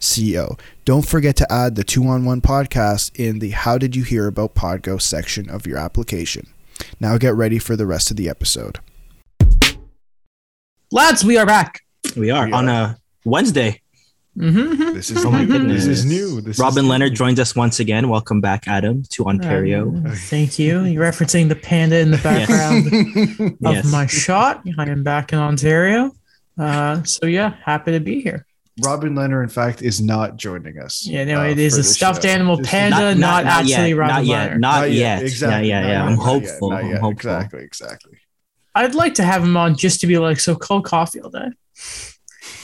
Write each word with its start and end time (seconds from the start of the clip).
co. 0.00 0.56
Don't 0.84 1.06
forget 1.06 1.36
to 1.36 1.52
add 1.52 1.74
the 1.74 1.84
2 1.84 2.04
on 2.06 2.24
1 2.24 2.40
podcast 2.40 3.10
in 3.18 3.38
the 3.40 3.50
How 3.50 3.78
Did 3.78 3.94
You 3.96 4.04
Hear 4.04 4.26
About 4.26 4.54
Podgo 4.54 5.00
section 5.00 5.50
of 5.50 5.66
your 5.66 5.78
application. 5.78 6.46
Now 7.00 7.18
get 7.18 7.34
ready 7.34 7.58
for 7.58 7.76
the 7.76 7.86
rest 7.86 8.10
of 8.10 8.16
the 8.16 8.28
episode. 8.28 8.78
Lads, 10.90 11.24
we 11.24 11.36
are 11.36 11.46
back. 11.46 11.80
We 12.16 12.30
are 12.30 12.46
We 12.46 12.52
on 12.52 12.68
a 12.68 12.96
Wednesday. 13.24 13.80
Mm-hmm. 14.38 14.94
This 14.94 15.10
is 15.10 15.24
Oh 15.24 15.30
my 15.32 15.40
new. 15.44 15.46
goodness. 15.48 15.84
This 15.84 15.98
is 15.98 16.04
new. 16.06 16.40
This 16.40 16.58
Robin 16.60 16.84
is 16.84 16.88
Leonard 16.88 17.14
joins 17.14 17.40
us 17.40 17.56
once 17.56 17.80
again. 17.80 18.08
Welcome 18.08 18.40
back, 18.40 18.68
Adam, 18.68 19.02
to 19.10 19.26
Ontario. 19.26 19.92
Uh, 20.06 20.14
thank 20.14 20.58
you. 20.60 20.84
You're 20.84 21.04
referencing 21.04 21.48
the 21.48 21.56
panda 21.56 21.98
in 21.98 22.12
the 22.12 22.18
background 22.22 22.86
of 23.66 23.74
Yes. 23.74 23.90
my 23.90 24.06
shot. 24.06 24.62
I 24.78 24.88
am 24.88 25.02
back 25.02 25.32
in 25.32 25.40
Ontario. 25.40 26.12
Uh, 26.56 27.02
so 27.02 27.26
yeah, 27.26 27.54
happy 27.64 27.90
to 27.92 28.00
be 28.00 28.20
here. 28.22 28.46
Robin 28.80 29.14
Leonard, 29.14 29.44
in 29.44 29.48
fact, 29.48 29.82
is 29.82 30.00
not 30.00 30.36
joining 30.36 30.78
us. 30.78 31.06
Yeah, 31.06 31.24
no, 31.24 31.40
uh, 31.40 31.44
it 31.44 31.58
is 31.58 31.76
a 31.76 31.84
stuffed 31.84 32.22
show. 32.22 32.28
animal 32.28 32.60
panda, 32.62 33.14
not, 33.14 33.44
actually 33.44 33.88
yet, 33.88 33.96
Robin 33.96 34.14
not 34.14 34.24
yet, 34.24 34.38
Leonard. 34.38 34.60
not 34.60 34.90
yet. 34.92 35.22
Exactly. 35.22 35.68
Yeah, 35.68 35.80
yeah, 35.82 35.88
yeah. 35.88 35.98
Not 35.98 36.04
I'm 36.04 36.10
yet, 36.10 36.16
not 36.16 36.42
yet, 36.42 36.48
hopeful. 36.48 36.70
not 36.70 36.84
I'm 36.84 36.90
hopeful. 36.90 37.10
Exactly. 37.10 37.62
Exactly. 37.62 38.18
I'd 38.74 38.94
like 38.94 39.14
to 39.14 39.24
have 39.24 39.42
him 39.42 39.56
on 39.56 39.76
just 39.76 40.00
to 40.00 40.06
be 40.06 40.18
like, 40.18 40.38
so 40.38 40.54
Cole 40.54 40.82
Caufield, 40.82 41.34
eh? 41.34 41.50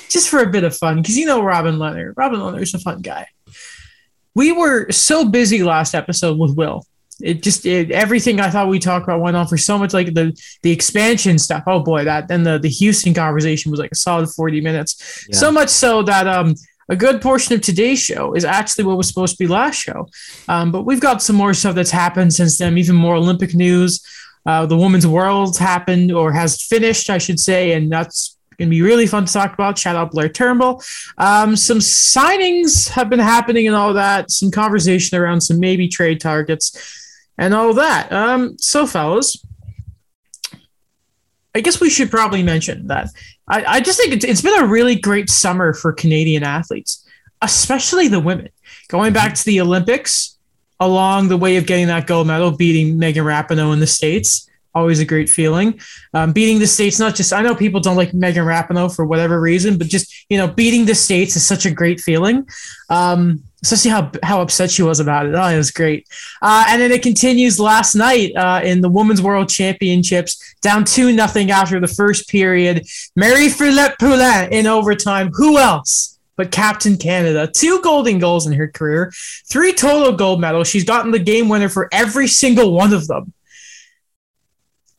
just 0.09 0.29
for 0.29 0.41
a 0.41 0.51
bit 0.51 0.63
of 0.63 0.77
fun, 0.77 1.03
because 1.03 1.19
you 1.19 1.27
know 1.27 1.43
Robin 1.43 1.79
Leonard. 1.79 2.15
Robin 2.17 2.41
Leonard's 2.41 2.75
a 2.75 2.79
fun 2.79 3.03
guy. 3.03 3.27
We 4.35 4.53
were 4.53 4.91
so 4.93 5.29
busy 5.29 5.63
last 5.63 5.95
episode 5.95 6.39
with 6.39 6.57
Will. 6.57 6.87
It 7.21 7.43
just 7.43 7.65
it, 7.65 7.91
everything 7.91 8.41
I 8.41 8.51
thought 8.51 8.69
we 8.69 8.79
talked 8.79 9.05
about 9.05 9.21
went 9.21 9.37
on 9.37 9.47
for 9.47 9.57
so 9.57 9.79
much, 9.79 9.95
like 9.95 10.15
the 10.15 10.37
the 10.63 10.71
expansion 10.71 11.39
stuff. 11.39 11.65
Oh 11.67 11.81
boy, 11.81 12.05
that 12.05 12.29
then 12.29 12.43
the 12.43 12.59
the 12.59 12.69
Houston 12.69 13.15
conversation 13.15 13.71
was 13.71 13.81
like 13.81 13.93
a 13.93 13.97
solid 13.97 14.29
forty 14.31 14.61
minutes. 14.61 15.27
Yeah. 15.29 15.37
So 15.37 15.53
much 15.53 15.69
so 15.69 16.03
that 16.03 16.27
um 16.27 16.55
a 16.89 16.97
good 16.97 17.23
portion 17.23 17.55
of 17.55 17.61
today's 17.61 18.01
show 18.01 18.35
is 18.35 18.45
actually 18.45 18.85
what 18.85 18.97
was 18.97 19.09
supposed 19.09 19.37
to 19.37 19.45
be 19.45 19.49
last 19.49 19.77
show. 19.77 20.09
Um, 20.49 20.71
but 20.71 20.83
we've 20.83 21.01
got 21.01 21.23
some 21.23 21.37
more 21.37 21.55
stuff 21.55 21.75
that's 21.75 21.91
happened 21.91 22.35
since 22.35 22.59
then, 22.59 22.77
even 22.77 22.97
more 22.97 23.15
Olympic 23.15 23.55
news. 23.55 24.05
Uh, 24.47 24.67
the 24.67 24.77
women's 24.77 25.07
world 25.07 25.57
happened 25.57 26.13
or 26.13 26.33
has 26.33 26.63
finished, 26.63 27.09
I 27.09 27.17
should 27.17 27.41
say, 27.41 27.73
and 27.73 27.91
that's 27.91 28.37
going 28.59 28.69
to 28.69 28.71
be 28.71 28.83
really 28.83 29.07
fun 29.07 29.25
to 29.25 29.33
talk 29.33 29.55
about. 29.55 29.79
Shout 29.79 29.97
out 29.97 30.13
Blayre 30.13 30.33
Turnbull. 30.33 30.83
Um, 31.17 31.57
some 31.57 31.79
signings 31.79 32.91
have 32.91 33.09
been 33.09 33.19
happening 33.19 33.67
and 33.67 33.75
all 33.75 33.95
that. 33.95 34.31
Some 34.31 34.51
conversation 34.51 35.19
around 35.19 35.41
some 35.41 35.59
maybe 35.59 35.89
trade 35.89 36.21
targets 36.21 37.01
and 37.39 37.55
all 37.55 37.75
that. 37.75 38.13
Um, 38.13 38.57
so, 38.59 38.87
fellas, 38.87 39.45
I 41.55 41.61
guess 41.61 41.81
we 41.81 41.91
should 41.91 42.11
probably 42.11 42.43
mention 42.43 42.89
that 42.89 43.09
I, 43.49 43.65
I 43.65 43.81
just 43.81 43.99
think 43.99 44.13
it's, 44.13 44.25
it's 44.25 44.43
been 44.43 44.63
a 44.63 44.67
really 44.67 44.97
great 44.97 45.31
summer 45.31 45.73
for 45.73 45.93
Canadian 45.93 46.43
athletes, 46.43 47.07
especially 47.43 48.09
the 48.09 48.21
women. 48.21 48.49
Going 48.89 49.13
back 49.13 49.35
to 49.35 49.45
the 49.45 49.61
Olympics, 49.61 50.35
along 50.81 51.29
the 51.29 51.37
way 51.37 51.57
of 51.57 51.67
getting 51.67 51.87
that 51.87 52.07
gold 52.07 52.27
medal, 52.27 52.51
beating 52.51 52.99
Megan 52.99 53.25
Rapinoe 53.25 53.73
in 53.73 53.81
the 53.81 53.87
States. 53.87 54.49
Always 54.75 54.99
a 54.99 55.05
great 55.05 55.31
feeling. 55.31 55.79
Um, 56.13 56.33
beating 56.33 56.59
the 56.59 56.67
States, 56.67 56.99
not 56.99 57.15
just, 57.15 57.33
I 57.33 57.43
know 57.43 57.55
people 57.55 57.81
don't 57.81 57.97
like 57.97 58.13
Megan 58.13 58.45
Rapinoe 58.45 58.95
for 58.95 59.07
whatever 59.07 59.41
reason, 59.41 59.79
but 59.79 59.87
just, 59.87 60.27
you 60.29 60.37
know, 60.37 60.49
beating 60.49 60.85
the 60.85 60.95
States 60.95 61.37
is 61.37 61.47
such 61.47 61.65
a 61.65 61.71
great 61.71 62.01
feeling. 62.01 62.49
Um, 62.91 63.45
especially 63.65 63.91
how, 63.91 64.11
how 64.23 64.43
upset 64.43 64.71
she 64.71 64.83
was 64.83 65.01
about 65.01 65.25
it. 65.27 65.35
Oh, 65.35 65.47
it 65.47 65.57
was 65.57 65.71
great. 65.71 66.07
Uh, 66.43 66.67
and 66.69 66.83
then 66.83 66.93
it 66.93 67.03
continues 67.03 67.59
last 67.59 67.95
night 67.95 68.37
uh, 68.37 68.61
in 68.63 68.83
the 68.83 68.91
Women's 68.91 69.23
World 69.23 69.49
Championships, 69.49 70.55
down 70.61 70.85
2 70.85 71.13
nothing 71.13 71.51
after 71.51 71.81
the 71.81 71.89
first 71.89 72.29
period. 72.29 72.87
Marie-Philip 73.17 73.99
Poulin 73.99 74.53
in 74.53 74.67
overtime. 74.67 75.31
Who 75.33 75.57
else? 75.57 76.19
But 76.37 76.51
Captain 76.51 76.99
Canada, 76.99 77.47
two 77.47 77.81
golden 77.81 78.19
goals 78.19 78.47
in 78.47 78.53
her 78.55 78.69
career, 78.69 79.13
three 79.49 79.73
total 79.73 80.13
gold 80.13 80.41
medals. 80.41 80.69
She's 80.69 80.85
gotten 80.85 81.11
the 81.11 81.19
game 81.19 81.49
winner 81.49 81.69
for 81.69 81.89
every 81.91 82.27
single 82.27 82.73
one 82.73 82.93
of 82.93 83.07
them. 83.07 83.33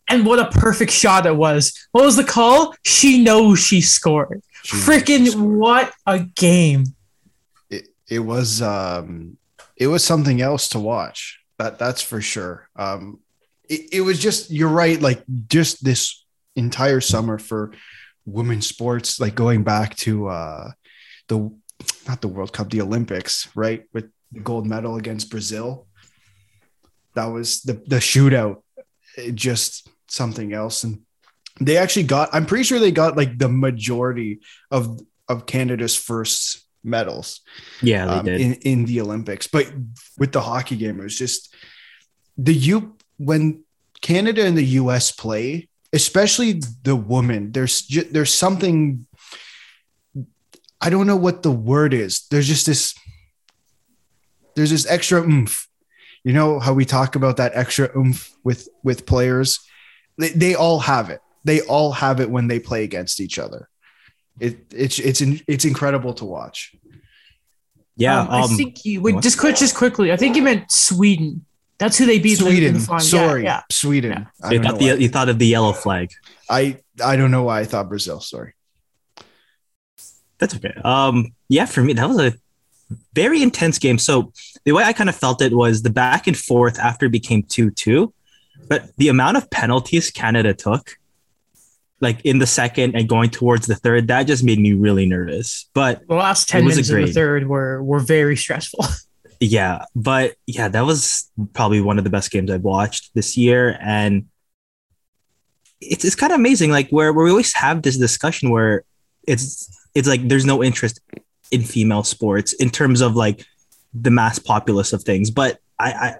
And 0.10 0.26
what 0.26 0.40
a 0.40 0.46
perfect 0.46 0.92
shot 0.92 1.26
it 1.26 1.36
was. 1.36 1.88
What 1.92 2.06
was 2.06 2.16
the 2.16 2.24
call? 2.24 2.74
She 2.84 3.22
knows 3.22 3.60
she 3.60 3.82
scored. 3.82 4.42
Freaking 4.66 5.58
what 5.58 5.94
a 6.08 6.20
game. 6.20 6.95
It, 8.10 8.20
was 8.20 8.62
um 8.62 9.38
it 9.78 9.88
was 9.88 10.04
something 10.04 10.42
else 10.42 10.70
to 10.70 10.80
watch. 10.80 11.40
That 11.58 11.80
that's 11.80 12.02
for 12.02 12.22
sure. 12.22 12.70
Um 12.76 13.20
it, 13.68 13.90
it 13.94 14.02
was 14.02 14.20
just 14.20 14.52
you're 14.52 14.70
right, 14.70 15.02
like 15.02 15.24
just 15.48 15.84
this 15.84 16.26
entire 16.56 17.02
summer 17.02 17.38
for 17.38 17.72
women's 18.26 18.68
sports, 18.68 19.20
like 19.20 19.36
going 19.36 19.64
back 19.64 19.96
to 19.98 20.28
uh 20.28 20.72
the 21.28 21.52
not 22.08 22.22
the 22.22 22.28
World 22.28 22.54
Cup, 22.54 22.70
the 22.70 22.82
Olympics, 22.82 23.50
right? 23.56 23.84
With 23.94 24.10
the 24.32 24.40
gold 24.42 24.66
medal 24.68 24.96
against 24.98 25.30
Brazil. 25.30 25.88
That 27.16 27.26
was 27.26 27.62
the 27.62 27.74
the 27.74 27.98
shootout. 27.98 28.62
It 29.18 29.36
just 29.36 29.90
something 30.08 30.54
else. 30.54 30.84
And 30.84 31.02
they 31.60 31.78
actually 31.78 32.04
got, 32.04 32.30
I'm 32.34 32.46
pretty 32.46 32.64
sure 32.64 32.80
they 32.80 32.92
got 32.92 33.18
like 33.18 33.38
the 33.38 33.50
majority 33.50 34.40
of 34.72 35.00
of 35.28 35.46
Canada's 35.46 35.96
first 35.96 36.65
medals 36.86 37.42
Yeah, 37.82 38.06
they 38.06 38.12
um, 38.12 38.26
did. 38.26 38.42
in, 38.42 38.54
in 38.54 38.86
the 38.86 39.02
Olympics. 39.02 39.48
But 39.48 39.72
with 40.18 40.32
the 40.32 40.42
hockey 40.42 40.76
game, 40.76 41.00
it 41.00 41.04
was 41.04 41.18
just 41.18 41.54
the 42.38 42.54
U 42.54 42.96
when 43.18 43.64
Canada 44.02 44.46
and 44.46 44.58
the 44.58 44.66
US 44.82 45.12
play, 45.12 45.70
especially 45.94 46.62
the 46.84 46.96
woman, 46.96 47.52
there's 47.52 47.88
there's 48.12 48.34
something 48.34 49.08
I 50.82 50.90
don't 50.90 51.08
know 51.08 51.16
what 51.16 51.42
the 51.42 51.52
word 51.52 51.94
is. 51.94 52.28
There's 52.30 52.48
just 52.48 52.66
this 52.66 52.94
there's 54.56 54.72
this 54.72 54.86
extra 54.88 55.22
oomph. 55.22 55.68
You 56.24 56.34
know 56.34 56.60
how 56.60 56.74
we 56.74 56.86
talk 56.86 57.16
about 57.16 57.38
that 57.38 57.54
extra 57.56 57.90
oomph 57.98 58.32
with 58.44 58.68
with 58.84 59.06
players? 59.06 59.60
They, 60.18 60.30
they 60.30 60.56
all 60.56 60.80
have 60.80 61.10
it. 61.10 61.22
They 61.44 61.62
all 61.62 61.92
have 61.92 62.20
it 62.20 62.30
when 62.30 62.48
they 62.48 62.60
play 62.60 62.84
against 62.84 63.20
each 63.20 63.38
other. 63.38 63.70
It 64.40 64.58
it's 64.74 65.00
it's 65.00 65.22
it's 65.22 65.66
incredible 65.66 66.14
to 66.16 66.26
watch. 66.26 66.76
yeah, 67.96 68.22
Um, 68.22 68.28
I 68.30 68.42
um, 68.42 68.50
think 68.50 68.84
you 68.86 69.02
wait, 69.02 69.22
just 69.22 69.40
quick, 69.40 69.56
just 69.56 69.76
quickly. 69.76 70.12
I 70.12 70.18
think 70.18 70.36
you 70.36 70.42
meant 70.44 70.72
Sweden. 70.72 71.46
That's 71.78 71.98
who 71.98 72.06
they 72.06 72.20
beat 72.20 72.40
in 72.40 72.48
in 72.48 72.54
Sweden. 72.54 72.74
the. 72.74 73.00
Sorry, 73.00 73.44
Yeah, 73.44 73.62
Sweden. 73.72 74.12
Yeah. 74.12 74.26
I 74.48 74.54
you 74.54 74.64
thought, 74.64 74.80
the, 74.80 75.02
you 75.02 75.10
thought 75.10 75.30
of 75.30 75.40
the 75.40 75.48
yellow 75.48 75.74
flag. 75.74 76.12
I 76.50 76.80
I 77.04 77.16
don't 77.16 77.32
know 77.32 77.44
why 77.44 77.62
I 77.62 77.66
thought 77.66 77.90
Brazil. 77.90 78.20
Sorry. 78.20 78.54
That's 80.38 80.56
okay. 80.56 80.74
Um, 80.84 81.34
yeah, 81.48 81.66
for 81.66 81.82
me, 81.82 81.94
that 81.94 82.10
was 82.10 82.20
a 82.20 82.34
very 83.14 83.42
intense 83.42 83.80
game. 83.80 83.98
So 83.98 84.32
the 84.64 84.74
way 84.74 84.84
I 84.84 84.94
kind 84.94 85.10
of 85.10 85.16
felt 85.16 85.42
it 85.42 85.54
was 85.54 85.82
the 85.82 85.90
back 85.90 86.28
and 86.28 86.38
forth 86.38 86.80
after 86.80 87.06
it 87.06 87.12
became 87.12 87.44
2 87.44 87.72
2, 87.72 88.14
but 88.68 88.96
the 88.98 89.10
amount 89.10 89.38
of 89.38 89.50
penalties 89.50 90.12
Canada 90.12 90.54
took, 90.54 90.98
like 92.02 92.22
in 92.26 92.40
the 92.40 92.48
second 92.48 92.96
and 92.96 93.08
going 93.08 93.30
towards 93.30 93.68
the 93.68 93.76
third, 93.76 94.08
that 94.08 94.24
just 94.24 94.44
made 94.44 94.60
me 94.60 94.74
really 94.74 95.06
nervous. 95.06 95.70
But 95.74 96.08
the 96.08 96.16
last 96.16 96.50
ten 96.50 96.66
minutes 96.66 96.90
of 96.90 96.98
the 96.98 97.12
third 97.12 97.48
were 97.48 97.84
were 97.84 98.00
very 98.00 98.36
stressful. 98.36 98.86
yeah, 99.40 99.86
but 99.96 100.36
yeah, 100.48 100.68
that 100.68 100.86
was 100.86 101.30
probably 101.54 101.82
one 101.82 101.98
of 101.98 102.04
the 102.04 102.10
best 102.10 102.32
games 102.32 102.52
I've 102.52 102.64
watched 102.64 103.14
this 103.14 103.38
year. 103.38 103.78
And 103.82 104.28
it's, 105.82 106.06
it's 106.06 106.16
kind 106.16 106.32
of 106.32 106.40
amazing, 106.40 106.72
like 106.72 106.90
where, 106.90 107.14
where 107.14 107.26
we 107.26 107.32
always 107.32 107.54
have 107.54 107.82
this 107.82 107.98
discussion 107.98 108.50
where 108.50 108.84
it's 109.28 109.70
it's 109.94 110.08
like 110.08 110.28
there's 110.28 110.46
no 110.46 110.64
interest 110.64 111.00
in 111.52 111.62
female 111.62 112.04
sports 112.04 112.54
in 112.54 112.70
terms 112.70 113.02
of 113.02 113.16
like 113.16 113.46
the 113.94 114.12
mass 114.12 114.40
populace 114.40 114.94
of 114.94 115.04
things. 115.04 115.32
But 115.32 115.60
I 115.80 115.92
I, 115.92 116.16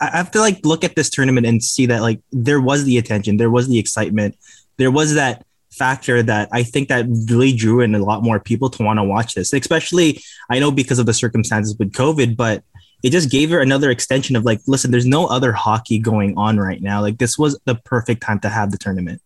I 0.00 0.16
have 0.16 0.30
to 0.32 0.40
like 0.40 0.64
look 0.64 0.84
at 0.84 0.96
this 0.96 1.10
tournament 1.10 1.46
and 1.46 1.62
see 1.62 1.86
that 1.86 2.02
like 2.02 2.20
there 2.30 2.60
was 2.60 2.84
the 2.84 2.98
attention, 2.98 3.36
there 3.36 3.50
was 3.50 3.68
the 3.68 3.78
excitement, 3.78 4.36
there 4.76 4.90
was 4.90 5.14
that 5.14 5.44
factor 5.70 6.22
that 6.22 6.48
I 6.52 6.62
think 6.62 6.88
that 6.88 7.06
really 7.28 7.54
drew 7.54 7.80
in 7.80 7.94
a 7.94 7.98
lot 7.98 8.22
more 8.22 8.38
people 8.38 8.68
to 8.70 8.82
want 8.82 8.98
to 8.98 9.04
watch 9.04 9.34
this. 9.34 9.52
Especially, 9.52 10.22
I 10.50 10.58
know 10.58 10.70
because 10.70 10.98
of 10.98 11.06
the 11.06 11.14
circumstances 11.14 11.76
with 11.78 11.92
COVID, 11.92 12.36
but 12.36 12.62
it 13.02 13.10
just 13.10 13.30
gave 13.30 13.50
her 13.50 13.60
another 13.60 13.90
extension 13.90 14.36
of 14.36 14.44
like, 14.44 14.60
listen, 14.66 14.90
there's 14.90 15.06
no 15.06 15.26
other 15.26 15.52
hockey 15.52 15.98
going 15.98 16.36
on 16.36 16.58
right 16.58 16.80
now. 16.80 17.00
Like 17.00 17.18
this 17.18 17.38
was 17.38 17.58
the 17.64 17.74
perfect 17.74 18.22
time 18.22 18.38
to 18.40 18.48
have 18.48 18.70
the 18.70 18.78
tournament. 18.78 19.20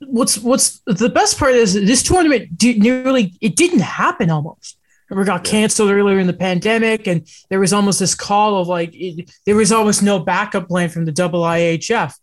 what's 0.00 0.38
what's 0.38 0.80
the 0.86 1.08
best 1.08 1.38
part 1.38 1.52
is 1.52 1.74
this 1.74 2.02
tournament 2.02 2.62
nearly 2.62 3.32
it 3.40 3.56
didn't 3.56 3.80
happen 3.80 4.30
almost 4.30 4.78
Remember, 5.08 5.32
got 5.32 5.44
canceled 5.44 5.90
earlier 5.90 6.18
in 6.18 6.26
the 6.26 6.34
pandemic, 6.34 7.06
and 7.06 7.26
there 7.48 7.60
was 7.60 7.72
almost 7.72 7.98
this 7.98 8.14
call 8.14 8.60
of 8.60 8.68
like 8.68 8.90
it, 8.92 9.30
there 9.46 9.56
was 9.56 9.72
almost 9.72 10.02
no 10.02 10.18
backup 10.18 10.68
plan 10.68 10.90
from 10.90 11.06
the 11.06 11.12
double 11.12 11.42
IHF. 11.42 12.14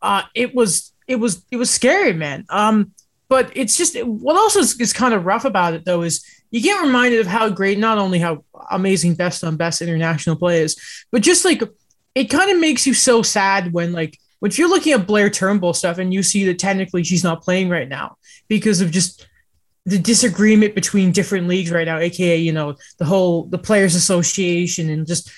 Uh, 0.00 0.22
it 0.34 0.54
was 0.54 0.91
it 1.06 1.16
was 1.16 1.44
it 1.50 1.56
was 1.56 1.70
scary, 1.70 2.12
man. 2.12 2.44
Um, 2.48 2.92
but 3.28 3.50
it's 3.54 3.76
just 3.76 3.96
what 4.04 4.36
also 4.36 4.60
is, 4.60 4.78
is 4.78 4.92
kind 4.92 5.14
of 5.14 5.24
rough 5.24 5.44
about 5.44 5.74
it 5.74 5.84
though 5.84 6.02
is 6.02 6.24
you 6.50 6.60
get 6.60 6.82
reminded 6.82 7.20
of 7.20 7.26
how 7.26 7.48
great, 7.48 7.78
not 7.78 7.96
only 7.96 8.18
how 8.18 8.44
amazing 8.70 9.14
best 9.14 9.42
on 9.42 9.56
best 9.56 9.80
international 9.80 10.36
play 10.36 10.60
is, 10.60 10.76
but 11.10 11.22
just 11.22 11.44
like 11.44 11.62
it 12.14 12.24
kind 12.24 12.50
of 12.50 12.60
makes 12.60 12.86
you 12.86 12.94
so 12.94 13.22
sad 13.22 13.72
when 13.72 13.92
like 13.92 14.18
when 14.40 14.52
you're 14.54 14.68
looking 14.68 14.92
at 14.92 15.06
Blayre 15.06 15.32
Turnbull 15.32 15.72
stuff 15.72 15.98
and 15.98 16.12
you 16.12 16.22
see 16.22 16.44
that 16.44 16.58
technically 16.58 17.04
she's 17.04 17.24
not 17.24 17.42
playing 17.42 17.68
right 17.68 17.88
now 17.88 18.16
because 18.48 18.80
of 18.80 18.90
just 18.90 19.26
the 19.86 19.98
disagreement 19.98 20.74
between 20.74 21.10
different 21.10 21.48
leagues 21.48 21.70
right 21.70 21.86
now, 21.86 21.98
aka 21.98 22.36
you 22.36 22.52
know 22.52 22.76
the 22.98 23.04
whole 23.04 23.44
the 23.44 23.58
players 23.58 23.94
association 23.94 24.90
and 24.90 25.06
just 25.06 25.32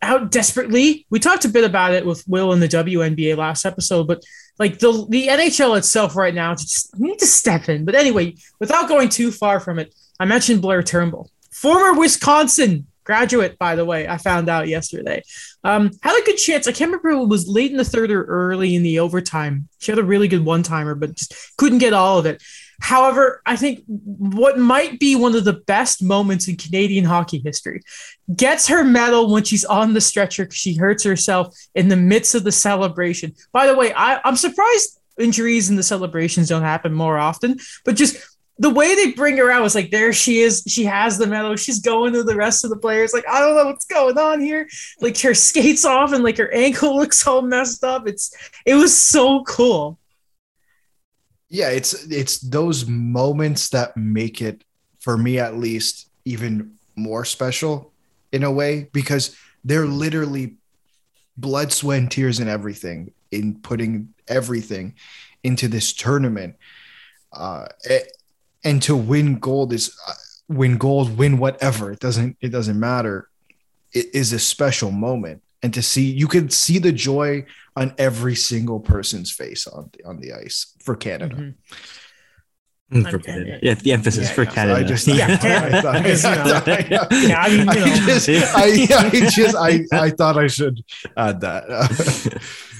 how 0.00 0.18
desperately 0.18 1.06
we 1.10 1.18
talked 1.18 1.44
a 1.44 1.48
bit 1.48 1.64
about 1.64 1.92
it 1.92 2.04
with 2.04 2.26
Will 2.26 2.52
in 2.52 2.60
the 2.60 2.68
WNBA 2.68 3.36
last 3.36 3.64
episode, 3.64 4.06
but 4.06 4.22
like 4.58 4.78
the 4.78 5.06
the 5.08 5.28
NHL 5.28 5.76
itself 5.78 6.16
right 6.16 6.34
now 6.34 6.54
just 6.54 6.98
need 6.98 7.18
to 7.18 7.26
step 7.26 7.68
in. 7.68 7.84
But 7.84 7.94
anyway, 7.94 8.36
without 8.58 8.88
going 8.88 9.08
too 9.08 9.30
far 9.30 9.60
from 9.60 9.78
it, 9.78 9.94
I 10.20 10.24
mentioned 10.24 10.62
Blayre 10.62 10.84
Turnbull, 10.84 11.30
former 11.50 11.98
Wisconsin 11.98 12.86
graduate, 13.04 13.58
by 13.58 13.74
the 13.74 13.84
way. 13.84 14.08
I 14.08 14.16
found 14.16 14.48
out 14.48 14.68
yesterday. 14.68 15.22
Um, 15.64 15.90
had 16.02 16.20
a 16.20 16.24
good 16.24 16.36
chance. 16.36 16.66
I 16.66 16.72
can't 16.72 16.90
remember 16.90 17.10
it 17.10 17.26
was 17.26 17.48
late 17.48 17.70
in 17.70 17.76
the 17.76 17.84
third 17.84 18.10
or 18.10 18.24
early 18.24 18.74
in 18.74 18.82
the 18.82 18.98
overtime. 18.98 19.68
She 19.78 19.92
had 19.92 19.98
a 19.98 20.04
really 20.04 20.28
good 20.28 20.44
one 20.44 20.62
timer, 20.62 20.94
but 20.94 21.16
just 21.16 21.34
couldn't 21.56 21.78
get 21.78 21.92
all 21.92 22.18
of 22.18 22.26
it. 22.26 22.42
However, 22.80 23.42
I 23.46 23.54
think 23.54 23.84
what 23.86 24.58
might 24.58 24.98
be 24.98 25.14
one 25.14 25.36
of 25.36 25.44
the 25.44 25.52
best 25.52 26.02
moments 26.02 26.48
in 26.48 26.56
Canadian 26.56 27.04
hockey 27.04 27.40
history 27.44 27.80
gets 28.34 28.66
her 28.66 28.82
medal 28.82 29.30
when 29.30 29.44
she's 29.44 29.64
on 29.64 29.94
the 29.94 30.00
stretcher 30.00 30.44
because 30.44 30.56
she 30.56 30.74
hurts 30.74 31.04
herself 31.04 31.54
in 31.76 31.88
the 31.88 31.96
midst 31.96 32.34
of 32.34 32.42
the 32.42 32.50
celebration. 32.50 33.34
By 33.52 33.68
the 33.68 33.76
way, 33.76 33.92
I, 33.94 34.20
I'm 34.24 34.34
surprised 34.34 34.98
injuries 35.16 35.70
in 35.70 35.76
the 35.76 35.82
celebrations 35.84 36.48
don't 36.48 36.62
happen 36.62 36.92
more 36.92 37.18
often, 37.18 37.58
but 37.84 37.94
just 37.94 38.16
the 38.58 38.70
way 38.70 38.94
they 38.94 39.12
bring 39.12 39.36
her 39.38 39.50
out 39.50 39.62
was 39.62 39.74
like 39.74 39.90
there 39.90 40.12
she 40.12 40.40
is. 40.40 40.62
She 40.66 40.84
has 40.84 41.18
the 41.18 41.26
medal. 41.26 41.56
She's 41.56 41.80
going 41.80 42.12
to 42.12 42.22
the 42.22 42.36
rest 42.36 42.64
of 42.64 42.70
the 42.70 42.76
players 42.76 43.12
like 43.12 43.24
i 43.28 43.40
don't 43.40 43.56
know 43.56 43.66
what's 43.66 43.86
going 43.86 44.18
on 44.18 44.40
here. 44.40 44.68
Like 45.00 45.18
her 45.20 45.34
skates 45.34 45.84
off 45.84 46.12
and 46.12 46.22
like 46.22 46.38
her 46.38 46.52
ankle 46.52 46.96
looks 46.98 47.26
all 47.26 47.42
messed 47.42 47.84
up. 47.84 48.06
It's 48.06 48.34
it 48.66 48.74
was 48.74 48.96
so 48.96 49.42
cool. 49.44 49.98
Yeah 51.48 51.70
it's 51.70 52.06
it's 52.10 52.38
those 52.40 52.86
moments 52.86 53.70
that 53.70 53.96
make 53.96 54.40
it 54.40 54.64
for 55.00 55.16
me 55.16 55.38
at 55.38 55.56
least 55.56 56.08
even 56.24 56.76
more 56.94 57.24
special 57.24 57.92
in 58.32 58.44
a 58.44 58.50
way 58.50 58.88
because 58.92 59.36
they're 59.64 59.86
literally 59.86 60.56
blood 61.36 61.72
sweat 61.72 61.98
and 61.98 62.10
tears 62.10 62.38
and 62.38 62.48
everything 62.48 63.12
in 63.30 63.58
putting 63.60 64.12
everything 64.28 64.94
into 65.42 65.68
this 65.68 65.92
tournament. 65.92 66.56
Uh, 67.32 67.66
and 68.64 68.82
to 68.82 68.96
win 68.96 69.38
gold 69.38 69.72
is 69.72 69.96
uh, 70.08 70.12
win 70.48 70.76
gold 70.76 71.16
win 71.16 71.38
whatever 71.38 71.90
it 71.90 72.00
doesn't 72.00 72.36
it 72.40 72.48
doesn't 72.48 72.78
matter 72.78 73.28
it 73.92 74.06
is 74.14 74.32
a 74.32 74.38
special 74.38 74.90
moment 74.90 75.42
and 75.62 75.72
to 75.74 75.82
see 75.82 76.10
you 76.10 76.26
could 76.26 76.52
see 76.52 76.78
the 76.78 76.92
joy 76.92 77.44
on 77.76 77.94
every 77.98 78.34
single 78.34 78.80
person's 78.80 79.30
face 79.30 79.66
on 79.66 79.90
the, 79.92 80.04
on 80.04 80.20
the 80.20 80.32
ice 80.32 80.74
for 80.80 80.96
Canada. 80.96 81.36
Mm-hmm. 82.92 83.08
For 83.08 83.18
Canada. 83.18 83.58
Yeah, 83.62 83.72
the 83.72 83.92
emphasis 83.92 84.28
yeah, 84.28 84.34
for 84.34 84.44
Canada. 84.44 84.80
I 84.80 84.82
just, 84.82 85.06
yeah, 85.08 85.38
Canada. 85.38 85.88
I, 85.88 86.02
because, 86.02 86.24
yeah, 86.24 87.48
mean, 87.48 87.68
I 87.68 87.84
just, 88.06 88.28
I, 88.54 88.64
I 88.98 89.30
just, 89.30 89.56
I, 89.56 89.84
I 89.92 90.10
thought 90.10 90.36
I 90.36 90.46
should 90.46 90.84
add 91.16 91.40
that. 91.40 92.42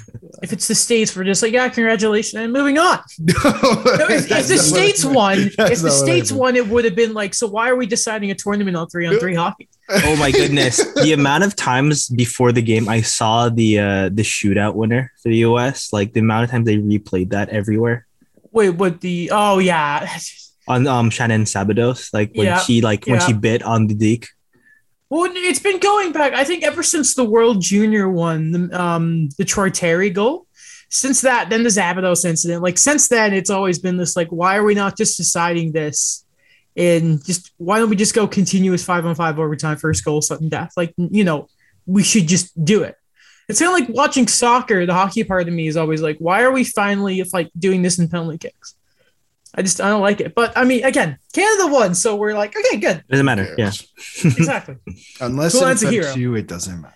if 0.43 0.53
it's 0.53 0.67
the 0.67 0.75
states, 0.75 1.15
we're 1.15 1.23
just 1.23 1.41
like, 1.41 1.53
yeah, 1.53 1.69
congratulations, 1.69 2.35
and 2.43 2.53
moving 2.53 2.77
on. 2.77 2.99
if, 3.19 4.31
if 4.31 4.49
the 4.49 4.59
states 4.59 5.05
won, 5.05 5.39
if 5.56 5.81
the 5.81 5.91
states 5.91 6.33
won, 6.33 6.56
it 6.56 6.67
would 6.67 6.85
have 6.85 6.97
been 6.97 7.15
like, 7.15 7.33
so 7.33 7.47
why 7.47 7.71
are 7.71 7.77
we 7.77 7.87
deciding 7.87 8.33
a 8.33 8.35
tournament 8.35 8.77
on 8.77 8.89
three 8.89 9.06
on 9.06 9.19
three 9.19 9.37
hockey? 9.37 9.69
oh 9.89 10.17
my 10.17 10.33
goodness. 10.33 10.83
The 10.94 11.12
amount 11.12 11.44
of 11.44 11.55
times 11.55 12.09
before 12.09 12.50
the 12.53 12.62
game 12.62 12.89
i 12.89 13.00
saw 13.00 13.49
the 13.49 13.79
uh 13.79 14.09
the 14.09 14.23
shootout 14.23 14.75
winner 14.75 15.12
for 15.23 15.29
the 15.29 15.39
us 15.39 15.93
like 15.93 16.12
the 16.12 16.21
amount 16.21 16.45
of 16.45 16.50
times 16.50 16.67
they 16.67 16.79
replayed 16.79 17.31
that 17.31 17.49
everywhere. 17.50 18.06
Wait 18.50 18.71
what 18.71 19.00
the 19.00 19.31
oh 19.33 19.59
yeah. 19.59 20.19
On 20.67 20.87
um 20.87 21.11
shannon 21.11 21.45
Szabados, 21.45 22.12
like 22.12 22.33
when 22.35 22.47
yeah, 22.47 22.59
she 22.59 22.81
like 22.81 23.06
when 23.06 23.21
yeah. 23.21 23.27
she 23.27 23.33
bit 23.33 23.62
on 23.62 23.87
the 23.87 23.95
deke 23.95 24.29
well 25.12 25.31
it's 25.35 25.59
been 25.61 25.79
going 25.79 26.12
back 26.12 26.32
i 26.32 26.44
think 26.44 26.64
ever 26.64 26.82
since 26.82 27.14
the 27.14 27.25
world 27.25 27.61
junior 27.61 28.09
one 28.09 28.50
the 28.53 28.81
um 28.81 29.29
the 29.38 29.44
troy 29.44 29.69
terry 29.69 30.11
goal 30.11 30.47
since 30.88 31.20
that 31.20 31.50
then 31.50 31.62
the 31.62 31.69
szabados 31.69 32.25
incident 32.25 32.62
like 32.62 32.79
since 32.79 33.09
then 33.09 33.32
it's 33.32 33.50
always 33.50 33.79
been 33.79 33.97
this 33.97 34.17
like 34.17 34.29
why 34.29 34.56
are 34.56 34.64
we 34.64 34.75
not 34.75 34.97
just 34.97 35.17
deciding 35.17 35.73
this 35.73 36.25
and 36.76 37.25
just 37.25 37.53
why 37.59 37.79
don't 37.79 37.91
we 37.91 37.97
just 37.97 38.14
go 38.14 38.26
continuous 38.26 38.85
five 38.85 39.05
on 39.05 39.14
five 39.14 39.38
overtime, 39.38 39.76
first 39.76 40.05
goal, 40.05 40.23
sudden 40.23 40.49
death? 40.49 40.73
Like, 40.76 40.94
you 40.97 41.25
know, 41.25 41.49
we 41.87 42.03
should 42.03 42.29
just 42.29 42.64
do 42.64 42.82
it. 42.82 42.97
It's 43.49 43.61
kind 43.61 43.75
of 43.75 43.88
like 43.88 43.94
watching 43.94 44.26
soccer. 44.26 44.87
The 44.87 44.94
hockey 44.94 45.25
part 45.25 45.49
of 45.49 45.55
me 45.55 45.67
is 45.67 45.76
always 45.76 46.00
like, 46.00 46.17
why 46.19 46.43
are 46.43 46.53
we 46.53 46.64
finally 46.64 47.23
like 47.32 47.50
doing 47.59 47.82
this 47.82 47.99
in 47.99 48.09
penalty 48.09 48.38
kicks? 48.38 48.75
I 49.54 49.62
just 49.62 49.81
I 49.81 49.88
don't 49.88 50.00
like 50.00 50.20
it. 50.20 50.34
But 50.34 50.56
I 50.56 50.64
mean, 50.64 50.84
again, 50.84 51.19
Canada 51.32 51.66
won, 51.72 51.94
so 51.94 52.16
we're 52.16 52.34
like, 52.34 52.56
okay, 52.56 52.78
good. 52.78 53.04
Doesn't 53.08 53.26
matter. 53.26 53.54
Yeah, 53.58 53.72
exactly. 54.25 54.76
Unless 55.20 55.54
it 55.54 55.62
affects 55.62 56.16
you, 56.16 56.34
it 56.34 56.46
doesn't 56.46 56.81
matter. 56.81 56.94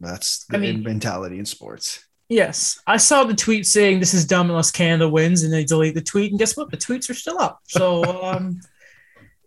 That's 0.00 0.44
the 0.46 0.56
I 0.56 0.60
mean, 0.60 0.82
mentality 0.82 1.38
in 1.38 1.44
sports. 1.44 2.04
Yes, 2.28 2.78
I 2.86 2.98
saw 2.98 3.24
the 3.24 3.34
tweet 3.34 3.66
saying 3.66 4.00
this 4.00 4.14
is 4.14 4.26
dumb 4.26 4.50
unless 4.50 4.70
Canada 4.70 5.08
wins, 5.08 5.42
and 5.42 5.52
they 5.52 5.64
delete 5.64 5.94
the 5.94 6.02
tweet. 6.02 6.30
And 6.30 6.38
guess 6.38 6.56
what? 6.56 6.70
The 6.70 6.76
tweets 6.76 7.08
are 7.10 7.14
still 7.14 7.38
up. 7.38 7.60
So 7.66 8.04
um, 8.24 8.60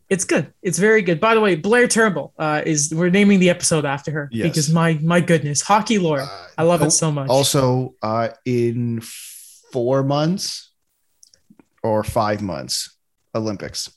it's 0.09 0.25
good. 0.25 0.53
It's 0.61 0.77
very 0.77 1.01
good. 1.01 1.19
By 1.19 1.35
the 1.35 1.41
way, 1.41 1.56
Blayre 1.56 1.89
Turnbull 1.89 2.33
uh, 2.37 2.63
is 2.65 2.94
we're 2.94 3.09
naming 3.09 3.39
the 3.39 3.49
episode 3.49 3.85
after 3.85 4.11
her 4.11 4.30
yes. 4.31 4.47
because 4.47 4.69
my 4.71 4.99
my 5.01 5.21
goodness, 5.21 5.61
hockey 5.61 5.99
lore. 5.99 6.21
Uh, 6.21 6.47
I 6.57 6.63
love 6.63 6.81
it 6.81 6.91
so 6.91 7.11
much. 7.11 7.30
Also, 7.30 7.95
uh, 8.01 8.30
in 8.45 9.01
four 9.01 10.03
months 10.03 10.70
or 11.83 12.04
five 12.04 12.42
months, 12.42 12.97
Olympics. 13.35 13.92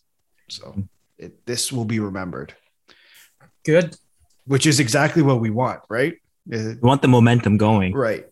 So 0.49 0.85
it, 1.19 1.45
this 1.47 1.73
will 1.73 1.85
be 1.85 2.01
remembered. 2.01 2.55
Good. 3.65 3.97
Which 4.47 4.67
is 4.67 4.81
exactly 4.81 5.23
what 5.23 5.41
we 5.41 5.51
want, 5.51 5.81
right? 5.89 6.15
We 6.47 6.75
want 6.83 7.03
the 7.03 7.09
momentum 7.09 7.57
going. 7.57 7.95
Right. 7.95 8.27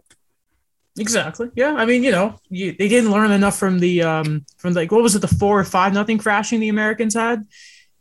Exactly. 0.98 1.48
Yeah. 1.54 1.74
I 1.74 1.86
mean, 1.86 2.02
you 2.02 2.10
know, 2.10 2.38
you, 2.50 2.72
they 2.72 2.88
didn't 2.88 3.10
learn 3.10 3.30
enough 3.30 3.56
from 3.56 3.78
the 3.78 4.02
um 4.02 4.44
from 4.58 4.74
like 4.74 4.92
what 4.92 5.02
was 5.02 5.16
it 5.16 5.20
the 5.20 5.28
four 5.28 5.58
or 5.58 5.64
five 5.64 5.94
nothing 5.94 6.18
crashing 6.18 6.60
the 6.60 6.68
Americans 6.68 7.14
had 7.14 7.44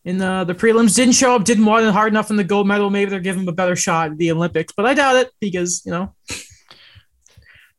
in 0.03 0.17
the 0.17 0.43
the 0.43 0.53
prelims. 0.53 0.95
Didn't 0.95 1.13
show 1.13 1.35
up. 1.35 1.45
Didn't 1.45 1.65
want 1.65 1.85
it 1.85 1.93
hard 1.93 2.11
enough 2.11 2.29
in 2.29 2.35
the 2.35 2.43
gold 2.43 2.67
medal. 2.67 2.89
Maybe 2.89 3.09
they're 3.11 3.21
giving 3.21 3.45
them 3.45 3.53
a 3.53 3.55
better 3.55 3.77
shot 3.77 4.11
at 4.11 4.17
the 4.17 4.31
Olympics, 4.31 4.73
but 4.75 4.85
I 4.85 4.93
doubt 4.93 5.15
it 5.15 5.31
because 5.39 5.83
you 5.85 5.91
know 5.91 6.13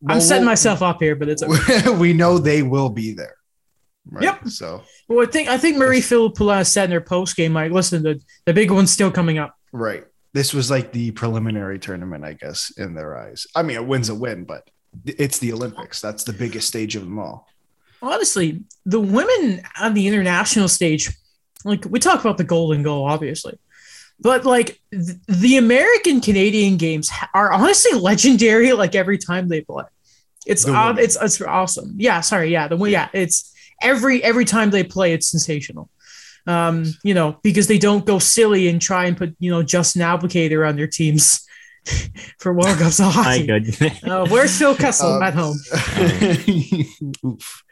well, 0.01 0.17
I'm 0.17 0.21
setting 0.21 0.45
we'll, 0.45 0.53
myself 0.53 0.81
up 0.81 1.01
here. 1.01 1.15
But 1.15 1.29
it's 1.29 1.43
okay. 1.43 1.91
we 1.99 2.15
know 2.15 2.39
they 2.39 2.63
will 2.63 2.89
be 2.89 3.13
there. 3.13 3.37
Right? 4.11 4.25
Yep. 4.25 4.49
So 4.49 4.83
well, 5.09 5.27
I 5.27 5.31
think 5.31 5.49
I 5.49 5.59
think 5.59 5.77
Marie-Philip 5.77 6.35
Poulin 6.35 6.65
said 6.65 6.87
in 6.87 6.91
her 6.91 7.01
post 7.01 7.37
game 7.37 7.55
like, 7.55 7.73
listen, 7.73 8.03
the 8.03 8.21
the 8.47 8.53
big 8.53 8.71
one's 8.71 8.91
still 8.91 9.11
coming 9.11 9.39
up. 9.39 9.55
Right. 9.73 10.05
This 10.33 10.55
was 10.55 10.71
like 10.71 10.93
the 10.93 11.11
preliminary 11.13 11.79
tournament, 11.79 12.25
I 12.25 12.33
guess, 12.33 12.73
in 12.77 12.95
their 12.95 13.19
eyes. 13.19 13.47
I 13.55 13.63
mean, 13.63 13.77
a 13.77 13.83
win's 13.83 14.09
a 14.09 14.15
win, 14.15 14.45
but 14.45 14.69
it's 15.05 15.39
the 15.39 15.53
Olympics. 15.53 16.01
That's 16.01 16.25
the 16.25 16.33
biggest 16.33 16.69
stage 16.69 16.97
of 16.97 17.03
them 17.03 17.19
all. 17.19 17.47
Honestly, 18.01 18.63
the 18.85 19.01
women 19.01 19.63
on 19.81 19.95
the 19.95 20.09
international 20.09 20.69
stage, 20.69 21.11
like 21.65 21.85
we 21.85 22.01
talk 22.01 22.21
about 22.21 22.39
the 22.39 22.45
golden 22.45 22.83
goal, 22.83 23.05
obviously, 23.05 23.59
but 24.19 24.45
like 24.45 24.81
th- 24.91 25.19
the 25.29 25.57
American 25.59 26.21
Canadian 26.21 26.77
games 26.77 27.11
are 27.35 27.53
honestly 27.53 27.99
legendary. 27.99 28.73
Like 28.73 28.95
every 28.95 29.19
time 29.19 29.49
they 29.49 29.61
play, 29.61 29.85
it's 30.47 30.67
uh, 30.67 30.95
it's 30.99 31.17
it's 31.21 31.41
awesome. 31.41 31.95
Yeah, 31.97 32.21
sorry, 32.21 32.51
yeah, 32.51 32.69
the 32.69 32.77
yeah, 32.85 33.09
it's 33.13 33.52
every 33.83 34.23
every 34.23 34.45
time 34.45 34.71
they 34.71 34.85
play, 34.85 35.13
it's 35.13 35.31
sensational. 35.31 35.91
Um, 36.47 36.87
you 37.05 37.15
know, 37.15 37.39
because 37.43 37.69
they 37.69 37.79
don't 37.79 38.05
go 38.05 38.19
silly 38.19 38.69
and 38.69 38.81
try 38.81 39.07
and 39.07 39.17
put 39.17 39.37
you 39.39 39.51
know 39.51 39.63
Justin 39.63 40.03
Abdelkader 40.03 40.69
on 40.69 40.77
their 40.77 40.89
teams 40.89 41.47
for 42.39 42.53
World 42.53 42.79
Cups 42.79 43.01
of 43.01 43.07
hockey. 43.13 43.41
My 43.41 43.47
goodness. 43.47 44.05
Uh, 44.05 44.27
where's 44.29 44.57
Phil 44.57 44.75
Kessel 44.75 45.15
um, 45.15 45.23
at 45.23 45.35
home? 45.35 45.57
Oof. 47.25 47.65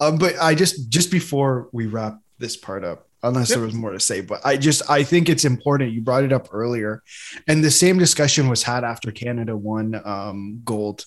Um, 0.00 0.18
but 0.18 0.34
I 0.40 0.54
just 0.54 0.88
just 0.90 1.10
before 1.10 1.68
we 1.72 1.86
wrap 1.86 2.18
this 2.38 2.56
part 2.56 2.84
up, 2.84 3.08
unless 3.22 3.50
yep. 3.50 3.58
there 3.58 3.66
was 3.66 3.74
more 3.74 3.92
to 3.92 4.00
say, 4.00 4.20
but 4.20 4.40
I 4.44 4.56
just 4.56 4.88
I 4.90 5.04
think 5.04 5.28
it's 5.28 5.44
important. 5.44 5.92
You 5.92 6.00
brought 6.00 6.24
it 6.24 6.32
up 6.32 6.48
earlier, 6.52 7.02
and 7.46 7.62
the 7.62 7.70
same 7.70 7.98
discussion 7.98 8.48
was 8.48 8.62
had 8.62 8.84
after 8.84 9.12
Canada 9.12 9.56
won 9.56 10.00
um, 10.04 10.60
gold 10.64 11.04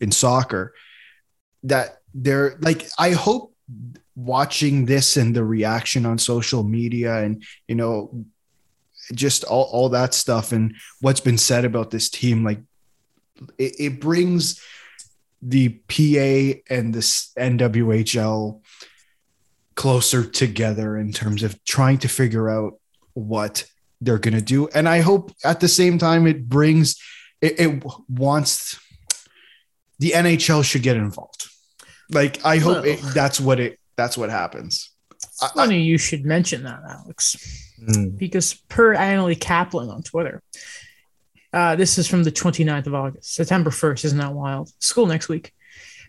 in 0.00 0.12
soccer. 0.12 0.74
That 1.64 1.98
they're 2.14 2.56
like, 2.60 2.86
I 2.96 3.10
hope 3.10 3.54
watching 4.14 4.86
this 4.86 5.16
and 5.16 5.34
the 5.34 5.44
reaction 5.44 6.06
on 6.06 6.18
social 6.18 6.62
media 6.62 7.18
and 7.18 7.44
you 7.66 7.74
know 7.74 8.24
just 9.14 9.44
all, 9.44 9.64
all 9.64 9.88
that 9.90 10.14
stuff 10.14 10.52
and 10.52 10.74
what's 11.00 11.20
been 11.20 11.38
said 11.38 11.64
about 11.64 11.90
this 11.90 12.10
team 12.10 12.44
like 12.44 12.60
it, 13.58 13.74
it 13.78 14.00
brings 14.00 14.62
the 15.40 15.68
PA 15.68 16.60
and 16.74 16.92
this 16.92 17.32
NWHL 17.38 18.60
closer 19.76 20.24
together 20.24 20.96
in 20.96 21.12
terms 21.12 21.44
of 21.44 21.62
trying 21.64 21.98
to 21.98 22.08
figure 22.08 22.50
out 22.50 22.80
what 23.14 23.64
they're 24.00 24.18
going 24.18 24.34
to 24.34 24.42
do. 24.42 24.68
And 24.68 24.88
i 24.88 25.00
hope 25.00 25.32
at 25.44 25.60
the 25.60 25.68
same 25.68 25.98
time 25.98 26.26
it 26.26 26.48
brings 26.48 27.00
it, 27.40 27.60
it 27.60 27.84
wants 28.08 28.80
the 30.00 30.10
nhl 30.10 30.64
should 30.64 30.82
get 30.82 30.96
involved 30.96 31.48
like 32.10 32.44
i 32.44 32.58
hope 32.58 32.84
it, 32.86 33.00
that's 33.14 33.40
what 33.40 33.60
it 33.60 33.78
that's 33.96 34.16
what 34.16 34.30
happens 34.30 34.90
it's 35.12 35.50
funny 35.52 35.76
I, 35.76 35.78
you 35.78 35.98
should 35.98 36.24
mention 36.24 36.62
that 36.64 36.80
alex 36.88 37.64
Mm. 37.80 38.18
because 38.18 38.54
per 38.68 38.96
Annalie 38.96 39.38
Kaplan 39.38 39.88
on 39.88 40.02
Twitter, 40.02 40.42
uh, 41.52 41.76
this 41.76 41.96
is 41.96 42.08
from 42.08 42.24
the 42.24 42.32
29th 42.32 42.88
of 42.88 42.94
August, 42.96 43.32
September 43.34 43.70
1st. 43.70 44.04
Isn't 44.06 44.18
that 44.18 44.32
wild? 44.32 44.68
School 44.80 45.06
next 45.06 45.28
week. 45.28 45.52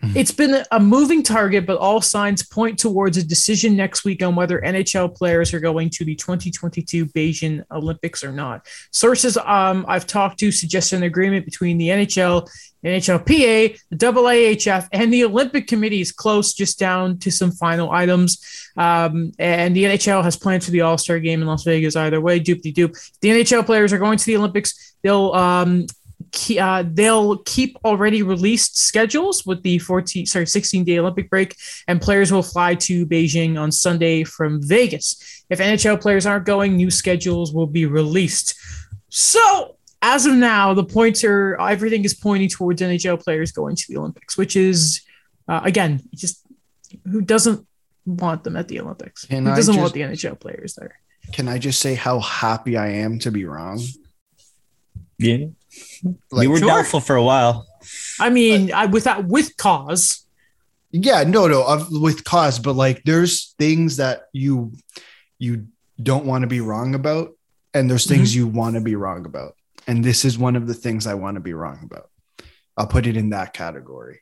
Mhm. 0.02 0.16
It's 0.16 0.32
been 0.32 0.64
a 0.72 0.80
moving 0.80 1.22
target, 1.22 1.66
but 1.66 1.76
all 1.78 2.00
signs 2.00 2.42
point 2.42 2.76
towards 2.76 3.18
a 3.18 3.22
decision 3.22 3.76
next 3.76 4.04
week 4.04 4.20
on 4.20 4.34
whether 4.34 4.58
NHL 4.60 5.14
players 5.14 5.54
are 5.54 5.60
going 5.60 5.90
to 5.90 6.04
the 6.04 6.16
2022 6.16 7.06
Beijing 7.06 7.62
Olympics 7.70 8.24
or 8.24 8.32
not. 8.32 8.66
Sources 8.90 9.36
um, 9.36 9.84
I've 9.86 10.08
talked 10.08 10.40
to 10.40 10.50
suggest 10.50 10.92
an 10.92 11.04
agreement 11.04 11.44
between 11.44 11.78
the 11.78 11.88
NHL, 11.90 12.48
NHLPA, 12.84 13.78
the 13.90 13.96
IIHF, 13.96 14.88
and 14.92 15.12
the 15.12 15.24
Olympic 15.24 15.66
Committee 15.66 16.00
is 16.00 16.12
close, 16.12 16.54
just 16.54 16.78
down 16.78 17.18
to 17.18 17.30
some 17.30 17.52
final 17.52 17.90
items. 17.90 18.70
Um, 18.76 19.32
and 19.38 19.76
the 19.76 19.84
NHL 19.84 20.22
has 20.24 20.36
plans 20.36 20.64
for 20.64 20.70
the 20.70 20.80
All 20.80 20.98
Star 20.98 21.18
game 21.18 21.42
in 21.42 21.48
Las 21.48 21.64
Vegas 21.64 21.96
either 21.96 22.20
way. 22.20 22.40
Doop 22.40 22.62
de 22.62 22.72
doop. 22.72 22.96
The 23.20 23.30
NHL 23.30 23.66
players 23.66 23.92
are 23.92 23.98
going 23.98 24.18
to 24.18 24.26
the 24.26 24.36
Olympics. 24.36 24.94
They'll 25.02 25.32
um, 25.32 25.86
ke- 26.32 26.58
uh, 26.58 26.84
they'll 26.86 27.38
keep 27.38 27.76
already 27.84 28.22
released 28.22 28.78
schedules 28.78 29.44
with 29.44 29.62
the 29.62 29.78
14 29.78 30.26
sorry 30.26 30.46
16 30.46 30.84
day 30.84 30.98
Olympic 30.98 31.28
break, 31.28 31.56
and 31.88 32.00
players 32.00 32.32
will 32.32 32.42
fly 32.42 32.74
to 32.76 33.06
Beijing 33.06 33.60
on 33.60 33.72
Sunday 33.72 34.24
from 34.24 34.62
Vegas. 34.62 35.44
If 35.50 35.58
NHL 35.58 36.00
players 36.00 36.26
aren't 36.26 36.46
going, 36.46 36.76
new 36.76 36.90
schedules 36.90 37.52
will 37.52 37.66
be 37.66 37.86
released. 37.86 38.54
So 39.08 39.76
as 40.02 40.26
of 40.26 40.34
now, 40.34 40.72
the 40.74 40.84
points 40.84 41.22
are 41.24 41.56
everything 41.60 42.04
is 42.04 42.14
pointing 42.14 42.48
towards 42.48 42.80
NHL 42.82 43.22
players 43.22 43.52
going 43.52 43.76
to 43.76 43.84
the 43.88 43.96
Olympics, 43.98 44.36
which 44.38 44.56
is 44.56 45.02
uh, 45.48 45.60
again 45.64 46.00
just 46.14 46.46
who 47.04 47.20
doesn't 47.20 47.66
want 48.06 48.44
them 48.44 48.56
at 48.56 48.68
the 48.68 48.80
Olympics? 48.80 49.24
Can 49.26 49.44
who 49.46 49.54
doesn't 49.54 49.74
just- 49.74 49.82
want 49.82 49.92
the 49.94 50.00
NHL 50.02 50.38
players 50.40 50.74
there? 50.74 50.96
can 51.32 51.46
i 51.46 51.58
just 51.58 51.78
say 51.78 51.94
how 51.94 52.18
happy 52.18 52.76
i 52.76 52.88
am 52.88 53.16
to 53.20 53.30
be 53.30 53.44
wrong 53.44 53.78
Yeah. 55.18 55.46
like 56.32 56.40
we 56.40 56.48
were 56.48 56.58
Sure. 56.58 56.66
doubtful 56.68 57.00
for 57.00 57.14
a 57.14 57.22
while. 57.22 57.66
I 58.18 58.30
mean, 58.30 58.72
I, 58.72 58.86
with 58.86 59.04
that 59.04 59.26
with 59.26 59.56
cause. 59.56 60.26
yeah 60.90 61.22
no 61.22 61.46
no 61.46 61.62
of, 61.62 61.86
with 61.92 62.24
cause 62.24 62.58
but 62.58 62.74
like 62.74 63.02
there's 63.04 63.54
things 63.58 63.98
that 63.98 64.22
you 64.32 64.72
you 65.38 65.66
don't 66.02 66.24
want 66.24 66.42
to 66.42 66.48
be 66.48 66.60
wrong 66.60 66.94
about 66.96 67.30
and 67.74 67.88
there's 67.88 68.06
things 68.06 68.34
you 68.34 68.48
want 68.48 68.74
to 68.74 68.80
be 68.80 68.96
wrong 68.96 69.24
about 69.24 69.54
and 69.86 70.04
this 70.04 70.24
is 70.24 70.38
one 70.38 70.56
of 70.56 70.66
the 70.66 70.74
things 70.74 71.06
i 71.06 71.14
want 71.14 71.34
to 71.34 71.40
be 71.40 71.52
wrong 71.54 71.80
about 71.82 72.10
i'll 72.76 72.86
put 72.86 73.06
it 73.06 73.16
in 73.16 73.30
that 73.30 73.52
category 73.52 74.20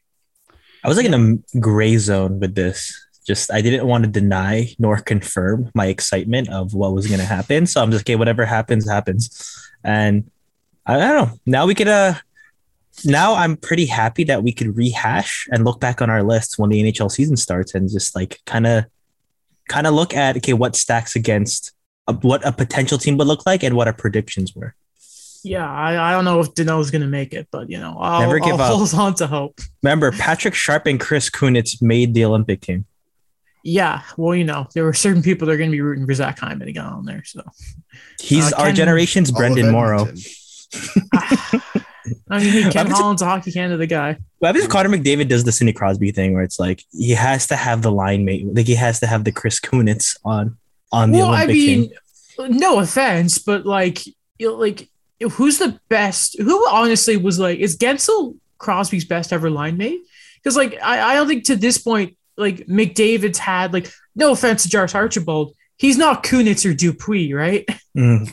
I 0.84 0.88
was 0.88 0.96
like 0.96 1.06
in 1.06 1.42
a 1.54 1.58
gray 1.58 1.96
zone 1.96 2.40
with 2.40 2.54
this. 2.54 3.06
Just 3.26 3.52
I 3.52 3.60
didn't 3.60 3.86
want 3.86 4.04
to 4.04 4.10
deny 4.10 4.74
nor 4.78 4.98
confirm 4.98 5.70
my 5.74 5.86
excitement 5.86 6.48
of 6.48 6.72
what 6.72 6.94
was 6.94 7.06
going 7.06 7.20
to 7.20 7.26
happen. 7.26 7.66
So 7.66 7.82
I'm 7.82 7.90
just 7.90 8.04
okay. 8.04 8.16
Whatever 8.16 8.46
happens, 8.46 8.88
happens. 8.88 9.70
And 9.84 10.30
I, 10.86 10.96
don't 10.96 11.28
know. 11.28 11.38
Now 11.44 11.66
we 11.66 11.74
could. 11.74 11.88
Uh, 11.88 12.14
now 13.04 13.34
I'm 13.34 13.56
pretty 13.56 13.86
happy 13.86 14.24
that 14.24 14.42
we 14.42 14.52
could 14.52 14.76
rehash 14.76 15.46
and 15.52 15.64
look 15.64 15.78
back 15.78 16.00
on 16.00 16.10
our 16.10 16.22
lists 16.22 16.58
when 16.58 16.70
the 16.70 16.82
NHL 16.82 17.10
season 17.10 17.36
starts 17.36 17.74
and 17.74 17.88
just 17.88 18.16
like 18.16 18.40
kind 18.46 18.66
of, 18.66 18.86
kind 19.68 19.86
of 19.86 19.94
look 19.94 20.14
at 20.14 20.36
okay 20.38 20.54
what 20.54 20.74
stacks 20.74 21.14
against 21.14 21.72
uh, 22.06 22.14
what 22.14 22.46
a 22.46 22.52
potential 22.52 22.96
team 22.96 23.18
would 23.18 23.26
look 23.26 23.44
like 23.44 23.62
and 23.62 23.76
what 23.76 23.88
our 23.88 23.92
predictions 23.92 24.54
were. 24.54 24.74
Yeah, 25.44 25.70
I, 25.70 26.08
I 26.10 26.12
don't 26.12 26.24
know 26.24 26.40
if 26.40 26.54
Dano's 26.54 26.90
going 26.90 27.02
to 27.02 27.08
make 27.08 27.32
it, 27.32 27.48
but 27.50 27.70
you 27.70 27.78
know, 27.78 27.96
I'll, 27.98 28.20
Never 28.20 28.38
give 28.40 28.54
I'll 28.60 28.72
up. 28.72 28.76
hold 28.90 28.94
on 28.94 29.14
to 29.16 29.26
hope. 29.26 29.60
Remember, 29.82 30.10
Patrick 30.12 30.54
Sharp 30.54 30.86
and 30.86 30.98
Chris 30.98 31.30
Kunitz 31.30 31.80
made 31.80 32.14
the 32.14 32.24
Olympic 32.24 32.60
team. 32.60 32.84
Yeah, 33.64 34.02
well, 34.16 34.34
you 34.34 34.44
know, 34.44 34.66
there 34.74 34.84
were 34.84 34.94
certain 34.94 35.22
people 35.22 35.46
that 35.46 35.52
are 35.52 35.56
going 35.58 35.70
to 35.70 35.76
be 35.76 35.80
rooting 35.80 36.06
for 36.06 36.14
Zach 36.14 36.38
Hyman 36.38 36.66
to 36.66 36.72
get 36.72 36.84
on 36.84 37.04
there. 37.04 37.22
So, 37.24 37.42
He's 38.20 38.52
Uh, 38.52 38.56
our 38.56 38.66
Ken- 38.66 38.76
generation's 38.76 39.30
Brendan 39.30 39.70
Morrow. 39.72 40.08
I 42.30 42.40
mean, 42.40 42.70
Ken 42.70 42.76
I'm 42.82 42.88
just- 42.88 43.00
Holland's 43.00 43.22
a 43.22 43.26
hockey 43.26 43.52
Canada 43.52 43.86
guy. 43.86 44.16
Well, 44.40 44.50
I 44.54 44.58
think 44.58 44.70
Connor 44.70 44.88
McDavid 44.88 45.28
does 45.28 45.44
the 45.44 45.52
Sidney 45.52 45.72
Crosby 45.72 46.10
thing 46.12 46.32
where 46.34 46.42
it's 46.42 46.58
like 46.58 46.82
he 46.92 47.10
has 47.10 47.46
to 47.48 47.56
have 47.56 47.82
the 47.82 47.90
line 47.92 48.24
mate, 48.24 48.46
like 48.54 48.66
he 48.66 48.74
has 48.76 49.00
to 49.00 49.06
have 49.06 49.24
the 49.24 49.32
Chris 49.32 49.60
Kunitz 49.60 50.16
on 50.24 50.56
on 50.92 51.12
the 51.12 51.18
Well, 51.18 51.30
I 51.30 51.46
mean, 51.46 51.90
team. 52.38 52.56
no 52.58 52.78
offense, 52.78 53.38
but 53.38 53.66
like, 53.66 54.06
you 54.06 54.14
know, 54.48 54.54
like, 54.54 54.88
who's 55.32 55.58
the 55.58 55.78
best? 55.88 56.36
Who 56.40 56.68
honestly 56.68 57.16
was 57.16 57.38
like, 57.38 57.58
is 57.58 57.76
Guentzel 57.76 58.36
Crosby's 58.58 59.04
best 59.04 59.32
ever 59.32 59.50
line 59.50 59.76
mate? 59.76 60.00
Because 60.36 60.56
like, 60.56 60.78
I, 60.82 61.12
I 61.12 61.14
don't 61.14 61.26
think 61.28 61.44
to 61.44 61.56
this 61.56 61.78
point, 61.78 62.16
like 62.36 62.66
McDavid's 62.66 63.38
had 63.38 63.72
like, 63.72 63.90
no 64.14 64.32
offense 64.32 64.62
to 64.62 64.68
Josh 64.68 64.94
Archibald, 64.94 65.54
he's 65.76 65.98
not 65.98 66.22
Kunitz 66.22 66.68
or 66.68 66.74
Dupuis, 66.74 67.32
right? 67.34 67.66
Mm. 67.96 68.32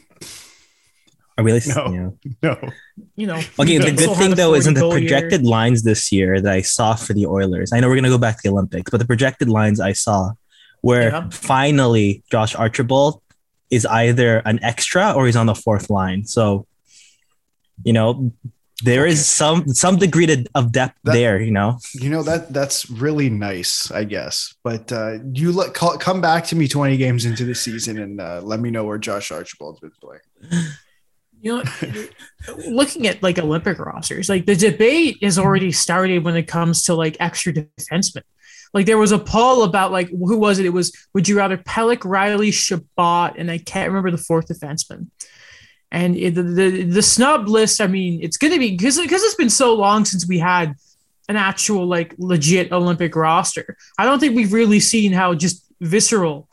Are 1.37 1.43
we 1.43 1.51
like, 1.53 1.67
No. 1.67 1.91
yeah. 1.91 2.09
no 2.43 2.69
You 3.15 3.27
know. 3.27 3.41
Okay, 3.59 3.77
the 3.77 3.91
good 3.91 4.15
thing 4.17 4.31
though 4.35 4.53
is 4.53 4.67
in 4.67 4.73
the 4.73 4.79
40 4.81 4.91
goal 4.91 4.99
year. 4.99 5.09
projected 5.09 5.43
lines 5.45 5.83
this 5.83 6.11
year 6.11 6.39
that 6.39 6.51
I 6.53 6.61
saw 6.61 6.95
for 6.95 7.13
the 7.13 7.25
Oilers. 7.25 7.73
I 7.73 7.79
know 7.81 7.89
we're 7.89 7.95
gonna 7.95 8.09
go 8.09 8.17
back 8.17 8.37
to 8.37 8.41
the 8.43 8.49
Olympics, 8.49 8.89
but 8.89 8.97
the 8.99 9.05
projected 9.05 9.49
lines 9.49 9.79
I 9.81 9.91
saw 9.93 10.31
where 10.81 11.09
Yeah. 11.09 11.29
finally 11.31 12.23
Josh 12.31 12.55
Archibald 12.55 13.21
is 13.69 13.85
either 13.85 14.37
an 14.45 14.63
extra 14.63 15.11
or 15.11 15.25
he's 15.25 15.35
on 15.35 15.47
the 15.47 15.55
fourth 15.55 15.89
line. 15.89 16.23
So, 16.25 16.67
you 17.83 17.93
know, 17.93 18.31
there 18.83 19.05
is 19.05 19.19
Okay. 19.19 19.23
some 19.23 19.67
some 19.69 19.95
degree 19.97 20.25
to, 20.25 20.45
of 20.53 20.71
depth 20.71 20.97
That- 21.03 21.13
there. 21.13 21.41
You 21.41 21.51
know, 21.51 21.79
you 21.93 22.09
know 22.09 22.23
that 22.23 22.51
that's 22.53 22.89
really 22.89 23.29
nice 23.29 23.89
i 23.91 24.03
guess 24.03 24.53
but 24.63 24.91
uh 24.91 25.19
you 25.33 25.51
let 25.53 25.73
call, 25.73 25.97
come 25.97 26.19
back 26.21 26.45
to 26.47 26.55
me 26.55 26.67
20 26.67 26.97
games 26.97 27.25
into 27.25 27.45
the 27.45 27.55
season 27.55 27.97
and 27.99 28.19
uh, 28.19 28.41
let 28.43 28.59
me 28.59 28.69
know 28.69 28.83
where 28.83 28.97
josh 28.97 29.31
archibald's 29.31 29.79
been 29.79 29.91
playing 30.01 30.19
you 31.41 31.57
know, 31.57 31.63
looking 32.67 33.05
at 33.07 33.21
like 33.21 33.37
Olympic 33.37 33.77
rosters, 33.77 34.29
like 34.29 34.45
the 34.47 34.55
debate 34.55 35.17
is 35.21 35.37
already 35.37 35.71
started 35.71 36.23
when 36.23 36.35
it 36.35 36.47
comes 36.47 36.83
to 36.83 36.95
like 36.95 37.17
extra 37.19 37.53
defensemen. 37.53 38.23
Like 38.73 38.87
there 38.87 38.97
was 38.97 39.11
a 39.11 39.19
poll 39.19 39.63
about 39.63 39.91
like 39.91 40.09
who 40.09 40.37
was 40.37 40.57
it? 40.59 40.65
It 40.65 40.69
was 40.73 40.91
would 41.13 41.27
you 41.27 41.37
rather 41.37 41.57
Pelech, 41.57 41.99
Rielly, 41.99 42.51
Chabot, 42.51 43.35
and 43.37 43.51
I 43.51 43.59
can't 43.59 43.89
remember 43.89 44.09
the 44.09 44.17
fourth 44.17 44.47
defenseman. 44.47 45.11
And 45.95 46.17
it, 46.17 46.35
the, 46.35 46.43
the 46.43 46.83
the 46.83 47.01
snub 47.01 47.47
list, 47.47 47.79
I 47.79 47.87
mean, 47.87 48.19
it's 48.21 48.35
gonna 48.35 48.59
be 48.59 48.71
because 48.71 48.99
because 48.99 49.23
it's 49.23 49.35
been 49.35 49.49
so 49.49 49.73
long 49.73 50.03
since 50.03 50.27
we 50.27 50.37
had 50.37 50.75
an 51.29 51.37
actual 51.37 51.87
like 51.87 52.13
legit 52.17 52.73
Olympic 52.73 53.15
roster. 53.15 53.77
I 53.97 54.03
don't 54.03 54.19
think 54.19 54.35
we've 54.35 54.51
really 54.51 54.81
seen 54.81 55.13
how 55.13 55.33
just 55.35 55.63
visceral 55.79 56.49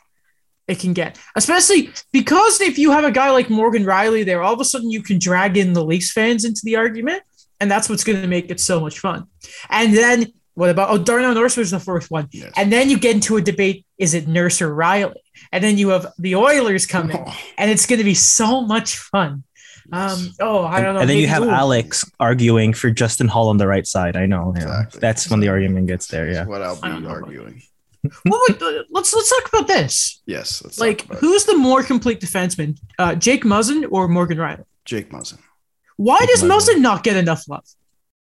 it 0.69 0.79
can 0.79 0.93
get, 0.93 1.19
especially 1.35 1.91
because 2.13 2.61
if 2.61 2.79
you 2.79 2.93
have 2.93 3.03
a 3.03 3.11
guy 3.11 3.33
like 3.33 3.51
Morgan 3.51 3.85
Rielly 3.85 4.25
there, 4.25 4.45
all 4.45 4.55
of 4.55 4.61
a 4.61 4.65
sudden 4.65 4.93
you 4.93 5.03
can 5.03 5.19
drag 5.19 5.57
in 5.57 5.73
the 5.73 5.85
Leafs 5.85 6.13
fans 6.13 6.45
into 6.45 6.61
the 6.63 6.77
argument, 6.77 7.25
and 7.59 7.69
that's 7.69 7.89
what's 7.89 8.05
going 8.05 8.23
to 8.23 8.29
make 8.29 8.49
it 8.49 8.61
so 8.61 8.79
much 8.79 9.01
fun. 9.01 9.27
And 9.71 9.93
then 9.93 10.33
what 10.55 10.71
about 10.71 10.91
oh 10.91 10.99
Darnell 10.99 11.35
Nurse 11.35 11.57
was 11.57 11.71
the 11.71 11.81
first 11.81 12.11
one, 12.11 12.29
Yes. 12.33 12.53
and 12.57 12.73
then 12.73 12.91
you 12.91 12.99
get 12.99 13.15
into 13.15 13.37
a 13.37 13.43
debate: 13.43 13.87
is 13.99 14.15
it 14.15 14.29
Nurse 14.29 14.61
or 14.63 14.75
Rielly? 14.75 15.15
And 15.51 15.63
then 15.65 15.79
you 15.79 15.89
have 15.91 16.07
the 16.19 16.37
Oilers 16.37 16.87
coming, 16.87 17.17
in, 17.17 17.25
and 17.59 17.71
it's 17.71 17.87
going 17.87 17.99
to 17.99 18.05
be 18.05 18.15
so 18.15 18.61
much 18.63 18.97
fun. 18.97 19.45
Um, 19.93 20.31
oh, 20.41 20.63
I 20.63 20.77
and, 20.77 20.85
don't 20.85 20.95
know. 20.95 21.01
and 21.01 21.11
then 21.11 21.17
you 21.19 21.27
have 21.27 21.43
ooh. 21.43 21.51
Alex 21.51 22.05
arguing 22.21 22.73
for 22.73 22.91
Justin 22.91 23.29
Hall 23.29 23.49
on 23.49 23.57
the 23.57 23.67
right 23.67 23.87
side. 23.87 24.17
I 24.17 24.27
know, 24.27 24.53
yeah. 24.57 24.63
Exactly. 24.63 25.01
that's 25.01 25.31
when 25.31 25.41
the 25.41 25.49
argument 25.49 25.87
gets 25.89 26.07
there. 26.07 26.27
That's 26.33 26.37
Yeah, 26.37 26.45
what 26.47 26.63
i'll 26.63 26.77
be 26.81 27.07
arguing 27.07 27.63
Well, 28.25 28.41
wait, 28.49 28.61
uh, 28.63 28.83
let's 28.91 29.13
let's 29.15 29.31
talk 29.31 29.49
about 29.53 29.67
this. 29.69 30.23
yes 30.27 30.63
let's 30.65 30.79
Like, 30.79 31.07
who's 31.15 31.45
the 31.45 31.57
more 31.57 31.83
complete 31.83 32.21
defenseman, 32.21 32.79
uh, 32.99 33.15
Jake 33.17 33.45
Muzzin 33.45 33.87
or 33.91 34.07
Morgan 34.09 34.39
Rielly? 34.39 34.65
jake 34.85 35.11
muzzin 35.11 35.39
Why 35.97 36.19
Jake 36.21 36.29
does 36.31 36.43
Muzzin. 36.43 36.77
Muzzin 36.77 36.81
not 36.81 37.03
get 37.05 37.17
enough 37.17 37.43
love? 37.49 37.65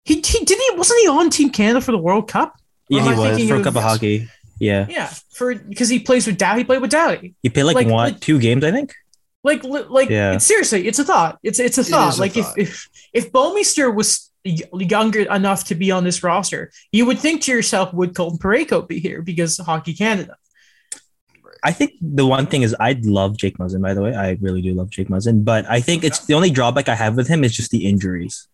He, 0.03 0.15
he 0.15 0.45
didn't 0.45 0.49
he 0.71 0.77
wasn't 0.77 0.99
he 1.01 1.07
on 1.07 1.29
Team 1.29 1.49
Canada 1.49 1.81
for 1.81 1.91
the 1.91 1.97
World 1.97 2.27
Cup? 2.27 2.53
Or 2.91 2.97
yeah, 2.97 3.03
he 3.03 3.19
was 3.19 3.49
for 3.49 3.55
a 3.55 3.63
cup 3.63 3.75
of 3.75 3.83
hockey. 3.83 4.27
Yeah, 4.59 4.85
Yeah, 4.89 5.07
for 5.33 5.55
because 5.55 5.89
he 5.89 5.99
plays 5.99 6.27
with 6.27 6.37
Dow. 6.37 6.55
He 6.55 6.63
played 6.63 6.81
with 6.81 6.91
Doughty. 6.91 7.33
he 7.41 7.49
played 7.49 7.63
like, 7.63 7.75
Like- 7.75 7.87
what 7.87 8.11
like- 8.13 8.19
two 8.19 8.39
games, 8.39 8.63
I 8.63 8.71
think. 8.71 8.93
Like 9.43 9.63
like 9.63 10.09
Yeah. 10.09 10.33
it's, 10.33 10.45
seriously, 10.45 10.87
it's 10.87 10.99
a 10.99 11.03
thought. 11.03 11.39
It's 11.41 11.59
it's 11.59 11.77
a 11.79 11.81
It 11.81 11.87
thought. 11.87 12.15
a 12.17 12.21
like 12.21 12.33
thought. 12.33 12.57
if 12.59 12.67
if 12.69 12.89
if 13.25 13.31
Bouwmeester 13.31 13.93
was 13.93 14.29
younger 14.43 15.21
enough 15.21 15.63
to 15.65 15.75
be 15.75 15.89
on 15.89 16.03
this 16.03 16.21
roster, 16.23 16.71
you 16.91 17.05
would 17.07 17.17
think 17.19 17.41
to 17.43 17.51
yourself, 17.51 17.91
would 17.93 18.13
Colton 18.15 18.37
Parayko 18.37 18.87
be 18.87 18.99
here 18.99 19.21
because 19.23 19.57
Hockey 19.57 19.93
Canada? 19.95 20.35
I 21.63 21.71
think 21.71 21.93
the 22.01 22.25
one 22.25 22.45
thing 22.47 22.61
is 22.63 22.75
I'd 22.79 23.05
love 23.05 23.37
Jake 23.37 23.57
Muzzin, 23.57 23.81
by 23.81 23.93
the 23.93 24.01
way. 24.01 24.15
I 24.15 24.37
really 24.41 24.61
do 24.61 24.73
love 24.73 24.89
Jake 24.89 25.09
Muzzin, 25.09 25.43
but 25.45 25.65
I 25.69 25.79
think 25.79 26.03
it's 26.03 26.25
the 26.25 26.33
only 26.33 26.49
drawback 26.49 26.89
I 26.89 26.95
have 26.95 27.15
with 27.15 27.27
him 27.27 27.43
is 27.43 27.55
just 27.55 27.71
the 27.71 27.85
injuries. 27.87 28.47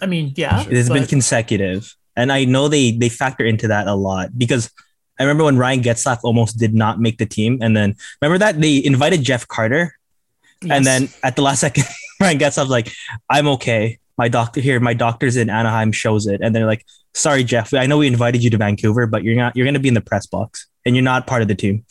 I 0.00 0.06
mean, 0.06 0.32
yeah, 0.36 0.62
It 0.62 0.72
has 0.72 0.88
been 0.88 1.06
consecutive. 1.06 1.94
And 2.16 2.32
I 2.32 2.44
know 2.44 2.68
they 2.68 2.92
they 2.92 3.08
factor 3.08 3.44
into 3.44 3.68
that 3.68 3.86
a 3.86 3.94
lot 3.94 4.36
because 4.38 4.70
I 5.18 5.22
remember 5.22 5.44
when 5.44 5.56
Ryan 5.58 5.82
Getzlaf 5.82 6.20
almost 6.22 6.58
did 6.58 6.74
not 6.74 7.00
make 7.00 7.18
the 7.18 7.26
team. 7.26 7.58
And 7.60 7.76
then 7.76 7.94
remember 8.20 8.38
that 8.38 8.60
they 8.60 8.82
invited 8.84 9.22
Jeff 9.22 9.46
Carter. 9.48 9.94
yes. 10.62 10.76
And 10.76 10.84
then 10.86 11.08
at 11.22 11.36
the 11.36 11.42
last 11.42 11.60
second, 11.66 11.84
Ryan 12.20 12.38
Getzlaf's 12.38 12.70
like, 12.70 12.92
I'm 13.28 13.46
okay. 13.48 13.98
My 14.18 14.28
doctor 14.28 14.60
here, 14.62 14.80
my 14.80 14.94
doctor's 14.94 15.36
in 15.36 15.50
Anaheim 15.50 15.92
shows 15.92 16.26
it. 16.26 16.40
And 16.42 16.54
they're 16.54 16.66
like, 16.66 16.84
sorry, 17.14 17.44
Jeff. 17.44 17.74
I 17.74 17.86
know 17.86 17.98
we 17.98 18.06
invited 18.06 18.42
you 18.42 18.48
to 18.50 18.56
Vancouver, 18.56 19.06
but 19.06 19.22
you're 19.24 19.36
not 19.36 19.54
you're 19.56 19.66
gonna 19.66 19.78
be 19.78 19.88
in 19.88 19.94
the 19.94 20.00
press 20.00 20.26
box 20.26 20.66
and 20.86 20.96
you're 20.96 21.02
not 21.04 21.26
part 21.26 21.42
of 21.42 21.48
the 21.48 21.54
team. 21.54 21.84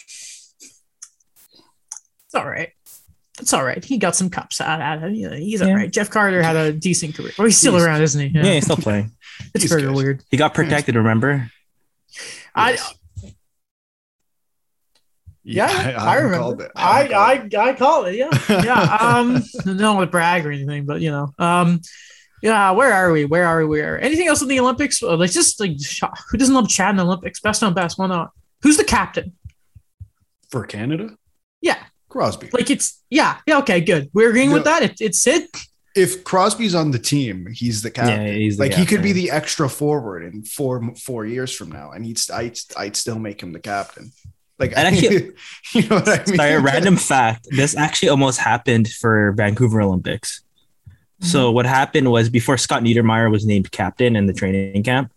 it's 2.25 2.35
all 2.35 2.47
right. 2.47 2.69
It's 3.39 3.53
all 3.53 3.63
right. 3.65 3.83
He 3.83 3.97
got 3.97 4.15
some 4.15 4.29
cups 4.29 4.61
out 4.61 4.81
of 5.03 5.11
it. 5.11 5.15
You 5.15 5.29
know, 5.29 5.35
he's 5.35 5.59
Yeah. 5.61 5.67
all 5.67 5.75
right. 5.75 5.91
Jeff 5.91 6.09
Carter 6.09 6.41
had 6.41 6.55
a 6.55 6.71
decent 6.71 7.15
career. 7.15 7.31
Well, 7.37 7.45
he's 7.45 7.57
still 7.57 7.73
He's- 7.73 7.85
around, 7.85 8.01
isn't 8.01 8.21
he? 8.21 8.27
Yeah, 8.27 8.53
he's 8.53 8.63
still 8.63 8.77
playing. 8.77 9.11
it's 9.53 9.63
he's 9.63 9.69
very 9.71 9.81
good. 9.83 9.95
weird. 9.95 10.23
He 10.31 10.37
got 10.37 10.53
protected, 10.53 10.95
remember? 10.95 11.51
I 12.55 12.77
yeah, 15.43 15.95
I, 15.99 16.15
remember. 16.15 16.37
called 16.37 16.61
it. 16.61 16.71
I, 16.75 17.07
called. 17.07 17.53
I 17.55 17.69
I 17.69 17.73
call 17.73 18.05
it. 18.05 18.15
Yeah, 18.15 18.29
yeah. 18.49 18.97
Um, 19.19 19.43
don't 19.63 19.95
want 19.97 20.07
to 20.07 20.11
brag 20.11 20.45
or 20.45 20.51
anything, 20.51 20.85
but 20.85 21.01
you 21.01 21.11
know, 21.11 21.31
um, 21.37 21.81
yeah. 22.41 22.71
Where 22.71 22.91
are 22.91 23.11
we? 23.11 23.25
Where 23.25 23.45
are 23.45 23.59
we? 23.59 23.65
Where? 23.65 24.01
Anything 24.01 24.27
else 24.27 24.41
in 24.41 24.47
the 24.47 24.59
Olympics? 24.59 25.03
Like 25.03 25.29
just 25.31 25.59
like 25.59 25.77
who 26.31 26.37
doesn't 26.37 26.55
love 26.55 26.67
Chad 26.67 26.91
in 26.91 26.95
the 26.97 27.03
Olympics? 27.05 27.39
Best 27.41 27.61
on 27.61 27.73
best. 27.75 27.99
Why 27.99 28.07
not? 28.07 28.31
Who's 28.63 28.77
the 28.77 28.83
captain? 28.83 29.33
for 30.49 30.65
Canada, 30.65 31.09
Yeah, 31.61 31.77
Crosby. 32.15 32.49
like 32.53 32.69
it's 32.69 33.03
yeah, 33.09 33.39
yeah. 33.45 33.57
Okay, 33.57 33.81
good. 33.81 34.09
We're 34.13 34.29
agreeing 34.29 34.53
with 34.53 34.63
that. 34.63 34.81
It, 34.83 35.01
it's 35.01 35.27
it. 35.27 35.49
if 35.97 36.23
Crosby's 36.23 36.73
on 36.73 36.91
the 36.91 36.99
team, 36.99 37.47
he's 37.51 37.81
the 37.81 37.91
captain. 37.91 38.27
Yeah, 38.27 38.33
he's 38.33 38.57
the 38.57 38.63
like 38.63 38.73
he 38.73 38.85
could 38.85 39.03
be 39.03 39.11
the 39.11 39.31
extra 39.31 39.67
forward 39.67 40.23
in 40.23 40.43
four 40.43 40.95
four 40.95 41.25
years 41.25 41.53
from 41.53 41.73
now, 41.73 41.91
and 41.91 42.05
he'd 42.05 42.19
I'd, 42.31 42.57
I'd 42.77 42.95
still 42.95 43.19
make 43.19 43.43
him 43.43 43.51
the 43.51 43.59
captain. 43.59 44.13
Like 44.57 44.71
And 44.77 44.87
actually- 44.87 45.33
you 45.73 45.89
know 45.89 45.97
what 45.97 46.07
I 46.07 46.23
mean? 46.25 46.37
Sorry, 46.37 46.53
a 46.53 46.59
random 46.61 46.95
fact. 46.95 47.47
This 47.51 47.75
actually 47.75 48.07
almost 48.07 48.39
happened 48.39 48.87
for 48.87 49.33
Vancouver 49.33 49.81
Olympics. 49.81 50.41
Mm-hmm. 51.19 51.27
So 51.27 51.51
what 51.51 51.65
happened 51.65 52.09
was 52.09 52.29
before 52.29 52.57
Scott 52.57 52.81
Niedermayer 52.81 53.29
was 53.29 53.45
named 53.45 53.73
captain 53.73 54.15
in 54.15 54.25
the 54.25 54.33
training 54.33 54.83
camp, 54.83 55.11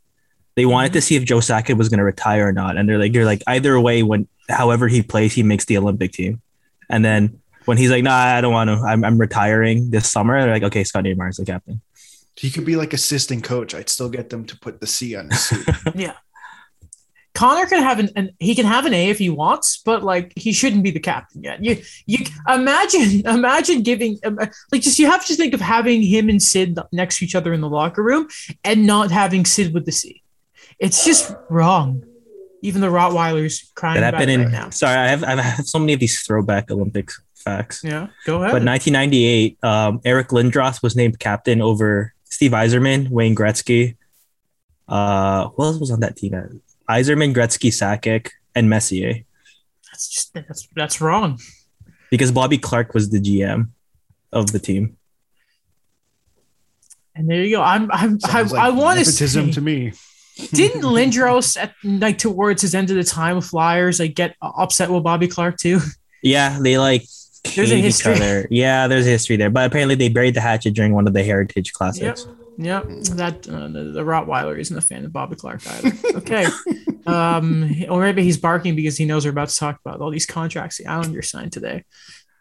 they 0.57 0.67
wanted 0.67 0.89
mm-hmm. 0.89 0.95
to 0.95 1.03
see 1.03 1.15
if 1.15 1.25
Joe 1.25 1.39
Sakic 1.39 1.79
was 1.79 1.89
going 1.89 1.99
to 1.99 2.05
retire 2.05 2.49
or 2.49 2.53
not, 2.53 2.77
and 2.77 2.89
they're 2.89 2.99
like, 2.99 3.15
"You're 3.15 3.25
like 3.25 3.45
either 3.47 3.81
way, 3.81 4.03
when 4.03 4.27
however 4.49 4.89
he 4.89 5.03
plays, 5.03 5.33
he 5.33 5.45
makes 5.45 5.67
the 5.67 5.79
Olympic 5.79 6.11
team." 6.11 6.43
And 6.89 7.05
then 7.05 7.41
when 7.65 7.77
he's 7.77 7.91
like, 7.91 8.03
"Nah, 8.03 8.17
I 8.17 8.41
don't 8.41 8.53
want 8.53 8.69
to. 8.69 8.77
I'm, 8.77 9.05
I'm 9.05 9.19
retiring 9.19 9.91
this 9.91 10.11
summer," 10.11 10.41
they're 10.41 10.53
like, 10.53 10.63
"Okay, 10.63 10.85
Scott 10.85 11.05
Niedermayer's 11.05 11.37
the 11.37 11.45
captain." 11.45 11.81
He 12.37 12.51
could 12.51 12.65
be 12.65 12.77
like 12.77 12.93
assistant 12.93 13.45
coach. 13.45 13.75
I'd 13.75 13.89
still 13.89 14.09
get 14.09 14.31
them 14.31 14.45
to 14.47 14.59
put 14.59 14.81
the 14.81 14.87
C 14.87 15.17
on 15.17 15.31
his 15.31 15.41
suit. 15.41 15.67
Yeah. 15.95 16.15
Connor 17.35 17.67
can 17.67 17.83
have 17.83 18.01
an, 18.01 18.11
an 18.17 18.31
he 18.41 18.55
can 18.57 18.67
have 18.67 18.85
an 18.85 18.93
A 18.93 19.11
if 19.11 19.19
he 19.19 19.31
wants, 19.31 19.81
but 19.85 20.03
like 20.03 20.33
he 20.35 20.53
shouldn't 20.53 20.83
be 20.83 20.91
the 20.91 20.99
captain 20.99 21.43
yet. 21.45 21.63
You 21.63 21.81
you 22.07 22.27
imagine 22.49 23.25
imagine 23.27 23.83
giving 23.83 24.19
um, 24.25 24.39
like 24.73 24.83
just 24.83 24.99
you 24.99 25.07
have 25.07 25.25
to 25.27 25.37
think 25.37 25.55
of 25.55 25.61
having 25.61 26.03
him 26.03 26.29
and 26.29 26.43
Sid 26.43 26.79
next 26.91 27.19
to 27.19 27.25
each 27.25 27.37
other 27.37 27.53
in 27.53 27.61
the 27.61 27.69
locker 27.69 28.03
room 28.03 28.29
and 28.65 28.87
not 28.87 29.13
having 29.13 29.45
Sid 29.45 29.73
with 29.73 29.87
the 29.87 29.93
C. 29.93 30.23
It's 30.81 31.05
just 31.05 31.33
wrong. 31.49 32.05
Even 32.63 32.81
the 32.81 32.89
Rottweilers 32.89 33.73
crying 33.75 34.01
That 34.01 34.15
happened 34.15 34.31
in. 34.31 34.43
right 34.43 34.51
now. 34.51 34.71
Sorry, 34.71 34.97
I 34.97 35.09
have 35.09 35.23
I 35.25 35.41
have 35.41 35.67
so 35.67 35.79
many 35.79 35.93
of 35.93 36.01
these 36.01 36.21
throwback 36.23 36.71
Olympics 36.71 37.21
facts. 37.35 37.83
Yeah, 37.85 38.09
go 38.27 38.39
ahead. 38.43 38.53
But 38.53 38.65
1998, 38.65 39.59
um, 39.63 40.01
Eric 40.05 40.29
Lindros 40.29 40.83
was 40.83 40.97
named 40.97 41.19
captain 41.21 41.63
over 41.63 42.15
Steve 42.25 42.51
Yzerman, 42.53 43.09
Wayne 43.11 43.35
Gretzky. 43.37 43.97
Uh, 44.89 45.49
who 45.51 45.63
else 45.63 45.79
was 45.79 45.91
on 45.91 46.01
that 46.01 46.17
team? 46.17 46.33
Yzerman, 46.89 47.35
Gretzky, 47.35 47.71
Sakic, 47.71 48.31
and 48.55 48.69
Messier. 48.69 49.25
that's 49.93 50.09
just 50.09 50.35
that's 50.35 50.69
that's 50.75 51.01
wrong. 51.01 51.39
Because 52.11 52.33
Bobby 52.33 52.59
Clarke 52.59 52.95
was 52.95 53.11
the 53.11 53.21
GM 53.21 53.69
of 54.33 54.51
the 54.53 54.59
team. 54.59 54.97
And 57.15 57.29
there 57.29 57.43
you 57.43 57.57
go. 57.57 57.63
I'm 57.63 57.91
I'm 57.93 58.19
I, 58.25 58.43
like 58.43 58.53
I 58.55 58.71
want 58.71 58.99
to 58.99 59.05
nepotism 59.05 59.47
say, 59.47 59.53
to 59.53 59.61
me. 59.61 59.93
Didn't 60.53 60.83
Lindros 60.83 61.61
at 61.61 61.75
like 61.85 62.19
towards 62.19 62.63
his 62.63 62.75
end 62.75 62.91
of 62.91 62.97
the 62.97 63.05
time 63.05 63.37
with 63.37 63.47
Flyers 63.47 63.99
like 63.99 64.15
get 64.15 64.37
upset 64.41 64.91
with 64.91 65.03
Bobby 65.03 65.29
Clarke 65.29 65.57
too? 65.57 65.81
Yeah, 66.23 66.59
they 66.61 66.79
like 66.79 67.05
There's 67.55 67.73
a 67.73 67.77
history. 67.77 68.47
Yeah, 68.51 68.89
there's 68.89 69.07
a 69.07 69.11
history 69.11 69.37
there. 69.37 69.51
But 69.51 69.67
apparently 69.67 69.95
they 69.95 70.09
buried 70.09 70.35
the 70.35 70.41
hatchet 70.41 70.75
during 70.75 70.93
one 70.93 71.07
of 71.07 71.15
the 71.15 71.23
Heritage 71.23 71.73
Classics. 71.73 72.27
Yep, 72.61 72.87
that 73.15 73.49
uh, 73.49 73.69
the, 73.69 73.93
the 73.95 74.01
Rottweiler 74.01 74.59
isn't 74.59 74.77
a 74.77 74.81
fan 74.81 75.05
of 75.05 75.13
Bobby 75.13 75.37
Clarke 75.37 75.65
either. 75.65 75.93
Okay, 76.17 76.47
um, 77.07 77.71
or 77.89 78.01
maybe 78.01 78.25
he's 78.25 78.37
barking 78.37 78.75
because 78.75 78.97
he 78.97 79.05
knows 79.05 79.25
we're 79.25 79.31
about 79.31 79.49
to 79.49 79.57
talk 79.57 79.79
about 79.85 80.01
all 80.01 80.11
these 80.11 80.27
contracts 80.27 80.79
the 80.79 80.87
Islanders 80.87 81.31
signed 81.31 81.53
today. 81.53 81.85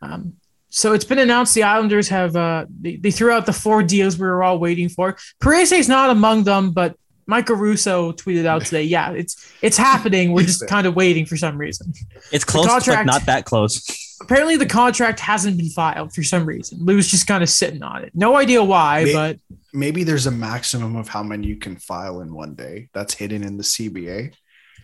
Um, 0.02 0.34
so 0.70 0.94
it's 0.94 1.06
been 1.06 1.20
announced 1.20 1.54
the 1.54 1.64
Islanders 1.64 2.10
have 2.10 2.36
uh, 2.36 2.66
they, 2.82 2.96
they 2.96 3.12
threw 3.12 3.32
out 3.32 3.46
the 3.46 3.54
four 3.54 3.84
deals 3.84 4.18
we 4.18 4.26
were 4.26 4.44
all 4.44 4.58
waiting 4.58 4.90
for. 4.90 5.18
Parise 5.40 5.72
is 5.72 5.88
not 5.88 6.10
among 6.10 6.44
them, 6.46 6.72
but 6.72 6.96
Michael 7.28 7.58
Russo 7.58 8.14
tweeted 8.14 8.46
out 8.46 8.64
today, 8.66 8.84
"Yeah, 8.84 9.12
it's 9.12 9.36
it's 9.62 9.78
happening. 9.78 10.32
We're 10.32 10.44
just 10.44 10.66
kind 10.68 10.88
of 10.88 10.96
waiting 10.96 11.26
for 11.26 11.36
some 11.38 11.58
reason." 11.58 11.94
It's 12.32 12.46
close, 12.46 12.66
but 12.66 12.72
contract- 12.72 13.06
not 13.06 13.26
that 13.26 13.46
close. 13.46 14.18
Apparently, 14.22 14.56
the 14.56 14.66
contract 14.66 15.20
hasn't 15.20 15.58
been 15.58 15.70
filed 15.70 16.14
for 16.14 16.24
some 16.24 16.46
reason. 16.46 16.80
Lou's 16.82 17.08
just 17.08 17.28
kind 17.28 17.44
of 17.44 17.50
sitting 17.50 17.84
on 17.84 18.04
it. 18.04 18.12
No 18.16 18.36
idea 18.38 18.64
why, 18.64 19.04
May- 19.04 19.14
but 19.14 19.40
Maybe 19.74 20.04
there's 20.04 20.26
a 20.26 20.32
maximum 20.32 20.96
of 20.96 21.08
how 21.10 21.22
many 21.22 21.46
you 21.48 21.58
can 21.58 21.76
file 21.76 22.22
in 22.22 22.34
one 22.34 22.56
day. 22.56 22.88
That's 22.94 23.14
hidden 23.14 23.44
in 23.44 23.58
the 23.58 23.64
CBA. 23.64 24.32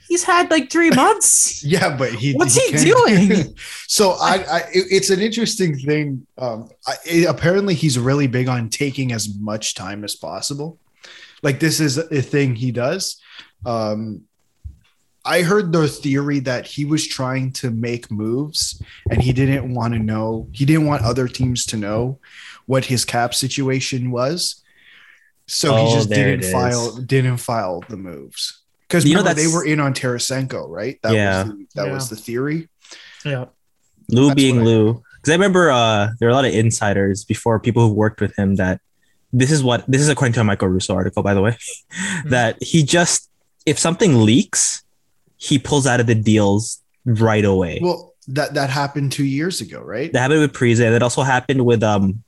he's 0.10 0.24
had 0.24 0.52
like 0.52 0.70
three 0.70 0.90
months. 1.04 1.64
Yeah, 1.64 1.96
but 1.98 2.14
he. 2.14 2.34
What's 2.34 2.56
he 2.56 2.72
can't- 2.74 2.86
doing? 2.86 3.56
so 3.88 4.12
I, 4.20 4.36
I, 4.52 4.58
it- 4.74 4.88
it's 4.92 5.10
an 5.10 5.22
interesting 5.22 5.78
thing. 5.80 6.28
Um, 6.38 6.70
I, 6.86 6.96
it- 7.06 7.26
apparently 7.30 7.74
he's 7.74 7.98
really 7.98 8.28
big 8.28 8.50
on 8.50 8.70
taking 8.70 9.14
as 9.14 9.34
much 9.40 9.74
time 9.74 10.04
as 10.04 10.16
possible. 10.16 10.78
Like 11.44 11.60
this 11.60 11.80
is 11.80 11.98
a 11.98 12.22
thing 12.22 12.56
he 12.56 12.72
does. 12.72 13.22
Um, 13.66 14.22
I 15.26 15.42
heard 15.42 15.72
the 15.72 15.88
theory 15.88 16.40
that 16.40 16.66
he 16.66 16.84
was 16.86 17.06
trying 17.08 17.52
to 17.54 17.70
make 17.72 18.12
moves 18.12 18.82
and 19.10 19.22
he 19.22 19.32
didn't 19.32 19.74
want 19.74 19.94
to 19.94 20.00
know. 20.00 20.48
He 20.52 20.66
didn't 20.66 20.86
want 20.88 21.04
other 21.04 21.28
teams 21.28 21.66
to 21.68 21.78
know 21.78 22.20
what 22.66 22.86
his 22.86 23.06
cap 23.06 23.34
situation 23.34 24.12
was. 24.12 24.64
So 25.48 25.76
Oh, 25.76 25.86
he 25.86 25.94
just 25.94 26.10
didn't 26.10 26.44
file 26.52 26.96
didn't 26.98 27.38
file 27.38 27.84
the 27.90 27.98
moves. 27.98 28.62
Because 28.88 29.06
You 29.06 29.14
know, 29.16 29.20
remember 29.22 29.42
they 29.42 29.48
were 29.48 29.66
in 29.66 29.80
on 29.80 29.94
Tarasenko, 29.94 30.68
right? 30.70 31.00
That 31.04 31.14
Yeah. 31.14 31.44
was 31.44 31.52
the, 31.52 31.68
that 31.76 31.88
Yeah. 31.88 31.94
was 31.94 32.10
the 32.10 32.16
theory. 32.16 32.70
Yeah. 33.26 33.46
Lou 34.10 34.28
That's 34.28 34.36
being 34.36 34.64
Lou. 34.64 35.02
Because 35.16 35.32
I 35.32 35.36
remember 35.36 35.72
uh, 35.72 36.10
there 36.20 36.28
are 36.28 36.32
a 36.32 36.36
lot 36.36 36.46
of 36.46 36.54
insiders 36.54 37.24
before 37.24 37.60
people 37.60 37.88
who 37.88 37.94
worked 37.94 38.20
with 38.20 38.36
him 38.38 38.56
that 38.56 38.82
this 39.34 39.52
is 39.52 39.64
what 39.64 39.84
this 39.88 40.00
is 40.00 40.10
according 40.10 40.34
to 40.34 40.42
a 40.42 40.44
Michael 40.44 40.70
Russo 40.70 40.94
article, 40.94 41.24
by 41.24 41.34
the 41.34 41.42
way, 41.42 41.58
that 42.26 42.62
he 42.62 42.84
just 42.84 43.30
if 43.66 43.80
something 43.80 44.22
leaks, 44.22 44.84
he 45.38 45.58
pulls 45.58 45.88
out 45.88 46.00
of 46.00 46.08
the 46.08 46.16
deals 46.16 46.82
right 47.06 47.44
away. 47.44 47.80
Well, 47.82 48.14
that 48.28 48.54
that 48.54 48.70
happened 48.70 49.12
two 49.12 49.26
years 49.26 49.60
ago, 49.60 49.82
right? 49.82 50.14
that 50.14 50.20
happened 50.20 50.42
with 50.42 50.54
Prize. 50.54 50.78
That 50.78 51.04
also 51.04 51.24
happened 51.24 51.66
with 51.66 51.84
um 51.84 52.24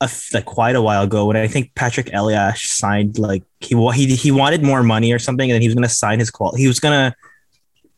a 0.00 0.04
f- 0.04 0.34
like 0.34 0.44
quite 0.44 0.74
a 0.74 0.82
while 0.82 1.04
ago 1.04 1.26
when 1.26 1.36
I 1.36 1.46
think 1.46 1.72
Patrik 1.74 2.12
Elias 2.12 2.62
signed 2.62 3.18
like 3.18 3.44
he 3.60 3.76
he 3.94 4.16
he 4.16 4.30
wanted 4.32 4.62
more 4.62 4.82
money 4.82 5.12
or 5.12 5.18
something, 5.20 5.48
and 5.48 5.54
then 5.54 5.62
he 5.62 5.68
was 5.68 5.74
gonna 5.74 5.88
sign 5.88 6.18
his 6.18 6.30
qual. 6.30 6.54
He 6.56 6.66
was 6.66 6.80
gonna 6.80 7.14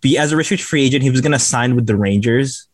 be 0.03 0.19
as 0.19 0.31
a 0.31 0.37
restricted 0.37 0.69
free 0.69 0.85
agent. 0.85 1.03
He 1.03 1.11
was 1.11 1.23
gonna 1.23 1.39
sign 1.39 1.75
with 1.75 1.87
the 1.87 1.97
Rangers, 1.97 2.69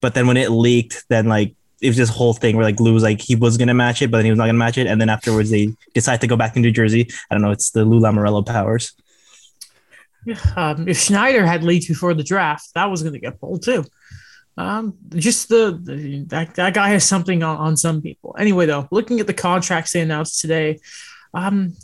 but 0.00 0.14
then 0.14 0.26
when 0.26 0.38
it 0.38 0.50
leaked, 0.50 1.04
then 1.08 1.26
like 1.28 1.54
it 1.80 1.88
was 1.88 1.96
this 1.96 2.10
whole 2.10 2.32
thing 2.32 2.56
where 2.56 2.64
like 2.64 2.80
Lou 2.80 2.92
was 2.92 3.02
like 3.02 3.20
he 3.20 3.34
was 3.36 3.56
gonna 3.56 3.74
match 3.74 4.02
it, 4.02 4.10
but 4.10 4.18
then 4.18 4.26
he 4.26 4.30
was 4.30 4.38
not 4.38 4.46
gonna 4.46 4.58
match 4.58 4.78
it, 4.78 4.86
and 4.86 5.00
then 5.00 5.08
afterwards 5.08 5.50
they 5.50 5.74
decided 5.94 6.20
to 6.20 6.26
go 6.26 6.36
back 6.36 6.54
to 6.54 6.60
New 6.60 6.70
Jersey. 6.70 7.08
I 7.30 7.34
don't 7.34 7.42
know. 7.42 7.50
It's 7.50 7.70
the 7.70 7.84
Lou 7.84 8.00
Lamoriello 8.00 8.46
powers. 8.46 8.92
Um, 10.56 10.86
if 10.88 10.98
Schneider 10.98 11.46
had 11.46 11.64
leaked 11.64 11.88
before 11.88 12.14
the 12.14 12.22
draft, 12.22 12.70
that 12.74 12.90
was 12.90 13.02
going 13.02 13.14
to 13.14 13.18
get 13.18 13.40
pulled 13.40 13.62
too. 13.62 13.84
Um, 14.56 14.94
just 15.14 15.48
the, 15.48 15.80
the 15.82 16.24
that, 16.24 16.54
that 16.56 16.74
guy 16.74 16.90
has 16.90 17.04
something 17.04 17.42
on, 17.42 17.56
on 17.56 17.76
some 17.76 18.02
people. 18.02 18.36
Anyway, 18.38 18.66
though, 18.66 18.86
looking 18.90 19.20
at 19.20 19.26
the 19.26 19.34
contracts 19.34 19.92
they 19.92 20.00
announced 20.00 20.40
today, 20.40 20.80
um, 21.32 21.74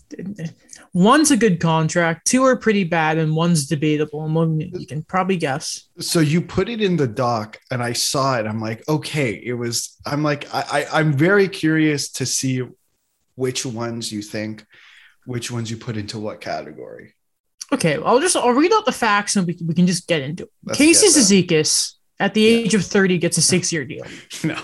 one's 0.96 1.30
a 1.30 1.36
good 1.36 1.60
contract, 1.60 2.26
two 2.26 2.42
are 2.42 2.56
pretty 2.56 2.82
bad, 2.84 3.18
and 3.18 3.36
one's 3.36 3.66
debatable. 3.66 4.24
And 4.24 4.34
one 4.34 4.58
you 4.60 4.86
can 4.86 5.02
probably 5.02 5.36
guess. 5.36 5.88
So 5.98 6.20
you 6.20 6.40
put 6.40 6.68
it 6.70 6.80
in 6.80 6.96
the 6.96 7.06
doc, 7.06 7.58
and 7.70 7.82
I 7.82 7.92
saw 7.92 8.38
it. 8.38 8.46
I'm 8.46 8.60
like, 8.60 8.82
okay, 8.88 9.34
it 9.44 9.52
was. 9.52 9.96
I'm 10.06 10.22
like, 10.22 10.52
I, 10.54 10.62
I 10.90 10.98
I'm 11.00 11.12
very 11.12 11.48
curious 11.48 12.10
to 12.12 12.24
see 12.26 12.62
which 13.34 13.66
ones 13.66 14.10
you 14.10 14.22
think, 14.22 14.64
which 15.26 15.50
ones 15.50 15.70
you 15.70 15.76
put 15.76 15.96
into 15.98 16.18
what 16.18 16.40
category. 16.40 17.14
Okay, 17.72 17.98
I'll 18.02 18.20
just 18.20 18.36
I'll 18.36 18.52
read 18.52 18.72
out 18.72 18.86
the 18.86 18.92
facts 18.92 19.36
and 19.36 19.46
we, 19.46 19.52
can- 19.54 19.66
we 19.66 19.74
can 19.74 19.86
just 19.86 20.06
get 20.08 20.22
into 20.22 20.44
it. 20.44 20.50
Let's 20.64 20.78
Casey 20.78 21.06
get. 21.08 21.16
Cizikas 21.58 21.92
at 22.18 22.32
the 22.32 22.40
Yeah. 22.40 22.58
age 22.58 22.74
of 22.74 22.82
30 22.84 23.18
gets 23.18 23.36
a 23.36 23.42
six 23.52 23.72
year 23.72 23.84
deal. 23.84 24.04
No. 24.44 24.56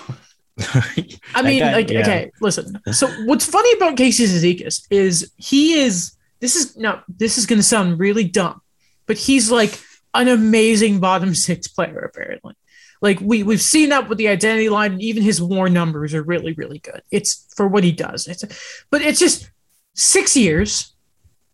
I 1.34 1.42
mean, 1.42 1.60
guy- 1.60 1.72
like, 1.72 1.90
yeah. 1.90 2.00
okay, 2.02 2.30
listen. 2.40 2.78
So 2.92 3.08
what's 3.24 3.44
funny 3.44 3.72
about 3.76 3.96
Casey 3.96 4.24
Cizikas 4.26 4.86
is 4.90 5.32
he 5.36 5.74
is 5.74 6.12
this 6.42 6.56
is 6.56 6.76
no, 6.76 7.00
this 7.08 7.38
is 7.38 7.46
gonna 7.46 7.62
sound 7.62 7.98
really 7.98 8.24
dumb, 8.24 8.60
but 9.06 9.16
he's 9.16 9.50
like 9.50 9.80
an 10.12 10.28
amazing 10.28 11.00
bottom 11.00 11.34
six 11.34 11.68
player, 11.68 12.00
apparently. 12.00 12.54
Like 13.00 13.20
we 13.20 13.42
we've 13.44 13.62
seen 13.62 13.88
that 13.90 14.08
with 14.08 14.18
the 14.18 14.28
identity 14.28 14.68
line, 14.68 14.92
and 14.92 15.02
even 15.02 15.22
his 15.22 15.40
war 15.40 15.70
numbers 15.70 16.14
are 16.14 16.22
really, 16.22 16.52
really 16.52 16.80
good. 16.80 17.00
It's 17.10 17.46
for 17.56 17.66
what 17.68 17.84
he 17.84 17.92
does. 17.92 18.26
It's 18.26 18.44
but 18.90 19.02
it's 19.02 19.20
just 19.20 19.50
six 19.94 20.36
years, 20.36 20.94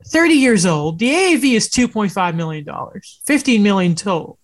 30 0.06 0.34
years 0.34 0.64
old. 0.64 0.98
The 0.98 1.10
AAV 1.10 1.54
is 1.54 1.68
$2.5 1.68 2.34
million, 2.34 2.66
15 3.26 3.62
million 3.62 3.94
total. 3.94 4.38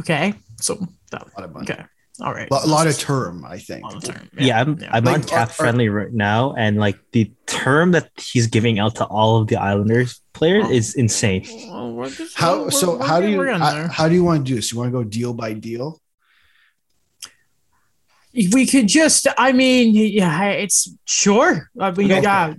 Okay. 0.00 0.34
So 0.60 0.74
that 1.10 1.22
A 1.22 1.40
lot 1.40 1.44
of 1.48 1.54
money. 1.54 1.70
okay. 1.70 1.84
All 2.20 2.34
right. 2.34 2.48
A 2.50 2.66
lot 2.66 2.86
of 2.88 2.98
term, 2.98 3.44
I 3.44 3.58
think. 3.58 3.84
Term. 4.02 4.28
Yeah, 4.36 4.60
I'm, 4.60 4.78
I'm 4.90 5.04
Like, 5.04 5.14
on 5.14 5.20
are- 5.22 5.26
cap 5.26 5.50
friendly 5.52 5.88
right 5.88 6.12
now, 6.12 6.52
and 6.54 6.76
like 6.76 6.98
the 7.12 7.30
term 7.46 7.92
that 7.92 8.10
he's 8.16 8.48
giving 8.48 8.80
out 8.80 8.96
to 8.96 9.04
all 9.06 9.40
of 9.40 9.46
the 9.46 9.56
Islanders 9.56 10.20
players 10.32 10.64
Oh. 10.66 10.72
is 10.72 10.94
insane. 10.96 11.46
Well, 11.70 12.10
just- 12.10 12.36
How 12.36 12.58
we're- 12.62 12.70
so? 12.72 12.98
we're 12.98 13.06
How 13.06 13.20
do 13.20 13.28
you 13.28 13.38
we're 13.38 13.46
getting 13.46 13.62
uh, 13.62 13.72
there. 13.74 13.88
how 13.88 14.08
do 14.08 14.14
you 14.14 14.24
want 14.24 14.44
to 14.44 14.50
do 14.50 14.56
this? 14.56 14.72
You 14.72 14.78
want 14.78 14.88
to 14.88 14.92
go 14.92 15.04
deal 15.04 15.32
by 15.32 15.52
deal? 15.52 16.00
we 18.52 18.66
could 18.66 18.86
just 18.86 19.26
i 19.38 19.50
mean 19.52 19.94
yeah 19.94 20.50
it's 20.50 20.90
sure 21.06 21.70
i 21.80 21.90
mean 21.90 22.12
Okay. 22.12 22.22
yeah 22.22 22.54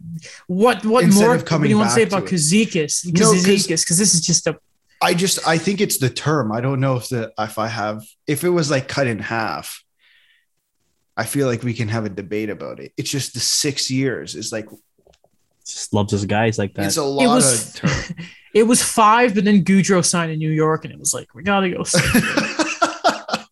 what 0.48 0.84
what 0.84 1.04
Instead 1.06 1.24
more 1.24 1.36
of 1.36 1.46
coming 1.46 1.62
what 1.62 1.66
do 1.68 1.70
you 1.70 1.78
want 1.78 1.90
to 1.92 1.94
say 1.96 2.04
back 2.06 2.10
to 2.10 2.18
about 2.18 2.34
it. 2.34 2.36
Cizikas 2.36 3.06
No, 3.14 3.32
'cause- 3.32 3.68
because 3.68 3.98
this 3.98 4.14
is 4.16 4.22
just 4.22 4.48
a 4.48 4.58
I 5.02 5.14
just 5.14 5.48
I 5.48 5.58
think 5.58 5.82
it's 5.82 5.98
the 5.98 6.10
term. 6.10 6.52
I 6.52 6.62
don't 6.62 6.80
know 6.80 6.98
if 6.98 7.10
the 7.10 7.32
if 7.40 7.58
I 7.58 7.68
have 7.68 8.04
if 8.28 8.44
it 8.44 8.50
was 8.50 8.70
like 8.70 8.88
cut 8.88 9.08
in 9.08 9.20
half. 9.20 9.84
I 11.16 11.26
feel 11.26 11.48
like 11.48 11.64
we 11.64 11.74
can 11.74 11.90
have 11.90 12.06
a 12.06 12.10
debate 12.10 12.50
about 12.50 12.80
it. 12.80 12.94
It's 12.96 13.10
just 13.10 13.34
the 13.34 13.40
six 13.42 13.92
years. 13.92 14.36
It's 14.36 14.52
like 14.54 14.68
Just 15.68 15.94
loves 15.94 16.12
his 16.12 16.26
guys 16.26 16.58
like 16.58 16.74
that. 16.76 16.86
it's 16.86 16.98
a 16.98 17.02
it 17.02 17.06
lot 17.06 17.36
was 17.36 17.76
of 17.76 17.76
term. 17.76 18.16
it 18.54 18.64
was 18.64 18.82
five 18.82 19.36
but 19.36 19.44
then 19.44 19.64
Goodrow 19.64 20.04
signed 20.04 20.32
in 20.32 20.40
new 20.40 20.50
york 20.52 20.84
and 20.86 20.94
it 20.94 21.00
was 21.00 21.14
like 21.14 21.34
we 21.36 21.44
gotta 21.44 21.70
go. 21.70 21.84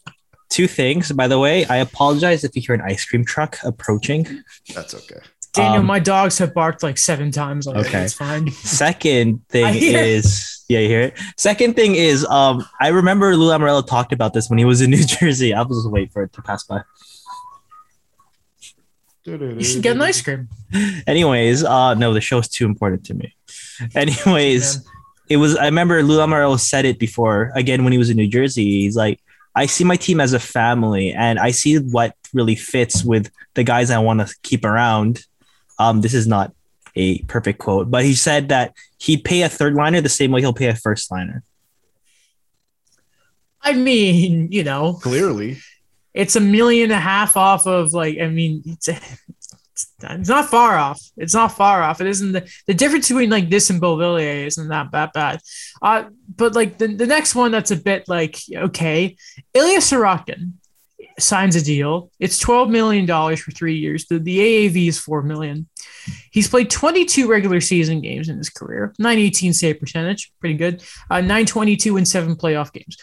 Two 0.49 0.67
things, 0.67 1.11
by 1.11 1.27
the 1.27 1.37
way. 1.37 1.65
I 1.65 1.77
apologize 1.77 2.43
if 2.43 2.55
you 2.55 2.61
hear 2.61 2.73
an 2.73 2.81
ice 2.81 3.05
cream 3.05 3.23
truck 3.25 3.57
approaching. 3.63 4.43
That's 4.73 4.95
okay. 4.95 5.19
Daniel 5.53 5.79
Um, 5.79 5.85
my 5.85 5.99
dogs 5.99 6.37
have 6.39 6.53
barked 6.53 6.83
like 6.83 6.97
seven 6.97 7.31
times 7.31 7.67
already 7.67 7.87
Okay. 7.89 8.03
it's 8.03 8.13
fine 8.13 8.51
Second 8.51 9.41
thing 9.49 9.75
is, 9.75 9.83
it. 9.83 9.95
is, 9.95 10.65
yeah, 10.69 10.79
you 10.79 10.87
hear 10.87 11.01
it. 11.01 11.13
Second 11.37 11.75
thing 11.75 11.95
is, 11.95 12.25
um, 12.25 12.65
I 12.81 12.89
remember 12.89 13.35
Lou 13.35 13.49
Lamoriello 13.49 13.85
talked 13.85 14.13
about 14.13 14.33
this 14.33 14.49
when 14.49 14.59
he 14.59 14.65
was 14.65 14.81
in 14.81 14.91
New 14.95 15.03
Jersey. 15.03 15.53
I 15.53 15.61
was 15.63 15.77
just 15.77 15.89
wait 15.91 16.11
for 16.11 16.23
it 16.23 16.33
to 16.33 16.41
pass 16.41 16.63
by. 16.63 16.81
you 19.25 19.63
should 19.63 19.83
get 19.83 19.95
an 19.95 20.01
ice 20.01 20.21
cream 20.21 20.47
Anyways, 21.05 21.63
uh, 21.63 21.93
no, 21.95 22.13
the 22.13 22.21
show's 22.21 22.47
too 22.47 22.65
important 22.65 23.05
to 23.05 23.13
me. 23.13 23.33
Anyways, 23.95 24.77
Man. 24.77 24.85
it 25.29 25.37
was. 25.37 25.55
I 25.55 25.65
remember 25.65 26.01
Lou 26.03 26.17
Lamoriello 26.17 26.59
said 26.59 26.83
it 26.85 26.99
before. 26.99 27.51
Again, 27.55 27.83
when 27.83 27.93
he 27.93 27.97
was 27.99 28.09
in 28.09 28.17
New 28.17 28.27
Jersey, 28.27 28.63
he's 28.81 28.95
like, 28.97 29.21
"I 29.55 29.65
see 29.65 29.83
my 29.85 29.95
team 29.95 30.19
as 30.19 30.33
a 30.33 30.39
family, 30.39 31.13
and 31.13 31.39
I 31.39 31.51
see 31.51 31.77
what 31.77 32.15
really 32.33 32.55
fits 32.55 33.03
with 33.03 33.31
the 33.53 33.63
guys 33.63 33.91
I 33.91 33.99
want 33.99 34.19
to 34.27 34.33
keep 34.43 34.65
around." 34.65 35.25
Um, 35.79 36.01
this 36.01 36.13
is 36.13 36.27
not 36.27 36.53
a 36.95 37.19
perfect 37.23 37.59
quote, 37.59 37.91
but 37.91 38.03
he 38.03 38.15
said 38.15 38.49
that 38.49 38.73
he'd 38.97 39.23
pay 39.23 39.43
a 39.43 39.49
third 39.49 39.75
liner 39.75 40.01
the 40.01 40.09
same 40.09 40.31
way 40.31 40.41
he'll 40.41 40.53
pay 40.53 40.67
a 40.67 40.75
first 40.75 41.11
liner. 41.11 41.43
i 43.61 43.73
mean 43.73 44.51
you 44.51 44.63
know. 44.63 44.93
Clearly. 44.93 45.57
it's 46.13 46.35
a 46.35 46.39
million 46.39 46.85
and 46.85 46.93
a 46.93 46.99
half 46.99 47.37
off 47.37 47.67
of 47.67 47.93
like 47.93 48.17
i 48.19 48.27
mean 48.27 48.63
it's 48.65 48.87
it's, 49.77 49.93
it's 50.01 50.29
not 50.29 50.49
far 50.49 50.75
off. 50.75 50.99
It's 51.17 51.35
not 51.35 51.49
far 51.49 51.83
off. 51.83 52.01
It 52.01 52.07
isn't 52.07 52.31
the, 52.31 52.51
the 52.65 52.73
difference 52.73 53.09
between 53.09 53.29
like 53.29 53.51
this 53.51 53.69
and 53.69 53.79
Beauvillier 53.79 54.47
isn't 54.47 54.69
that 54.69 54.91
that 54.91 55.13
bad. 55.13 55.39
Uh 55.83 56.05
but 56.35 56.55
like 56.55 56.79
the, 56.79 56.87
the 56.87 57.05
next 57.05 57.35
one 57.35 57.51
that's 57.51 57.69
a 57.69 57.75
bit 57.75 58.07
like 58.07 58.39
okay 58.55 59.15
Ilya 59.53 59.79
Sorokin 59.79 60.53
signs 61.19 61.55
a 61.55 61.63
deal 61.63 62.11
it's 62.19 62.37
12 62.37 62.69
million 62.69 63.05
dollars 63.05 63.39
for 63.39 63.51
three 63.51 63.75
years 63.75 64.05
the, 64.05 64.19
the 64.19 64.37
AAV 64.39 64.87
is 64.87 64.99
4 64.99 65.23
million 65.23 65.67
he's 66.31 66.47
played 66.47 66.69
22 66.69 67.27
regular 67.27 67.59
season 67.59 68.01
games 68.01 68.29
in 68.29 68.37
his 68.37 68.49
career 68.49 68.93
918 68.99 69.53
save 69.53 69.79
percentage 69.79 70.31
pretty 70.39 70.55
good 70.55 70.83
uh 71.09 71.19
922 71.21 71.97
and 71.97 72.07
seven 72.07 72.35
playoff 72.35 72.71
games 72.71 72.97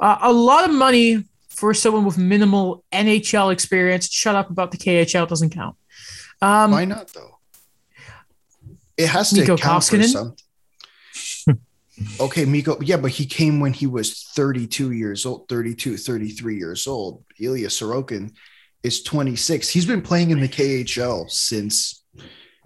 uh, 0.00 0.18
a 0.22 0.32
lot 0.32 0.68
of 0.68 0.74
money 0.74 1.24
for 1.56 1.72
someone 1.72 2.04
with 2.04 2.18
minimal 2.18 2.84
NHL 2.92 3.52
experience. 3.52 4.10
Shut 4.10 4.34
up 4.34 4.50
about 4.50 4.70
the 4.70 4.76
KHL 4.76 5.26
doesn't 5.26 5.50
count. 5.50 5.76
Um, 6.42 6.70
Why 6.70 6.84
not 6.84 7.08
though? 7.08 7.38
It 8.96 9.08
has 9.08 9.30
to 9.30 9.40
Mikko 9.40 9.56
count 9.56 9.84
for 9.84 10.02
something. 10.02 10.36
Okay, 12.20 12.44
Mikko. 12.44 12.78
Yeah, 12.82 12.96
but 12.98 13.10
he 13.10 13.24
came 13.26 13.60
when 13.60 13.72
he 13.72 13.86
was 13.86 14.22
32 14.34 14.92
years 14.92 15.24
old, 15.24 15.48
32, 15.48 15.96
33 15.96 16.56
years 16.56 16.86
old. 16.86 17.24
Ilya 17.40 17.68
Sorokin 17.68 18.32
is 18.82 19.02
26. 19.02 19.68
He's 19.68 19.86
been 19.86 20.02
playing 20.02 20.30
in 20.30 20.40
the 20.40 20.48
KHL 20.48 21.30
since 21.30 22.02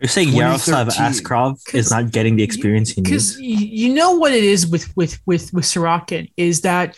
You're 0.01 0.09
saying 0.09 0.31
Yaroslav 0.31 0.89
2013. 0.89 1.25
Askarov 1.25 1.65
'Cause- 1.65 1.75
is 1.75 1.91
not 1.91 2.11
getting 2.11 2.37
the 2.37 2.43
experience 2.43 2.91
he 2.91 3.03
needs? 3.03 3.37
because 3.37 3.41
you 3.41 3.95
know 3.95 4.13
what 4.13 4.33
it 4.33 4.43
is 4.45 4.67
with 4.67 4.95
with 4.97 5.19
with 5.27 5.53
with 5.53 5.65
Sorokin 5.65 6.31
is 6.37 6.63
that 6.63 6.97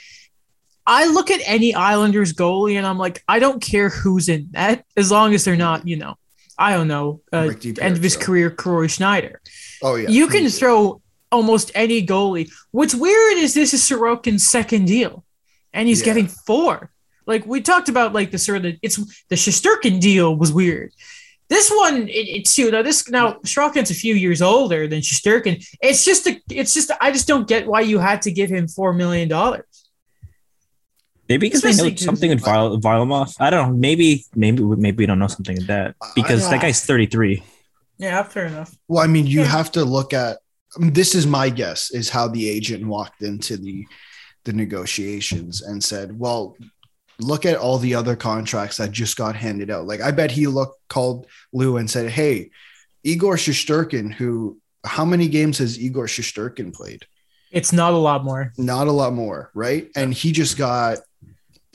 I 0.87 1.07
look 1.07 1.31
at 1.31 1.41
any 1.45 1.75
Islanders 1.75 2.33
goalie 2.33 2.77
and 2.77 2.87
I'm 2.87 2.99
like, 2.99 3.23
I 3.29 3.39
don't 3.39 3.61
care 3.63 3.89
who's 3.89 4.29
in 4.29 4.49
net 4.53 4.85
as 4.97 5.11
long 5.13 5.33
as 5.35 5.45
they're 5.45 5.55
not, 5.57 5.87
you 5.87 5.97
know, 5.97 6.15
I 6.59 6.73
don't 6.73 6.89
know, 6.89 7.21
uh, 7.33 7.51
end 7.81 7.97
of 7.97 8.03
his 8.03 8.17
career, 8.17 8.51
Cory 8.51 8.89
Schneider. 8.89 9.41
Oh 9.83 9.97
yeah. 9.97 10.09
you 10.09 10.27
can 10.29 10.49
throw 10.49 11.01
almost 11.33 11.73
any 11.75 12.07
goalie. 12.07 12.51
What's 12.71 12.95
weird 12.95 13.39
is 13.39 13.55
this 13.55 13.75
is 13.75 13.83
Sorokin's 13.83 14.47
second 14.49 14.85
deal, 14.85 15.25
and 15.73 15.89
he's 15.89 16.01
Yeah. 16.01 16.05
getting 16.07 16.29
four. 16.29 16.91
Like 17.27 17.47
we 17.47 17.61
talked 17.61 17.89
about, 17.89 18.13
like 18.13 18.31
the 18.31 18.39
sort 18.39 18.57
of 18.59 18.63
the, 18.65 18.79
it's 18.83 18.97
the 19.29 19.37
Shesterkin 19.37 20.01
deal 20.01 20.37
was 20.37 20.53
weird. 20.53 20.93
This 21.49 21.71
one, 21.71 22.09
it, 22.09 22.13
it's 22.37 22.55
too 22.55 22.71
now. 22.71 22.83
This 22.83 23.09
now 23.11 23.35
Sorokin's 23.45 23.91
a 23.91 23.95
few 23.95 24.15
years 24.15 24.41
older 24.43 24.87
than 24.89 25.01
Shesterkin. 25.01 25.65
It's 25.81 26.05
just 26.05 26.27
a, 26.27 26.41
it's 26.51 26.75
just 26.75 26.91
I 27.01 27.13
just 27.13 27.27
don't 27.29 27.47
get 27.49 27.67
why 27.67 27.81
you 27.83 27.99
had 27.99 28.23
to 28.23 28.31
give 28.33 28.51
him 28.51 28.69
four 28.69 28.93
million 28.93 29.29
dollars. 29.29 29.65
Maybe 31.29 31.47
because 31.47 31.63
they 31.63 31.69
know 31.69 31.73
Especially 31.73 31.91
'cause- 31.93 32.05
something 32.05 32.31
with 32.31 32.45
Varl- 32.45 32.79
Varlamov. 32.79 33.37
I 33.39 33.51
don't 33.51 33.69
know. 33.73 33.77
Maybe 33.77 34.25
maybe 34.35 34.63
maybe 34.63 34.97
we 34.99 35.07
don't 35.07 35.19
know 35.19 35.29
something 35.29 35.59
of 35.59 35.67
that 35.69 35.95
because 36.15 36.49
that 36.51 36.61
guy's 36.61 36.85
33. 36.85 37.43
Yeah, 37.99 38.23
fair 38.25 38.47
enough. 38.47 38.75
Well, 38.89 39.03
I 39.05 39.07
mean, 39.07 39.27
you 39.27 39.41
Yeah. 39.41 39.47
have 39.47 39.71
to 39.73 39.85
look 39.85 40.13
at. 40.13 40.39
I 40.77 40.81
mean, 40.81 40.93
this 40.93 41.15
is 41.15 41.27
my 41.27 41.51
guess 41.51 41.91
is 41.91 42.09
how 42.09 42.29
the 42.29 42.49
agent 42.49 42.87
walked 42.87 43.23
into 43.23 43.57
the 43.57 43.87
the 44.45 44.53
negotiations 44.53 45.63
and 45.63 45.83
said, 45.83 46.19
"Well, 46.19 46.57
look 47.21 47.47
at 47.47 47.57
all 47.57 47.79
the 47.79 47.95
other 47.95 48.17
contracts 48.17 48.79
that 48.79 48.91
just 48.91 49.17
got 49.17 49.37
handed 49.37 49.71
out." 49.71 49.87
Like, 49.87 50.01
I 50.01 50.11
bet 50.11 50.31
he 50.31 50.47
looked 50.47 50.81
called 50.89 51.27
Lou 51.53 51.77
and 51.77 51.91
said, 51.91 52.11
"Hey, 52.11 52.51
Igor 53.05 53.37
Shesterkin, 53.37 54.13
who 54.13 54.59
how 54.85 55.05
many 55.05 55.29
games 55.29 55.59
has 55.59 55.79
Igor 55.79 56.07
Shesterkin 56.07 56.73
played? 56.75 57.05
It's 57.53 57.73
not 57.73 57.93
a 57.93 57.99
lot 57.99 58.25
more. 58.25 58.53
Not 58.57 58.89
a 58.89 58.93
lot 58.93 59.13
more, 59.13 59.51
right? 59.55 59.89
And 59.95 60.13
he 60.13 60.33
just 60.33 60.57
got. 60.57 60.99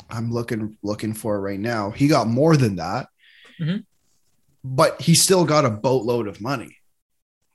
I'm 0.10 0.31
looking 0.31 0.77
looking 0.83 1.13
for 1.13 1.36
it 1.36 1.41
right 1.41 1.60
now. 1.60 1.91
He 1.91 2.07
got 2.07 2.27
more 2.27 2.55
than 2.57 2.77
that, 2.77 3.07
Mhm. 3.62 3.83
but 4.63 5.01
he 5.01 5.13
still 5.15 5.43
got 5.45 5.65
a 5.65 5.69
boatload 5.69 6.27
of 6.27 6.39
money. 6.41 6.77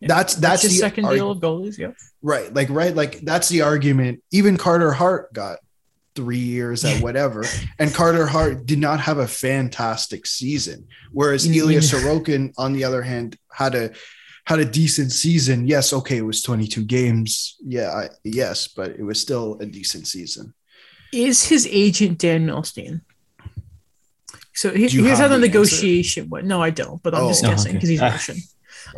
Yeah. 0.02 0.08
That's 0.08 0.34
that's 0.34 0.62
the 0.62 0.68
second 0.68 1.04
arg- 1.06 1.14
deal 1.16 1.30
of 1.30 1.38
goalies. 1.38 1.78
Yeah. 1.78 1.92
Right. 2.22 2.52
Like, 2.52 2.68
right. 2.70 2.94
Like, 2.94 3.20
that's 3.20 3.48
the 3.48 3.62
argument. 3.62 4.22
Even 4.32 4.56
Carter 4.56 4.92
Hart 4.92 5.32
got 5.32 5.58
three 6.14 6.38
years 6.38 6.84
at 6.84 7.00
whatever. 7.02 7.44
and 7.78 7.94
Carter 7.94 8.26
Hart 8.26 8.66
did 8.66 8.78
not 8.78 9.00
have 9.00 9.18
a 9.18 9.26
fantastic 9.28 10.26
season. 10.26 10.86
Whereas 11.12 11.46
Ilya 11.46 11.80
Sorokin, 11.80 12.52
on 12.58 12.72
the 12.74 12.84
other 12.84 13.00
hand, 13.02 13.36
had 13.52 13.74
a 13.74 13.92
had 14.44 14.58
a 14.58 14.64
decent 14.64 15.12
season. 15.12 15.66
Yes, 15.68 15.92
okay, 15.92 16.16
it 16.18 16.22
was 16.26 16.42
22 16.42 16.84
games. 16.84 17.56
Yeah, 17.64 17.90
I, 17.92 18.08
yes, 18.24 18.66
but 18.68 18.90
it 18.90 19.02
was 19.04 19.20
still 19.20 19.56
a 19.60 19.66
decent 19.66 20.06
season. 20.08 20.52
is 21.12 21.46
his 21.48 21.66
agent 21.70 22.18
Dan 22.18 22.46
Milstein? 22.46 23.02
So 24.54 24.70
he, 24.70 24.88
here's 24.88 25.18
how 25.18 25.28
the 25.28 25.38
negotiation 25.38 26.28
went. 26.28 26.46
No, 26.46 26.60
I 26.62 26.70
don't, 26.70 27.02
but 27.02 27.14
I'm 27.14 27.22
Oh, 27.24 27.28
just 27.28 27.42
guessing 27.42 27.70
okay. 27.70 27.76
because 27.78 27.88
he's 27.88 28.02
Ah. 28.02 28.08
Russian. 28.10 28.36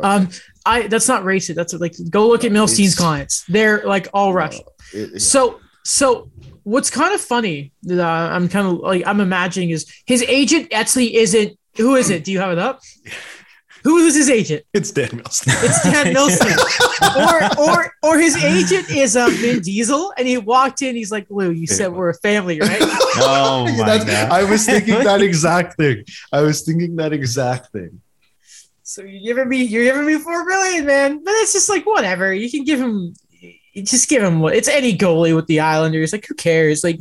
Um, 0.01 0.29
I 0.65 0.87
that's 0.87 1.07
not 1.07 1.23
racist. 1.23 1.55
That's 1.55 1.73
like 1.73 1.95
go 2.09 2.27
look 2.27 2.43
at 2.43 2.51
Milstein's 2.51 2.93
It's- 2.93 2.95
clients. 2.95 3.43
They're 3.47 3.83
like 3.85 4.07
all 4.13 4.33
Russian. 4.33 4.63
Uh, 4.93 4.97
it- 5.15 5.21
So 5.21 5.59
so 5.83 6.31
what's 6.63 6.89
kind 6.89 7.13
of 7.13 7.21
funny 7.21 7.71
that 7.83 7.99
uh, 7.99 8.29
I'm 8.35 8.47
kind 8.49 8.67
of 8.67 8.79
like 8.79 9.03
I'm 9.05 9.21
imagining 9.21 9.69
is 9.69 9.85
his 10.05 10.23
agent 10.23 10.73
actually 10.73 11.15
isn't. 11.15 11.57
Who 11.77 11.95
is 11.95 12.09
it? 12.09 12.23
Do 12.23 12.31
you 12.31 12.39
have 12.39 12.51
it 12.51 12.57
up? 12.57 12.79
Who 13.83 13.97
is 13.97 14.15
his 14.15 14.31
agent? 14.31 14.63
It's 14.73 14.89
Dan 14.89 15.09
Milstein. 15.09 15.53
It's 15.63 15.83
Dan 15.83 16.15
Milstein. 16.15 16.57
or 17.59 17.69
or 17.69 17.93
or 18.01 18.19
his 18.19 18.35
agent 18.43 18.89
is 18.89 19.15
uh, 19.15 19.27
Vin 19.29 19.59
Diesel, 19.61 20.11
and 20.17 20.27
he 20.27 20.39
walked 20.39 20.81
in. 20.81 20.95
He's 20.95 21.11
like, 21.11 21.27
"Lou, 21.29 21.51
you 21.51 21.67
said 21.67 21.93
we're 21.93 22.09
a 22.09 22.15
family, 22.15 22.59
right?" 22.59 22.79
Oh 23.17 23.65
my 23.77 23.85
That's- 23.85 24.05
god. 24.05 24.31
I 24.31 24.43
was 24.49 24.65
thinking 24.65 25.03
that 25.03 25.21
exact 25.21 25.77
thing. 25.77 26.03
I 26.33 26.41
was 26.41 26.61
thinking 26.63 26.95
that 26.95 27.13
exact 27.13 27.71
thing. 27.73 28.01
So 28.87 29.01
you're 29.01 29.33
giving 29.35 29.49
me 29.49 29.63
you're 29.63 29.83
giving 29.83 30.05
me 30.05 30.19
four 30.19 30.45
million, 30.45 30.85
man. 30.85 31.23
But 31.23 31.31
it's 31.37 31.53
just 31.53 31.69
like 31.69 31.85
whatever. 31.87 32.31
You 32.31 32.49
can 32.51 32.63
give 32.63 32.79
him 32.79 33.15
just 33.75 34.07
give 34.07 34.21
him 34.23 34.39
what 34.39 34.55
it's 34.55 34.67
any 34.67 34.95
goalie 34.95 35.35
with 35.35 35.47
the 35.47 35.59
Islanders. 35.59 36.13
Like 36.13 36.25
who 36.27 36.35
cares? 36.35 36.83
Like 36.83 36.99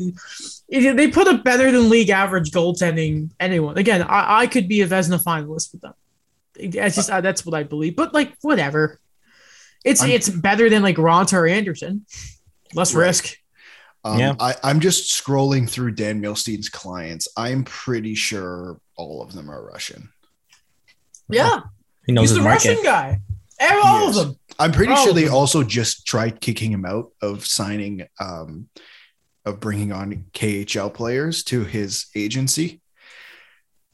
they 0.70 1.10
put 1.10 1.28
a 1.28 1.34
better 1.38 1.70
than 1.70 1.90
league 1.90 2.08
average 2.08 2.50
goaltending 2.52 3.30
anyone. 3.38 3.76
Again, 3.76 4.02
I, 4.02 4.40
I 4.40 4.46
could 4.46 4.66
be 4.66 4.80
a 4.80 4.88
Vezina 4.88 5.22
finalist 5.22 5.72
with 5.72 5.82
them. 5.82 5.92
That's 6.72 6.96
just 6.96 7.10
uh, 7.10 7.20
that's 7.20 7.44
what 7.44 7.54
I 7.54 7.64
believe. 7.64 7.96
But 7.96 8.14
like 8.14 8.32
whatever. 8.40 8.98
It's 9.84 10.00
I'm- 10.00 10.10
it's 10.10 10.30
better 10.30 10.70
than 10.70 10.82
like 10.82 10.96
Raanta 10.96 11.34
or 11.34 11.46
Anderson. 11.46 12.06
Less 12.72 12.94
Right. 12.94 13.06
risk. 13.06 13.36
Um, 14.04 14.18
Yeah. 14.18 14.34
I, 14.40 14.54
I'm 14.62 14.80
just 14.80 15.12
scrolling 15.12 15.68
through 15.68 15.92
Dan 15.92 16.20
Milstein's 16.22 16.70
clients. 16.70 17.28
I'm 17.36 17.64
pretty 17.64 18.14
sure 18.14 18.80
all 18.96 19.22
of 19.22 19.34
them 19.34 19.50
are 19.50 19.62
Russian. 19.62 20.08
Yeah. 21.28 21.60
He 22.06 22.12
knows 22.12 22.30
He's 22.30 22.38
the 22.38 22.42
market. 22.44 22.68
Russian 22.68 22.84
guy. 22.84 23.20
And 23.60 23.80
all 23.84 24.08
of 24.08 24.14
them. 24.14 24.38
I'm 24.58 24.72
pretty 24.72 24.92
All 24.92 25.04
sure 25.04 25.12
they 25.14 25.24
them. 25.24 25.34
also 25.34 25.62
just 25.62 26.06
tried 26.06 26.40
kicking 26.40 26.70
him 26.72 26.84
out 26.84 27.10
of 27.22 27.46
signing, 27.46 28.06
um, 28.20 28.68
of 29.44 29.60
bringing 29.60 29.92
on 29.92 30.24
KHL 30.32 30.92
players 30.92 31.42
to 31.44 31.64
his 31.64 32.06
agency. 32.14 32.80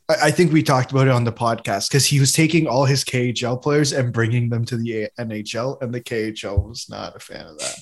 I, 0.08 0.14
I 0.24 0.30
think 0.30 0.52
we 0.52 0.62
talked 0.62 0.90
about 0.90 1.06
it 1.06 1.12
on 1.12 1.24
the 1.24 1.32
podcast 1.32 1.88
because 1.88 2.06
he 2.06 2.20
was 2.20 2.32
taking 2.32 2.66
all 2.66 2.84
his 2.84 3.04
KHL 3.04 3.60
players 3.62 3.92
and 3.92 4.12
bringing 4.12 4.48
them 4.48 4.64
to 4.66 4.76
the 4.76 5.02
A- 5.04 5.10
NHL, 5.18 5.80
and 5.82 5.92
the 5.94 6.00
KHL 6.00 6.68
was 6.68 6.88
not 6.88 7.16
a 7.16 7.20
fan 7.20 7.46
of 7.46 7.58
that. 7.58 7.78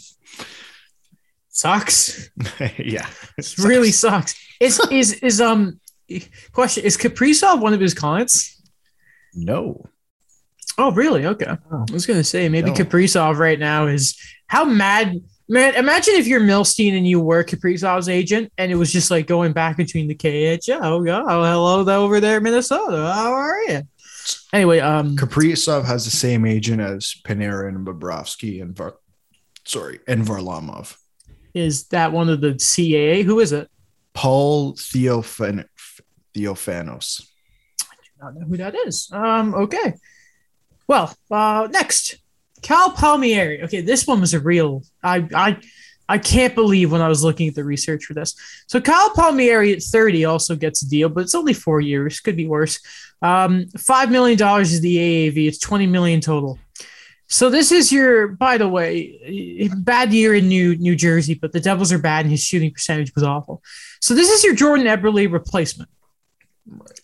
Sucks. 1.49 2.31
yeah, 2.79 3.09
It 3.37 3.59
really 3.59 3.91
sucks. 3.93 4.35
Is 4.61 4.81
is 4.91 5.15
is 5.15 5.41
um 5.41 5.81
question 6.53 6.85
is 6.85 6.97
Kaprizov 6.97 7.61
one 7.61 7.75
of 7.75 7.81
his 7.81 7.95
clients? 7.95 8.61
no. 9.35 9.85
Oh, 10.79 10.93
really? 10.93 11.27
Okay. 11.27 11.47
Oh. 11.73 11.85
I 11.89 11.93
was 11.93 12.07
gonna 12.07 12.25
say 12.25 12.49
maybe 12.49 12.71
No. 12.71 12.77
Kaprizov 12.77 13.39
right 13.39 13.59
now 13.59 13.87
is 13.87 14.17
how 14.47 14.65
mad. 14.65 15.21
Man, 15.51 15.75
imagine 15.77 16.15
if 16.15 16.27
you're 16.27 16.43
Milstein 16.43 16.95
and 16.97 17.09
you 17.09 17.21
were 17.21 17.43
Kaprizov's 17.43 18.09
agent, 18.09 18.53
and 18.59 18.71
it 18.71 18.75
was 18.75 18.93
just 18.93 19.11
like 19.11 19.27
going 19.27 19.53
back 19.53 19.79
between 19.79 20.07
the 20.07 20.15
KHL. 20.15 20.79
Oh, 20.83 21.05
oh 21.09 21.45
hello 21.45 22.05
over 22.05 22.21
there, 22.21 22.39
Minnesota. 22.41 23.13
How 23.15 23.33
are 23.33 23.63
you? 23.63 23.83
Anyway, 24.53 24.79
um, 24.81 25.17
Kaprizov 25.17 25.87
has 25.87 26.05
the 26.05 26.11
same 26.11 26.45
agent 26.45 26.81
as 26.83 27.15
Panarin 27.25 27.77
and 27.77 27.87
Bobrovsky 27.87 28.61
and 28.61 28.77
Var- 28.77 28.99
sorry 29.65 30.01
and 30.07 30.23
Varlamov. 30.23 30.97
is 31.55 31.85
that 31.89 32.13
one 32.13 32.29
of 32.29 32.41
the 32.43 32.53
CAA? 32.53 33.25
Who 33.25 33.41
is 33.41 33.53
it? 33.53 33.69
Paul 34.13 34.75
Theophan- 34.75 35.65
Theofanous. 36.35 37.27
I 38.21 38.25
don't 38.27 38.41
know 38.41 38.47
who 38.47 38.57
that 38.59 38.75
is. 38.75 39.09
Um, 39.13 39.55
okay. 39.55 39.95
Well, 40.89 41.15
uh, 41.31 41.69
next, 41.71 42.17
Kyle 42.63 42.91
Palmieri. 42.91 43.63
Okay, 43.63 43.83
this 43.83 44.07
one 44.07 44.21
was 44.21 44.35
a 44.35 44.41
real. 44.41 44.83
I 45.03 45.29
I 45.35 45.59
I 46.09 46.19
can't 46.19 46.55
believe 46.55 46.91
when 46.91 47.03
I 47.03 47.09
was 47.09 47.23
looking 47.23 47.49
at 47.49 47.55
the 47.55 47.65
research 47.65 48.05
for 48.05 48.15
this. 48.15 48.35
So 48.67 48.81
Kyle 48.81 49.11
Palmieri 49.11 49.75
at 49.75 49.83
30 49.83 50.25
also 50.25 50.57
gets 50.57 50.83
a 50.83 50.89
deal, 50.89 51.11
but 51.11 51.21
it's 51.21 51.35
only 51.35 51.53
four 51.53 51.83
years. 51.83 52.21
Could 52.21 52.37
be 52.37 52.47
worse. 52.47 52.81
Um, 53.21 53.67
five 53.77 54.11
million 54.11 54.39
dollars 54.39 54.73
is 54.73 54.81
the 54.81 54.97
AAV. 54.97 55.47
It's 55.47 55.59
20 55.59 55.87
million 55.87 56.21
total. 56.21 56.59
So 57.27 57.51
this 57.51 57.71
is 57.71 57.93
your. 57.93 58.29
By 58.29 58.57
the 58.57 58.69
way, 58.69 59.69
bad 59.81 60.15
year 60.15 60.35
in 60.35 60.49
New 60.49 60.77
New 60.77 60.97
Jersey, 60.97 61.35
but 61.35 61.53
the 61.53 61.61
Devils 61.61 61.93
are 61.93 61.99
bad, 61.99 62.25
and 62.25 62.31
his 62.31 62.43
shooting 62.43 62.73
percentage 62.73 63.15
was 63.15 63.23
awful. 63.23 63.63
So 64.01 64.15
this 64.15 64.31
is 64.31 64.43
your 64.43 64.55
Jordan 64.55 64.87
Eberle 64.87 65.31
replacement. 65.31 65.91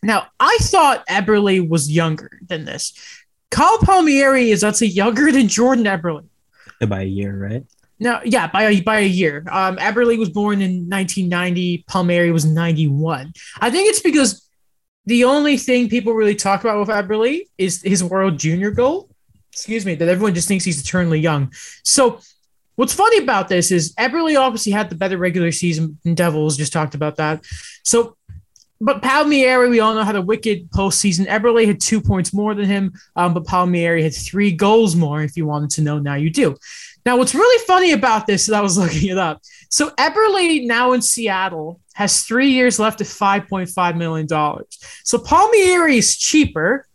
Now, 0.03 0.27
I 0.41 0.57
thought 0.63 1.07
Eberle 1.09 1.69
was 1.69 1.91
younger 1.91 2.39
than 2.47 2.65
this. 2.65 2.95
Kyle 3.55 3.79
Palmieri 3.79 4.51
is, 4.51 4.65
I'd 4.65 4.75
say, 4.75 4.87
younger 4.87 5.31
than 5.31 5.47
Jordan 5.47 5.85
Eberle. 5.85 6.27
by 6.89 7.03
a 7.03 7.05
year, 7.05 7.39
right? 7.39 7.65
No, 8.01 8.21
yeah, 8.25 8.49
by 8.49 8.65
a, 8.65 8.81
by 8.81 8.99
a 8.99 9.07
year. 9.07 9.47
Um, 9.49 9.77
Eberle 9.77 10.19
was 10.19 10.29
born 10.29 10.61
in 10.61 10.89
1990. 10.91 11.85
Palmieri 11.87 12.33
was 12.33 12.45
91. 12.45 13.33
I 13.61 13.71
think 13.71 13.89
it's 13.89 14.01
because 14.01 14.45
the 15.07 15.23
only 15.23 15.57
thing 15.57 15.89
people 15.89 16.15
really 16.15 16.35
talk 16.35 16.63
about 16.63 16.81
with 16.81 16.89
Eberle 16.89 17.43
is 17.57 17.81
his 17.83 18.03
World 18.03 18.41
Junior 18.41 18.73
goal. 18.73 19.09
Excuse 19.53 19.87
me, 19.87 19.95
that 19.95 20.09
everyone 20.09 20.35
just 20.35 20.49
thinks 20.49 20.65
he's 20.65 20.81
eternally 20.81 21.21
young. 21.21 21.53
So, 21.85 22.19
what's 22.75 22.93
funny 22.93 23.19
about 23.19 23.49
this 23.49 23.71
is 23.71 23.95
Eberle 23.95 24.37
obviously 24.37 24.73
had 24.73 24.91
the 24.91 24.97
better 24.97 25.17
regular 25.17 25.53
season. 25.53 25.97
And 26.05 26.17
Devils 26.17 26.57
just 26.57 26.73
talked 26.73 26.97
about 26.97 27.19
that. 27.19 27.45
So, 27.85 28.17
but 28.81 29.03
Palmieri, 29.03 29.69
we 29.69 29.81
all 29.81 29.95
know 29.95 30.03
had 30.03 30.17
a 30.17 30.23
wicked 30.23 30.71
postseason. 30.71 31.27
Eberle 31.27 31.67
had 31.67 31.81
two 31.81 32.01
points 32.01 32.33
more 32.33 32.55
than 32.55 32.67
him, 32.67 32.93
um, 33.17 33.33
but 33.35 33.47
Palmieri 33.47 34.03
had 34.03 34.15
three 34.15 34.53
goals 34.53 34.97
more. 34.97 35.23
If 35.23 35.37
you 35.37 35.47
wanted 35.47 35.71
to 35.71 35.83
know, 35.83 35.99
now 35.99 36.15
you 36.15 36.31
do. 36.31 36.57
Now, 37.07 37.17
what's 37.17 37.35
really 37.35 37.65
funny 37.67 37.93
about 37.93 38.27
this 38.27 38.43
is 38.49 38.53
I 38.53 38.61
was 38.61 38.77
looking 38.77 39.11
it 39.11 39.19
up. 39.19 39.43
So 39.69 39.91
Eberle 39.91 40.67
now 40.67 40.93
in 40.93 41.03
Seattle 41.03 41.81
has 41.95 42.23
three 42.23 42.51
years 42.51 42.79
left 42.79 43.01
at 43.01 43.07
$5.5 43.07 43.97
million. 43.97 44.29
So 45.05 45.19
Palmieri 45.19 45.97
is 45.97 46.17
cheaper. 46.17 46.87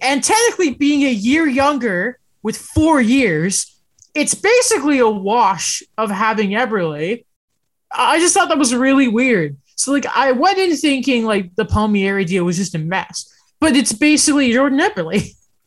And 0.00 0.22
technically, 0.22 0.74
being 0.74 1.02
a 1.02 1.10
year 1.10 1.46
younger 1.46 2.18
with 2.42 2.56
four 2.56 3.00
years, 3.00 3.78
it's 4.14 4.34
basically 4.34 4.98
a 4.98 5.08
wash 5.08 5.82
of 5.96 6.10
having 6.10 6.50
Eberle. 6.50 7.24
I 7.90 8.18
just 8.18 8.34
thought 8.34 8.48
that 8.48 8.58
was 8.58 8.74
really 8.74 9.08
weird. 9.08 9.56
So, 9.78 9.92
like, 9.92 10.06
I 10.06 10.32
went 10.32 10.58
in 10.58 10.76
thinking 10.76 11.24
like 11.24 11.54
the 11.54 11.64
Palmieri 11.64 12.24
deal 12.24 12.44
was 12.44 12.56
just 12.56 12.74
a 12.74 12.78
mess, 12.78 13.32
but 13.60 13.76
it's 13.76 13.92
basically 13.92 14.52
Jordan 14.52 14.80
Eberle. 14.80 15.22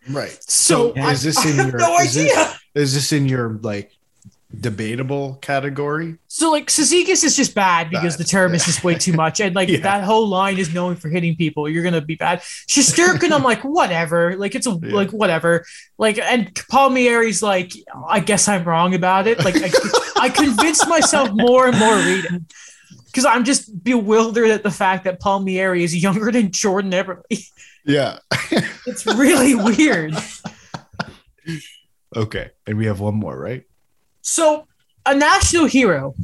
Right. 0.09 0.37
So, 0.49 0.93
So 0.93 1.01
I, 1.01 1.11
is 1.13 1.23
this 1.23 1.37
I 1.37 1.49
in 1.49 1.55
have 1.55 1.69
your- 1.69 1.79
no 1.79 1.97
is 1.99 2.17
idea. 2.17 2.35
this- 2.35 2.57
Is 2.73 2.93
this 2.93 3.11
in 3.13 3.25
your 3.27 3.57
like 3.63 3.91
debatable 4.59 5.35
category? 5.41 6.17
So 6.27 6.51
like 6.51 6.67
Cizikas 6.67 7.23
is 7.23 7.35
just 7.37 7.55
bad 7.55 7.89
because 7.89 8.17
Bad. 8.17 8.25
the 8.25 8.29
term 8.29 8.53
is 8.53 8.65
just 8.65 8.83
way 8.83 8.95
too 8.95 9.13
much, 9.13 9.39
and 9.39 9.55
like 9.55 9.69
Yeah. 9.75 9.79
that 9.81 10.03
whole 10.03 10.27
line 10.27 10.57
is 10.57 10.73
known 10.73 10.95
for 10.95 11.09
hitting 11.09 11.35
people. 11.35 11.69
You're 11.69 11.83
gonna 11.83 12.01
be 12.01 12.15
bad. 12.15 12.39
Shesterkin, 12.41 13.31
I'm 13.31 13.43
like 13.43 13.61
whatever, 13.63 14.35
like 14.35 14.55
it's 14.55 14.67
a 14.67 14.77
Yeah. 14.81 14.93
like 14.93 15.11
whatever, 15.11 15.65
like 15.97 16.17
and 16.19 16.53
Palmieri's 16.69 17.41
like 17.41 17.71
I 18.07 18.19
guess 18.19 18.47
I'm 18.47 18.63
wrong 18.65 18.93
about 18.95 19.27
it. 19.27 19.39
Like 19.43 19.55
I, 19.57 19.71
I 20.19 20.29
convinced 20.29 20.87
myself 20.89 21.29
more 21.33 21.67
and 21.67 21.77
more 21.77 21.95
reading 21.95 22.45
because 23.11 23.25
I'm 23.25 23.43
just 23.43 23.83
bewildered 23.83 24.49
at 24.49 24.63
the 24.63 24.71
fact 24.71 25.03
that 25.03 25.19
Palmieri 25.19 25.83
is 25.83 25.95
younger 25.95 26.31
than 26.31 26.51
Jordan 26.51 26.91
Eberle. 26.91 27.23
Yeah. 27.85 28.19
It's 28.87 29.05
really 29.05 29.53
weird. 29.53 30.15
okay. 32.15 32.49
And 32.65 32.77
we 32.77 32.87
have 32.87 32.99
one 32.99 33.15
more, 33.15 33.37
right? 33.39 33.63
So, 34.21 34.67
a 35.05 35.13
national 35.13 35.65
hero, 35.65 36.15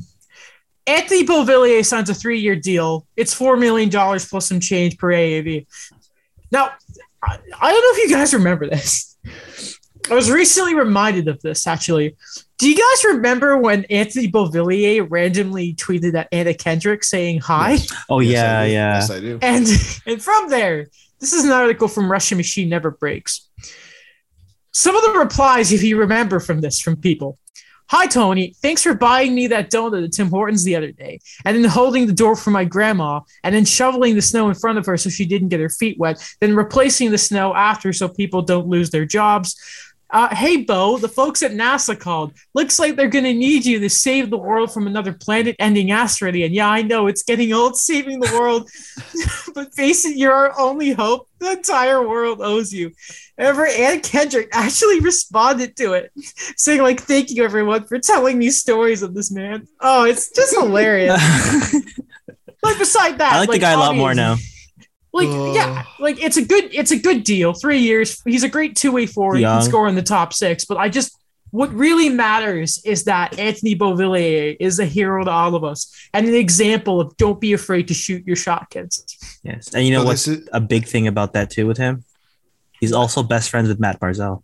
Anthony 0.88 1.23
Beauvillier 1.23 1.86
signs 1.86 2.10
a 2.10 2.13
three-year 2.15 2.56
deal. 2.56 3.06
It's 3.15 3.34
four 3.34 3.58
million 3.58 3.89
dollars 3.89 4.28
plus 4.28 4.47
some 4.47 4.60
change 4.60 4.97
per 4.97 5.10
AAV. 5.10 5.67
Now, 6.52 6.71
I 7.23 7.38
don't 7.38 7.52
know 7.62 8.04
if 8.04 8.10
you 8.10 8.15
guys 8.15 8.34
remember 8.34 8.67
this. 8.67 9.15
I 10.10 10.13
was 10.13 10.32
recently 10.32 10.73
reminded 10.76 11.28
of 11.28 11.41
this. 11.41 11.67
Actually, 11.67 12.15
do 12.58 12.70
you 12.70 12.76
guys 12.76 13.15
remember 13.15 13.58
when 13.58 13.86
Anthony 13.86 14.28
Beauvillier 14.32 15.06
randomly 15.10 15.76
tweeted 15.76 16.15
at 16.15 16.28
Anna 16.32 16.54
Kendrick 16.54 17.04
saying 17.04 17.39
hi? 17.39 17.78
Oh 18.10 18.20
Yes, 18.20 18.34
yeah, 18.34 18.60
I 18.60 18.65
yeah. 18.65 18.93
Yes, 18.96 19.12
I 19.12 19.20
do. 19.20 19.39
And 19.41 19.67
and 20.06 20.24
from 20.24 20.50
there, 20.50 20.88
this 21.20 21.34
is 21.34 21.46
an 21.46 21.52
article 21.52 21.88
from 21.88 22.12
Russian 22.12 22.38
Machine 22.38 22.70
Never 22.70 22.91
Breaks. 22.91 23.48
Some 24.72 24.96
of 24.96 25.04
the 25.04 25.20
replies, 25.20 25.72
if 25.72 25.84
you 25.84 25.98
remember 26.00 26.39
from 26.39 26.62
this, 26.62 26.80
from 26.80 26.98
people. 26.98 27.38
Hi 27.89 28.06
Tony, 28.06 28.54
thanks 28.62 28.84
for 28.84 28.93
buying 28.93 29.34
me 29.34 29.48
that 29.48 29.72
donut 29.72 30.04
at 30.04 30.12
Tim 30.12 30.30
Hortons 30.30 30.65
the 30.65 30.76
other 30.76 30.91
day, 30.91 31.22
and 31.46 31.56
then 31.56 31.63
holding 31.63 32.06
the 32.06 32.12
door 32.12 32.36
for 32.36 32.52
my 32.52 32.65
grandma, 32.65 33.22
and 33.46 33.56
then 33.56 33.63
shoveling 33.63 34.15
the 34.15 34.22
snow 34.22 34.50
in 34.50 34.56
front 34.56 34.78
of 34.78 34.86
her 34.88 34.98
so 34.98 35.10
she 35.10 35.26
didn't 35.26 35.48
get 35.48 35.62
her 35.62 35.70
feet 35.70 35.98
wet, 35.98 36.22
then 36.41 36.54
replacing 36.54 37.12
the 37.12 37.17
snow 37.17 37.56
after 37.56 37.93
so 37.93 38.10
people 38.10 38.41
don't 38.41 38.67
lose 38.67 38.89
their 38.89 39.06
jobs. 39.06 39.56
Uh, 40.10 40.34
hey 40.34 40.58
Bo, 40.58 40.98
the 40.98 41.10
folks 41.10 41.43
at 41.43 41.52
NASA 41.52 42.00
called. 42.00 42.34
Looks 42.54 42.80
like 42.80 42.96
they're 42.96 43.10
gonna 43.10 43.34
need 43.34 43.65
you 43.65 43.80
to 43.80 43.89
save 43.89 44.30
the 44.30 44.38
world 44.38 44.74
from 44.74 44.88
another 44.88 45.12
planet-ending 45.12 45.91
asteroid. 45.91 46.36
And 46.36 46.54
yeah, 46.54 46.70
I 46.70 46.82
know 46.82 47.08
it's 47.08 47.24
getting 47.24 47.52
old 47.52 47.76
saving 47.76 48.22
the 48.22 48.32
world, 48.39 48.70
but 49.54 49.74
face 49.74 50.06
it, 50.06 50.15
you're 50.15 50.34
our 50.34 50.58
only 50.58 50.91
hope. 50.91 51.28
The 51.39 51.52
entire 51.52 52.08
world 52.08 52.41
owes 52.41 52.72
you. 52.72 52.93
Ever 53.38 53.67
Ann 53.67 54.00
Kendrick 54.00 54.50
actually 54.54 55.02
responded 55.02 55.76
to 55.78 55.93
it, 55.93 56.12
saying 56.58 56.82
like, 56.82 57.02
"Thank 57.02 57.30
you 57.30 57.43
everyone 57.43 57.84
for 57.86 58.00
telling 58.00 58.38
me 58.39 58.50
stories 58.50 59.04
of 59.04 59.13
this 59.13 59.30
man." 59.30 59.67
Oh, 59.82 60.06
it's 60.06 60.32
just 60.32 60.56
hilarious. 60.56 61.22
like 62.63 62.80
beside 62.80 63.17
that, 63.20 63.34
I 63.34 63.39
like 63.39 63.52
the 63.52 63.60
guy 63.60 63.74
a 63.74 63.78
lot 63.78 63.96
more 63.96 64.15
now. 64.15 64.38
Like, 65.17 65.30
Ugh. 65.30 65.56
yeah, 65.56 65.84
like 65.99 66.21
it's 66.23 66.38
a 66.38 66.45
good, 66.45 66.65
it's 66.73 66.91
a 66.91 66.97
good 66.99 67.23
deal. 67.23 67.53
Three 67.53 67.80
years. 67.80 68.21
He's 68.23 68.43
a 68.43 68.49
great 68.49 68.75
two 68.75 68.91
way 68.91 69.06
forward. 69.08 69.38
He 69.38 69.43
can 69.43 69.62
score 69.63 69.88
in 69.88 69.95
the 69.95 70.03
top 70.03 70.32
six. 70.32 70.63
But 70.65 70.77
I 70.77 70.89
just, 70.89 71.17
what 71.51 71.73
really 71.73 72.10
matters 72.10 72.82
is 72.86 73.06
that 73.06 73.39
Anthony 73.39 73.75
Beauvillier 73.75 74.56
is 74.60 74.80
a 74.80 74.86
hero 74.86 75.23
to 75.23 75.32
all 75.32 75.56
of 75.56 75.63
us 75.63 75.91
and 76.13 76.27
an 76.27 76.36
example 76.36 77.01
of 77.01 77.17
don't 77.17 77.39
be 77.41 77.53
afraid 77.53 77.88
to 77.88 77.93
shoot 77.93 78.25
your 78.27 78.36
shot, 78.36 78.69
kids. 78.69 79.17
Yes. 79.43 79.73
And 79.73 79.86
you 79.86 79.91
know 79.93 80.01
So 80.01 80.06
what's 80.06 80.27
is- 80.27 80.47
a 80.53 80.60
big 80.62 80.86
thing 80.88 81.08
about 81.08 81.34
that 81.34 81.49
too 81.49 81.65
with 81.65 81.77
him? 81.77 82.03
He's 82.80 82.93
also 82.93 83.23
best 83.23 83.49
friends 83.49 83.69
with 83.69 83.80
Matt 83.80 83.99
Barzal. 83.99 84.43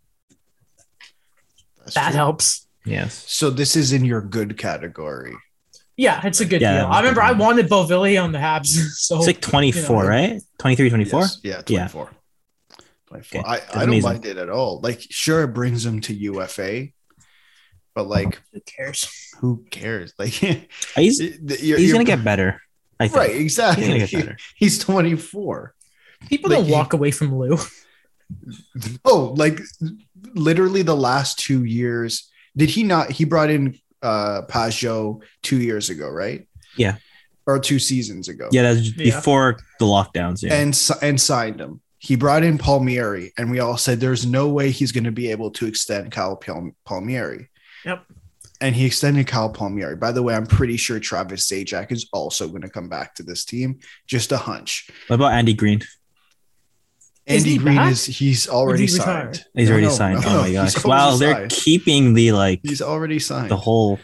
That's 1.80 1.94
That 1.96 2.08
true. 2.10 2.16
helps. 2.16 2.68
Yes. 2.86 3.24
So 3.28 3.50
this 3.50 3.76
is 3.76 3.94
in 3.94 4.06
your 4.06 4.22
good 4.22 4.58
category. 4.58 5.36
Yeah, 5.96 6.22
it's 6.26 6.40
a 6.42 6.46
good 6.46 6.62
Yeah, 6.62 6.80
deal. 6.80 6.86
I 6.88 7.00
remember 7.00 7.22
I 7.22 7.34
wanted 7.34 7.68
Beauvillier 7.70 8.24
on 8.24 8.32
the 8.32 8.40
Habs. 8.40 8.70
So 8.94 9.18
It's 9.18 9.28
like 9.28 9.42
24, 9.42 9.82
you 9.82 10.04
know, 10.04 10.08
right? 10.10 10.42
23, 10.60 10.90
24? 10.90 11.20
Yes. 11.22 11.40
Yeah, 11.44 11.62
24. 11.62 12.10
24. 13.10 13.40
Okay, 13.42 13.48
I, 13.48 13.58
that's 13.60 13.72
I 13.76 13.80
don't 13.82 13.90
amazing. 13.90 14.10
mind 14.10 14.26
it 14.26 14.38
at 14.38 14.50
all. 14.50 14.80
Like, 14.82 15.02
sure, 15.10 15.44
it 15.44 15.50
brings 15.54 15.86
him 15.86 16.02
to 16.02 16.14
UFA, 16.16 16.88
but 17.94 18.08
like, 18.08 18.42
who 18.52 18.60
cares? 18.62 19.08
who 19.40 19.64
cares? 19.70 20.14
Like, 20.20 20.34
oh, 20.44 20.56
He's 20.96 21.20
you're- 21.20 21.80
he's 21.82 21.92
gonna 21.92 22.06
get 22.06 22.24
better. 22.24 22.60
I 23.00 23.08
think. 23.08 23.18
right. 23.18 23.36
Exactly. 23.36 23.84
He's 23.84 23.94
gonna 23.94 24.08
get 24.08 24.20
better. 24.26 24.38
He's 24.56 24.80
24. 24.80 25.76
People 26.30 26.50
Like, 26.50 26.58
don't 26.60 26.66
he- 26.68 26.72
walk 26.72 26.94
away 26.94 27.12
from 27.12 27.38
Lou. 27.38 27.58
Oh, 29.06 29.34
like 29.38 29.60
literally 30.34 30.82
the 30.82 30.96
last 30.96 31.38
two 31.38 31.66
years. 31.66 32.32
Did 32.58 32.70
he 32.70 32.84
not? 32.84 33.12
He 33.12 33.26
brought 33.26 33.50
in 33.52 33.78
uh 34.04 34.42
Pageau 34.50 35.22
two 35.42 35.58
years 35.62 35.90
ago, 35.90 36.10
right? 36.10 36.48
Yeah. 36.78 36.96
Or 37.46 37.60
two 37.60 37.80
seasons 37.80 38.30
ago. 38.30 38.50
Yeah, 38.52 38.74
that's 38.74 38.96
Yeah. 38.98 39.16
before 39.16 39.58
the 39.80 39.86
lockdowns. 39.86 40.44
Yeah. 40.44 40.54
and 40.54 40.80
and 41.02 41.20
signed 41.20 41.60
him. 41.60 41.82
He 42.00 42.16
brought 42.18 42.44
in 42.44 42.58
Palmieri, 42.58 43.32
and 43.38 43.50
we 43.50 43.60
all 43.60 43.78
said 43.78 44.00
there's 44.02 44.26
no 44.26 44.50
way 44.50 44.72
he's 44.72 44.92
going 44.92 45.06
to 45.06 45.12
be 45.12 45.32
able 45.32 45.52
to 45.52 45.66
extend 45.66 46.12
Kyle 46.12 46.36
Pal- 46.36 46.76
Palmieri. 46.86 47.50
Yep. 47.86 48.04
And 48.60 48.76
he 48.76 48.86
extended 48.86 49.26
Kyle 49.28 49.50
Palmieri. 49.50 49.96
By 49.96 50.12
the 50.12 50.22
way, 50.24 50.36
I'm 50.36 50.46
pretty 50.46 50.76
sure 50.78 51.00
Travis 51.00 51.48
Zajac 51.50 51.92
is 51.94 52.08
also 52.14 52.48
going 52.50 52.62
to 52.62 52.70
come 52.70 52.90
back 52.90 53.16
to 53.16 53.24
this 53.24 53.46
team. 53.46 53.80
Just 54.08 54.32
a 54.34 54.38
hunch. 54.38 54.90
what 55.08 55.16
about 55.16 55.34
Andy 55.34 55.54
Greene? 55.54 55.82
Is 57.26 57.44
Andy 57.44 57.50
he 57.52 57.58
Greene 57.58 57.76
back? 57.78 57.92
is 57.92 58.06
he's 58.06 58.48
already 58.50 58.84
he 58.84 58.88
signed. 58.90 59.46
He's 59.54 59.70
already 59.72 59.88
no, 59.88 59.94
signed. 59.94 60.22
no, 60.22 60.28
oh 60.28 60.34
no, 60.34 60.42
my 60.42 60.52
gosh! 60.54 60.76
already 60.76 60.90
Wow, 60.90 61.16
they're 61.16 61.34
signed. 61.36 61.52
keeping 61.52 62.14
the 62.14 62.32
like 62.34 62.60
He's 62.64 62.82
already 62.82 63.20
signed. 63.20 63.50
the 63.50 63.58
whole 63.58 63.98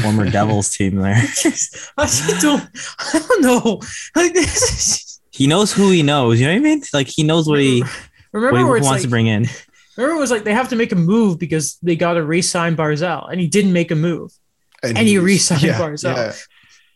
former 0.00 0.30
Devils 0.30 0.70
team 0.74 0.96
there. 0.96 1.14
I 1.98 2.38
don't. 2.40 2.68
I 2.98 3.18
don't 3.28 3.42
know. 3.42 3.80
Like 4.16 4.32
this 4.34 4.62
is. 4.62 5.20
He 5.32 5.46
knows 5.46 5.72
who 5.72 5.90
he 5.90 6.02
knows. 6.02 6.40
You 6.40 6.46
know 6.46 6.52
what 6.52 6.58
I 6.60 6.62
mean? 6.62 6.82
Like 6.92 7.08
he 7.08 7.24
knows 7.24 7.48
what 7.48 7.58
he, 7.60 7.82
Remember 8.32 8.52
what 8.52 8.58
he 8.58 8.64
wants 8.64 8.86
like, 8.88 9.02
to 9.02 9.08
bring 9.08 9.26
in. 9.26 9.46
remember 9.96 10.16
it 10.16 10.20
was 10.20 10.30
like 10.30 10.44
they 10.44 10.54
have 10.54 10.68
to 10.70 10.76
make 10.76 10.92
a 10.92 10.96
move 10.96 11.38
because 11.38 11.76
they 11.82 11.96
got 11.96 12.14
to 12.14 12.22
re-sign 12.24 12.76
Barzal, 12.76 13.30
and 13.30 13.40
he 13.40 13.48
didn't 13.48 13.72
make 13.72 13.90
a 13.90 13.96
move. 13.96 14.30
and 14.82 14.96
he 14.98 15.18
re-signed 15.18 15.62
Barzal. 15.62 16.40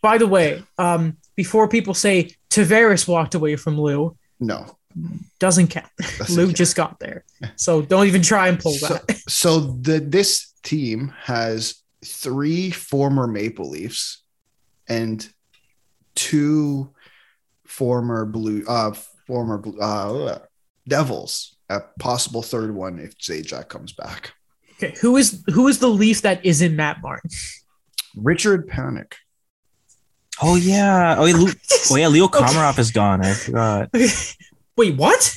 By 0.01 0.17
the 0.17 0.27
way, 0.27 0.63
um, 0.77 1.17
before 1.35 1.67
people 1.67 1.93
say 1.93 2.31
Tavares 2.49 3.07
walked 3.07 3.35
away 3.35 3.57
from 3.57 3.79
Lou, 3.79 4.15
No. 4.39 4.65
Doesn't 5.39 5.67
count. 5.67 5.87
That's 5.97 6.29
Lou 6.31 6.45
okay. 6.45 6.53
just 6.53 6.75
got 6.75 6.99
there, 6.99 7.23
so 7.55 7.81
don't 7.81 8.07
even 8.07 8.21
try 8.21 8.47
and 8.47 8.59
pull 8.59 8.73
So, 8.73 8.87
that. 8.87 9.17
so 9.27 9.59
the 9.59 9.99
this 9.99 10.53
team 10.63 11.13
has 11.21 11.75
three 12.03 12.71
former 12.71 13.27
Maple 13.27 13.69
Leafs 13.69 14.23
and 14.87 15.27
two 16.15 16.91
former 17.65 18.25
blue 18.25 18.63
uh 18.67 18.93
former 19.27 19.63
uh 19.79 20.39
Devils. 20.87 21.55
A 21.69 21.81
possible 21.99 22.41
third 22.41 22.73
one 22.73 22.97
if 22.97 23.15
Zajac 23.19 23.67
comes 23.67 23.93
back. 23.93 24.33
Okay, 24.73 24.95
who 25.01 25.17
is 25.17 25.43
who 25.53 25.67
is 25.67 25.79
the 25.79 25.87
Leaf 25.87 26.23
that 26.23 26.43
isn't 26.43 26.75
Matt 26.75 26.97
Martin? 27.03 27.29
Richard 28.15 28.67
Panik. 28.67 29.13
Oh 30.41 30.55
yeah. 30.55 31.15
Oh 31.17 31.25
yeah. 31.25 31.35
Leo, 31.35 31.51
oh 31.91 31.95
yeah. 31.95 32.07
Leo 32.07 32.27
Komarov 32.27 32.79
is 32.79 32.91
gone. 32.91 33.23
I 33.23 33.33
forgot. 33.33 33.89
Wait, 34.79 34.95
what? 34.95 35.35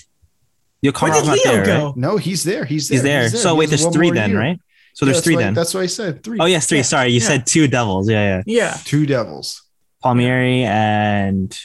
Leo 0.85 0.93
Where 0.93 1.13
did 1.13 1.25
Leo 1.27 1.43
there. 1.45 1.65
go? 1.67 1.87
Right? 1.87 1.97
No, 1.97 2.17
he's 2.17 2.45
there. 2.45 2.65
He's 2.65 2.89
there. 2.89 2.95
He's 2.97 3.03
there. 3.03 3.29
So 3.29 3.55
He 3.55 3.59
wait, 3.59 3.69
there's 3.71 3.85
three 3.89 4.13
then, 4.13 4.31
year. 4.31 4.39
right? 4.39 4.61
So 4.95 5.05
Yeah, 5.05 5.13
there's 5.13 5.25
three 5.25 5.35
why- 5.35 5.43
then. 5.43 5.55
That's 5.55 5.75
what 5.75 5.83
I 5.83 5.87
said. 5.87 6.23
Three. 6.23 6.39
Oh 6.41 6.45
yes, 6.45 6.69
three. 6.69 6.79
Yeah. 6.79 6.83
Sorry, 6.85 7.09
you 7.09 7.19
Yeah. 7.21 7.27
said 7.27 7.47
two 7.47 7.67
Devils. 7.67 8.09
Yeah, 8.09 8.37
yeah. 8.37 8.43
Yeah, 8.47 8.77
Two 8.85 9.05
Devils. 9.05 9.63
Palmieri 10.01 10.63
and 10.63 11.59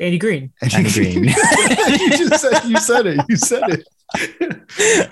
Andy 0.00 0.18
Greene. 0.18 0.52
And 0.60 0.74
Andy 0.74 0.90
Greene. 0.90 1.24
you 1.24 2.10
just 2.10 2.40
said 2.42 2.64
you 2.64 2.76
said 2.78 3.06
it. 3.06 3.20
You 3.28 3.36
said 3.36 3.62
it. 3.68 5.10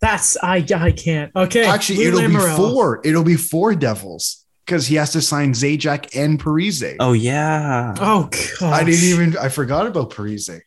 That's 0.00 0.38
I 0.42 0.64
I 0.74 0.92
can't. 0.92 1.30
Okay, 1.36 1.66
Actually, 1.66 2.10
Lou 2.10 2.20
it'll 2.24 2.30
be 2.30 2.56
four. 2.56 3.00
It'll 3.04 3.24
be 3.24 3.36
four 3.36 3.74
Devils 3.74 4.39
because 4.70 4.86
he 4.86 4.94
has 4.94 5.10
to 5.10 5.20
sign 5.20 5.52
Zajac 5.52 6.16
and 6.16 6.38
Parise. 6.40 6.94
oh 7.00 7.12
yeah. 7.12 7.92
Oh 7.98 8.30
god, 8.60 8.72
I 8.72 8.84
didn't 8.84 9.02
even. 9.02 9.36
I 9.36 9.48
forgot 9.48 9.88
about 9.88 10.10
Parise. 10.10 10.60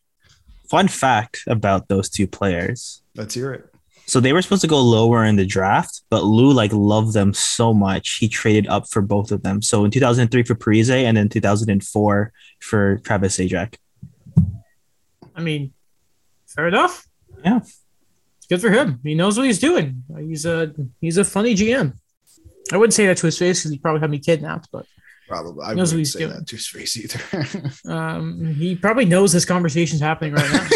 Fun 0.70 0.90
fact 0.90 1.44
about 1.48 1.88
those 1.88 2.10
two 2.10 2.28
players. 2.28 3.02
Let's 3.16 3.34
hear 3.34 3.54
it. 3.54 3.70
So 4.06 4.20
they 4.20 4.34
were 4.34 4.42
supposed 4.42 4.62
to 4.64 4.68
go 4.68 4.82
lower 4.82 5.24
in 5.24 5.38
the 5.38 5.46
draft, 5.46 6.02
but 6.10 6.26
Lou 6.26 6.52
like 6.52 6.74
loved 6.74 7.14
them 7.14 7.34
so 7.34 7.74
much 7.74 8.18
he 8.18 8.28
traded 8.28 8.68
up 8.68 8.90
for 8.90 9.02
both 9.02 9.32
of 9.32 9.44
them. 9.44 9.62
So 9.62 9.86
in 9.86 9.92
2003 9.92 10.44
for 10.44 10.56
Parise 10.56 10.90
and 10.90 11.16
then 11.16 11.30
2004 11.30 12.34
for 12.60 12.98
Travis 12.98 13.38
Zajac. 13.38 13.76
I 15.34 15.42
mean, 15.42 15.72
fair 16.46 16.68
enough. 16.68 17.08
Yeah. 17.46 17.62
good 18.50 18.60
for 18.60 18.70
him. 18.70 19.00
He 19.02 19.16
knows 19.16 19.38
what 19.38 19.46
he's 19.46 19.60
doing. 19.60 20.04
He's 20.20 20.46
a 20.46 20.74
he's 21.00 21.18
a 21.18 21.24
funny 21.24 21.56
GM. 21.56 21.94
I 22.72 22.78
wouldn't 22.78 22.94
say 22.94 23.06
that 23.08 23.18
to 23.18 23.26
his 23.28 23.38
face 23.38 23.60
because 23.62 23.72
he 23.72 23.78
probably 23.78 24.02
had 24.02 24.10
me 24.10 24.20
kidnapped, 24.20 24.70
but 24.72 24.86
Probably. 25.28 25.64
I 25.66 25.74
Knows 25.74 25.90
wouldn't 25.94 26.00
he's 26.00 26.14
say 26.14 26.20
doing. 26.20 26.32
that 26.34 26.48
to 26.48 26.56
his 26.58 26.68
face 26.68 26.98
either. 26.98 27.72
um, 27.94 28.54
he 28.56 28.76
probably 28.76 29.06
knows 29.06 29.32
this 29.32 29.46
conversation's 29.46 30.02
happening 30.02 30.34
right 30.34 30.70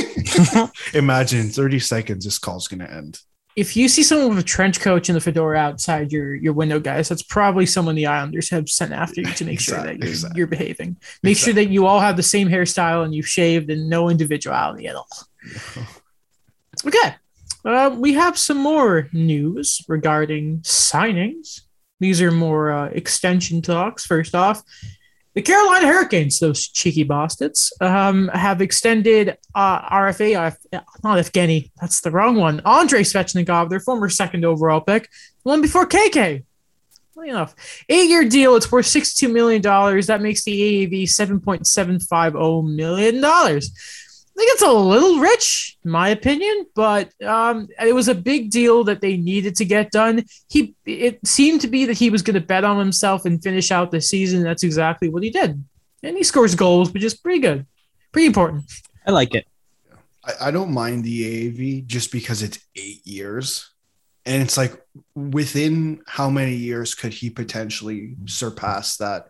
now. 0.55 0.71
Imagine 0.93 1.49
30 1.49 1.79
seconds. 1.79 2.23
This 2.25 2.39
call's 2.39 2.67
gonna 2.67 2.85
end. 2.85 3.19
if 3.57 3.75
you 3.75 3.87
see 3.89 4.03
someone 4.03 4.29
with 4.29 4.39
a 4.39 4.43
trench 4.47 4.79
coat 4.79 5.09
and 5.09 5.15
the 5.17 5.21
fedora 5.21 5.57
outside 5.57 6.11
your 6.13 6.33
your 6.33 6.53
window, 6.53 6.79
guys, 6.79 7.09
that's 7.09 7.23
probably 7.23 7.65
someone 7.65 7.95
the 7.95 8.05
Islanders 8.07 8.49
have 8.49 8.69
sent 8.69 8.93
after 8.93 9.19
you 9.21 9.27
to 9.33 9.45
make 9.45 9.59
sure 9.59 9.77
that 9.83 9.97
you're, 9.99 10.07
Exactly. 10.07 10.37
you're 10.37 10.47
behaving. 10.47 10.95
Make 11.23 11.37
sure 11.37 11.53
that 11.53 11.65
you 11.69 11.85
all 11.85 11.99
have 11.99 12.15
the 12.15 12.23
same 12.23 12.47
hairstyle 12.47 13.03
and 13.03 13.13
you've 13.13 13.27
shaved 13.27 13.69
and 13.69 13.89
no 13.89 14.09
individuality 14.09 14.87
at 14.87 14.95
all. 14.95 15.07
Okay. 16.85 17.15
Uh, 17.65 17.93
we 17.97 18.13
have 18.13 18.37
some 18.37 18.57
more 18.57 19.09
news 19.11 19.81
regarding 19.87 20.59
signings. 20.59 21.61
These 21.99 22.21
are 22.21 22.31
more 22.31 22.71
uh, 22.71 22.85
extension 22.89 23.61
talks. 23.61 24.05
First 24.05 24.35
off, 24.35 24.63
the 25.37 25.41
Carolina 25.43 25.85
Hurricanes, 25.85 26.39
those 26.39 26.67
cheeky 26.67 27.03
bastards, 27.03 27.71
um, 27.79 28.27
have 28.29 28.59
extended 28.59 29.37
uh, 29.53 29.87
RFA, 29.89 30.51
uh, 30.73 30.79
not 31.03 31.19
Evgeny, 31.19 31.69
that's 31.79 32.01
the 32.01 32.09
wrong 32.09 32.37
one, 32.37 32.59
Andrei 32.65 33.01
Svechnikov, 33.01 33.69
their 33.69 33.79
former 33.79 34.09
second 34.09 34.45
overall 34.45 34.81
pick, 34.81 35.03
the 35.03 35.49
one 35.49 35.61
before 35.61 35.85
KK. 35.85 36.43
Funny 37.13 37.29
enough. 37.29 37.55
Eight 37.89 38.09
year 38.09 38.25
deal, 38.25 38.55
it's 38.55 38.71
worth 38.71 38.85
$62 38.85 39.31
million. 39.31 39.61
That 39.61 40.21
makes 40.21 40.43
the 40.43 40.87
AAV 40.87 41.03
$7.750 41.03 42.75
million. 42.75 43.61
I 44.37 44.39
think 44.39 44.51
it's 44.53 44.61
a 44.61 44.71
little 44.71 45.19
rich, 45.19 45.79
in 45.83 45.89
my 45.89 46.09
opinion, 46.09 46.67
but 46.75 47.11
um, 47.23 47.69
it 47.83 47.95
was 47.95 48.07
a 48.07 48.13
big 48.13 48.51
deal 48.51 48.83
that 48.83 49.01
they 49.01 49.17
needed 49.17 49.55
to 49.55 49.65
get 49.65 49.89
done. 49.89 50.25
He 50.47 50.75
it 50.85 51.25
seemed 51.25 51.61
to 51.61 51.67
be 51.67 51.85
that 51.85 51.97
he 51.97 52.11
was 52.11 52.21
going 52.21 52.35
to 52.35 52.45
bet 52.45 52.63
on 52.63 52.77
himself 52.77 53.25
and 53.25 53.41
finish 53.41 53.71
out 53.71 53.89
the 53.89 53.99
season. 53.99 54.43
That's 54.43 54.61
exactly 54.61 55.09
what 55.09 55.23
he 55.23 55.31
did, 55.31 55.63
and 56.03 56.15
he 56.15 56.23
scores 56.23 56.53
goals, 56.53 56.91
which 56.93 57.03
is 57.03 57.15
pretty 57.15 57.39
good, 57.39 57.65
pretty 58.11 58.27
important. 58.27 58.71
I 59.07 59.11
like 59.11 59.33
it. 59.33 59.47
I, 60.23 60.33
I 60.41 60.51
don't 60.51 60.71
mind 60.71 61.03
the 61.03 61.49
AAV 61.51 61.87
just 61.87 62.11
because 62.11 62.43
it's 62.43 62.59
eight 62.75 63.07
years. 63.07 63.71
And 64.27 64.43
it's 64.43 64.57
like 64.57 64.79
within 65.15 66.01
how 66.05 66.29
many 66.29 66.53
years 66.53 66.93
could 66.93 67.13
he 67.13 67.31
potentially 67.31 68.17
surpass 68.25 68.97
that 68.97 69.29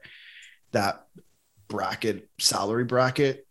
that 0.72 1.06
bracket 1.70 2.28
salary 2.40 2.84
bracket? 2.84 3.47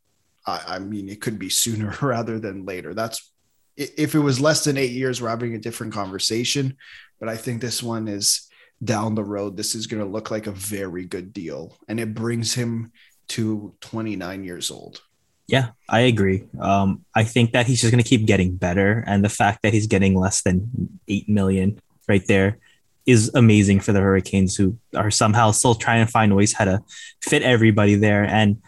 I, 0.46 0.62
I 0.66 0.78
mean, 0.78 1.08
it 1.08 1.20
could 1.20 1.38
be 1.38 1.50
sooner 1.50 1.96
rather 2.02 2.38
than 2.38 2.64
later. 2.64 2.94
That's 2.94 3.32
if 3.76 4.14
it 4.14 4.20
was 4.20 4.40
less 4.40 4.64
than 4.64 4.78
eight 4.78 4.92
years, 4.92 5.20
we're 5.20 5.28
having 5.28 5.54
a 5.54 5.58
different 5.58 5.92
conversation. 5.92 6.76
But 7.20 7.28
I 7.28 7.36
think 7.36 7.60
this 7.60 7.82
one 7.82 8.08
is 8.08 8.48
down 8.82 9.14
the 9.14 9.24
road. 9.24 9.56
This 9.56 9.74
is 9.74 9.86
going 9.86 10.02
to 10.02 10.08
look 10.08 10.30
like 10.30 10.46
a 10.46 10.52
very 10.52 11.04
good 11.04 11.32
deal, 11.32 11.76
and 11.88 12.00
it 12.00 12.14
brings 12.14 12.54
him 12.54 12.92
to 13.28 13.74
29 13.80 14.44
years 14.44 14.70
old. 14.70 15.02
Yeah, 15.48 15.70
I 15.88 16.00
agree. 16.00 16.44
Um, 16.60 17.04
I 17.14 17.22
think 17.24 17.52
that 17.52 17.66
he's 17.66 17.80
just 17.80 17.92
going 17.92 18.02
to 18.02 18.08
keep 18.08 18.26
getting 18.26 18.56
better, 18.56 19.04
and 19.06 19.24
the 19.24 19.28
fact 19.28 19.62
that 19.62 19.72
he's 19.72 19.86
getting 19.86 20.14
less 20.14 20.42
than 20.42 20.98
eight 21.08 21.28
million 21.28 21.80
right 22.08 22.26
there 22.26 22.58
is 23.06 23.30
amazing 23.34 23.80
for 23.80 23.92
the 23.92 24.00
Hurricanes, 24.00 24.56
who 24.56 24.76
are 24.94 25.10
somehow 25.10 25.52
still 25.52 25.76
trying 25.76 26.04
to 26.04 26.10
find 26.10 26.34
ways 26.34 26.52
how 26.52 26.64
to 26.64 26.82
fit 27.22 27.42
everybody 27.42 27.94
there. 27.94 28.24
And 28.24 28.60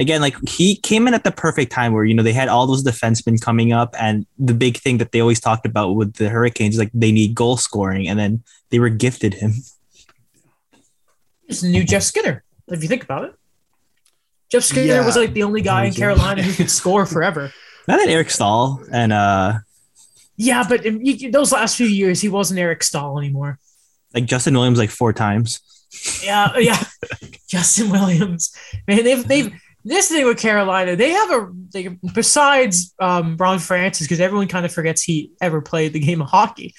again, 0.00 0.20
like 0.20 0.36
he 0.48 0.74
came 0.74 1.06
in 1.06 1.14
at 1.14 1.22
the 1.22 1.30
perfect 1.30 1.70
time 1.70 1.92
where 1.92 2.04
you 2.04 2.14
know 2.14 2.22
they 2.24 2.32
had 2.32 2.48
all 2.48 2.66
those 2.66 2.82
defensemen 2.82 3.40
coming 3.40 3.72
up, 3.72 3.94
and 4.00 4.26
the 4.38 4.54
big 4.54 4.78
thing 4.78 4.98
that 4.98 5.12
they 5.12 5.20
always 5.20 5.38
talked 5.40 5.64
about 5.66 5.92
with 5.94 6.14
the 6.14 6.28
Hurricanes, 6.28 6.76
like 6.78 6.90
they 6.92 7.12
need 7.12 7.34
goal 7.36 7.56
scoring, 7.56 8.08
and 8.08 8.18
then 8.18 8.42
they 8.70 8.78
were 8.80 8.88
gifted 8.88 9.34
him. 9.34 9.52
It's 11.48 11.60
the 11.60 11.68
new 11.68 11.84
Jeff 11.84 12.02
Skinner, 12.02 12.44
if 12.68 12.82
you 12.82 12.88
think 12.88 13.02
about 13.04 13.24
it. 13.24 13.34
Jeff 14.50 14.62
Skinner 14.64 14.86
Yeah. 14.94 15.06
was 15.06 15.16
like 15.16 15.32
the 15.32 15.42
only 15.44 15.60
guy 15.62 15.84
in 15.84 15.92
Carolina 15.92 16.42
who 16.42 16.52
could 16.52 16.70
score 16.80 17.06
forever. 17.06 17.52
Not 17.88 17.98
that 17.98 18.08
Eric 18.08 18.30
Staal 18.30 18.80
and 18.92 19.12
uh 19.12 19.54
Yeah, 20.36 20.64
but 20.68 20.84
in, 20.86 21.30
those 21.30 21.52
last 21.52 21.76
few 21.76 21.86
years, 21.86 22.20
he 22.20 22.28
wasn't 22.28 22.60
Eric 22.60 22.82
Staal 22.82 23.18
anymore. 23.18 23.58
like 24.14 24.26
Justin 24.26 24.54
Williams 24.54 24.78
like 24.78 24.90
four 24.90 25.12
times. 25.12 25.60
Yeah, 26.24 26.56
yeah. 26.58 26.82
Justin 27.48 27.90
Williams, 27.90 28.52
man, 28.86 29.02
they've 29.04 29.26
they've 29.26 29.52
this 29.84 30.08
thing 30.08 30.26
with 30.26 30.38
Carolina. 30.38 30.96
They 30.96 31.10
have 31.10 31.30
a 31.30 31.52
they, 31.72 31.88
besides 32.14 32.94
um, 32.98 33.36
Ron 33.36 33.58
Francis 33.58 34.06
because 34.06 34.20
everyone 34.20 34.48
kind 34.48 34.66
of 34.66 34.72
forgets 34.72 35.02
he 35.02 35.32
ever 35.40 35.60
played 35.60 35.92
the 35.92 36.00
game 36.00 36.20
of 36.20 36.28
hockey. 36.28 36.74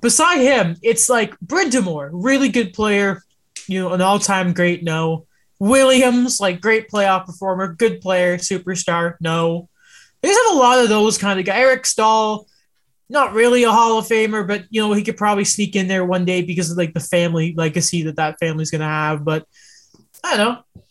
Beside 0.00 0.40
him, 0.40 0.76
it's 0.82 1.08
like 1.08 1.38
Brind'Amour, 1.40 2.10
really 2.12 2.48
good 2.48 2.72
player, 2.72 3.22
you 3.66 3.80
know, 3.80 3.92
an 3.92 4.00
all 4.00 4.18
time 4.18 4.52
great. 4.52 4.82
No, 4.82 5.26
Williams, 5.58 6.40
like 6.40 6.60
great 6.60 6.90
playoff 6.90 7.26
performer, 7.26 7.74
good 7.74 8.00
player, 8.00 8.38
superstar. 8.38 9.16
No, 9.20 9.68
they 10.22 10.28
just 10.28 10.40
have 10.48 10.56
a 10.56 10.58
lot 10.58 10.78
of 10.78 10.88
those 10.88 11.18
kind 11.18 11.38
of 11.38 11.46
guys. 11.46 11.60
Eric 11.60 11.86
Staal, 11.86 12.46
not 13.08 13.34
really 13.34 13.64
a 13.64 13.70
Hall 13.70 13.98
of 13.98 14.06
Famer, 14.06 14.46
but 14.46 14.64
you 14.70 14.80
know 14.80 14.92
he 14.92 15.04
could 15.04 15.18
probably 15.18 15.44
sneak 15.44 15.76
in 15.76 15.86
there 15.86 16.04
one 16.04 16.24
day 16.24 16.42
because 16.42 16.70
of 16.70 16.78
like 16.78 16.94
the 16.94 17.00
family 17.00 17.54
legacy 17.56 18.04
that 18.04 18.16
that 18.16 18.38
family's 18.40 18.70
gonna 18.70 18.84
have. 18.84 19.24
But 19.24 19.46
I 20.24 20.36
don't 20.36 20.54
know. 20.74 20.82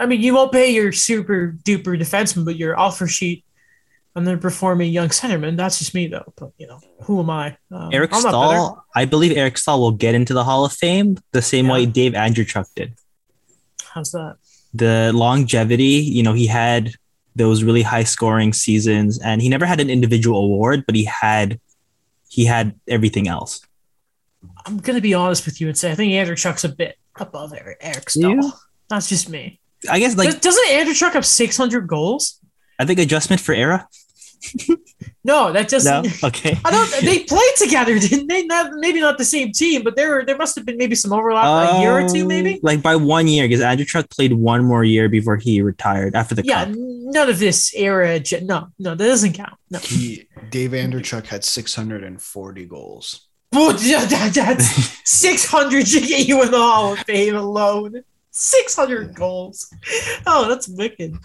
I 0.00 0.06
mean, 0.06 0.20
you 0.22 0.34
won't 0.34 0.50
pay 0.50 0.70
your 0.72 0.90
super 0.92 1.56
duper 1.62 1.96
defenseman, 2.00 2.44
but 2.44 2.56
your 2.56 2.76
offer 2.78 3.06
sheet 3.06 3.44
performing 4.40 4.92
young 4.92 5.08
centerman. 5.08 5.56
That's 5.56 5.78
just 5.78 5.94
me 5.94 6.06
though. 6.08 6.32
But 6.36 6.52
you 6.58 6.66
know, 6.66 6.80
who 7.02 7.20
am 7.20 7.30
I? 7.30 7.56
Um, 7.70 7.90
Eric 7.92 8.12
I'm. 8.12 8.20
Staal, 8.20 8.84
I 8.94 9.04
believe 9.04 9.36
Eric 9.36 9.56
Staal 9.56 9.80
will 9.80 9.92
get 9.92 10.14
into 10.14 10.34
the 10.34 10.44
Hall 10.44 10.64
of 10.64 10.72
Fame 10.72 11.16
the 11.32 11.42
same 11.42 11.66
Yeah. 11.66 11.72
way 11.72 11.86
Dave 11.86 12.12
Andreychuk 12.12 12.66
did. 12.74 12.94
How's 13.84 14.12
that? 14.12 14.36
The 14.74 15.12
longevity, 15.14 15.84
you 15.84 16.22
know, 16.22 16.32
he 16.32 16.46
had 16.46 16.92
those 17.36 17.62
really 17.62 17.82
high 17.82 18.04
scoring 18.04 18.52
seasons, 18.52 19.18
and 19.20 19.40
he 19.40 19.48
never 19.48 19.66
had 19.66 19.80
an 19.80 19.88
individual 19.90 20.44
award, 20.44 20.84
but 20.86 20.94
he 20.94 21.04
had 21.04 21.60
he 22.28 22.44
had 22.44 22.74
everything 22.88 23.28
else. 23.28 23.60
I'm 24.66 24.78
gonna 24.78 25.00
be 25.00 25.14
honest 25.14 25.44
with 25.46 25.60
you 25.60 25.68
and 25.68 25.76
say 25.76 25.90
I 25.92 25.94
think 25.94 26.12
Andreychuk's 26.12 26.64
a 26.64 26.68
bit 26.68 26.96
above 27.16 27.52
Eric, 27.52 27.78
Eric 27.80 28.10
Staal. 28.10 28.36
Yeah. 28.42 28.50
That's 28.88 29.08
just 29.08 29.28
me. 29.28 29.60
I 29.88 29.98
guess 29.98 30.16
like 30.16 30.28
Does- 30.30 30.40
Doesn't 30.40 30.66
Andreychuk 30.68 31.12
have 31.12 31.24
600 31.26 31.86
goals? 31.86 32.38
I 32.78 32.84
think 32.84 32.98
adjustment 32.98 33.40
for 33.40 33.54
era. 33.54 33.88
No, 35.22 35.52
that 35.52 35.64
No, 35.70 35.78
doesn't. 35.78 36.24
okay. 36.24 36.58
I 36.64 36.70
don't. 36.70 36.90
They 37.04 37.18
played 37.24 37.54
together, 37.58 37.98
didn't 37.98 38.28
they? 38.28 38.44
Not 38.46 38.72
maybe 38.76 38.98
not 39.00 39.18
the 39.18 39.24
same 39.24 39.52
team, 39.52 39.82
but 39.82 39.94
there 39.94 40.08
were 40.08 40.24
there 40.24 40.36
must 40.38 40.56
have 40.56 40.64
been 40.64 40.78
maybe 40.78 40.94
some 40.94 41.12
overlap, 41.12 41.74
a 41.76 41.80
year 41.82 41.92
or 41.92 42.08
two, 42.08 42.26
maybe. 42.26 42.54
Oh, 42.56 42.60
like 42.62 42.80
by 42.80 42.96
one 42.96 43.28
year, 43.28 43.46
because 43.46 43.60
Andreychuk 43.60 44.08
played 44.08 44.32
one 44.32 44.64
more 44.64 44.82
year 44.82 45.10
before 45.10 45.36
he 45.36 45.60
retired 45.60 46.14
after 46.14 46.34
the 46.34 46.42
Yeah, 46.42 46.64
cup. 46.64 46.74
none 46.74 47.28
of 47.28 47.38
this 47.38 47.74
era. 47.74 48.18
No, 48.40 48.68
no, 48.78 48.94
that 48.94 49.06
doesn't 49.06 49.34
count. 49.34 49.52
No, 49.70 49.78
He 49.80 50.26
Dave 50.48 50.70
Andreychuk 50.70 51.26
had 51.26 51.44
640 51.44 52.64
goals. 52.64 53.28
Well, 53.52 53.76
yeah, 53.82 54.06
that, 54.06 54.32
that's 54.32 54.66
six 55.04 55.44
hundred 55.44 55.84
to 55.88 56.00
get 56.00 56.26
you 56.26 56.42
in 56.42 56.50
the 56.50 56.56
Hall 56.58 56.94
of 56.94 56.98
Fame 57.00 57.36
alone. 57.36 58.04
Six 58.32 58.76
hundred 58.76 59.14
goals. 59.14 59.72
Oh, 60.26 60.48
that's 60.48 60.68
wicked. 60.68 61.16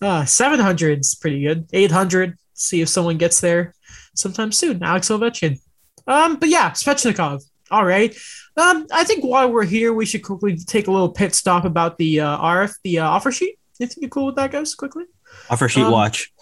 Uh, 0.00 0.24
seven 0.24 0.58
hundred's 0.58 1.14
pretty 1.14 1.42
good. 1.42 1.68
Eight 1.72 1.90
hundred. 1.90 2.38
See 2.54 2.80
if 2.80 2.88
someone 2.88 3.18
gets 3.18 3.40
there 3.40 3.74
sometime 4.14 4.52
soon. 4.52 4.82
Alex 4.82 5.08
Ovechkin. 5.10 5.60
Um, 6.06 6.36
but 6.36 6.48
yeah, 6.48 6.70
Svechnikov. 6.70 7.42
All 7.70 7.84
right. 7.84 8.16
Um, 8.56 8.86
I 8.92 9.04
think 9.04 9.24
while 9.24 9.52
we're 9.52 9.64
here, 9.64 9.92
we 9.92 10.06
should 10.06 10.22
quickly 10.22 10.56
take 10.56 10.86
a 10.86 10.90
little 10.90 11.10
pit 11.10 11.34
stop 11.34 11.64
about 11.66 11.98
the 11.98 12.20
uh, 12.20 12.38
RF, 12.38 12.74
the 12.84 13.00
uh, 13.00 13.06
offer 13.08 13.30
sheet. 13.30 13.58
You 13.78 13.86
think 13.86 13.98
you're 14.00 14.08
cool 14.08 14.26
with 14.26 14.36
that, 14.36 14.52
guys? 14.52 14.74
Quickly. 14.74 15.04
Offer 15.50 15.68
sheet 15.68 15.82
Um, 15.82 15.92
watch. 15.92 16.32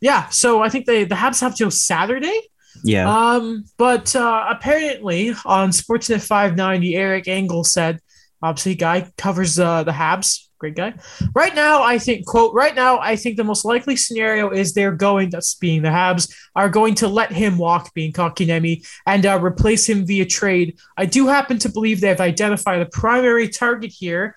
Yeah. 0.00 0.28
So 0.30 0.62
I 0.62 0.68
think 0.68 0.86
they 0.86 1.04
the 1.04 1.14
Habs 1.14 1.40
have 1.42 1.54
till 1.54 1.70
Saturday. 1.70 2.40
Yeah. 2.82 3.08
Um, 3.08 3.66
but 3.78 4.16
uh, 4.16 4.46
apparently 4.50 5.30
on 5.44 5.70
Sportsnet 5.70 6.26
590, 6.26 6.96
Eric 6.96 7.28
Engels 7.28 7.72
said, 7.72 8.00
obviously, 8.44 8.74
guy 8.74 9.10
covers 9.16 9.58
uh, 9.58 9.82
the 9.82 9.92
Habs, 9.92 10.48
great 10.58 10.76
guy. 10.76 10.94
Right 11.34 11.54
now, 11.54 11.82
I 11.82 11.98
think, 11.98 12.26
quote, 12.26 12.54
right 12.54 12.74
now, 12.74 12.98
I 12.98 13.16
think 13.16 13.36
the 13.36 13.44
most 13.44 13.64
likely 13.64 13.96
scenario 13.96 14.50
is 14.50 14.72
they're 14.72 14.92
going, 14.92 15.30
that's 15.30 15.54
being 15.54 15.82
the 15.82 15.88
Habs, 15.88 16.32
are 16.54 16.68
going 16.68 16.94
to 16.96 17.08
let 17.08 17.32
him 17.32 17.58
walk, 17.58 17.92
being 17.94 18.12
Kotkaniemi, 18.12 18.86
and 19.06 19.24
uh, 19.24 19.40
replace 19.42 19.88
him 19.88 20.06
via 20.06 20.26
trade. 20.26 20.78
I 20.96 21.06
do 21.06 21.26
happen 21.26 21.58
to 21.60 21.68
believe 21.68 22.00
they 22.00 22.08
have 22.08 22.20
identified 22.20 22.82
a 22.82 22.86
primary 22.86 23.48
target 23.48 23.92
here, 23.92 24.36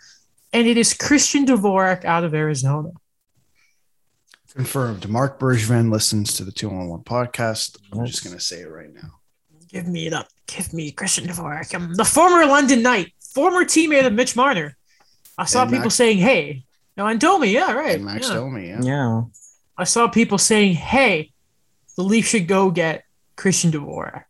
and 0.53 0.67
it 0.67 0.77
is 0.77 0.93
Christian 0.93 1.45
Dvorak 1.45 2.05
out 2.05 2.23
of 2.23 2.33
Arizona. 2.33 2.91
Confirmed. 4.53 5.07
Marc 5.07 5.39
Bergevin 5.39 5.91
listens 5.91 6.33
to 6.33 6.43
the 6.43 6.51
Two 6.51 6.69
on 6.69 6.87
One 6.87 7.03
podcast. 7.03 7.77
I'm 7.93 8.05
just 8.05 8.23
gonna 8.23 8.39
say 8.39 8.61
it 8.61 8.71
right 8.71 8.91
now. 8.91 9.19
Give 9.69 9.87
me 9.87 10.07
it 10.07 10.13
up. 10.13 10.29
Give 10.47 10.73
me 10.73 10.91
Christian 10.91 11.25
Dvorak. 11.27 11.75
I'm 11.75 11.93
the 11.93 12.05
former 12.05 12.45
London 12.45 12.81
Knight, 12.81 13.13
former 13.37 13.63
teammate 13.65 14.05
of 14.07 14.13
Mitch 14.13 14.35
Marner. 14.35 14.75
I 15.37 15.45
saw 15.45 15.61
And 15.61 15.69
people 15.71 15.83
Max- 15.93 15.95
saying, 15.95 16.17
"Hey," 16.17 16.63
no, 16.97 17.05
and 17.05 17.19
Domi, 17.19 17.49
yeah, 17.59 17.71
right. 17.73 17.95
And 17.97 18.05
Max 18.05 18.27
yeah. 18.27 18.33
Domi, 18.35 18.67
yeah. 18.69 18.81
yeah. 18.81 19.21
I 19.77 19.83
saw 19.93 20.07
people 20.07 20.39
saying, 20.39 20.73
"Hey, 20.73 21.31
the 21.97 22.03
Leafs 22.03 22.29
should 22.29 22.47
go 22.47 22.71
get 22.71 23.03
Christian 23.35 23.71
Dvorak." 23.71 24.23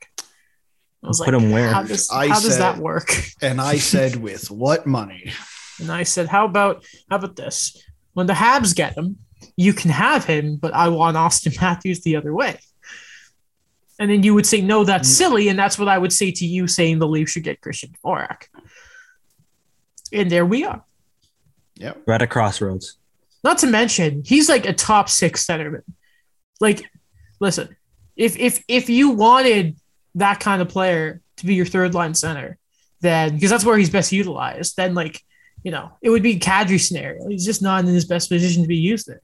I 1.03 1.08
was 1.08 1.20
Put 1.22 1.34
like, 1.34 1.41
him 1.43 1.51
where? 1.51 1.72
How 1.72 1.84
does, 1.84 2.10
I 2.12 2.28
how 2.28 2.39
does 2.41 2.53
said- 2.55 2.62
that 2.62 2.78
work? 2.80 3.10
And 3.41 3.62
I 3.62 3.78
said, 3.93 4.16
with 4.18 4.51
what 4.51 4.86
money? 4.86 5.32
And 5.80 5.89
I 5.91 6.03
said, 6.03 6.28
"How 6.28 6.43
about 6.45 6.84
how 7.10 7.16
about 7.18 7.36
this? 7.38 7.82
When 8.14 8.28
the 8.28 8.34
Habs 8.34 8.76
get 8.76 8.97
him, 8.97 9.18
you 9.55 9.72
can 9.74 9.91
have 9.91 10.26
him, 10.26 10.58
but 10.58 10.74
I 10.74 10.89
want 10.89 11.16
Austin 11.16 11.53
Matthews 11.62 12.01
the 12.01 12.16
other 12.18 12.34
way." 12.34 12.60
And 13.99 14.12
then 14.12 14.22
you 14.24 14.34
would 14.36 14.45
say, 14.45 14.60
"No, 14.62 14.84
that's 14.84 15.10
Mm. 15.10 15.18
silly," 15.22 15.47
and 15.49 15.58
that's 15.58 15.80
what 15.80 15.88
I 15.88 15.97
would 15.97 16.12
say 16.14 16.32
to 16.32 16.45
you, 16.45 16.68
saying 16.68 16.99
the 16.99 17.08
Leafs 17.08 17.32
should 17.32 17.43
get 17.49 17.62
Christian 17.62 17.91
Dvorak. 17.95 18.41
And 20.12 20.30
there 20.30 20.45
we 20.45 20.64
are. 20.64 20.84
Yep. 21.76 22.03
We're 22.05 22.14
at 22.14 22.22
a 22.22 22.28
crossroads. 22.28 22.97
Not 23.43 23.60
to 23.60 23.68
mention, 23.68 24.24
he's 24.26 24.49
like 24.49 24.66
a 24.66 24.74
top 24.74 25.10
six 25.10 25.45
centerman. 25.45 25.84
Like, 26.60 26.89
listen, 27.39 27.76
if 28.16 28.38
if 28.38 28.64
if 28.68 28.89
you 28.89 29.12
wanted 29.12 29.78
that 30.16 30.39
kind 30.39 30.62
of 30.62 30.70
player 30.70 31.22
to 31.38 31.45
be 31.45 31.53
your 31.53 31.66
third 31.66 31.93
line 31.93 32.16
center, 32.16 32.58
then 33.01 33.36
because 33.36 33.49
that's 33.49 33.64
where 33.64 33.78
he's 33.78 33.91
best 33.91 34.12
utilized, 34.12 34.76
then 34.76 34.95
like, 34.95 35.22
you 35.64 35.72
know, 35.72 35.91
it 36.01 36.10
would 36.10 36.24
be 36.24 36.39
Kadri 36.39 36.80
scenario. 36.80 37.28
He's 37.28 37.45
just 37.45 37.62
not 37.62 37.86
in 37.86 37.93
his 37.93 38.05
best 38.05 38.30
position 38.30 38.64
to 38.64 38.68
be 38.68 38.78
used 38.78 39.08
there. 39.08 39.22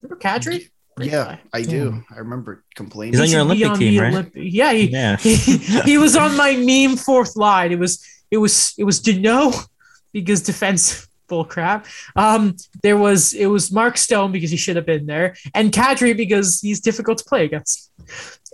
Remember 0.00 0.20
Kadri? 0.20 0.70
Great 0.96 1.10
yeah, 1.10 1.24
guy. 1.24 1.40
I 1.52 1.62
do. 1.62 2.02
I 2.10 2.18
remember 2.18 2.64
complaining. 2.74 3.14
He's 3.14 3.20
on 3.20 3.30
your 3.30 3.40
Olympic 3.40 3.68
on 3.68 3.78
team, 3.78 4.00
right? 4.00 4.12
Olymp- 4.12 4.32
yeah, 4.34 4.72
he, 4.72 4.90
Yeah. 4.90 5.16
he, 5.20 5.36
he 5.36 5.98
was 5.98 6.16
on 6.16 6.36
my 6.36 6.56
meme 6.56 6.96
fourth 6.96 7.36
line. 7.36 7.72
It 7.72 7.78
was 7.78 8.06
it 8.30 8.38
was 8.38 8.74
it 8.76 8.84
was 8.84 9.00
Danault 9.00 9.68
because 10.12 10.42
defense 10.42 11.08
bull 11.28 11.44
crap. 11.44 11.86
Um, 12.14 12.56
there 12.82 12.96
was 12.96 13.32
it 13.32 13.46
was 13.46 13.72
Mark 13.72 13.96
Stone 13.96 14.32
because 14.32 14.50
he 14.50 14.56
should 14.56 14.76
have 14.76 14.86
been 14.86 15.06
there, 15.06 15.36
and 15.54 15.72
Kadri 15.72 16.16
because 16.16 16.60
he's 16.60 16.80
difficult 16.80 17.18
to 17.18 17.24
play 17.24 17.44
against. 17.44 17.90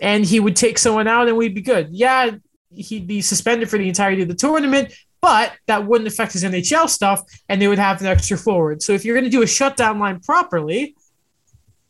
And 0.01 0.25
he 0.25 0.39
would 0.39 0.55
take 0.55 0.77
someone 0.77 1.07
out 1.07 1.27
and 1.27 1.35
we'd 1.35 1.55
be 1.55 1.61
good. 1.61 1.89
Yeah, 1.91 2.31
he'd 2.69 3.07
be 3.07 3.21
suspended 3.21 3.69
for 3.69 3.77
the 3.77 3.87
entirety 3.87 4.21
of 4.21 4.29
the 4.29 4.35
tournament, 4.35 4.93
but 5.21 5.53
that 5.67 5.85
wouldn't 5.85 6.07
affect 6.07 6.33
his 6.33 6.43
NHL 6.43 6.87
stuff, 6.89 7.21
and 7.49 7.61
they 7.61 7.67
would 7.67 7.79
have 7.79 7.99
an 8.01 8.07
extra 8.07 8.37
forward. 8.37 8.81
So 8.81 8.93
if 8.93 9.03
you're 9.03 9.15
gonna 9.15 9.29
do 9.29 9.41
a 9.41 9.47
shutdown 9.47 9.99
line 9.99 10.19
properly, 10.21 10.95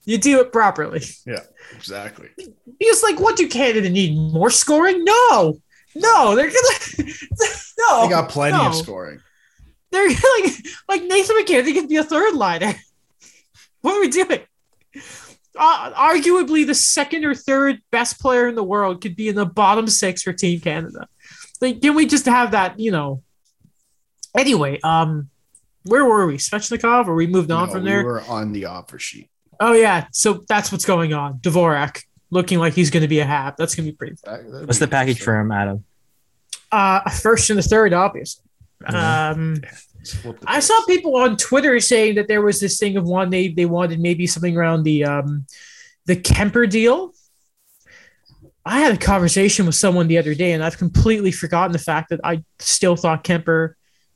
you 0.06 0.18
do 0.18 0.40
it 0.40 0.52
properly. 0.52 1.04
Yeah, 1.26 1.44
exactly. 1.76 2.30
Because 2.36 3.04
like, 3.04 3.20
what 3.20 3.36
do 3.36 3.48
Canada 3.48 3.90
need? 3.90 4.16
More 4.18 4.50
scoring? 4.50 5.04
No, 5.04 5.60
no, 5.96 6.36
they're 6.36 6.48
gonna 6.48 7.10
no. 7.78 8.04
They 8.04 8.10
got 8.10 8.30
plenty 8.30 8.58
no. 8.58 8.70
of 8.70 8.76
scoring. 8.76 9.22
They're 9.92 10.08
like 10.40 10.54
like 10.88 11.04
Nathan 11.04 11.36
MacKinnon 11.38 11.74
could 11.74 11.90
be 11.90 11.96
a 11.98 12.04
third 12.04 12.34
liner. 12.36 12.74
what 13.82 13.96
are 13.96 14.00
we 14.00 14.10
doing? 14.10 14.40
Uh, 15.58 15.92
arguably, 15.94 16.66
the 16.66 16.76
second 16.76 17.26
or 17.26 17.36
third 17.36 17.82
best 17.92 18.20
player 18.20 18.48
in 18.48 18.56
the 18.56 18.64
world 18.64 19.02
could 19.02 19.16
be 19.16 19.28
in 19.28 19.36
the 19.36 19.46
bottom 19.46 19.88
six 19.88 20.22
for 20.24 20.32
Team 20.32 20.60
Canada. 20.62 21.08
Like, 21.60 21.82
can 21.82 21.96
we 21.96 22.06
just 22.06 22.26
have 22.26 22.52
that? 22.52 22.80
You 22.80 22.92
know. 22.92 23.24
Anyway, 24.38 24.80
um, 24.84 25.30
where 25.84 26.06
were 26.06 26.28
we? 26.28 26.38
Svechnikov, 26.38 27.08
or 27.08 27.16
we 27.16 27.26
moved 27.28 27.50
on 27.52 27.68
No, 27.68 27.74
from 27.74 27.84
there? 27.84 27.98
we 27.98 28.04
there? 28.04 28.12
were 28.14 28.22
on 28.24 28.52
the 28.52 28.66
offer 28.66 29.00
sheet. 29.00 29.30
Oh 29.60 29.74
yeah, 29.74 30.06
so 30.12 30.44
that's 30.48 30.72
what's 30.72 30.86
going 30.86 31.14
on. 31.14 31.40
Dvorak 31.40 32.04
looking 32.30 32.60
like 32.60 32.74
he's 32.74 32.92
going 32.92 33.02
to 33.02 33.08
be 33.10 33.20
a 33.20 33.26
hab. 33.26 33.58
That's 33.58 33.76
going 33.76 33.88
to 33.88 33.92
be 33.92 33.96
pretty. 33.98 34.16
That- 34.24 34.50
that'd 34.52 34.68
What's 34.68 34.80
be 34.80 34.86
the 34.86 34.90
package 34.92 35.20
for 35.20 35.38
him, 35.38 35.52
Adam? 35.52 35.84
Uh, 36.72 37.02
a 37.06 37.10
first 37.10 37.50
and 37.50 37.58
a 37.60 37.64
third, 37.64 37.92
obviously. 37.92 38.46
Um, 38.86 39.62
I 40.48 40.60
saw 40.60 40.86
people 40.86 41.16
on 41.18 41.38
Twitter 41.38 41.80
saying 41.80 42.16
that 42.16 42.28
there 42.28 42.42
was 42.42 42.60
this 42.60 42.80
thing 42.80 42.98
of 42.98 43.06
one 43.06 43.30
they 43.30 43.50
they 43.50 43.66
wanted 43.66 44.00
maybe 44.00 44.28
something 44.28 44.56
around 44.58 44.84
the 44.84 45.04
um 45.06 45.46
the 46.06 46.16
Kuemper 46.16 46.70
deal. 46.70 47.14
I 48.66 48.80
had 48.80 48.94
a 48.94 48.98
conversation 48.98 49.66
with 49.66 49.76
someone 49.76 50.08
the 50.08 50.18
other 50.18 50.34
day, 50.36 50.54
and 50.54 50.64
I've 50.64 50.78
completely 50.78 51.32
forgotten 51.32 51.72
the 51.72 51.80
fact 51.80 52.10
that 52.10 52.20
I 52.24 52.44
still 52.60 52.96
thought 52.96 53.24
Kuemper 53.24 53.74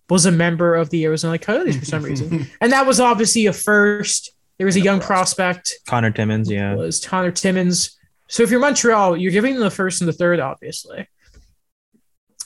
was 0.09 0.25
a 0.25 0.31
member 0.31 0.75
of 0.75 0.89
the 0.89 1.05
Arizona 1.05 1.37
Coyotes 1.37 1.77
for 1.77 1.85
some 1.85 2.03
reason, 2.03 2.47
and 2.61 2.71
that 2.71 2.85
was 2.85 2.99
obviously 2.99 3.45
a 3.47 3.53
first. 3.53 4.31
There 4.57 4.65
was 4.65 4.75
a 4.75 4.81
young 4.81 4.99
prospect. 4.99 5.65
prospect, 5.65 5.85
Conor 5.87 6.11
Timmins, 6.11 6.49
yeah. 6.49 6.75
was 6.75 7.03
Conor 7.03 7.31
Timmins. 7.31 7.97
So 8.27 8.43
if 8.43 8.51
you're 8.51 8.59
Montreal, 8.59 9.17
you're 9.17 9.31
giving 9.31 9.55
them 9.55 9.63
the 9.63 9.71
first 9.71 10.01
and 10.01 10.07
the 10.07 10.13
third, 10.13 10.39
obviously. 10.39 11.07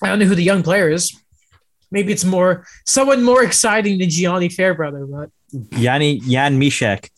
I 0.01 0.07
don't 0.07 0.20
know 0.20 0.26
who 0.26 0.36
the 0.36 0.43
young 0.43 0.63
player 0.63 0.89
is. 0.89 1.15
Maybe 1.91 2.11
it's 2.11 2.25
more 2.25 2.65
someone 2.85 3.23
more 3.23 3.43
exciting 3.43 3.97
than 3.99 4.09
Gianni 4.09 4.49
Fairbrother, 4.49 5.05
but 5.05 5.29
Yanni 5.77 6.19
Jan 6.19 6.59
Mysak. 6.59 7.09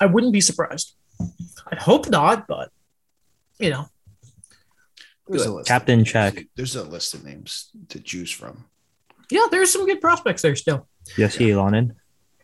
I 0.00 0.06
wouldn't 0.06 0.32
be 0.32 0.40
surprised. 0.40 0.94
I 1.20 1.76
hope 1.76 2.08
not, 2.08 2.46
but 2.46 2.70
you 3.58 3.70
know, 3.70 3.86
There's 5.26 5.46
a 5.46 5.54
list 5.54 5.68
Captain 5.68 6.00
of, 6.00 6.06
check. 6.06 6.44
There's 6.56 6.76
a 6.76 6.84
list 6.84 7.14
of 7.14 7.24
names 7.24 7.70
to 7.88 8.00
choose 8.00 8.30
from. 8.30 8.64
yeah, 9.30 9.46
there's 9.50 9.72
some 9.72 9.86
good 9.86 10.00
prospects 10.00 10.42
there 10.42 10.56
still. 10.56 10.88
Jesse 11.16 11.48
Ylonen. 11.48 11.94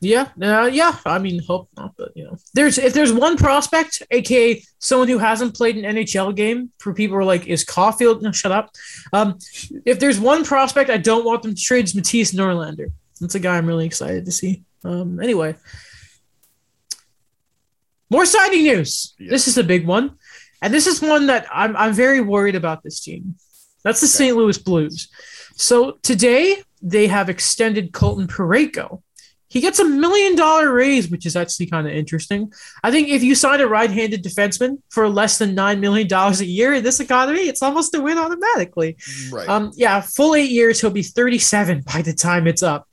Yeah, 0.04 0.30
uh, 0.42 0.68
yeah. 0.72 0.96
I 1.06 1.20
mean, 1.20 1.40
hope 1.46 1.68
not, 1.76 1.94
but 1.96 2.10
you 2.16 2.24
know, 2.24 2.36
there's 2.54 2.76
if 2.76 2.92
there's 2.92 3.12
one 3.12 3.36
prospect, 3.36 4.02
aka 4.10 4.60
someone 4.80 5.06
who 5.06 5.18
hasn't 5.18 5.54
played 5.54 5.76
an 5.76 5.94
NHL 5.94 6.34
game, 6.34 6.72
for 6.80 6.92
people 6.92 7.14
who 7.14 7.20
are 7.20 7.24
like, 7.24 7.46
is 7.46 7.64
Caufield? 7.64 8.20
No, 8.20 8.32
shut 8.32 8.50
up. 8.50 8.74
Um, 9.12 9.38
if 9.86 10.00
there's 10.00 10.18
one 10.18 10.44
prospect 10.44 10.90
I 10.90 10.96
don't 10.96 11.24
want 11.24 11.42
them 11.42 11.54
to 11.54 11.60
trade, 11.60 11.84
is 11.84 11.94
Mattias 11.94 12.34
Norlinder. 12.34 12.90
That's 13.20 13.36
a 13.36 13.40
guy 13.40 13.56
I'm 13.56 13.66
really 13.66 13.86
excited 13.86 14.24
to 14.24 14.32
see. 14.32 14.64
Um, 14.84 15.20
anyway, 15.20 15.54
more 18.10 18.26
signing 18.26 18.64
news. 18.64 19.14
This 19.20 19.46
is 19.46 19.56
a 19.56 19.62
big 19.62 19.86
one, 19.86 20.16
and 20.60 20.74
this 20.74 20.88
is 20.88 21.00
one 21.00 21.26
that 21.28 21.46
I'm 21.54 21.76
I'm 21.76 21.92
very 21.92 22.20
worried 22.20 22.56
about 22.56 22.82
this 22.82 22.98
team. 22.98 23.36
That's 23.84 24.00
the 24.00 24.06
Okay. 24.06 24.30
St. 24.30 24.36
Louis 24.36 24.58
Blues. 24.58 25.08
So 25.54 25.98
today 26.02 26.56
they 26.82 27.06
have 27.06 27.28
extended 27.28 27.92
Colton 27.92 28.26
Parayko. 28.26 29.02
He 29.52 29.60
gets 29.60 29.78
a 29.78 29.84
million 29.84 30.34
dollar 30.34 30.72
raise, 30.72 31.10
which 31.10 31.26
is 31.26 31.36
actually 31.36 31.66
kind 31.66 31.86
of 31.86 31.92
interesting. 31.92 32.50
I 32.82 32.90
think 32.90 33.10
if 33.10 33.22
you 33.22 33.34
sign 33.34 33.60
a 33.60 33.68
right-handed 33.68 34.24
defenseman 34.24 34.78
for 34.88 35.10
less 35.10 35.36
than 35.36 35.54
nine 35.54 35.78
million 35.78 36.08
dollars 36.08 36.40
a 36.40 36.46
year 36.46 36.72
in 36.72 36.82
this 36.82 37.00
economy, 37.00 37.40
it's 37.40 37.60
almost 37.60 37.94
a 37.94 38.00
win 38.00 38.16
automatically. 38.16 38.96
Right. 39.30 39.46
Um, 39.46 39.70
yeah, 39.74 40.00
full 40.00 40.34
eight 40.34 40.50
years, 40.50 40.80
he'll 40.80 40.90
be 40.90 41.02
37 41.02 41.82
by 41.82 42.00
the 42.00 42.14
time 42.14 42.46
it's 42.46 42.62
up. 42.62 42.88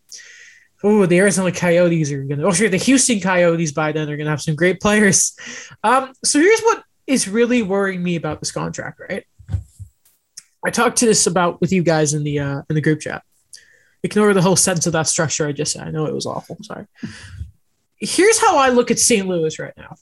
Oh, 0.83 1.05
the 1.05 1.17
Arizona 1.19 1.53
Coyotes 1.53 2.11
are 2.11 2.23
gonna. 2.23 2.43
Oh, 2.43 2.51
sure, 2.51 2.67
the 2.67 2.75
Houston 2.75 3.21
Coyotes 3.21 3.71
by 3.71 3.93
then 3.93 4.09
are 4.09 4.17
gonna 4.17 4.29
have 4.29 4.41
some 4.41 4.55
great 4.55 4.81
players. 4.81 5.37
Um, 5.81 6.11
so 6.25 6.39
here's 6.39 6.61
what 6.61 6.83
is 7.07 7.29
really 7.29 7.61
worrying 7.61 8.03
me 8.03 8.17
about 8.17 8.41
this 8.41 8.51
contract. 8.51 8.99
Right, 8.99 9.23
I 10.65 10.71
talked 10.71 10.97
to 10.97 11.05
this 11.05 11.25
about 11.25 11.61
with 11.61 11.71
you 11.71 11.83
guys 11.83 12.13
in 12.13 12.25
the 12.25 12.39
uh, 12.39 12.61
in 12.69 12.75
the 12.75 12.81
group 12.81 12.99
chat. 12.99 13.23
Ignore 14.03 14.33
the 14.33 14.41
whole 14.41 14.55
sentence 14.55 14.87
of 14.87 14.93
that 14.93 15.07
structure 15.07 15.47
I 15.47 15.51
just 15.51 15.73
said. 15.73 15.87
I 15.87 15.91
know 15.91 16.05
it 16.05 16.13
was 16.13 16.25
awful. 16.25 16.57
Sorry. 16.61 16.85
Here's 17.99 18.39
how 18.39 18.57
I 18.57 18.69
look 18.69 18.91
at 18.91 18.99
St. 18.99 19.27
Louis 19.27 19.59
right 19.59 19.73
now. 19.77 19.95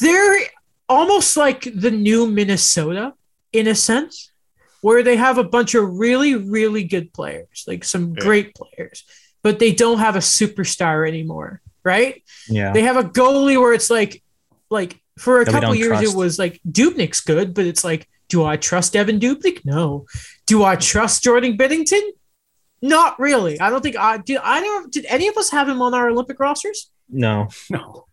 They're 0.00 0.40
almost 0.88 1.36
like 1.36 1.68
the 1.74 1.90
new 1.90 2.26
Minnesota 2.26 3.14
in 3.52 3.66
a 3.66 3.74
sense, 3.74 4.30
where 4.80 5.02
they 5.02 5.16
have 5.16 5.38
a 5.38 5.44
bunch 5.44 5.74
of 5.74 5.98
really, 5.98 6.34
really 6.34 6.84
good 6.84 7.12
players, 7.12 7.64
like 7.66 7.84
some 7.84 8.14
Yeah. 8.14 8.24
great 8.24 8.54
players, 8.54 9.04
but 9.42 9.58
they 9.58 9.72
don't 9.72 9.98
have 9.98 10.16
a 10.16 10.20
superstar 10.20 11.06
anymore, 11.06 11.60
right? 11.84 12.22
Yeah. 12.48 12.72
They 12.72 12.82
have 12.82 12.96
a 12.96 13.04
goalie 13.04 13.60
where 13.60 13.74
it's 13.74 13.90
like, 13.90 14.22
like 14.70 14.98
for 15.18 15.40
a 15.42 15.44
That 15.44 15.52
couple 15.52 15.74
years 15.74 15.98
trust. 16.00 16.14
it 16.14 16.16
was 16.16 16.38
like 16.38 16.60
Dubnyk's 16.68 17.20
good, 17.20 17.54
but 17.54 17.66
it's 17.66 17.84
like, 17.84 18.08
do 18.28 18.44
I 18.44 18.56
trust 18.56 18.96
Evan 18.96 19.20
Dubnyk? 19.20 19.60
No. 19.64 20.06
Do 20.52 20.64
I 20.64 20.76
trust 20.76 21.22
Jordan 21.22 21.56
Binnington? 21.56 22.02
Not 22.82 23.18
really. 23.18 23.58
I 23.58 23.70
don't 23.70 23.80
think 23.80 23.96
I 23.96 24.18
did. 24.18 24.36
I 24.36 24.60
don't. 24.60 24.92
Did 24.92 25.06
any 25.06 25.26
of 25.28 25.38
us 25.38 25.48
have 25.48 25.66
him 25.66 25.80
on 25.80 25.94
our 25.94 26.10
Olympic 26.10 26.38
rosters? 26.38 26.90
no. 27.08 27.48
no. 27.70 28.04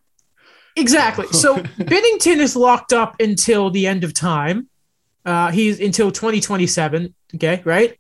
Exactly. 0.78 1.28
So 1.34 1.58
Binnington 1.80 2.38
is 2.38 2.56
locked 2.56 2.94
up 2.94 3.20
until 3.20 3.70
the 3.72 3.88
end 3.88 4.06
of 4.06 4.14
time. 4.14 4.70
Uh, 5.26 5.52
he's 5.52 5.82
until 5.82 6.14
2027. 6.14 7.14
Okay, 7.36 7.62
right? 7.66 7.98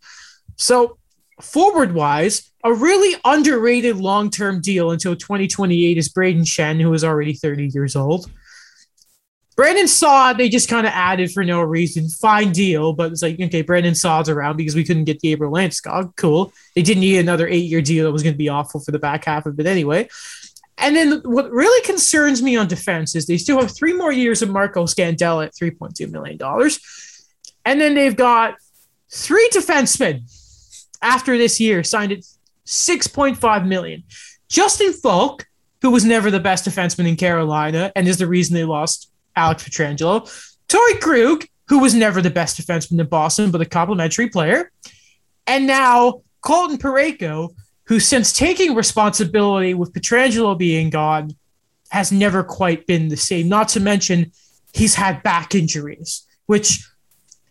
So 0.55 0.97
forward 1.41 1.93
wise, 1.93 2.49
a 2.63 2.73
really 2.73 3.19
underrated 3.25 3.97
long 3.97 4.29
term 4.29 4.61
deal 4.61 4.91
until 4.91 5.17
2028 5.17 5.97
is 5.97 6.07
Brayden 6.07 6.45
Schenn, 6.45 6.79
who 6.79 6.93
is 6.93 7.03
already 7.03 7.33
30 7.33 7.71
years 7.73 7.97
old. 7.97 8.31
Brandon 9.59 9.89
Saad, 9.89 10.37
they 10.37 10.47
just 10.47 10.69
kind 10.69 10.87
of 10.87 10.93
added 10.95 11.33
for 11.33 11.43
no 11.43 11.61
reason. 11.61 12.07
Fine 12.07 12.53
deal, 12.53 12.93
but 12.93 13.11
it's 13.11 13.21
like, 13.21 13.37
okay, 13.41 13.61
Brandon 13.61 13.93
Saad's 13.93 14.29
around 14.29 14.55
because 14.55 14.73
we 14.73 14.85
couldn't 14.85 15.03
get 15.03 15.19
Gabriel 15.19 15.51
Landeskog. 15.51 16.15
Cool. 16.15 16.53
They 16.75 16.81
didn't 16.81 17.01
need 17.01 17.17
another 17.17 17.45
eight 17.45 17.65
year 17.65 17.81
deal 17.81 18.05
that 18.05 18.13
was 18.13 18.23
going 18.23 18.35
to 18.35 18.37
be 18.37 18.47
awful 18.47 18.79
for 18.79 18.91
the 18.91 18.99
back 18.99 19.25
half 19.25 19.45
of 19.45 19.59
it 19.59 19.65
anyway. 19.65 20.07
And 20.77 20.95
then 20.95 21.21
what 21.25 21.51
really 21.51 21.85
concerns 21.85 22.41
me 22.41 22.55
on 22.55 22.69
defense 22.69 23.15
is 23.15 23.27
they 23.27 23.35
still 23.35 23.59
have 23.59 23.75
three 23.75 23.91
more 23.91 24.13
years 24.13 24.41
of 24.41 24.49
Marco 24.49 24.85
Scandella 24.85 25.47
at 25.47 25.55
$3.2 25.55 26.09
million. 26.09 26.39
And 27.65 27.81
then 27.81 27.95
they've 27.95 28.15
got 28.15 28.55
three 29.11 29.49
defensemen 29.53 30.21
after 31.01 31.37
this 31.37 31.59
year 31.59 31.83
signed 31.83 32.13
at 32.13 32.19
6.5 32.65 33.67
million. 33.67 34.03
Justin 34.47 34.93
Faulk, 34.93 35.47
who 35.81 35.91
was 35.91 36.05
never 36.05 36.31
the 36.31 36.39
best 36.39 36.63
defenseman 36.63 37.09
in 37.09 37.17
Carolina 37.17 37.91
and 37.93 38.07
is 38.07 38.19
the 38.19 38.25
reason 38.25 38.55
they 38.55 38.63
lost 38.63 39.09
Alex 39.39 39.63
Pietrangelo. 39.63 40.29
Torey 40.67 40.99
Krug, 40.99 41.45
who 41.69 41.79
was 41.79 41.93
never 41.93 42.21
the 42.21 42.29
best 42.29 42.59
defenseman 42.59 42.99
in 42.99 43.07
Boston, 43.07 43.51
but 43.51 43.61
a 43.61 43.65
complimentary 43.65 44.27
player. 44.29 44.71
And 45.47 45.65
now 45.65 46.21
Colton 46.41 46.77
Parayko, 46.77 47.55
who 47.85 47.99
since 47.99 48.33
taking 48.33 48.75
responsibility 48.75 49.73
with 49.73 49.93
Pietrangelo 49.93 50.57
being 50.57 50.89
gone, 50.89 51.31
has 51.89 52.11
never 52.11 52.43
quite 52.43 52.85
been 52.85 53.07
the 53.07 53.17
same. 53.17 53.49
Not 53.49 53.69
to 53.69 53.79
mention, 53.79 54.31
he's 54.73 54.93
had 54.93 55.23
back 55.23 55.55
injuries, 55.55 56.27
which, 56.45 56.85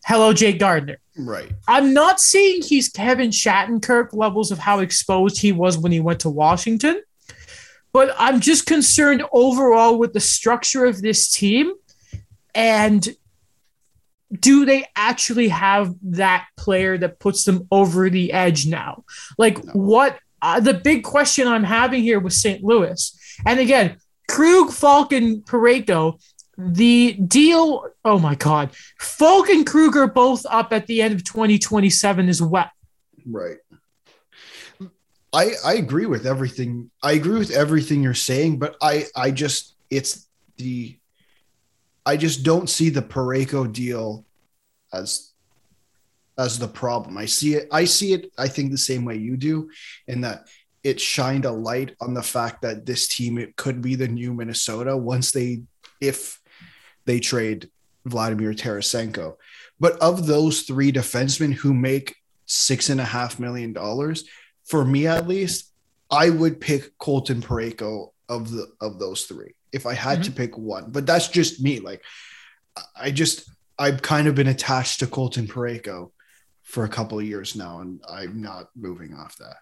hello, 0.05 0.33
Jake 0.33 0.61
Gardiner. 0.61 0.99
Right. 1.17 1.51
I'm 1.67 1.93
not 1.93 2.21
saying 2.21 2.63
he's 2.63 2.89
Kevin 2.89 3.31
Shattenkirk 3.31 4.13
levels 4.13 4.53
of 4.53 4.59
how 4.59 4.79
exposed 4.79 5.41
he 5.41 5.51
was 5.51 5.77
when 5.77 5.91
he 5.91 5.99
went 5.99 6.21
to 6.21 6.31
Washington, 6.31 7.03
but 7.93 8.15
I'm 8.19 8.41
just 8.41 8.67
concerned 8.67 9.23
overall 9.33 9.99
with 9.99 10.13
the 10.13 10.21
structure 10.21 10.85
of 10.85 11.01
this 11.03 11.31
team 11.31 11.73
and 12.55 13.09
do 14.33 14.67
they 14.67 14.85
actually 14.95 15.49
have 15.49 15.95
that 16.03 16.47
player 16.57 16.99
that 16.99 17.19
puts 17.19 17.45
them 17.45 17.67
over 17.71 18.11
the 18.11 18.33
edge 18.33 18.67
now? 18.67 19.05
Like, 19.39 19.65
No. 19.65 19.73
what 19.73 20.19
uh, 20.43 20.61
the 20.61 20.75
big 20.75 21.03
question 21.03 21.49
I'm 21.49 21.65
having 21.65 22.03
here 22.03 22.21
with 22.21 22.33
St. 22.35 22.63
Louis, 22.63 23.19
and 23.47 23.59
again, 23.59 23.97
Krug, 24.29 24.71
Falcon, 24.71 25.41
Parayko, 25.43 26.21
the 26.59 27.15
deal. 27.15 27.87
Oh 28.05 28.19
my 28.19 28.35
God, 28.35 28.71
Faulk 29.01 29.49
and 29.49 29.67
Krug 29.67 29.97
are 29.97 30.07
both 30.07 30.45
up 30.51 30.73
at 30.73 30.87
the 30.87 31.01
end 31.03 31.15
of 31.15 31.25
2027 31.25 32.29
as 32.29 32.43
well. 32.43 32.71
Right. 33.27 33.57
I 35.33 35.53
I 35.65 35.75
agree 35.75 36.07
with 36.07 36.27
everything. 36.27 36.91
I 37.03 37.13
agree 37.13 37.39
with 37.39 37.51
everything 37.51 38.03
you're 38.03 38.15
saying, 38.15 38.59
but 38.59 38.77
I 38.83 39.07
I 39.15 39.31
just 39.31 39.77
it's 39.91 40.29
the 40.57 40.99
I 42.07 42.17
just 42.17 42.43
don't 42.43 42.71
see 42.71 42.89
the 42.89 43.03
Parayko 43.03 43.71
deal 43.73 44.25
as 44.93 45.33
as 46.39 46.59
the 46.59 46.69
problem. 46.69 47.19
I 47.19 47.27
see 47.27 47.55
it 47.55 47.69
I 47.71 47.85
see 47.85 48.13
it 48.13 48.33
I 48.39 48.49
think 48.49 48.71
the 48.71 48.79
same 48.79 49.05
way 49.05 49.17
you 49.17 49.37
do 49.37 49.71
in 50.07 50.23
that 50.23 50.49
it 50.83 51.01
shined 51.01 51.45
a 51.45 51.51
light 51.51 51.95
on 52.01 52.15
the 52.15 52.23
fact 52.23 52.63
that 52.63 52.87
this 52.87 53.09
team 53.09 53.37
it 53.37 53.57
could 53.57 53.83
be 53.83 53.95
the 53.95 54.09
new 54.09 54.33
Minnesota 54.33 54.97
once 54.97 55.33
they 55.33 55.63
if 56.01 56.41
they 57.05 57.21
trade 57.21 57.71
Vladimir 58.07 58.53
Tarasenko. 58.55 59.37
But 59.81 59.99
of 59.99 60.27
those 60.27 60.63
three 60.63 60.93
defensemen 60.93 61.53
who 61.53 61.75
make 61.75 62.17
six 62.47 62.89
and 62.89 63.01
a 63.01 63.05
half 63.05 63.39
million 63.39 63.73
dollars, 63.73 64.25
for 64.69 64.85
me 64.85 65.07
at 65.07 65.27
least, 65.27 65.73
I 66.11 66.31
would 66.31 66.61
pick 66.61 66.97
Colton 66.99 67.43
Parayko 67.43 68.11
of 68.29 68.51
the 68.51 68.69
of 68.81 68.99
those 68.99 69.25
three 69.25 69.55
if 69.73 69.87
I 69.87 69.95
had 69.95 70.23
to 70.25 70.31
mm-hmm. 70.31 70.37
pick 70.37 70.59
one. 70.59 70.91
But 70.91 71.07
that's 71.07 71.29
just 71.29 71.63
me. 71.63 71.81
Like 71.81 72.03
I 72.97 73.11
just 73.11 73.51
I've 73.79 74.03
kind 74.03 74.29
of 74.29 74.35
been 74.35 74.49
attached 74.49 75.01
to 75.01 75.07
Colton 75.07 75.47
Parayko 75.47 76.11
for 76.63 76.85
a 76.85 76.89
couple 76.89 77.19
of 77.19 77.25
years 77.25 77.57
now, 77.57 77.81
and 77.81 78.01
I'm 78.09 78.41
not 78.41 78.69
moving 78.77 79.15
off 79.15 79.37
that. 79.39 79.57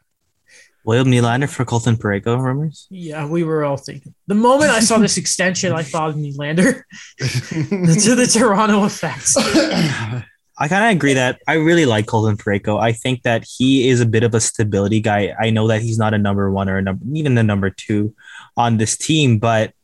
William 0.84 1.08
Nylander 1.08 1.48
for 1.48 1.64
Colton 1.64 1.96
Parayko 1.96 2.40
rumors. 2.40 2.86
Yeah, 2.90 3.26
we 3.26 3.42
were 3.42 3.64
all 3.64 3.76
thinking. 3.76 4.14
The 4.28 4.36
moment 4.36 4.70
I 4.70 4.78
saw 4.80 4.98
this 4.98 5.16
extension, 5.22 5.72
I 5.72 5.82
thought 5.82 6.10
of 6.10 6.16
Nylander 6.16 6.82
to 7.18 8.14
the 8.14 8.30
Toronto 8.32 8.84
effects. 8.84 9.36
I 10.58 10.68
kind 10.68 10.84
of 10.84 10.90
agree 10.90 11.14
that 11.14 11.42
I 11.46 11.54
really 11.54 11.84
like 11.84 12.06
Colton 12.06 12.36
Parayko. 12.36 12.80
I 12.80 12.92
think 12.92 13.22
that 13.24 13.44
he 13.44 13.88
is 13.88 14.00
a 14.00 14.06
bit 14.06 14.22
of 14.22 14.34
a 14.34 14.40
stability 14.40 15.00
guy. 15.00 15.34
I 15.38 15.50
know 15.50 15.68
that 15.68 15.82
he's 15.82 15.98
not 15.98 16.14
a 16.14 16.18
number 16.18 16.50
one 16.50 16.68
or 16.68 16.78
a 16.78 16.82
number, 16.82 17.04
even 17.12 17.34
the 17.34 17.42
number 17.42 17.68
two 17.68 18.14
on 18.56 18.78
this 18.78 18.96
team, 18.96 19.38
but 19.38 19.74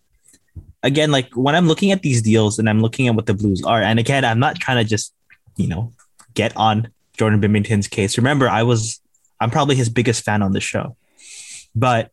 again, 0.83 1.11
like 1.11 1.31
when 1.35 1.55
I'm 1.55 1.69
looking 1.69 1.93
at 1.93 2.03
these 2.03 2.23
deals 2.23 2.59
and 2.59 2.69
I'm 2.71 2.81
looking 2.81 3.07
at 3.07 3.15
what 3.15 3.27
the 3.27 3.35
Blues 3.35 3.63
are, 3.65 3.83
and 3.83 3.99
again, 3.99 4.25
I'm 4.25 4.41
not 4.41 4.57
trying 4.57 4.83
to 4.83 4.89
just, 4.89 5.15
you 5.57 5.69
know, 5.69 5.93
get 6.35 6.57
on 6.57 6.89
Jordan 7.19 7.41
Binnington's 7.41 7.89
case. 7.89 8.17
Remember, 8.17 8.49
I 8.49 8.63
was, 8.63 9.01
I'm 9.41 9.51
probably 9.51 9.77
his 9.77 9.91
biggest 9.91 10.25
fan 10.25 10.43
on 10.43 10.53
the 10.53 10.61
show, 10.61 10.97
but 11.75 12.11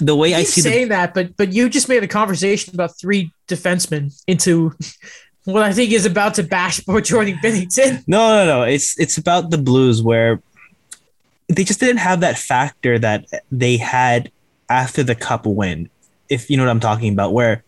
the 0.00 0.16
way 0.16 0.34
I 0.34 0.42
see 0.42 0.60
saying 0.60 0.84
the, 0.84 0.88
that, 0.90 1.14
but 1.14 1.36
but 1.36 1.52
you 1.52 1.68
just 1.68 1.88
made 1.88 2.02
a 2.02 2.08
conversation 2.08 2.74
about 2.74 2.98
three 2.98 3.30
defensemen 3.46 4.18
into 4.26 4.72
what 5.46 5.62
I 5.62 5.72
think 5.72 5.92
is 5.92 6.04
about 6.04 6.34
to 6.34 6.42
bash 6.42 6.84
poor 6.84 7.00
Jordan 7.00 7.38
Binnington. 7.42 8.02
No, 8.08 8.44
no, 8.44 8.46
no. 8.46 8.62
It's 8.62 8.98
it's 8.98 9.16
about 9.16 9.50
the 9.50 9.58
Blues 9.58 10.02
where 10.02 10.42
they 11.48 11.64
just 11.64 11.80
didn't 11.80 11.98
have 11.98 12.20
that 12.20 12.36
factor 12.36 12.98
that 12.98 13.26
they 13.50 13.76
had 13.76 14.30
after 14.68 15.02
the 15.02 15.14
cup 15.14 15.46
win. 15.46 15.88
If 16.28 16.50
you 16.50 16.56
know 16.56 16.64
what 16.64 16.70
I'm 16.70 16.80
talking 16.80 17.12
about, 17.12 17.32
where 17.32 17.62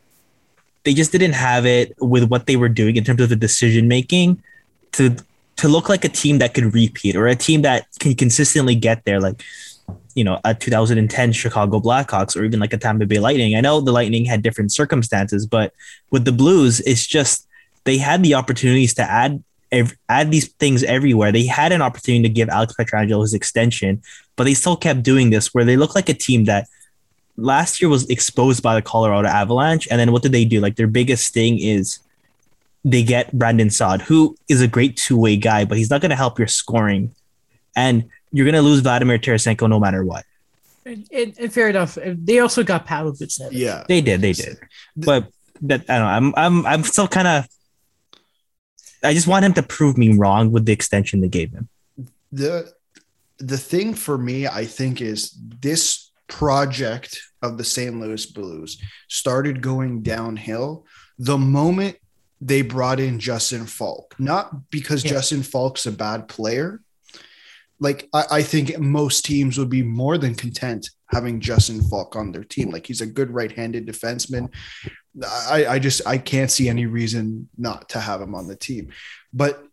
they 0.84 0.92
just 0.92 1.12
didn't 1.12 1.34
have 1.34 1.66
it 1.66 1.94
with 2.00 2.24
what 2.24 2.46
they 2.46 2.56
were 2.56 2.68
doing 2.68 2.96
in 2.96 3.04
terms 3.04 3.20
of 3.20 3.28
the 3.28 3.36
decision 3.36 3.86
making 3.86 4.42
to 4.92 5.16
to 5.56 5.68
look 5.68 5.88
like 5.88 6.04
a 6.04 6.08
team 6.08 6.38
that 6.38 6.54
could 6.54 6.74
repeat 6.74 7.14
or 7.14 7.26
a 7.26 7.36
team 7.36 7.62
that 7.62 7.86
can 8.00 8.14
consistently 8.14 8.74
get 8.74 9.04
there. 9.04 9.20
Like 9.20 9.42
you 10.14 10.24
know, 10.24 10.40
a 10.44 10.52
2010 10.52 11.32
Chicago 11.32 11.78
Blackhawks 11.78 12.36
or 12.36 12.44
even 12.44 12.58
like 12.58 12.72
a 12.72 12.76
Tampa 12.76 13.06
Bay 13.06 13.20
Lightning. 13.20 13.54
I 13.54 13.60
know 13.60 13.80
the 13.80 13.92
Lightning 13.92 14.24
had 14.24 14.42
different 14.42 14.72
circumstances, 14.72 15.46
but 15.46 15.72
with 16.10 16.24
the 16.24 16.32
Blues, 16.32 16.80
it's 16.80 17.06
just 17.06 17.47
they 17.84 17.98
had 17.98 18.22
the 18.22 18.34
opportunities 18.34 18.94
to 18.94 19.02
add 19.02 19.42
add 20.08 20.30
these 20.30 20.48
things 20.54 20.82
everywhere. 20.82 21.30
They 21.30 21.44
had 21.44 21.72
an 21.72 21.82
opportunity 21.82 22.22
to 22.22 22.28
give 22.28 22.48
Alex 22.48 22.74
Pietrangelo 22.78 23.22
his 23.22 23.34
extension, 23.34 24.02
but 24.36 24.44
they 24.44 24.54
still 24.54 24.76
kept 24.76 25.02
doing 25.02 25.30
this 25.30 25.52
where 25.52 25.64
they 25.64 25.76
look 25.76 25.94
like 25.94 26.08
a 26.08 26.14
team 26.14 26.44
that 26.44 26.68
last 27.36 27.80
year 27.80 27.88
was 27.88 28.08
exposed 28.08 28.62
by 28.62 28.74
the 28.74 28.82
Colorado 28.82 29.28
Avalanche. 29.28 29.86
And 29.90 30.00
then 30.00 30.12
what 30.12 30.22
did 30.22 30.32
they 30.32 30.44
do? 30.44 30.60
Like 30.60 30.76
their 30.76 30.86
biggest 30.86 31.34
thing 31.34 31.58
is 31.58 31.98
they 32.84 33.02
get 33.02 33.32
Brandon 33.32 33.70
Saad, 33.70 34.02
who 34.02 34.36
is 34.48 34.60
a 34.60 34.68
great 34.68 34.96
two 34.96 35.18
way 35.18 35.36
guy, 35.36 35.64
but 35.64 35.76
he's 35.76 35.90
not 35.90 36.00
going 36.00 36.10
to 36.10 36.16
help 36.16 36.38
your 36.38 36.48
scoring. 36.48 37.14
And 37.76 38.08
you're 38.32 38.46
going 38.46 38.54
to 38.54 38.62
lose 38.62 38.80
Vladimir 38.80 39.18
Tarasenko 39.18 39.68
no 39.68 39.78
matter 39.78 40.04
what. 40.04 40.24
And, 40.84 41.06
and, 41.12 41.34
and 41.38 41.52
fair 41.52 41.68
enough. 41.68 41.98
They 42.02 42.38
also 42.38 42.64
got 42.64 42.86
Pavlovic. 42.86 43.48
Yeah, 43.50 43.84
they 43.88 44.00
did. 44.00 44.22
They 44.22 44.32
did. 44.32 44.58
But 44.96 45.28
that 45.62 45.84
I 45.88 45.98
don't 45.98 46.06
know. 46.06 46.06
I'm 46.06 46.34
I'm 46.36 46.66
I'm 46.66 46.82
still 46.82 47.06
kind 47.06 47.28
of 47.28 47.48
I 49.02 49.14
just 49.14 49.26
want 49.26 49.44
him 49.44 49.54
to 49.54 49.62
prove 49.62 49.96
me 49.96 50.16
wrong 50.16 50.50
with 50.50 50.66
the 50.66 50.72
extension 50.72 51.20
they 51.20 51.28
gave 51.28 51.52
him. 51.52 51.68
The 52.32 52.72
the 53.38 53.58
thing 53.58 53.94
for 53.94 54.18
me, 54.18 54.46
I 54.46 54.64
think, 54.64 55.00
is 55.00 55.36
this 55.60 56.10
project 56.26 57.20
of 57.42 57.56
the 57.56 57.64
St. 57.64 57.98
Louis 57.98 58.26
Blues 58.26 58.80
started 59.08 59.62
going 59.62 60.02
downhill 60.02 60.86
the 61.18 61.38
moment 61.38 61.96
they 62.40 62.62
brought 62.62 63.00
in 63.00 63.18
Justin 63.18 63.66
Faulk. 63.66 64.14
Not 64.18 64.70
because 64.70 65.04
yeah. 65.04 65.12
Justin 65.12 65.42
Faulk's 65.42 65.86
a 65.86 65.92
bad 65.92 66.28
player. 66.28 66.80
Like 67.80 68.08
I, 68.12 68.24
I 68.30 68.42
think 68.42 68.78
most 68.78 69.24
teams 69.24 69.58
would 69.58 69.70
be 69.70 69.82
more 69.82 70.18
than 70.18 70.34
content 70.34 70.90
having 71.10 71.40
Justin 71.40 71.80
Faulk 71.80 72.16
on 72.16 72.32
their 72.32 72.44
team. 72.44 72.70
Like 72.70 72.86
he's 72.86 73.00
a 73.00 73.06
good 73.06 73.30
right-handed 73.30 73.86
defenseman. 73.86 74.52
I, 75.26 75.66
I 75.66 75.78
just 75.78 76.06
I 76.06 76.18
can't 76.18 76.50
see 76.50 76.68
any 76.68 76.86
reason 76.86 77.48
not 77.56 77.88
to 77.90 78.00
have 78.00 78.20
him 78.20 78.34
on 78.34 78.46
the 78.46 78.56
team. 78.56 78.92
But 79.32 79.64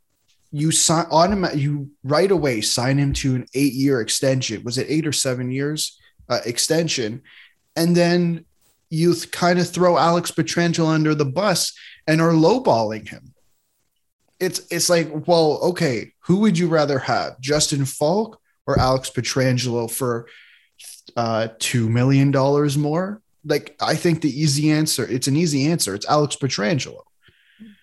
you 0.51 0.71
sign 0.71 1.05
automatic 1.11 1.59
you 1.59 1.91
right 2.03 2.31
away 2.31 2.61
sign 2.61 2.97
him 2.97 3.13
to 3.13 3.35
an 3.35 3.45
eight 3.53 3.73
year 3.73 4.01
extension. 4.01 4.63
Was 4.63 4.77
it 4.77 4.87
eight 4.89 5.05
or 5.05 5.11
seven 5.11 5.51
years 5.51 5.99
uh, 6.29 6.39
extension? 6.45 7.21
And 7.75 7.95
then 7.95 8.45
you 8.89 9.13
th- 9.13 9.31
kind 9.31 9.59
of 9.59 9.69
throw 9.69 9.97
Alex 9.97 10.31
Pietrangelo 10.31 10.87
under 10.87 11.13
the 11.13 11.25
bus 11.25 11.73
and 12.07 12.21
are 12.21 12.31
lowballing 12.31 13.09
him. 13.09 13.33
It's 14.39 14.61
it's 14.71 14.89
like, 14.89 15.27
well, 15.27 15.59
okay, 15.63 16.13
who 16.19 16.37
would 16.39 16.57
you 16.57 16.67
rather 16.67 16.99
have, 16.99 17.39
Justin 17.39 17.85
Faulk 17.85 18.39
or 18.65 18.79
Alex 18.79 19.09
Pietrangelo 19.09 19.89
for 19.91 20.27
uh, 21.15 21.49
two 21.59 21.89
million 21.89 22.31
dollars 22.31 22.77
more? 22.77 23.21
Like 23.45 23.75
I 23.79 23.95
think 23.95 24.21
the 24.21 24.29
easy 24.29 24.71
answer, 24.71 25.05
it's 25.07 25.27
an 25.27 25.35
easy 25.35 25.67
answer. 25.67 25.93
It's 25.93 26.07
Alex 26.07 26.35
Pietrangelo. 26.35 27.03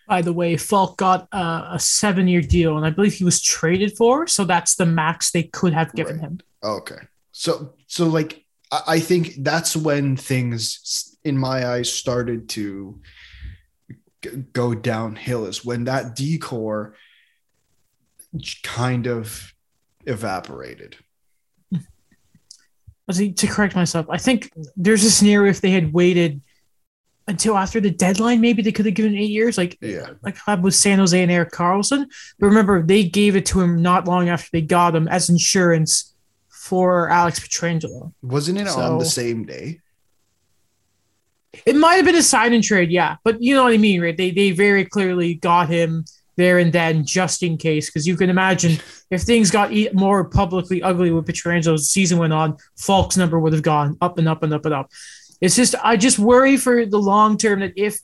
By 0.09 0.21
the 0.21 0.33
way, 0.33 0.57
Faulk 0.57 0.99
got 0.99 1.29
uh, 1.33 1.71
a 1.73 1.79
seven-year 1.79 2.43
deal, 2.43 2.77
and 2.77 2.85
I 2.85 2.91
believe 2.91 3.15
he 3.15 3.25
was 3.25 3.41
traded 3.41 3.97
for, 3.97 4.27
so 4.27 4.45
that's 4.45 4.75
the 4.75 4.85
max 4.85 5.31
they 5.31 5.45
could 5.45 5.73
have 5.73 5.93
given 5.95 6.17
right. 6.17 6.23
him. 6.23 6.41
Okay, 6.63 6.99
so 7.31 7.75
so 7.87 8.07
like 8.07 8.45
I, 8.71 8.83
I 8.89 9.01
think 9.01 9.37
that's 9.39 9.77
when 9.77 10.17
things, 10.17 11.17
in 11.25 11.39
my 11.39 11.67
eyes, 11.67 11.91
started 11.93 12.49
to 12.51 13.01
g- 14.23 14.45
go 14.53 14.75
downhill. 14.75 15.47
Is 15.47 15.65
when 15.65 15.85
that 15.85 16.17
decor 16.17 16.95
kind 18.63 19.07
of 19.07 19.55
evaporated 20.05 20.97
to 23.11 23.47
correct 23.47 23.75
myself, 23.75 24.07
I 24.09 24.19
think 24.19 24.51
there's 24.77 25.05
a 25.05 25.11
scenario 25.11 25.51
if 25.51 25.61
they 25.61 25.71
had 25.71 25.93
waited 25.93 26.41
until 27.29 27.57
after 27.57 27.81
the 27.81 27.91
deadline, 27.91 28.41
maybe 28.41 28.63
they 28.63 28.73
could 28.73 28.87
have 28.87 28.95
given 28.95 29.15
eight 29.15 29.31
years, 29.31 29.57
like 29.57 29.79
yeah, 29.81 30.11
like 30.23 30.37
with 30.63 30.75
San 30.75 30.99
Jose 30.99 31.21
and 31.21 31.31
Erik 31.31 31.53
Karlsson. 31.53 32.07
But 32.39 32.47
remember, 32.47 32.83
they 32.83 33.05
gave 33.05 33.37
it 33.37 33.47
to 33.47 33.61
him 33.61 33.81
not 33.81 34.09
long 34.09 34.29
after 34.29 34.49
they 34.53 34.61
got 34.61 34.95
him 34.95 35.09
as 35.09 35.29
insurance 35.29 36.15
for 36.49 37.09
Alex 37.09 37.41
Pietrangelo. 37.41 38.13
Wasn't 38.23 38.59
it 38.59 38.69
so, 38.69 38.81
on 38.81 38.99
the 38.99 39.05
same 39.05 39.45
day? 39.45 39.81
It 41.67 41.77
might 41.77 41.97
have 41.97 42.05
been 42.05 42.17
a 42.17 42.23
sign 42.23 42.53
and 42.53 42.65
trade, 42.65 42.91
yeah. 42.91 43.17
But 43.25 43.43
you 43.43 43.55
know 43.55 43.65
what 43.65 43.73
I 43.73 43.79
mean, 43.79 44.01
right? 44.01 44.17
They 44.17 44.31
they 44.31 44.51
very 44.51 44.85
clearly 44.85 45.35
got 45.35 45.69
him 45.69 46.05
there 46.37 46.59
and 46.59 46.73
then 46.73 47.05
just 47.05 47.43
in 47.43 47.57
case. 47.57 47.89
Because 47.89 48.07
you 48.07 48.17
can 48.17 48.31
imagine 48.31 48.79
if 49.11 49.23
things 49.23 49.51
got 49.51 49.73
more 49.93 50.25
publicly 50.25 50.83
ugly 50.83 51.11
with 51.11 51.27
Pietrangelo 51.27 51.75
as 51.75 51.83
the 51.83 51.87
season 51.87 52.19
went 52.19 52.33
on, 52.33 52.57
Faulk's 52.77 53.17
number 53.17 53.39
would 53.39 53.53
have 53.53 53.63
gone 53.63 53.97
up 54.01 54.19
and 54.19 54.29
up 54.29 54.43
and 54.43 54.53
up 54.53 54.65
and 54.65 54.75
up. 54.75 54.91
It's 55.41 55.57
just 55.57 55.75
I 55.83 55.97
just 55.97 56.19
worry 56.19 56.57
for 56.57 56.87
the 56.87 56.99
long 56.99 57.37
term 57.37 57.61
that 57.61 57.73
if 57.77 57.99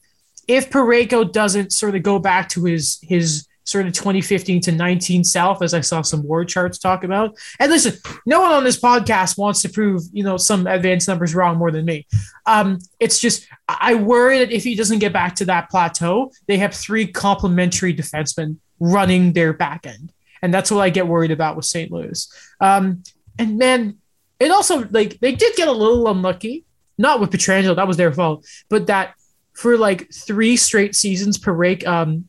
if 0.47 0.71
Parayko 0.71 1.31
doesn't 1.31 1.73
sort 1.73 1.95
of 1.95 2.03
go 2.03 2.19
back 2.19 2.49
to 2.51 2.65
his 2.65 2.99
his 3.03 3.48
sort 3.69 3.87
of 3.87 3.93
2015 3.93 4.63
to 4.63 4.73
19 4.73 5.25
South, 5.25 5.63
as 5.63 5.75
I 5.75 5.81
saw 5.81 6.01
some 6.01 6.23
war 6.23 6.45
charts 6.45 6.79
talk 6.79 7.05
about. 7.05 7.37
And 7.61 7.71
listen, 7.71 7.95
no 8.25 8.41
one 8.41 8.53
on 8.53 8.65
this 8.65 8.81
podcast 8.81 9.37
wants 9.37 9.61
to 9.63 9.69
prove, 9.69 10.03
you 10.13 10.25
know, 10.25 10.39
some 10.39 10.67
advanced 10.67 11.07
numbers 11.07 11.35
wrong 11.35 11.59
more 11.59 11.71
than 11.71 11.85
me. 11.85 12.07
Um, 12.47 12.79
it's 12.99 13.19
just, 13.19 13.47
I 13.69 13.95
worry 13.95 14.39
that 14.39 14.51
if 14.51 14.65
he 14.65 14.75
doesn't 14.75 15.01
get 15.01 15.13
back 15.13 15.35
to 15.37 15.45
that 15.47 15.69
plateau, 15.69 16.33
they 16.47 16.57
have 16.59 16.75
three 16.75 17.07
complementary 17.07 17.95
defensemen 17.95 18.57
running 18.81 19.35
their 19.35 19.53
back 19.53 19.87
end. 19.87 20.13
And 20.41 20.55
that's 20.55 20.71
what 20.71 20.81
I 20.81 20.89
get 20.89 21.07
worried 21.07 21.31
about 21.31 21.57
with 21.57 21.67
St. 21.67 21.93
Louis. 21.93 22.27
Um, 22.61 23.03
and 23.39 23.59
man, 23.59 23.99
it 24.41 24.51
also, 24.51 24.89
like, 24.91 25.21
they 25.21 25.33
did 25.33 25.57
get 25.57 25.69
a 25.69 25.73
little 25.73 26.09
unlucky, 26.09 26.65
not 26.97 27.21
with 27.21 27.31
Pietrangelo, 27.31 27.77
that 27.77 27.89
was 27.89 27.97
their 27.97 28.13
fault, 28.13 28.47
but 28.71 28.87
that 28.87 29.15
for 29.53 29.77
like 29.77 30.09
three 30.15 30.57
straight 30.57 30.95
seasons, 30.95 31.37
Parayko, 31.37 31.87
um, 31.87 32.25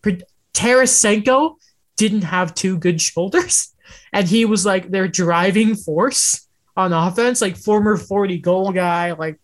Tarasenko 0.59 1.55
didn't 1.95 2.23
have 2.23 2.53
two 2.53 2.77
good 2.77 3.01
shoulders, 3.01 3.73
and 4.13 4.27
he 4.27 4.45
was 4.45 4.65
like 4.65 4.89
their 4.89 5.07
driving 5.07 5.75
force 5.75 6.47
on 6.75 6.93
offense, 6.93 7.41
like 7.41 7.57
former 7.57 7.97
40 7.97 8.39
goal 8.39 8.71
guy, 8.71 9.11
like 9.13 9.39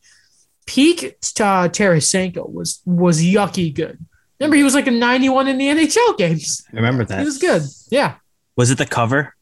peak 0.65 1.03
uh, 1.03 1.69
Tarasenko 1.69 2.51
was 2.51 2.81
was 2.85 3.23
yucky 3.23 3.73
good. 3.73 3.97
Remember, 4.39 4.57
he 4.57 4.63
was 4.63 4.73
like 4.75 4.87
a 4.87 4.91
91 4.91 5.47
in 5.47 5.57
the 5.57 5.67
NHL 5.67 6.17
games. 6.17 6.65
I 6.73 6.75
remember 6.75 7.05
that. 7.05 7.19
He 7.19 7.25
was 7.25 7.37
good. 7.37 7.61
Yeah. 7.89 8.15
Was 8.57 8.69
it 8.69 8.77
the 8.77 8.85
cover? 8.85 9.33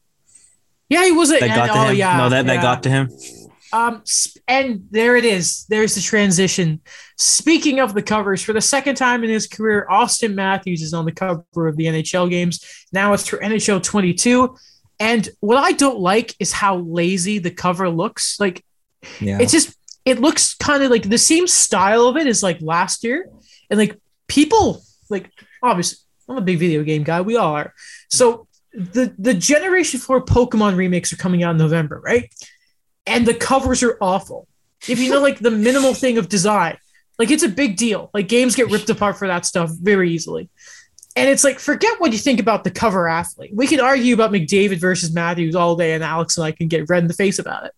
Yeah, 0.88 1.04
he 1.04 1.12
was. 1.12 1.32
A, 1.32 1.40
that 1.40 1.56
got 1.56 1.66
to 1.66 1.72
oh, 1.72 1.84
him. 1.86 1.96
Yeah, 1.96 2.16
no, 2.18 2.28
that, 2.28 2.46
yeah. 2.46 2.54
that 2.54 2.62
got 2.62 2.82
to 2.84 2.90
him. 2.90 3.10
Um, 3.74 4.04
and 4.46 4.86
there 4.92 5.16
it 5.16 5.24
is. 5.24 5.66
There's 5.66 5.96
the 5.96 6.00
transition. 6.00 6.80
Speaking 7.18 7.80
of 7.80 7.92
the 7.92 8.02
covers, 8.02 8.40
for 8.40 8.52
the 8.52 8.60
second 8.60 8.94
time 8.94 9.24
in 9.24 9.30
his 9.30 9.48
career, 9.48 9.84
Austin 9.90 10.36
Matthews 10.36 10.80
is 10.80 10.94
on 10.94 11.04
the 11.04 11.10
cover 11.10 11.66
of 11.66 11.76
the 11.76 11.86
NHL 11.86 12.30
games. 12.30 12.64
Now 12.92 13.14
it's 13.14 13.26
for 13.26 13.38
NHL 13.38 13.82
22. 13.82 14.56
And 15.00 15.28
what 15.40 15.58
I 15.58 15.72
don't 15.72 15.98
like 15.98 16.36
is 16.38 16.52
how 16.52 16.76
lazy 16.76 17.40
the 17.40 17.50
cover 17.50 17.88
looks. 17.88 18.38
Like, 18.38 18.64
yeah. 19.20 19.38
it's 19.40 19.50
just, 19.50 19.76
it 20.04 20.20
looks 20.20 20.54
kind 20.54 20.84
of 20.84 20.92
like 20.92 21.08
the 21.08 21.18
same 21.18 21.48
style 21.48 22.06
of 22.06 22.16
it 22.16 22.28
is 22.28 22.44
like 22.44 22.58
last 22.60 23.02
year. 23.02 23.28
And 23.70 23.76
like 23.76 23.98
people, 24.28 24.84
like, 25.10 25.32
obviously, 25.64 25.98
I'm 26.28 26.36
a 26.36 26.42
big 26.42 26.60
video 26.60 26.84
game 26.84 27.02
guy. 27.02 27.22
We 27.22 27.36
all 27.36 27.56
are. 27.56 27.74
So 28.08 28.46
the 28.72 29.14
the 29.18 29.34
Generation 29.34 30.00
4 30.00 30.24
Pokemon 30.24 30.76
remakes 30.76 31.12
are 31.12 31.16
coming 31.16 31.42
out 31.42 31.52
in 31.52 31.58
November, 31.58 32.00
right? 32.00 32.28
And 33.06 33.26
the 33.26 33.34
covers 33.34 33.82
are 33.82 33.96
awful. 34.00 34.48
If 34.88 34.98
you 34.98 35.10
know 35.10 35.20
like 35.20 35.38
the 35.38 35.50
minimal 35.50 35.94
thing 35.94 36.18
of 36.18 36.28
design, 36.28 36.76
like 37.18 37.30
it's 37.30 37.42
a 37.42 37.48
big 37.48 37.76
deal. 37.76 38.10
Like 38.12 38.28
games 38.28 38.56
get 38.56 38.70
ripped 38.70 38.90
apart 38.90 39.18
for 39.18 39.28
that 39.28 39.46
stuff 39.46 39.70
very 39.70 40.10
easily. 40.10 40.48
And 41.16 41.30
it's 41.30 41.44
like, 41.44 41.60
forget 41.60 42.00
what 42.00 42.12
you 42.12 42.18
think 42.18 42.40
about 42.40 42.64
the 42.64 42.72
cover 42.72 43.08
athlete. 43.08 43.52
We 43.54 43.68
can 43.68 43.78
argue 43.78 44.14
about 44.14 44.32
McDavid 44.32 44.78
versus 44.80 45.14
Matthews 45.14 45.54
all 45.54 45.76
day, 45.76 45.94
and 45.94 46.02
Alex 46.02 46.36
and 46.36 46.44
I 46.44 46.50
can 46.50 46.66
get 46.66 46.88
red 46.88 47.04
in 47.04 47.08
the 47.08 47.14
face 47.14 47.38
about 47.38 47.66
it. 47.66 47.72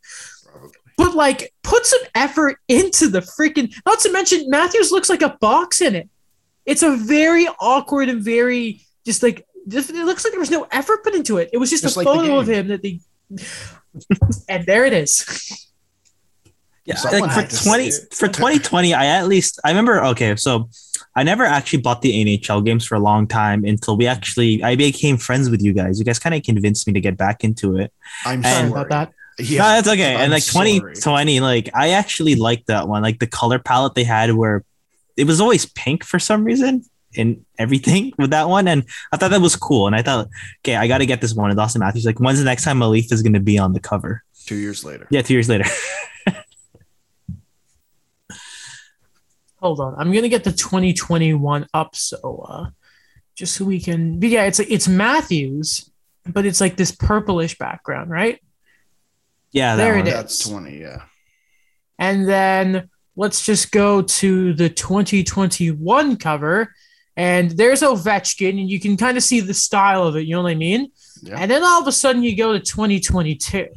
Probably. 0.50 0.70
But 0.96 1.14
like, 1.14 1.52
put 1.62 1.84
some 1.84 2.00
effort 2.14 2.56
into 2.68 3.08
the 3.08 3.20
freaking. 3.20 3.74
Not 3.84 4.00
to 4.00 4.12
mention, 4.12 4.48
Matthews 4.48 4.90
looks 4.90 5.10
like 5.10 5.20
a 5.20 5.36
box 5.38 5.82
in 5.82 5.94
it. 5.94 6.08
It's 6.64 6.82
a 6.82 6.96
very 6.96 7.46
awkward 7.60 8.08
and 8.08 8.22
very 8.22 8.80
just 9.04 9.22
like 9.22 9.46
just, 9.68 9.90
it 9.90 10.04
looks 10.06 10.24
like 10.24 10.32
there 10.32 10.40
was 10.40 10.50
no 10.50 10.66
effort 10.72 11.04
put 11.04 11.14
into 11.14 11.36
it. 11.36 11.50
It 11.52 11.58
was 11.58 11.68
just, 11.68 11.82
Just 11.82 11.96
a 11.96 11.98
like 12.00 12.06
photo 12.06 12.38
of 12.38 12.48
him 12.48 12.68
that 12.68 12.82
they. 12.82 13.00
And 14.48 14.66
there 14.66 14.84
it 14.84 14.92
is. 14.92 15.68
Yeah, 16.84 16.94
Someone 16.94 17.22
like 17.22 17.30
for 17.30 17.40
had 17.40 17.50
to 17.50 17.56
say 17.56 17.68
twenty 17.68 17.90
for 18.12 18.28
twenty 18.28 18.58
twenty, 18.60 18.94
I 18.94 19.06
at 19.06 19.26
least 19.26 19.58
I 19.64 19.70
remember. 19.70 20.04
Okay, 20.04 20.36
so 20.36 20.68
I 21.16 21.24
never 21.24 21.44
actually 21.44 21.82
bought 21.82 22.00
the 22.00 22.12
NHL 22.12 22.64
games 22.64 22.86
for 22.86 22.94
a 22.94 23.00
long 23.00 23.26
time 23.26 23.64
until 23.64 23.96
we 23.96 24.06
actually 24.06 24.62
I 24.62 24.76
became 24.76 25.16
friends 25.16 25.50
with 25.50 25.62
you 25.62 25.72
guys. 25.72 25.98
You 25.98 26.04
guys 26.04 26.20
kind 26.20 26.34
of 26.34 26.42
convinced 26.42 26.86
me 26.86 26.92
to 26.92 27.00
get 27.00 27.16
back 27.16 27.42
into 27.42 27.76
it. 27.76 27.92
I'm 28.24 28.42
Sorry 28.42 28.54
Sorry 28.54 28.68
sorry 28.68 28.70
about 28.70 28.88
that. 28.90 29.12
Yeah, 29.38 29.58
no, 29.58 29.68
that's 29.68 29.88
okay. 29.88 30.14
I'm 30.14 30.20
and 30.20 30.32
like 30.32 30.42
sorry. 30.42 30.78
2020, 30.78 31.40
like 31.40 31.70
I 31.74 31.90
actually 31.90 32.36
liked 32.36 32.68
that 32.68 32.86
one. 32.86 33.02
Like 33.02 33.18
the 33.18 33.26
color 33.26 33.58
palette 33.58 33.94
they 33.94 34.04
had 34.04 34.32
where 34.32 34.64
it 35.16 35.24
was 35.26 35.40
always 35.40 35.66
pink 35.66 36.04
for 36.04 36.18
some 36.18 36.44
reason 36.44 36.84
in 37.16 37.44
everything 37.58 38.12
with 38.18 38.30
that 38.30 38.48
one. 38.48 38.68
And 38.68 38.84
I 39.12 39.16
thought 39.16 39.30
that 39.30 39.40
was 39.40 39.56
cool. 39.56 39.86
And 39.86 39.96
I 39.96 40.02
thought, 40.02 40.28
okay, 40.64 40.76
I 40.76 40.86
got 40.88 40.98
to 40.98 41.06
get 41.06 41.20
this 41.20 41.34
one. 41.34 41.50
And 41.50 41.58
Austin 41.58 41.80
Matthews, 41.80 42.06
like, 42.06 42.20
when's 42.20 42.38
the 42.38 42.44
next 42.44 42.64
time 42.64 42.78
Malif 42.80 43.12
is 43.12 43.22
going 43.22 43.32
to 43.34 43.40
be 43.40 43.58
on 43.58 43.72
the 43.72 43.80
cover? 43.80 44.22
Two 44.44 44.56
years 44.56 44.84
later. 44.84 45.06
Yeah, 45.10 45.22
two 45.22 45.34
years 45.34 45.48
later. 45.48 45.64
Hold 49.60 49.80
on, 49.80 49.94
I'm 49.98 50.12
gonna 50.12 50.28
get 50.28 50.44
the 50.44 50.52
2021 50.52 51.66
up 51.72 51.96
so 51.96 52.46
uh, 52.48 52.66
just 53.34 53.56
so 53.56 53.64
we 53.64 53.80
can. 53.80 54.20
But 54.20 54.28
yeah, 54.28 54.44
it's 54.44 54.58
like 54.58 54.70
it's 54.70 54.86
Matthews, 54.86 55.90
but 56.26 56.44
it's 56.44 56.60
like 56.60 56.76
this 56.76 56.92
purplish 56.92 57.56
background, 57.58 58.10
right? 58.10 58.38
yeah, 59.52 59.74
that 59.76 59.82
There 59.82 59.94
it 59.94 59.98
one. 60.00 60.06
is. 60.08 60.12
That's 60.14 60.38
20, 60.48 60.78
yeah. 60.78 61.02
And 61.98 62.28
then 62.28 62.90
let's 63.16 63.44
just 63.46 63.72
go 63.72 64.02
to 64.02 64.52
the 64.52 64.68
2021 64.68 66.16
cover. 66.16 66.74
And 67.16 67.50
there's 67.52 67.80
Ovechkin, 67.82 68.50
and 68.60 68.70
you 68.70 68.78
can 68.78 68.96
kind 68.96 69.16
of 69.16 69.22
see 69.22 69.40
the 69.40 69.54
style 69.54 70.04
of 70.06 70.16
it. 70.16 70.26
You 70.26 70.34
know 70.36 70.42
what 70.42 70.50
I 70.50 70.54
mean? 70.54 70.90
Yeah. 71.22 71.36
And 71.38 71.50
then 71.50 71.62
all 71.64 71.80
of 71.80 71.88
a 71.88 71.92
sudden 71.92 72.22
you 72.22 72.36
go 72.36 72.52
to 72.52 72.60
2022. 72.60 73.68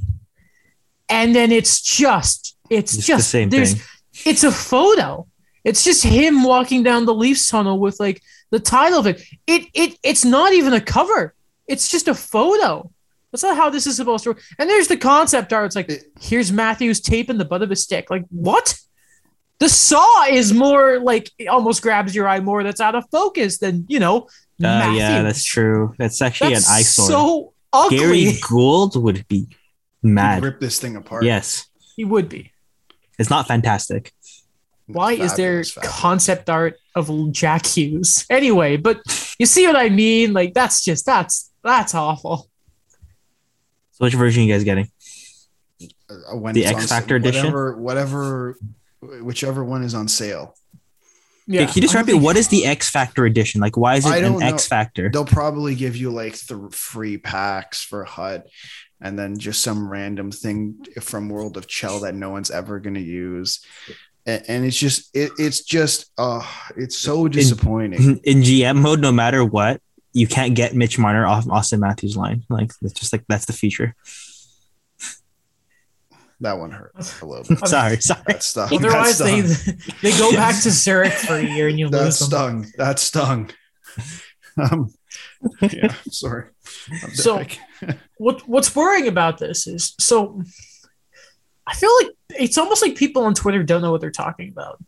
And 1.08 1.34
then 1.34 1.52
it's 1.52 1.82
just, 1.82 2.58
it's 2.70 2.96
It's 2.96 3.08
just, 3.08 3.20
the 3.20 3.30
same 3.30 3.50
there's, 3.50 3.74
thing. 3.74 3.84
it's 4.26 4.44
a 4.44 4.52
photo. 4.52 5.26
It's 5.64 5.84
just 5.84 6.04
him 6.04 6.44
walking 6.44 6.84
down 6.84 7.06
the 7.06 7.14
Leafs 7.14 7.50
tunnel 7.50 7.80
with 7.80 8.00
like 8.00 8.22
the 8.52 8.60
title 8.60 9.00
of 9.00 9.08
it. 9.08 9.22
It, 9.48 9.68
it, 9.74 9.98
it's 10.04 10.26
not 10.26 10.54
even 10.54 10.74
a 10.74 10.82
cover. 10.82 11.34
It's 11.68 11.90
just 11.90 12.08
a 12.08 12.14
photo. 12.16 12.92
That's 13.32 13.44
not 13.44 13.58
how 13.58 13.70
this 13.70 13.86
is 13.88 13.96
supposed 13.96 14.24
to 14.24 14.32
work. 14.32 14.42
And 14.58 14.70
there's 14.70 14.88
the 14.88 14.98
concept 14.98 15.54
art. 15.54 15.68
It's 15.68 15.76
like, 15.76 15.92
here's 16.20 16.52
Matthews 16.52 17.00
taping 17.00 17.38
the 17.38 17.46
butt 17.46 17.62
of 17.62 17.70
his 17.70 17.84
stick. 17.84 18.10
Like, 18.10 18.26
what? 18.30 18.76
The 19.60 19.68
saw 19.70 20.26
is 20.26 20.54
more 20.54 21.00
like 21.00 21.30
it 21.38 21.48
almost 21.48 21.82
grabs 21.82 22.16
your 22.16 22.28
eye 22.28 22.40
more. 22.40 22.64
That's 22.64 22.80
out 22.82 22.96
of 22.96 23.04
focus 23.12 23.58
than 23.58 23.86
you 23.90 24.00
know. 24.00 24.28
Uh, 24.64 24.94
yeah, 24.96 25.22
that's 25.22 25.44
true. 25.44 25.94
That's 25.98 26.22
actually 26.22 26.54
That's 26.54 26.68
an 26.70 26.76
eyesore. 26.76 27.08
so 27.08 27.54
ugly. 27.74 27.98
Gary 27.98 28.32
Gould 28.50 28.96
would 29.02 29.28
be 29.28 29.48
You'd 30.02 30.14
mad. 30.14 30.44
Rip 30.44 30.60
this 30.60 30.80
thing 30.80 30.96
apart. 30.96 31.24
Yes, 31.24 31.68
he 31.96 32.06
would 32.06 32.30
be. 32.30 32.52
it's 33.18 33.30
not 33.30 33.48
fantastic. 33.48 34.14
Why 34.88 35.12
is 35.14 35.36
there 35.36 35.64
Fabulous, 35.64 35.72
fabulous. 35.74 36.00
concept 36.00 36.50
art 36.50 36.78
of 36.96 37.32
Jack 37.32 37.66
Hughes? 37.66 38.26
Anyway, 38.32 38.76
but 38.78 39.02
you 39.38 39.46
see 39.46 39.68
what 39.68 39.76
I 39.76 39.90
mean? 39.90 40.34
Like 40.34 40.54
that's 40.54 40.84
just 40.84 41.06
that's 41.06 41.52
that's 41.64 41.94
awful. 41.94 42.50
So 43.92 44.06
which 44.06 44.14
version 44.16 44.44
are 44.44 44.46
you 44.48 44.54
guys 44.54 44.64
getting? 44.64 44.90
Uh, 46.10 46.38
when 46.38 46.54
The 46.56 46.66
X 46.66 46.88
Factor 46.88 47.20
sale, 47.20 47.28
edition? 47.28 47.44
Whatever, 47.46 47.78
whatever, 47.78 48.58
whichever 49.02 49.64
one 49.64 49.84
is 49.84 49.94
on 49.94 50.08
sale. 50.08 50.56
Yeah. 51.48 51.66
Can 51.66 51.76
you 51.76 51.82
describe 51.82 52.06
me? 52.06 52.14
What 52.14 52.38
is 52.38 52.48
the 52.50 52.66
X 52.66 52.92
Factor 52.92 53.26
edition? 53.26 53.60
Like, 53.60 53.76
why 53.76 53.96
is 53.96 54.06
it 54.06 54.24
an 54.24 54.34
know. 54.34 54.40
X 54.40 54.68
Factor? 54.68 55.10
They'll 55.10 55.26
probably 55.26 55.74
give 55.74 55.96
you 55.96 56.12
like 56.12 56.38
the 56.46 56.70
free 56.72 57.18
packs 57.18 57.84
for 57.84 58.04
HUT 58.04 58.46
and 59.02 59.18
then 59.18 59.38
just 59.38 59.64
some 59.64 59.90
random 59.90 60.32
thing 60.32 60.86
from 61.02 61.30
World 61.30 61.58
of 61.58 61.68
CHEL 61.68 62.02
that 62.02 62.14
no 62.14 62.30
one's 62.30 62.52
ever 62.52 62.80
going 62.80 62.94
to 62.96 63.02
use. 63.02 63.66
And, 64.28 64.44
and 64.48 64.66
it's 64.66 64.78
just, 64.78 65.16
it, 65.16 65.32
it's 65.40 65.62
just, 65.62 66.12
uh, 66.20 66.46
it's 66.78 66.98
so 66.98 67.28
disappointing. 67.28 68.18
In 68.24 68.42
GM 68.42 68.78
mode, 68.78 69.00
no 69.00 69.12
matter 69.12 69.44
what, 69.44 69.82
you 70.14 70.28
can't 70.28 70.54
get 70.54 70.76
Mitch 70.76 71.00
Marner 71.00 71.26
off 71.26 71.50
Austin 71.50 71.80
Matthews' 71.80 72.18
line. 72.18 72.44
Like, 72.50 72.72
it's 72.82 72.94
just 72.94 73.14
like 73.14 73.24
that's 73.28 73.46
the 73.46 73.54
feature. 73.54 73.96
That 76.42 76.58
one 76.58 76.72
hurt 76.72 76.94
a 77.22 77.26
little 77.26 77.44
bit. 77.56 77.68
sorry, 77.68 77.98
sorry. 78.02 78.22
That 78.28 78.44
stuff. 78.44 78.72
Otherwise, 78.72 79.18
that 79.20 79.26
they 79.26 79.42
stung. 79.44 79.78
they 80.02 80.12
go 80.18 80.32
back 80.32 80.62
to 80.64 80.72
Zurich 80.72 81.14
for 81.14 81.36
a 81.36 81.44
year 81.44 81.68
and 81.68 81.80
you 81.80 81.90
that 81.90 82.06
lose 82.06 82.20
them. 82.20 82.28
stung. 82.30 82.66
That 82.78 83.00
stung. 83.00 83.50
Um, 84.58 84.94
yeah, 85.62 85.94
sorry. 86.10 86.50
I'm 87.04 87.12
So- 87.12 87.44
what 88.18 88.48
what's 88.48 88.76
worrying 88.76 89.08
about 89.08 89.38
this 89.38 89.66
is 89.68 89.96
so 90.00 90.42
I 91.66 91.74
feel 91.76 91.90
like 92.02 92.12
it's 92.38 92.58
almost 92.58 92.82
like 92.82 92.96
people 92.96 93.24
on 93.24 93.34
Twitter 93.34 93.64
don't 93.64 93.82
know 93.82 93.92
what 93.92 94.02
they're 94.02 94.12
talking 94.12 94.50
about. 94.50 94.80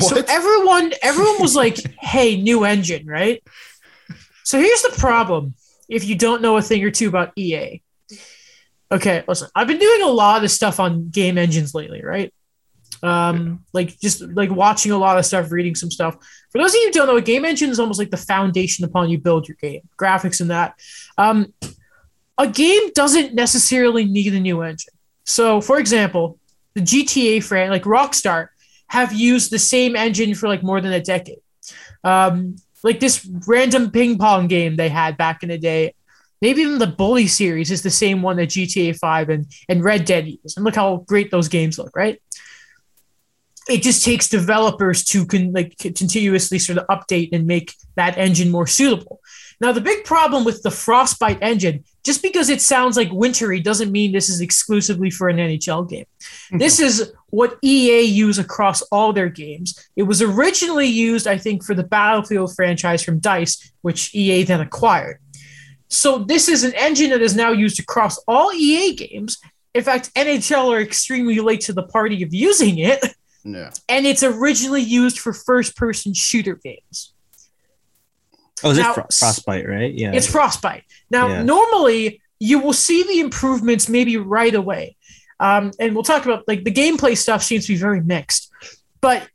So 0.00 0.22
everyone 0.28 0.92
everyone 1.02 1.40
was 1.42 1.56
like, 1.56 1.78
"Hey, 2.00 2.40
new 2.40 2.64
engine, 2.64 3.06
right?" 3.06 3.42
So 4.44 4.58
here's 4.60 4.82
the 4.82 4.94
problem: 4.96 5.54
if 5.88 6.04
you 6.04 6.14
don't 6.14 6.40
know 6.42 6.56
a 6.56 6.62
thing 6.62 6.82
or 6.84 6.90
two 6.90 7.08
about 7.08 7.32
EA. 7.36 7.82
Okay, 8.90 9.22
listen. 9.28 9.48
I've 9.54 9.66
been 9.66 9.78
doing 9.78 10.02
a 10.02 10.08
lot 10.08 10.44
of 10.44 10.50
stuff 10.50 10.80
on 10.80 11.10
game 11.10 11.36
engines 11.36 11.74
lately, 11.74 12.02
right? 12.02 12.32
Um, 13.02 13.64
like 13.72 13.98
just 14.00 14.22
like 14.22 14.50
watching 14.50 14.92
a 14.92 14.98
lot 14.98 15.18
of 15.18 15.26
stuff, 15.26 15.52
reading 15.52 15.74
some 15.74 15.90
stuff. 15.90 16.16
For 16.50 16.58
those 16.58 16.70
of 16.70 16.76
you 16.76 16.86
who 16.86 16.92
don't 16.92 17.06
know, 17.06 17.16
a 17.16 17.22
game 17.22 17.44
engine 17.44 17.70
is 17.70 17.78
almost 17.78 17.98
like 17.98 18.10
the 18.10 18.16
foundation 18.16 18.84
upon 18.84 19.10
you 19.10 19.18
build 19.18 19.46
your 19.46 19.56
game, 19.60 19.82
graphics 19.98 20.40
and 20.40 20.50
that. 20.50 20.74
Um, 21.16 21.52
a 22.38 22.48
game 22.48 22.90
doesn't 22.94 23.34
necessarily 23.34 24.04
need 24.04 24.34
a 24.34 24.40
new 24.40 24.62
engine. 24.62 24.94
So, 25.24 25.60
for 25.60 25.78
example, 25.78 26.38
the 26.74 26.80
GTA 26.80 27.42
fran 27.44 27.70
like 27.70 27.82
Rockstar 27.82 28.48
have 28.88 29.12
used 29.12 29.50
the 29.50 29.58
same 29.58 29.94
engine 29.94 30.34
for 30.34 30.48
like 30.48 30.62
more 30.62 30.80
than 30.80 30.92
a 30.92 31.02
decade. 31.02 31.40
Um, 32.04 32.56
like 32.82 33.00
this 33.00 33.28
random 33.46 33.90
ping 33.90 34.18
pong 34.18 34.46
game 34.46 34.76
they 34.76 34.88
had 34.88 35.16
back 35.16 35.42
in 35.42 35.50
the 35.50 35.58
day. 35.58 35.94
Maybe 36.40 36.62
even 36.62 36.78
the 36.78 36.86
Bully 36.86 37.26
series 37.26 37.70
is 37.70 37.82
the 37.82 37.90
same 37.90 38.22
one 38.22 38.36
that 38.36 38.50
GTA 38.50 38.96
5 38.98 39.28
and, 39.28 39.46
and 39.68 39.82
Red 39.82 40.04
Dead 40.04 40.26
use. 40.26 40.56
And 40.56 40.64
look 40.64 40.76
how 40.76 40.98
great 40.98 41.30
those 41.30 41.48
games 41.48 41.78
look, 41.78 41.94
right? 41.96 42.20
It 43.68 43.82
just 43.82 44.04
takes 44.04 44.28
developers 44.28 45.04
to 45.06 45.26
con- 45.26 45.52
like 45.52 45.76
continuously 45.78 46.58
sort 46.58 46.78
of 46.78 46.86
update 46.86 47.30
and 47.32 47.46
make 47.46 47.74
that 47.96 48.16
engine 48.16 48.50
more 48.50 48.66
suitable. 48.66 49.20
Now, 49.60 49.72
the 49.72 49.80
big 49.80 50.04
problem 50.04 50.44
with 50.44 50.62
the 50.62 50.70
Frostbite 50.70 51.38
engine, 51.42 51.84
just 52.04 52.22
because 52.22 52.48
it 52.48 52.62
sounds 52.62 52.96
like 52.96 53.10
wintry 53.10 53.60
doesn't 53.60 53.90
mean 53.90 54.12
this 54.12 54.28
is 54.28 54.40
exclusively 54.40 55.10
for 55.10 55.28
an 55.28 55.38
NHL 55.38 55.88
game. 55.88 56.04
Mm-hmm. 56.20 56.58
This 56.58 56.78
is 56.78 57.12
what 57.30 57.58
EA 57.62 58.02
use 58.02 58.38
across 58.38 58.82
all 58.82 59.12
their 59.12 59.28
games. 59.28 59.88
It 59.96 60.04
was 60.04 60.22
originally 60.22 60.86
used, 60.86 61.26
I 61.26 61.38
think, 61.38 61.64
for 61.64 61.74
the 61.74 61.82
Battlefield 61.82 62.54
franchise 62.54 63.02
from 63.02 63.18
DICE, 63.18 63.72
which 63.82 64.14
EA 64.14 64.44
then 64.44 64.60
acquired. 64.60 65.18
So 65.88 66.18
this 66.18 66.48
is 66.48 66.64
an 66.64 66.74
engine 66.74 67.10
that 67.10 67.22
is 67.22 67.34
now 67.34 67.52
used 67.52 67.80
across 67.80 68.18
all 68.28 68.52
EA 68.52 68.94
games. 68.94 69.38
In 69.74 69.82
fact, 69.82 70.12
NHL 70.14 70.72
are 70.74 70.80
extremely 70.80 71.40
late 71.40 71.60
to 71.62 71.72
the 71.72 71.82
party 71.82 72.22
of 72.22 72.32
using 72.34 72.78
it, 72.78 73.04
Yeah. 73.44 73.70
and 73.88 74.06
it's 74.06 74.22
originally 74.22 74.82
used 74.82 75.18
for 75.18 75.32
first-person 75.32 76.14
shooter 76.14 76.56
games. 76.56 77.12
Oh, 78.62 78.70
is 78.70 78.78
Now- 78.78 78.90
it 78.90 78.94
Fro- 78.94 79.06
Frostbite, 79.10 79.68
right? 79.68 79.94
Yeah. 79.94 80.12
It's 80.12 80.26
Frostbite. 80.26 80.84
Now, 81.10 81.28
Yeah. 81.28 81.42
normally 81.42 82.20
you 82.40 82.58
will 82.58 82.72
see 82.72 83.02
the 83.02 83.20
improvements 83.20 83.88
maybe 83.88 84.16
right 84.16 84.54
away. 84.54 84.96
Um, 85.40 85.70
and 85.78 85.94
we'll 85.94 86.04
talk 86.04 86.24
about 86.24 86.46
like 86.48 86.64
the 86.64 86.72
gameplay 86.72 87.16
stuff 87.16 87.42
seems 87.42 87.66
to 87.66 87.72
be 87.72 87.78
very 87.78 88.00
mixed. 88.00 88.50
But 89.00 89.28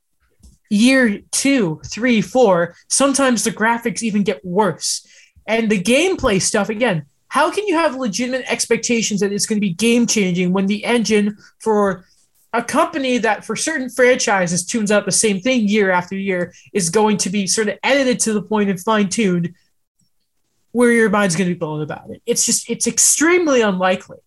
year 0.70 1.22
two, 1.32 1.80
three, 1.86 2.22
four, 2.22 2.76
sometimes 2.90 3.44
the 3.44 3.52
graphics 3.52 4.04
even 4.04 4.24
get 4.24 4.44
worse. 4.44 5.03
And 5.48 5.70
the 5.70 5.82
gameplay 5.82 6.42
stuff, 6.42 6.70
again, 6.70 7.06
how 7.28 7.52
can 7.52 7.68
you 7.68 7.76
have 7.76 7.96
legitimate 7.96 8.46
expectations 8.48 9.20
that 9.22 9.32
it's 9.32 9.46
going 9.46 9.58
to 9.58 9.68
be 9.68 9.74
game 9.74 10.06
changing 10.06 10.54
when 10.54 10.68
the 10.68 10.86
engine 10.86 11.38
for 11.60 12.06
a 12.54 12.62
company 12.62 13.18
that 13.18 13.44
for 13.44 13.56
certain 13.56 13.90
franchises 13.90 14.64
tunes 14.66 14.92
out 14.92 15.06
the 15.06 15.12
same 15.12 15.40
thing 15.40 15.68
year 15.68 15.90
after 15.90 16.16
year 16.16 16.54
is 16.72 16.90
going 16.90 17.18
to 17.18 17.30
be 17.30 17.48
sort 17.48 17.68
of 17.68 17.80
edited 17.84 18.20
to 18.20 18.34
the 18.34 18.42
point 18.42 18.70
and 18.70 18.80
fine 18.80 19.10
tuned 19.10 19.54
where 20.72 20.92
your 20.92 21.10
mind's 21.10 21.36
going 21.36 21.48
to 21.48 21.56
be 21.56 21.60
blown 21.60 21.82
about 21.82 22.10
it. 22.12 22.22
It's 22.26 22.46
just, 22.46 22.70
it's 22.70 22.86
extremely 22.86 23.62
unlikely. 23.62 24.18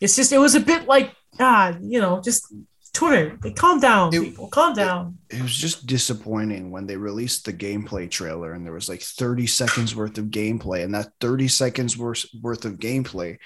It's 0.00 0.14
just, 0.14 0.32
it 0.32 0.38
was 0.38 0.54
a 0.54 0.60
bit 0.60 0.86
like, 0.86 1.12
ah, 1.40 1.76
you 1.80 2.00
know, 2.00 2.20
just 2.20 2.52
Twitter, 2.96 3.38
they 3.42 3.52
calm 3.52 3.78
down, 3.78 4.14
It- 4.14 4.22
people, 4.22 4.48
calm 4.48 4.72
down. 4.74 5.18
it 5.28 5.42
was 5.42 5.54
just 5.54 5.86
disappointing 5.86 6.70
when 6.70 6.86
they 6.86 6.96
released 6.96 7.44
the 7.44 7.52
gameplay 7.52 8.10
trailer 8.10 8.52
and 8.52 8.64
there 8.64 8.72
was 8.72 8.88
like 8.88 9.02
30 9.02 9.46
seconds 9.46 9.94
worth 9.94 10.16
of 10.18 10.26
gameplay 10.26 10.82
and 10.82 10.94
that 10.94 11.12
30 11.20 11.48
seconds 11.48 11.96
worth 11.98 12.24
worth 12.40 12.64
of 12.64 12.78
gameplay 12.78 13.36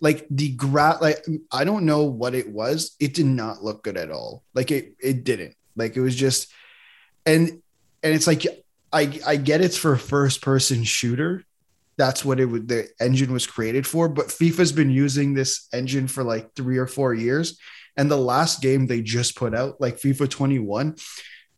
like 0.00 0.26
the 0.30 0.50
gra 0.52 0.98
like 1.00 1.24
i 1.52 1.64
don't 1.64 1.84
know 1.84 2.04
what 2.04 2.34
it 2.34 2.48
was. 2.48 2.96
It 2.98 3.14
did 3.14 3.26
not 3.26 3.62
look 3.62 3.82
good 3.84 3.96
at 3.96 4.10
all. 4.10 4.42
Like 4.54 4.70
it 4.72 4.94
it 5.00 5.24
didn't. 5.24 5.54
Like 5.76 5.96
it 5.96 6.00
was 6.00 6.16
just 6.16 6.52
and 7.24 7.48
and 8.02 8.14
it's 8.14 8.26
like 8.26 8.44
i 8.92 9.02
i 9.26 9.36
get 9.36 9.60
it's 9.60 9.76
for 9.76 9.92
a 9.92 9.98
first 9.98 10.42
person 10.42 10.82
shooter. 10.84 11.44
That's 11.96 12.24
what 12.24 12.40
it 12.40 12.46
would 12.46 12.66
the 12.68 12.88
engine 13.00 13.32
was 13.32 13.46
created 13.46 13.86
for 13.86 14.08
but 14.08 14.32
fifa's 14.32 14.72
been 14.72 14.90
using 14.90 15.34
this 15.34 15.68
engine 15.72 16.08
for 16.08 16.24
like 16.24 16.54
three 16.56 16.78
or 16.78 16.86
four 16.88 17.14
years 17.14 17.58
and 17.96 18.10
the 18.10 18.16
last 18.16 18.62
game 18.62 18.86
they 18.86 19.00
just 19.00 19.36
put 19.36 19.54
out 19.54 19.80
like 19.80 19.98
fifa 19.98 20.28
21 20.28 20.96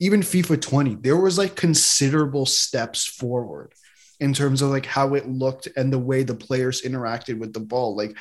even 0.00 0.20
FIFA 0.20 0.60
20, 0.60 0.96
there 0.96 1.16
was 1.16 1.38
like 1.38 1.54
considerable 1.54 2.46
steps 2.46 3.06
forward 3.06 3.72
in 4.20 4.32
terms 4.32 4.62
of 4.62 4.70
like 4.70 4.86
how 4.86 5.14
it 5.14 5.28
looked 5.28 5.68
and 5.76 5.92
the 5.92 5.98
way 5.98 6.22
the 6.22 6.34
players 6.34 6.82
interacted 6.82 7.38
with 7.38 7.52
the 7.52 7.60
ball. 7.60 7.96
Like 7.96 8.16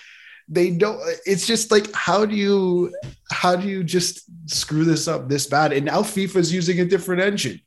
they 0.47 0.71
don't 0.71 0.99
it's 1.25 1.47
just 1.47 1.71
like 1.71 1.91
how 1.93 2.25
do 2.25 2.35
you 2.35 2.93
how 3.31 3.55
do 3.55 3.67
you 3.67 3.83
just 3.83 4.23
screw 4.49 4.85
this 4.85 5.07
up 5.07 5.29
this 5.29 5.47
bad? 5.47 5.73
And 5.73 5.85
now 5.85 6.01
FIFA's 6.01 6.53
using 6.53 6.79
a 6.79 6.85
different 6.85 7.21
engine. 7.21 7.59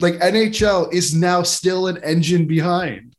Like 0.00 0.14
NHL 0.14 0.92
is 0.92 1.14
now 1.14 1.42
still 1.42 1.86
an 1.86 1.98
engine 2.04 2.46
behind. 2.46 3.14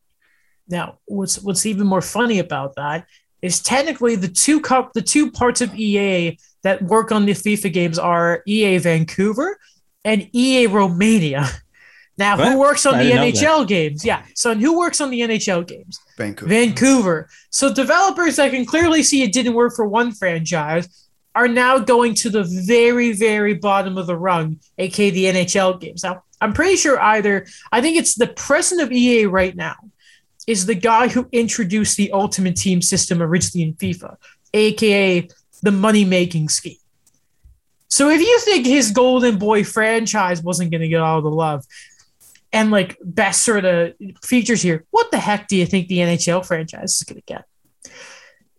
Now, 0.68 0.97
what's 1.06 1.39
what's 1.39 1.66
even 1.66 1.88
more 1.88 2.01
funny 2.01 2.39
about 2.39 2.76
that 2.76 3.06
is 3.41 3.61
technically 3.61 4.15
the 4.15 4.27
two 4.27 4.59
cup 4.59 4.93
the 4.93 5.01
two 5.01 5.31
parts 5.31 5.61
of 5.61 5.73
EA 5.75 6.38
that 6.63 6.81
work 6.81 7.11
on 7.11 7.25
the 7.25 7.33
FIFA 7.33 7.71
games 7.71 7.99
are 7.99 8.41
EA 8.47 8.77
Vancouver 8.79 9.57
and 10.03 10.29
EA 10.33 10.67
Romania. 10.67 11.47
Now, 12.17 12.38
who 12.38 12.57
works 12.57 12.86
on 12.86 12.95
I 12.95 13.03
the 13.03 13.11
NHL 13.11 13.67
games? 13.67 14.05
Yeah. 14.05 14.23
So, 14.36 14.51
and 14.51 14.61
who 14.61 14.77
works 14.77 15.01
on 15.01 15.09
the 15.09 15.19
NHL 15.19 15.67
games? 15.67 15.99
Vancouver. 16.17 16.49
Vancouver. 16.49 17.29
So, 17.49 17.73
developers 17.73 18.38
that 18.38 18.51
can 18.51 18.65
clearly 18.65 19.03
see 19.03 19.21
it 19.23 19.33
didn't 19.33 19.53
work 19.53 19.75
for 19.75 19.86
one 19.86 20.13
franchise 20.13 21.07
are 21.36 21.49
now 21.49 21.77
going 21.77 22.13
to 22.13 22.29
the 22.29 22.43
very, 22.65 23.11
very 23.11 23.53
bottom 23.53 23.97
of 23.97 24.07
the 24.07 24.15
rung, 24.15 24.61
aka 24.77 25.09
the 25.09 25.25
NHL 25.25 25.79
games. 25.81 26.03
Now, 26.03 26.23
I'm 26.39 26.53
pretty 26.53 26.77
sure 26.77 26.97
either, 27.01 27.47
I 27.73 27.81
think 27.81 27.97
it's 27.97 28.15
the 28.15 28.27
president 28.27 28.88
of 28.88 28.93
EA 28.93 29.25
right 29.25 29.53
now 29.53 29.75
is 30.48 30.66
the 30.66 30.76
guy 30.76 31.08
who 31.08 31.28
introduced 31.32 31.98
the 31.98 32.12
Ultimate 32.12 32.56
Team 32.56 32.82
system 32.82 33.22
originally 33.22 33.68
in 33.68 33.74
FIFA, 33.76 34.16
aka 34.54 35.28
the 35.64 35.72
money 35.72 36.06
making 36.06 36.50
scheme. 36.50 36.78
So 37.88 38.10
if 38.10 38.20
you 38.22 38.39
think 38.41 38.66
his 38.66 38.91
Golden 38.91 39.38
Boy 39.38 39.64
franchise 39.64 40.41
wasn't 40.43 40.72
going 40.72 40.82
to 40.82 40.88
get 40.88 41.00
all 41.02 41.22
the 41.22 41.30
love 41.30 41.64
and 42.52 42.70
like 42.72 42.98
best 43.04 43.43
sort 43.43 43.64
of 43.66 43.93
features 44.24 44.62
here, 44.62 44.86
what 44.91 45.12
the 45.12 45.18
heck 45.18 45.48
do 45.48 45.56
you 45.56 45.66
think 45.66 45.88
the 45.88 46.00
NHL 46.00 46.46
franchise 46.46 46.96
is 46.98 47.04
going 47.04 47.22
to 47.22 47.26
get? 47.26 47.46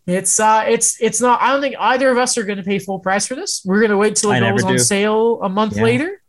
It's 0.07 0.39
uh, 0.39 0.63
it's 0.67 0.97
it's 1.01 1.19
not. 1.19 1.41
I 1.41 1.51
don't 1.51 1.59
think 1.61 1.75
either 1.77 2.09
of 2.09 2.17
us 2.17 2.37
are 2.37 2.43
going 2.43 2.57
to 2.57 2.63
pay 2.63 2.79
full 2.79 2.99
price 2.99 3.27
for 3.27 3.35
this. 3.35 3.61
We're 3.65 3.79
going 3.79 3.91
to 3.91 3.97
wait 3.97 4.15
till 4.15 4.31
it 4.31 4.41
I 4.41 4.51
goes 4.51 4.63
on 4.63 4.71
do. 4.73 4.79
sale 4.79 5.41
a 5.43 5.49
month 5.49 5.75
Yeah. 5.75 5.83
later, 5.83 6.21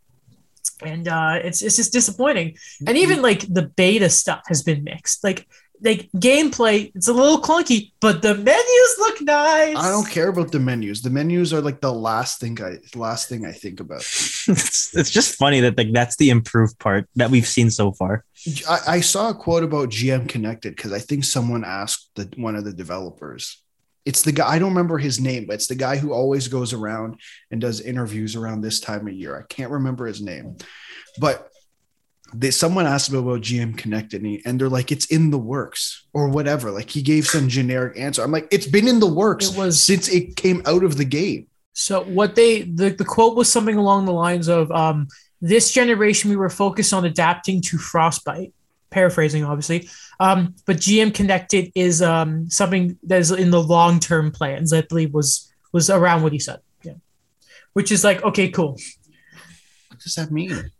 and 0.82 1.08
uh, 1.08 1.38
it's 1.42 1.62
it's 1.62 1.76
just 1.76 1.92
disappointing. 1.92 2.56
And 2.86 2.96
even 2.96 3.22
like 3.22 3.40
the 3.52 3.62
beta 3.62 4.10
stuff 4.10 4.42
has 4.48 4.62
been 4.62 4.84
mixed. 4.84 5.24
Like 5.24 5.46
like 5.80 6.10
gameplay, 6.12 6.90
it's 6.94 7.08
a 7.08 7.12
little 7.12 7.40
clunky, 7.40 7.92
but 8.00 8.22
the 8.22 8.34
menus 8.34 8.94
look 8.98 9.22
nice. 9.22 9.76
I 9.76 9.90
don't 9.90 10.08
care 10.08 10.28
about 10.28 10.52
the 10.52 10.58
menus. 10.58 11.02
The 11.02 11.10
menus 11.10 11.52
are 11.52 11.60
like 11.60 11.80
the 11.80 11.92
last 11.92 12.40
thing 12.40 12.60
I 12.62 12.78
last 12.96 13.28
thing 13.28 13.46
I 13.46 13.52
think 13.52 13.80
about. 13.80 14.00
it's, 14.00 14.96
it's 14.96 15.10
just 15.10 15.36
funny 15.36 15.60
that 15.60 15.76
like 15.76 15.92
that's 15.92 16.16
the 16.16 16.30
improved 16.30 16.78
part 16.78 17.08
that 17.16 17.30
we've 17.30 17.46
seen 17.46 17.70
so 17.70 17.92
far. 17.92 18.24
I, 18.68 18.78
I 18.88 19.00
saw 19.00 19.30
a 19.30 19.34
quote 19.34 19.62
about 19.62 19.90
GM 19.90 20.28
Connected 20.28 20.76
because 20.76 20.92
I 20.92 20.98
think 20.98 21.24
someone 21.24 21.64
asked 21.64 22.10
the, 22.14 22.32
one 22.36 22.56
of 22.56 22.64
the 22.64 22.72
developers. 22.72 23.62
It's 24.08 24.22
the 24.22 24.32
guy, 24.32 24.48
I 24.48 24.58
don't 24.58 24.70
remember 24.70 24.96
his 24.96 25.20
name, 25.20 25.44
but 25.46 25.54
it's 25.54 25.66
the 25.66 25.74
guy 25.74 25.98
who 25.98 26.14
always 26.14 26.48
goes 26.48 26.72
around 26.72 27.20
and 27.50 27.60
does 27.60 27.82
interviews 27.82 28.36
around 28.36 28.62
this 28.62 28.80
time 28.80 29.06
of 29.06 29.12
year. 29.12 29.38
I 29.38 29.44
can't 29.52 29.70
remember 29.70 30.06
his 30.06 30.22
name, 30.22 30.56
but 31.20 31.50
they, 32.32 32.50
someone 32.50 32.86
asked 32.86 33.10
him 33.10 33.16
about 33.18 33.42
GM 33.42 33.76
Connected 33.76 34.22
and, 34.22 34.26
he, 34.30 34.42
and 34.46 34.58
they're 34.58 34.70
like, 34.70 34.90
it's 34.92 35.04
in 35.06 35.30
the 35.30 35.38
works 35.38 36.06
or 36.14 36.28
whatever. 36.30 36.70
Like 36.70 36.88
he 36.88 37.02
gave 37.02 37.26
some 37.26 37.48
generic 37.48 37.98
answer. 37.98 38.22
I'm 38.22 38.32
like, 38.32 38.48
it's 38.50 38.66
been 38.66 38.88
in 38.88 38.98
the 38.98 39.06
works 39.06 39.50
It 39.50 39.58
was- 39.58 39.82
since 39.82 40.08
it 40.08 40.36
came 40.36 40.62
out 40.64 40.84
of 40.84 40.96
the 40.96 41.04
game. 41.04 41.46
So 41.74 42.02
what 42.04 42.34
they 42.34 42.62
the, 42.62 42.88
the 42.88 43.04
quote 43.04 43.36
was 43.36 43.52
something 43.52 43.76
along 43.76 44.06
the 44.06 44.12
lines 44.12 44.48
of 44.48 44.70
um, 44.72 45.06
this 45.42 45.70
generation 45.70 46.28
we 46.30 46.36
were 46.36 46.50
focused 46.50 46.92
on 46.92 47.04
adapting 47.04 47.60
to 47.68 47.76
frostbite, 47.78 48.52
paraphrasing 48.90 49.44
obviously. 49.44 49.88
Um, 50.20 50.54
but 50.66 50.76
GM 50.76 51.14
Connected 51.14 51.70
is 51.74 52.02
um, 52.02 52.50
something 52.50 52.98
that 53.04 53.20
is 53.20 53.30
in 53.30 53.50
the 53.50 53.62
long 53.62 54.00
term 54.00 54.30
plans. 54.32 54.72
I 54.72 54.80
believe 54.82 55.12
was 55.14 55.52
was 55.72 55.90
around 55.90 56.22
what 56.22 56.32
he 56.32 56.38
said. 56.38 56.60
Yeah, 56.82 56.94
which 57.74 57.92
is 57.92 58.02
like 58.04 58.22
okay, 58.22 58.48
cool. 58.50 58.78
What 59.88 60.00
does 60.00 60.14
that 60.14 60.30
mean? 60.30 60.70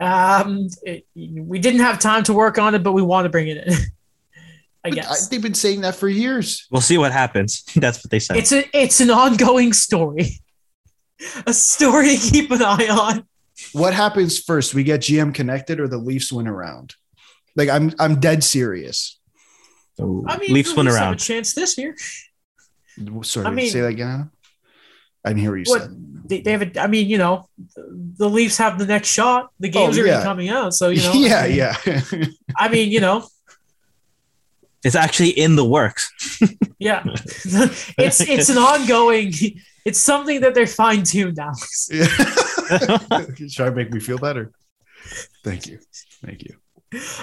Um, 0.00 0.68
it- 0.82 1.06
we 1.14 1.58
didn't 1.58 1.80
have 1.80 1.98
time 1.98 2.22
to 2.24 2.32
work 2.32 2.58
on 2.58 2.74
it, 2.74 2.82
but 2.82 2.92
we 2.92 3.02
want 3.02 3.24
to 3.24 3.28
bring 3.30 3.48
it 3.48 3.66
in. 3.66 3.72
I 4.84 4.90
But 4.90 4.94
guess 4.94 5.26
I, 5.26 5.30
they've 5.30 5.42
been 5.42 5.54
saying 5.54 5.80
that 5.80 5.96
for 5.96 6.08
years. 6.08 6.66
We'll 6.70 6.80
see 6.80 6.98
what 6.98 7.10
happens. 7.12 7.64
That's 7.76 7.98
what 8.04 8.10
they 8.10 8.20
said. 8.20 8.36
it's 8.36 8.52
a 8.52 8.64
it's 8.72 9.00
an 9.00 9.10
ongoing 9.10 9.72
story, 9.72 10.40
a 11.46 11.52
story 11.52 12.16
to 12.16 12.30
keep 12.30 12.50
an 12.52 12.62
eye 12.62 12.86
on. 12.88 13.24
what 13.72 13.92
happens 13.92 14.38
first? 14.38 14.72
We 14.74 14.84
get 14.84 15.00
GM 15.00 15.34
connected 15.34 15.80
or 15.80 15.88
the 15.88 15.98
Leafs 15.98 16.32
win 16.32 16.46
around? 16.46 16.94
Like 17.58 17.68
I'm 17.68 17.92
I'm 17.98 18.20
dead 18.20 18.42
serious. 18.44 19.18
So 19.96 20.24
I 20.26 20.38
mean, 20.38 20.52
Leafs 20.54 20.70
the 20.70 20.76
win 20.76 20.86
Leafs 20.86 20.98
have 20.98 21.12
a 21.12 21.16
chance 21.16 21.52
this 21.54 21.76
year. 21.76 21.94
Sorry, 23.22 23.46
I 23.46 23.50
mean- 23.50 23.70
say 23.70 23.80
that 23.82 23.88
again. 23.88 24.30
I 25.24 25.30
didn't 25.30 25.40
hear 25.42 25.50
what 25.50 25.58
you 25.58 25.64
What 25.66 25.82
said. 25.82 26.28
they, 26.28 26.40
they 26.40 26.52
have 26.52 26.62
a, 26.62 26.80
I 26.80 26.86
mean, 26.86 27.08
you 27.08 27.18
know, 27.18 27.48
the 27.76 28.30
Leafs 28.30 28.56
have 28.58 28.78
the 28.78 28.86
next 28.86 29.08
shot. 29.08 29.50
The 29.58 29.68
oh, 29.68 29.72
games 29.72 29.98
Oh, 29.98 30.02
are 30.02 30.06
yeah. 30.06 30.12
already 30.12 30.24
coming 30.24 30.48
out, 30.48 30.72
so 30.74 30.88
you 30.90 31.02
know. 31.02 31.12
yeah, 31.14 31.40
I 31.40 31.48
mean, 31.48 31.56
yeah. 31.56 32.24
I 32.56 32.68
mean, 32.68 32.90
you 32.92 33.00
know, 33.00 33.26
It's 34.84 34.94
actually 34.94 35.30
in 35.30 35.56
the 35.56 35.64
works. 35.64 36.08
yeah. 36.78 37.02
it's 37.04 38.20
it's 38.20 38.48
an 38.48 38.58
ongoing. 38.58 39.32
It's 39.84 39.98
something 39.98 40.40
that 40.42 40.54
they're 40.54 40.68
fine 40.68 41.02
tuned 41.02 41.36
now. 41.36 41.52
yeah. 41.90 42.06
Try 43.50 43.66
to 43.66 43.72
make 43.74 43.92
me 43.92 43.98
feel 43.98 44.18
better. 44.18 44.52
Thank 45.42 45.66
you. 45.66 45.80
Thank 46.24 46.44
you. 46.44 46.54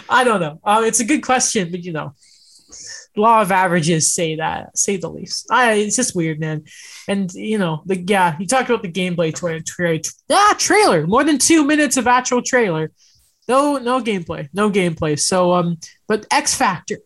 I 0.09 0.23
don't 0.23 0.39
know. 0.39 0.59
Uh, 0.63 0.83
it's 0.85 0.99
a 0.99 1.05
good 1.05 1.23
question, 1.23 1.71
but 1.71 1.83
you 1.83 1.91
know, 1.91 2.13
law 3.15 3.41
of 3.41 3.51
averages 3.51 4.13
say 4.13 4.35
that 4.35 4.77
say 4.77 4.97
the 4.97 5.09
least. 5.09 5.47
I 5.51 5.73
it's 5.73 5.95
just 5.95 6.15
weird, 6.15 6.39
man. 6.39 6.63
And 7.07 7.31
you 7.33 7.57
know, 7.57 7.83
the 7.85 7.97
yeah, 7.97 8.35
you 8.39 8.47
talked 8.47 8.69
about 8.69 8.83
the 8.83 8.91
gameplay 8.91 9.33
tra- 9.33 9.61
tra- 9.61 9.99
ah, 10.29 10.55
trailer. 10.57 11.07
More 11.07 11.23
than 11.23 11.37
two 11.37 11.63
minutes 11.63 11.97
of 11.97 12.07
actual 12.07 12.41
trailer. 12.41 12.91
No, 13.47 13.77
no 13.77 14.01
gameplay, 14.01 14.49
no 14.53 14.71
gameplay. 14.71 15.19
So 15.19 15.53
um, 15.53 15.77
but 16.07 16.25
X 16.31 16.55
Factor, 16.55 16.97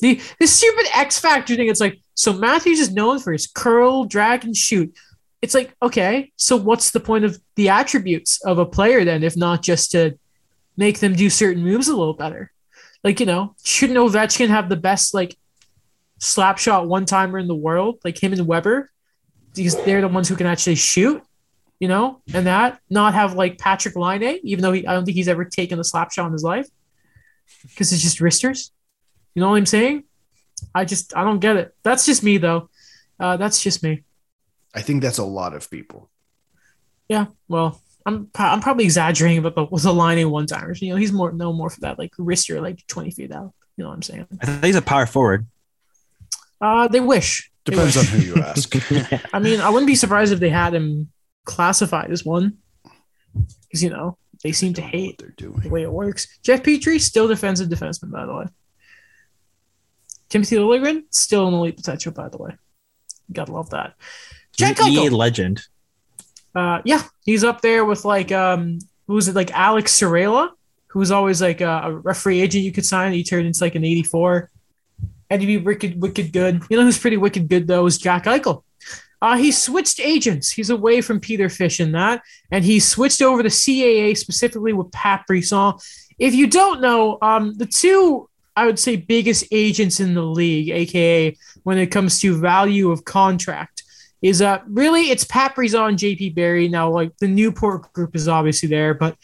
the 0.00 0.20
the 0.38 0.46
stupid 0.46 0.86
X 0.94 1.18
Factor 1.18 1.56
thing. 1.56 1.68
It's 1.68 1.80
like 1.80 2.00
so 2.14 2.32
Matthews 2.32 2.80
is 2.80 2.92
known 2.92 3.18
for 3.18 3.32
his 3.32 3.46
curl, 3.46 4.04
drag, 4.04 4.44
and 4.44 4.56
shoot. 4.56 4.96
It's 5.42 5.54
like 5.54 5.74
okay, 5.82 6.32
so 6.36 6.56
what's 6.56 6.90
the 6.90 7.00
point 7.00 7.24
of 7.24 7.38
the 7.56 7.68
attributes 7.68 8.42
of 8.44 8.58
a 8.58 8.66
player 8.66 9.04
then, 9.04 9.22
if 9.22 9.36
not 9.36 9.62
just 9.62 9.92
to 9.92 10.18
make 10.76 11.00
them 11.00 11.14
do 11.14 11.30
certain 11.30 11.62
moves 11.62 11.88
a 11.88 11.96
little 11.96 12.14
better? 12.14 12.50
Like 13.02 13.20
you 13.20 13.26
know, 13.26 13.54
shouldn't 13.62 13.98
Ovechkin 13.98 14.48
have 14.48 14.68
the 14.68 14.76
best 14.76 15.14
like 15.14 15.36
slap 16.18 16.58
shot 16.58 16.88
one 16.88 17.04
timer 17.04 17.38
in 17.38 17.46
the 17.46 17.54
world, 17.54 18.00
like 18.04 18.22
him 18.22 18.32
and 18.32 18.46
Weber, 18.46 18.90
because 19.54 19.76
they're 19.84 20.00
the 20.00 20.08
ones 20.08 20.28
who 20.28 20.36
can 20.36 20.46
actually 20.46 20.76
shoot, 20.76 21.22
you 21.78 21.88
know, 21.88 22.22
and 22.32 22.46
that 22.46 22.80
not 22.88 23.14
have 23.14 23.34
like 23.34 23.58
Patrik 23.58 23.96
Laine, 23.96 24.40
even 24.42 24.62
though 24.62 24.72
he, 24.72 24.86
I 24.86 24.94
don't 24.94 25.04
think 25.04 25.16
he's 25.16 25.28
ever 25.28 25.44
taken 25.44 25.78
a 25.78 25.84
slap 25.84 26.12
shot 26.12 26.26
in 26.26 26.32
his 26.32 26.42
life, 26.42 26.68
because 27.62 27.92
it's 27.92 28.02
just 28.02 28.20
wristers. 28.20 28.72
You 29.34 29.40
know 29.40 29.50
what 29.50 29.56
I'm 29.56 29.66
saying? 29.66 30.04
I 30.74 30.84
just 30.84 31.16
I 31.16 31.24
don't 31.24 31.40
get 31.40 31.56
it. 31.56 31.74
That's 31.82 32.06
just 32.06 32.22
me 32.22 32.38
though. 32.38 32.70
Uh, 33.20 33.36
that's 33.36 33.62
just 33.62 33.82
me. 33.82 34.02
I 34.74 34.80
think 34.80 35.02
that's 35.02 35.18
a 35.18 35.24
lot 35.24 35.54
of 35.54 35.70
people. 35.70 36.10
Yeah. 37.08 37.26
Well, 37.48 37.80
I'm 38.06 38.26
pro- 38.26 38.46
I'm 38.46 38.60
probably 38.60 38.84
exaggerating 38.84 39.38
about 39.38 39.54
the 39.54 39.64
with 39.64 39.82
the 39.82 39.94
Laine 39.94 40.30
one 40.30 40.46
timers. 40.46 40.82
You 40.82 40.90
know, 40.90 40.96
he's 40.96 41.12
more 41.12 41.32
no 41.32 41.52
more 41.52 41.70
for 41.70 41.80
that 41.80 41.98
like 41.98 42.12
wrister 42.18 42.60
like 42.60 42.86
20 42.86 43.10
feet 43.10 43.32
out. 43.32 43.52
You 43.76 43.84
know 43.84 43.88
what 43.88 43.96
I'm 43.96 44.02
saying? 44.02 44.26
I 44.40 44.46
think 44.46 44.64
he's 44.64 44.76
a 44.76 44.82
power 44.82 45.06
forward. 45.06 45.46
Uh, 46.60 46.88
they 46.88 47.00
wish. 47.00 47.50
They 47.64 47.72
Depends 47.72 47.96
wish. 47.96 48.12
on 48.12 48.20
who 48.20 48.26
you 48.26 48.36
ask. 48.36 48.74
I 49.34 49.38
mean, 49.38 49.60
I 49.60 49.70
wouldn't 49.70 49.86
be 49.86 49.94
surprised 49.94 50.32
if 50.32 50.40
they 50.40 50.50
had 50.50 50.74
him 50.74 51.10
classified 51.44 52.10
as 52.10 52.24
one, 52.24 52.58
because 53.32 53.82
you 53.82 53.90
know 53.90 54.18
they 54.42 54.52
seem 54.52 54.74
to 54.74 54.82
hate 54.82 55.18
they're 55.18 55.50
the 55.50 55.68
way 55.68 55.82
it 55.82 55.92
works. 55.92 56.38
Jeff 56.42 56.62
Petry 56.62 57.00
still 57.00 57.26
defensive 57.26 57.68
defenseman, 57.68 58.10
by 58.12 58.26
the 58.26 58.34
way. 58.34 58.44
Timothy 60.28 60.56
Liljegren 60.56 61.04
still 61.10 61.48
an 61.48 61.54
elite 61.54 61.76
potential, 61.76 62.12
by 62.12 62.28
the 62.28 62.38
way. 62.38 62.56
Gotta 63.32 63.52
love 63.52 63.70
that. 63.70 63.94
Jack 64.56 64.78
EA 64.80 65.08
Eichel. 65.08 65.12
legend. 65.12 65.62
Uh, 66.54 66.80
yeah, 66.84 67.02
he's 67.24 67.44
up 67.44 67.60
there 67.60 67.84
with 67.84 68.04
like 68.04 68.32
um, 68.32 68.78
who 69.06 69.14
was 69.14 69.28
it 69.28 69.34
like 69.34 69.52
Alex 69.52 69.92
Sorella, 69.92 70.52
who 70.88 70.98
was 70.98 71.10
always 71.10 71.42
like 71.42 71.60
a, 71.60 71.82
a 71.84 71.92
referee 71.92 72.40
agent 72.40 72.64
you 72.64 72.72
could 72.72 72.86
sign. 72.86 73.12
He 73.12 73.24
turned 73.24 73.46
into 73.46 73.62
like 73.62 73.74
an 73.74 73.84
84, 73.84 74.50
and 75.30 75.42
he'd 75.42 75.46
be 75.46 75.58
wicked, 75.58 76.00
wicked 76.00 76.32
good. 76.32 76.62
You 76.70 76.76
know 76.76 76.84
who's 76.84 76.98
pretty 76.98 77.16
wicked 77.16 77.48
good 77.48 77.66
though 77.66 77.86
is 77.86 77.98
Jack 77.98 78.24
Eichel. 78.24 78.62
Uh, 79.20 79.36
he 79.36 79.50
switched 79.52 80.00
agents. 80.00 80.50
He's 80.50 80.70
away 80.70 81.00
from 81.00 81.18
Peter 81.18 81.48
Fish 81.48 81.80
in 81.80 81.92
that, 81.92 82.22
and 82.50 82.64
he 82.64 82.78
switched 82.78 83.22
over 83.22 83.42
to 83.42 83.48
CAA 83.48 84.16
specifically 84.16 84.72
with 84.72 84.92
Pat 84.92 85.24
Brisson. 85.26 85.74
If 86.18 86.34
you 86.34 86.46
don't 86.46 86.80
know, 86.80 87.18
um, 87.22 87.54
the 87.54 87.66
two 87.66 88.28
I 88.56 88.66
would 88.66 88.78
say 88.78 88.96
biggest 88.96 89.46
agents 89.50 89.98
in 89.98 90.14
the 90.14 90.22
league, 90.22 90.70
aka 90.70 91.36
when 91.64 91.78
it 91.78 91.86
comes 91.88 92.20
to 92.20 92.38
value 92.38 92.90
of 92.90 93.04
contract, 93.04 93.73
is 94.24 94.40
uh 94.40 94.58
really 94.66 95.10
it's 95.10 95.22
Pat 95.22 95.54
Brisson, 95.54 95.96
JP 95.96 96.34
Barry. 96.34 96.66
Now, 96.66 96.90
like 96.90 97.14
the 97.18 97.28
Newport 97.28 97.92
group 97.92 98.16
is 98.16 98.26
obviously 98.26 98.70
there, 98.70 98.94
but 98.94 99.18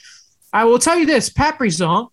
I 0.52 0.64
will 0.64 0.78
tell 0.78 0.98
you 0.98 1.06
this: 1.06 1.30
Pat 1.30 1.56
Brisson, 1.56 2.06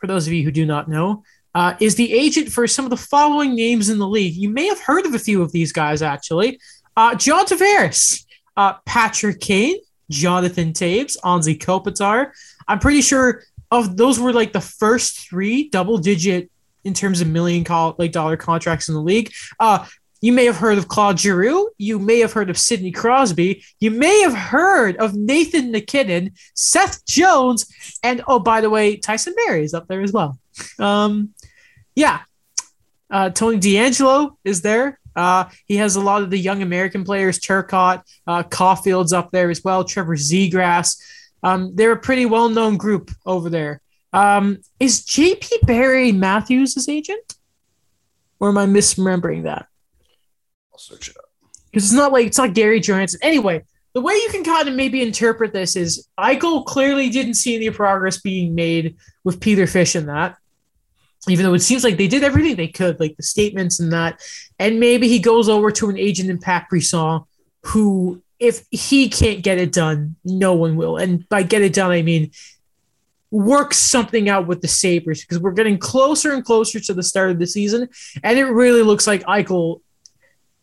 for 0.00 0.06
those 0.06 0.26
of 0.26 0.32
you 0.32 0.42
who 0.44 0.50
do 0.50 0.64
not 0.64 0.88
know, 0.88 1.22
uh, 1.54 1.74
is 1.80 1.94
the 1.94 2.10
agent 2.10 2.48
for 2.48 2.66
some 2.66 2.86
of 2.86 2.90
the 2.90 2.96
following 2.96 3.54
names 3.54 3.90
in 3.90 3.98
the 3.98 4.08
league. 4.08 4.34
You 4.34 4.48
may 4.48 4.66
have 4.66 4.80
heard 4.80 5.04
of 5.04 5.12
a 5.14 5.18
few 5.18 5.42
of 5.42 5.52
these 5.52 5.72
guys 5.72 6.00
actually. 6.00 6.58
Uh, 6.96 7.14
John 7.16 7.44
Tavares, 7.44 8.24
uh, 8.56 8.74
Patrick 8.86 9.40
Kane, 9.40 9.76
Jonathan 10.10 10.72
Toews, 10.72 11.18
Anze 11.22 11.58
Kopitar. 11.58 12.30
I'm 12.66 12.78
pretty 12.78 13.02
sure 13.02 13.42
of 13.70 13.98
those 13.98 14.18
were 14.18 14.32
like 14.32 14.54
the 14.54 14.60
first 14.62 15.28
three 15.28 15.68
double 15.68 15.98
digit 15.98 16.50
in 16.82 16.94
terms 16.94 17.20
of 17.20 17.28
million 17.28 17.62
call, 17.62 17.94
like 17.98 18.12
dollar 18.12 18.38
contracts 18.38 18.88
in 18.88 18.94
the 18.94 19.02
league. 19.02 19.32
Uh, 19.60 19.84
you 20.24 20.32
may 20.32 20.46
have 20.46 20.56
heard 20.56 20.78
of 20.78 20.88
Claude 20.88 21.20
Giroux. 21.20 21.68
You 21.76 21.98
may 21.98 22.20
have 22.20 22.32
heard 22.32 22.48
of 22.48 22.56
Sidney 22.56 22.92
Crosby. 22.92 23.62
You 23.78 23.90
may 23.90 24.22
have 24.22 24.32
heard 24.32 24.96
of 24.96 25.14
Nathan 25.14 25.70
MacKinnon, 25.70 26.32
Seth 26.54 27.04
Jones, 27.04 27.66
and 28.02 28.22
oh, 28.26 28.38
by 28.38 28.62
the 28.62 28.70
way, 28.70 28.96
Tyson 28.96 29.34
Barrie 29.36 29.64
is 29.64 29.74
up 29.74 29.86
there 29.86 30.00
as 30.00 30.12
well. 30.12 30.38
Um, 30.78 31.34
yeah, 31.94 32.20
uh, 33.10 33.28
Tony 33.28 33.58
DeAngelo 33.58 34.38
is 34.44 34.62
there. 34.62 34.98
Uh, 35.14 35.44
he 35.66 35.76
has 35.76 35.96
a 35.96 36.00
lot 36.00 36.22
of 36.22 36.30
the 36.30 36.38
young 36.38 36.62
American 36.62 37.04
players, 37.04 37.38
Turcotte, 37.38 38.02
uh, 38.26 38.44
Caufield's 38.44 39.12
up 39.12 39.30
there 39.30 39.50
as 39.50 39.62
well, 39.62 39.84
Trevor 39.84 40.16
Zegras. 40.16 40.98
Um, 41.42 41.76
they're 41.76 41.92
a 41.92 41.98
pretty 41.98 42.24
well 42.24 42.48
known 42.48 42.78
group 42.78 43.10
over 43.26 43.50
there. 43.50 43.82
Um, 44.14 44.62
is 44.80 45.04
JP 45.04 45.66
Barry 45.66 46.12
Matthews' 46.12 46.88
agent? 46.88 47.34
Or 48.40 48.48
am 48.48 48.56
I 48.56 48.64
misremembering 48.64 49.42
that? 49.42 49.66
I'll 50.74 50.78
search 50.78 51.08
it 51.08 51.16
up. 51.16 51.24
Because 51.70 51.84
it's 51.84 51.94
not 51.94 52.12
like 52.12 52.26
it's 52.26 52.38
not 52.38 52.52
Gary 52.52 52.80
Johansson. 52.80 53.20
Anyway, 53.22 53.64
the 53.94 54.00
way 54.00 54.14
you 54.14 54.28
can 54.30 54.44
kind 54.44 54.68
of 54.68 54.74
maybe 54.74 55.00
interpret 55.00 55.52
this 55.52 55.76
is 55.76 56.08
Eichel 56.18 56.66
clearly 56.66 57.08
didn't 57.08 57.34
see 57.34 57.56
any 57.56 57.70
progress 57.70 58.20
being 58.20 58.54
made 58.54 58.96
with 59.24 59.40
Peter 59.40 59.66
Fish 59.66 59.96
in 59.96 60.06
that 60.06 60.36
even 61.28 61.44
though 61.44 61.54
it 61.54 61.60
seems 61.60 61.84
like 61.84 61.96
they 61.96 62.08
did 62.08 62.24
everything 62.24 62.56
they 62.56 62.68
could, 62.68 63.00
like 63.00 63.16
the 63.16 63.22
statements 63.22 63.80
and 63.80 63.92
that. 63.92 64.20
And 64.58 64.80
maybe 64.80 65.08
he 65.08 65.18
goes 65.18 65.48
over 65.48 65.70
to 65.72 65.88
an 65.88 65.98
agent 65.98 66.30
in 66.30 66.38
Pat 66.38 66.68
Brisson 66.68 67.22
who, 67.64 68.22
if 68.38 68.64
he 68.70 69.08
can't 69.08 69.42
get 69.42 69.58
it 69.58 69.72
done, 69.72 70.16
no 70.24 70.54
one 70.54 70.76
will. 70.76 70.96
And 70.96 71.26
by 71.28 71.42
get 71.42 71.62
it 71.62 71.72
done, 71.72 71.90
I 71.90 72.02
mean 72.02 72.30
work 73.30 73.74
something 73.74 74.28
out 74.28 74.46
with 74.46 74.60
the 74.60 74.68
Sabres 74.68 75.22
because 75.22 75.40
we're 75.40 75.52
getting 75.52 75.78
closer 75.78 76.32
and 76.32 76.44
closer 76.44 76.78
to 76.78 76.94
the 76.94 77.02
start 77.02 77.30
of 77.30 77.38
the 77.38 77.46
season. 77.46 77.88
And 78.22 78.38
it 78.38 78.44
really 78.44 78.82
looks 78.82 79.06
like 79.06 79.24
Eichel, 79.24 79.80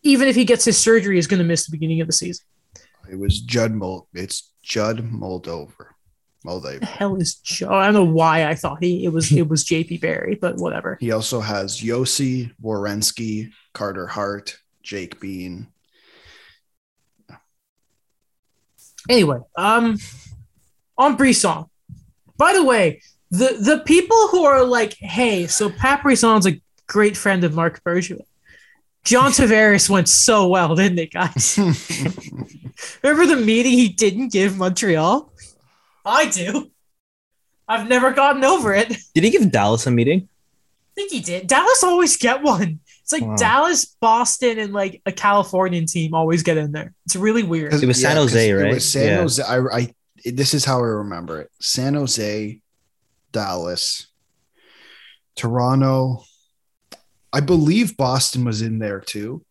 even 0.03 0.27
if 0.27 0.35
he 0.35 0.45
gets 0.45 0.65
his 0.65 0.77
surgery, 0.77 1.17
is 1.17 1.27
going 1.27 1.39
to 1.39 1.45
miss 1.45 1.65
the 1.65 1.71
beginning 1.71 2.01
of 2.01 2.07
the 2.07 2.13
season. 2.13 2.45
It 3.09 3.17
was 3.19 3.41
Judd 3.41 3.71
Mold. 3.71 4.07
It's 4.13 4.51
Judd 4.61 4.99
Moldover. 4.99 5.87
Moldaver. 6.45 6.79
The 6.79 6.85
hell 6.85 7.15
is 7.17 7.35
Joe? 7.35 7.69
I 7.69 7.85
don't 7.85 7.93
know 7.93 8.03
why 8.03 8.47
I 8.47 8.55
thought 8.55 8.83
he 8.83 9.05
it 9.05 9.09
was 9.09 9.31
it 9.31 9.47
was 9.47 9.63
JP 9.63 10.01
Barry, 10.01 10.35
but 10.35 10.57
whatever. 10.57 10.97
He 10.99 11.11
also 11.11 11.39
has 11.39 11.81
Yossi, 11.81 12.51
Warensky, 12.63 13.51
Carter 13.73 14.07
Hart, 14.07 14.57
Jake 14.81 15.19
Bean. 15.19 15.67
Anyway, 19.09 19.39
um, 19.55 19.97
on 20.97 21.15
Brisson. 21.15 21.65
By 22.37 22.53
the 22.53 22.63
way, 22.63 23.01
the 23.29 23.57
the 23.59 23.83
people 23.85 24.27
who 24.29 24.43
are 24.45 24.63
like, 24.63 24.93
hey, 24.93 25.47
so 25.47 25.69
Pat 25.69 26.01
Brisson's 26.01 26.47
a 26.47 26.59
great 26.87 27.15
friend 27.15 27.43
of 27.43 27.53
Marc 27.53 27.83
Bergevin. 27.83 28.25
John 29.03 29.31
Tavares 29.31 29.89
went 29.89 30.07
so 30.07 30.47
well, 30.47 30.75
didn't 30.75 30.99
it, 30.99 31.11
guys? 31.11 31.57
Remember 33.03 33.25
the 33.25 33.41
meeting 33.43 33.71
he 33.73 33.89
didn't 33.89 34.31
give 34.31 34.57
Montreal? 34.57 35.31
I 36.05 36.27
do. 36.29 36.71
I've 37.67 37.87
never 37.89 38.11
gotten 38.11 38.43
over 38.43 38.73
it. 38.73 38.95
Did 39.15 39.23
he 39.23 39.29
give 39.29 39.51
Dallas 39.51 39.87
a 39.87 39.91
meeting? 39.91 40.27
I 40.27 40.93
think 40.95 41.11
he 41.11 41.19
did. 41.21 41.47
Dallas 41.47 41.83
always 41.83 42.17
get 42.17 42.43
one. 42.43 42.79
It's 43.01 43.11
like 43.13 43.23
Wow. 43.23 43.35
Dallas, 43.37 43.85
Boston, 43.99 44.59
and 44.59 44.73
like 44.73 45.01
a 45.05 45.11
Californian 45.11 45.85
team 45.85 46.13
always 46.13 46.43
get 46.43 46.57
in 46.57 46.71
there. 46.71 46.93
It's 47.05 47.15
really 47.15 47.43
weird. 47.43 47.73
It 47.73 47.85
was 47.85 47.99
San 48.01 48.15
'cause 48.17 48.31
Jose, 48.31 48.49
It 48.49 48.53
right? 48.53 48.73
was 48.73 48.89
San 48.89 49.05
Yeah. 49.05 49.17
Jose. 49.21 49.43
I, 49.43 49.57
I 49.59 49.93
this 50.25 50.53
is 50.53 50.65
how 50.65 50.77
I 50.79 50.87
remember 50.87 51.41
it: 51.41 51.49
San 51.61 51.93
Jose, 51.95 52.59
Dallas, 53.31 54.07
Toronto. 55.35 56.23
I 57.33 57.39
believe 57.39 57.95
Boston 57.97 58.43
was 58.45 58.61
in 58.61 58.79
there 58.79 58.99
too, 58.99 59.43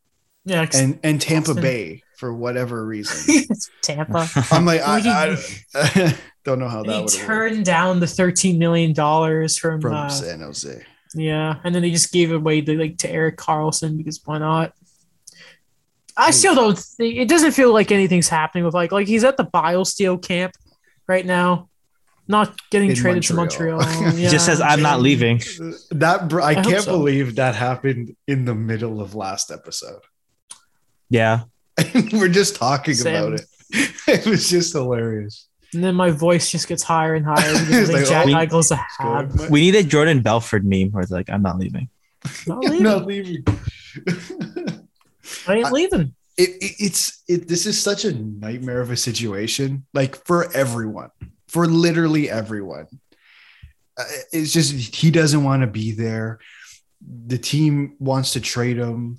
Yeah, 0.44 0.66
'cause 0.66 0.78
and 0.80 0.98
and 1.02 1.20
Tampa 1.20 1.48
Boston. 1.48 1.62
Bay 1.62 2.02
for 2.16 2.34
whatever 2.34 2.84
reason. 2.84 3.44
Tampa. 3.82 4.28
I'm 4.50 4.66
like, 4.66 4.80
Well, 4.80 5.02
I, 5.08 5.36
I 5.74 6.18
don't 6.44 6.58
know 6.58 6.68
how 6.68 6.80
And 6.80 6.88
that 6.90 6.94
he 6.96 7.00
would 7.02 7.12
work 7.14 7.22
turned 7.26 7.64
down 7.64 8.00
the 8.00 8.06
thirteen 8.06 8.58
million 8.58 8.92
dollars 8.92 9.56
from, 9.56 9.80
from 9.80 9.94
uh, 9.94 10.08
San 10.10 10.40
Jose. 10.40 10.84
yeah, 11.14 11.56
and 11.64 11.74
then 11.74 11.80
they 11.82 11.90
just 11.90 12.12
gave 12.12 12.30
away 12.32 12.60
to 12.60 12.76
like 12.78 12.98
to 12.98 13.10
Erik 13.10 13.36
Karlsson 13.38 13.96
because 13.96 14.20
why 14.24 14.38
not? 14.38 14.74
I 16.16 16.32
still 16.32 16.54
don't. 16.54 16.78
Think, 16.78 17.16
it 17.16 17.28
doesn't 17.28 17.52
feel 17.52 17.72
like 17.72 17.90
anything's 17.90 18.28
happening 18.28 18.64
with 18.64 18.74
like 18.74 18.92
like 18.92 19.06
he's 19.08 19.24
at 19.24 19.38
the 19.38 19.44
BioSteel 19.46 20.20
camp 20.22 20.52
right 21.06 21.24
now, 21.24 21.69
not 22.30 22.58
getting 22.70 22.90
In 22.90 22.96
traded 22.96 23.34
Montreal. 23.34 23.80
to 23.80 23.86
Montreal. 23.86 24.12
He 24.16 24.28
just 24.28 24.46
says, 24.46 24.60
I'm 24.60 24.80
not 24.80 25.00
leaving. 25.00 25.42
That 25.90 26.28
br- 26.28 26.40
I, 26.40 26.50
I 26.50 26.54
can't 26.54 26.84
so. 26.84 26.92
believe 26.92 27.36
that 27.36 27.56
happened 27.56 28.16
in 28.26 28.44
the 28.44 28.54
middle 28.54 29.00
of 29.00 29.14
last 29.14 29.50
episode. 29.50 30.02
Yeah. 31.08 31.42
We're 32.12 32.28
just 32.28 32.56
talking 32.56 32.94
Same. 32.94 33.16
about 33.16 33.40
it. 33.40 33.46
It 34.08 34.26
was 34.26 34.50
just 34.50 34.72
hilarious. 34.72 35.46
And 35.72 35.84
then 35.84 35.94
my 35.94 36.10
voice 36.10 36.50
just 36.50 36.66
gets 36.66 36.82
higher 36.82 37.14
and 37.14 37.24
higher 37.24 37.52
because 37.52 37.88
like, 37.88 38.00
like, 38.00 38.08
Jack 38.08 38.26
oh, 38.26 38.58
Eichel's 38.58 38.70
a 38.72 38.76
hab. 38.98 39.50
We 39.50 39.60
need 39.60 39.76
a 39.76 39.84
Jordan 39.84 40.20
Belfort 40.20 40.64
meme 40.64 40.90
where 40.90 41.02
it's 41.02 41.12
like, 41.12 41.30
I'm 41.30 41.42
not 41.42 41.58
leaving. 41.58 41.88
Not 42.48 42.64
I'm 42.64 42.70
leaving. 42.72 42.82
not 42.82 43.06
leaving. 43.06 43.44
I 45.46 45.54
ain't 45.54 45.70
leaving. 45.70 46.14
it, 46.36 46.50
it 46.60 46.74
it's 46.80 47.22
it 47.28 47.46
this 47.46 47.66
is 47.66 47.80
such 47.80 48.04
a 48.04 48.12
nightmare 48.12 48.80
of 48.80 48.90
a 48.90 48.96
situation 48.96 49.86
like 49.94 50.16
for 50.26 50.50
everyone 50.56 51.10
for 51.50 51.66
literally 51.66 52.30
everyone. 52.30 52.86
Uh, 53.98 54.04
it's 54.32 54.52
just 54.52 54.72
he 54.72 55.10
doesn't 55.10 55.44
want 55.44 55.62
to 55.62 55.66
be 55.66 55.92
there. 55.92 56.38
The 57.26 57.38
team 57.38 57.96
wants 57.98 58.32
to 58.32 58.40
trade 58.40 58.76
him. 58.76 59.18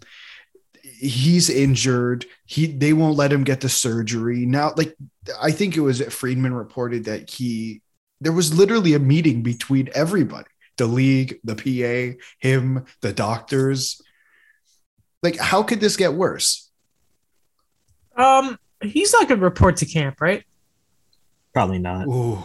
He's 0.82 1.50
injured. 1.50 2.26
He 2.46 2.68
they 2.68 2.94
won't 2.94 3.18
let 3.18 3.34
him 3.34 3.44
get 3.44 3.62
the 3.62 3.70
surgery. 3.70 4.46
Now 4.46 4.74
like 4.76 4.96
i 5.40 5.52
think 5.52 5.78
it 5.78 5.82
was 5.82 6.02
friedman 6.12 6.54
reported 6.54 7.06
that 7.06 7.30
he 7.30 7.82
there 8.22 8.32
was 8.32 8.58
literally 8.58 8.96
a 8.96 9.00
meeting 9.00 9.44
between 9.44 9.88
everybody 9.94 10.50
the 10.78 10.88
league 10.88 11.40
the 11.44 11.56
pa 11.56 12.18
him 12.40 12.86
the 13.02 13.14
doctors. 13.14 14.02
Like 15.22 15.38
how 15.38 15.64
could 15.64 15.80
this 15.80 15.98
get 15.98 16.14
worse? 16.14 16.70
Um, 18.16 18.58
he's 18.82 19.14
not 19.14 19.28
gonna 19.28 19.42
report 19.42 19.78
to 19.78 19.86
camp, 19.86 20.22
right? 20.22 20.44
Probably 21.54 21.80
not. 21.80 22.08
Ooh. 22.08 22.44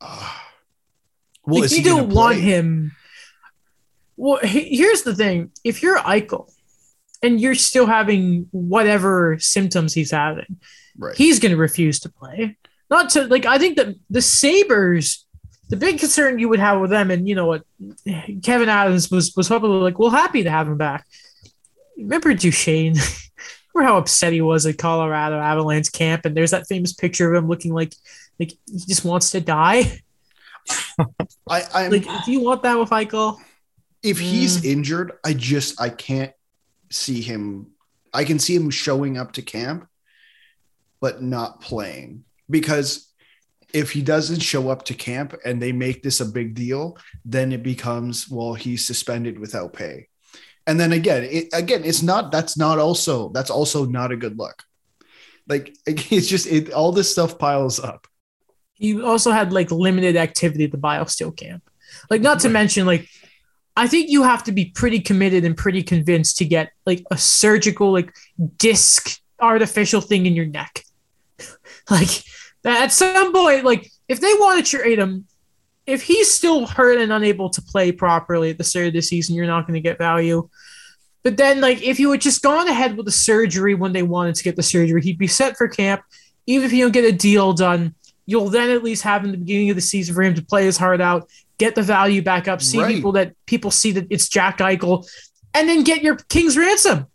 Ah. 0.00 0.46
well, 1.46 1.62
if 1.62 1.66
is 1.72 1.78
you 1.78 1.82
he 1.82 1.88
don't 1.88 2.10
want 2.10 2.36
him, 2.36 2.92
well, 4.16 4.38
he- 4.38 4.76
here's 4.76 5.02
the 5.02 5.14
thing: 5.14 5.50
if 5.64 5.82
you're 5.82 5.98
Eichel 5.98 6.52
and 7.22 7.40
you're 7.40 7.54
still 7.54 7.86
having 7.86 8.46
whatever 8.50 9.38
symptoms 9.38 9.94
he's 9.94 10.10
having, 10.10 10.58
right? 10.98 11.16
he's 11.16 11.38
going 11.40 11.52
to 11.52 11.56
refuse 11.58 12.00
to 12.00 12.10
play. 12.10 12.56
Not 12.90 13.10
to 13.10 13.24
like, 13.26 13.46
I 13.46 13.58
think 13.58 13.76
that 13.78 13.94
the 14.10 14.20
Sabres, 14.20 15.24
the 15.70 15.76
big 15.76 15.98
concern 15.98 16.38
you 16.38 16.50
would 16.50 16.58
have 16.60 16.80
with 16.80 16.90
them, 16.90 17.10
and 17.10 17.26
you 17.26 17.34
know 17.34 17.46
what, 17.46 17.64
Kevin 18.42 18.68
Adams 18.68 19.10
was 19.10 19.34
was 19.34 19.48
probably 19.48 19.80
like, 19.80 19.98
"Well, 19.98 20.10
happy 20.10 20.42
to 20.42 20.50
have 20.50 20.68
him 20.68 20.76
back." 20.76 21.06
Remember 21.96 22.34
Duchene? 22.34 22.96
Remember 23.74 23.92
how 23.92 23.98
upset 23.98 24.32
he 24.32 24.40
was 24.40 24.66
at 24.66 24.78
Colorado 24.78 25.38
Avalanche 25.38 25.90
camp, 25.90 26.24
and 26.24 26.36
there's 26.36 26.52
that 26.52 26.66
famous 26.68 26.92
picture 26.92 27.32
of 27.32 27.42
him 27.42 27.48
looking 27.48 27.74
like 27.74 27.92
like 28.38 28.52
he 28.66 28.78
just 28.86 29.04
wants 29.04 29.30
to 29.32 29.40
die. 29.40 30.00
I, 31.48 31.62
I'm 31.74 31.90
Like, 31.90 32.06
do 32.24 32.32
you 32.32 32.40
want 32.40 32.62
that 32.62 32.78
with 32.78 32.90
Eichel? 32.90 33.38
if 34.02 34.18
he's 34.18 34.58
Mm. 34.60 34.64
injured, 34.64 35.12
I 35.24 35.32
just 35.32 35.80
I 35.80 35.88
can't 35.88 36.32
see 36.90 37.20
him. 37.20 37.68
I 38.12 38.24
can 38.24 38.38
see 38.38 38.54
him 38.54 38.70
showing 38.70 39.16
up 39.18 39.32
to 39.32 39.42
camp, 39.42 39.88
but 41.00 41.22
not 41.22 41.60
playing 41.60 42.24
because 42.48 43.10
if 43.72 43.90
he 43.90 44.02
doesn't 44.02 44.40
show 44.40 44.68
up 44.68 44.84
to 44.84 44.94
camp 44.94 45.34
and 45.44 45.60
they 45.60 45.72
make 45.72 46.02
this 46.02 46.20
a 46.20 46.26
big 46.26 46.54
deal, 46.54 46.96
then 47.24 47.50
it 47.52 47.62
becomes 47.64 48.28
well 48.30 48.54
he's 48.54 48.86
suspended 48.86 49.38
without 49.38 49.72
pay. 49.72 50.06
And 50.66 50.80
then 50.80 50.92
again, 50.92 51.24
it, 51.24 51.48
again 51.52 51.82
it's 51.84 52.02
not 52.02 52.32
that's 52.32 52.56
not 52.56 52.78
also 52.78 53.30
that's 53.30 53.50
also 53.50 53.84
not 53.84 54.12
a 54.12 54.16
good 54.16 54.38
look. 54.38 54.62
Like 55.48 55.76
it's 55.86 56.26
just 56.26 56.46
it 56.46 56.72
all 56.72 56.92
this 56.92 57.10
stuff 57.10 57.38
piles 57.38 57.78
up. 57.78 58.06
He 58.74 59.00
also 59.00 59.30
had 59.30 59.52
like 59.52 59.70
limited 59.70 60.16
activity 60.16 60.64
at 60.64 60.72
the 60.72 60.78
BioSteel 60.78 61.36
camp. 61.36 61.62
Like 62.10 62.22
not 62.22 62.40
to 62.40 62.48
mention 62.48 62.86
like 62.86 63.08
I 63.76 63.88
think 63.88 64.08
you 64.08 64.22
have 64.22 64.44
to 64.44 64.52
be 64.52 64.66
pretty 64.66 65.00
committed 65.00 65.44
and 65.44 65.56
pretty 65.56 65.82
convinced 65.82 66.38
to 66.38 66.44
get 66.44 66.72
like 66.86 67.04
a 67.10 67.18
surgical 67.18 67.92
like 67.92 68.14
disc 68.56 69.20
artificial 69.40 70.00
thing 70.00 70.26
in 70.26 70.34
your 70.34 70.46
neck. 70.46 70.84
like 71.90 72.22
at 72.64 72.92
some 72.92 73.32
point, 73.32 73.64
like 73.64 73.90
if 74.08 74.20
they 74.20 74.32
want 74.34 74.64
to 74.64 74.78
trade 74.78 74.98
him, 74.98 75.08
um, 75.08 75.24
if 75.86 76.02
he's 76.02 76.32
still 76.32 76.66
hurt 76.66 76.98
and 76.98 77.12
unable 77.12 77.50
to 77.50 77.62
play 77.62 77.92
properly 77.92 78.50
at 78.50 78.58
the 78.58 78.64
start 78.64 78.86
of 78.86 78.92
the 78.92 79.02
season, 79.02 79.34
you're 79.34 79.46
not 79.46 79.66
going 79.66 79.74
to 79.74 79.80
get 79.80 79.98
value. 79.98 80.48
But 81.22 81.36
then, 81.36 81.60
like 81.60 81.82
if 81.82 81.98
you 81.98 82.10
had 82.10 82.20
just 82.20 82.42
gone 82.42 82.68
ahead 82.68 82.96
with 82.96 83.06
the 83.06 83.12
surgery 83.12 83.74
when 83.74 83.92
they 83.92 84.02
wanted 84.02 84.34
to 84.36 84.44
get 84.44 84.56
the 84.56 84.62
surgery, 84.62 85.00
he'd 85.02 85.18
be 85.18 85.26
set 85.26 85.56
for 85.56 85.68
camp. 85.68 86.02
Even 86.46 86.66
if 86.66 86.72
you 86.72 86.84
don't 86.84 86.92
get 86.92 87.04
a 87.04 87.12
deal 87.12 87.54
done, 87.54 87.94
you'll 88.26 88.50
then 88.50 88.70
at 88.70 88.82
least 88.82 89.02
have 89.02 89.24
in 89.24 89.30
the 89.30 89.38
beginning 89.38 89.70
of 89.70 89.76
the 89.76 89.82
season 89.82 90.14
for 90.14 90.22
him 90.22 90.34
to 90.34 90.42
play 90.42 90.64
his 90.64 90.76
heart 90.76 91.00
out, 91.00 91.28
get 91.58 91.74
the 91.74 91.82
value 91.82 92.20
back 92.20 92.46
up, 92.46 92.60
see 92.60 92.78
right. 92.78 92.94
people 92.94 93.12
that 93.12 93.34
people 93.46 93.70
see 93.70 93.92
that 93.92 94.06
it's 94.10 94.28
Jack 94.28 94.58
Eichel, 94.58 95.08
and 95.54 95.68
then 95.68 95.82
get 95.82 96.02
your 96.02 96.16
king's 96.16 96.58
ransom. 96.58 97.06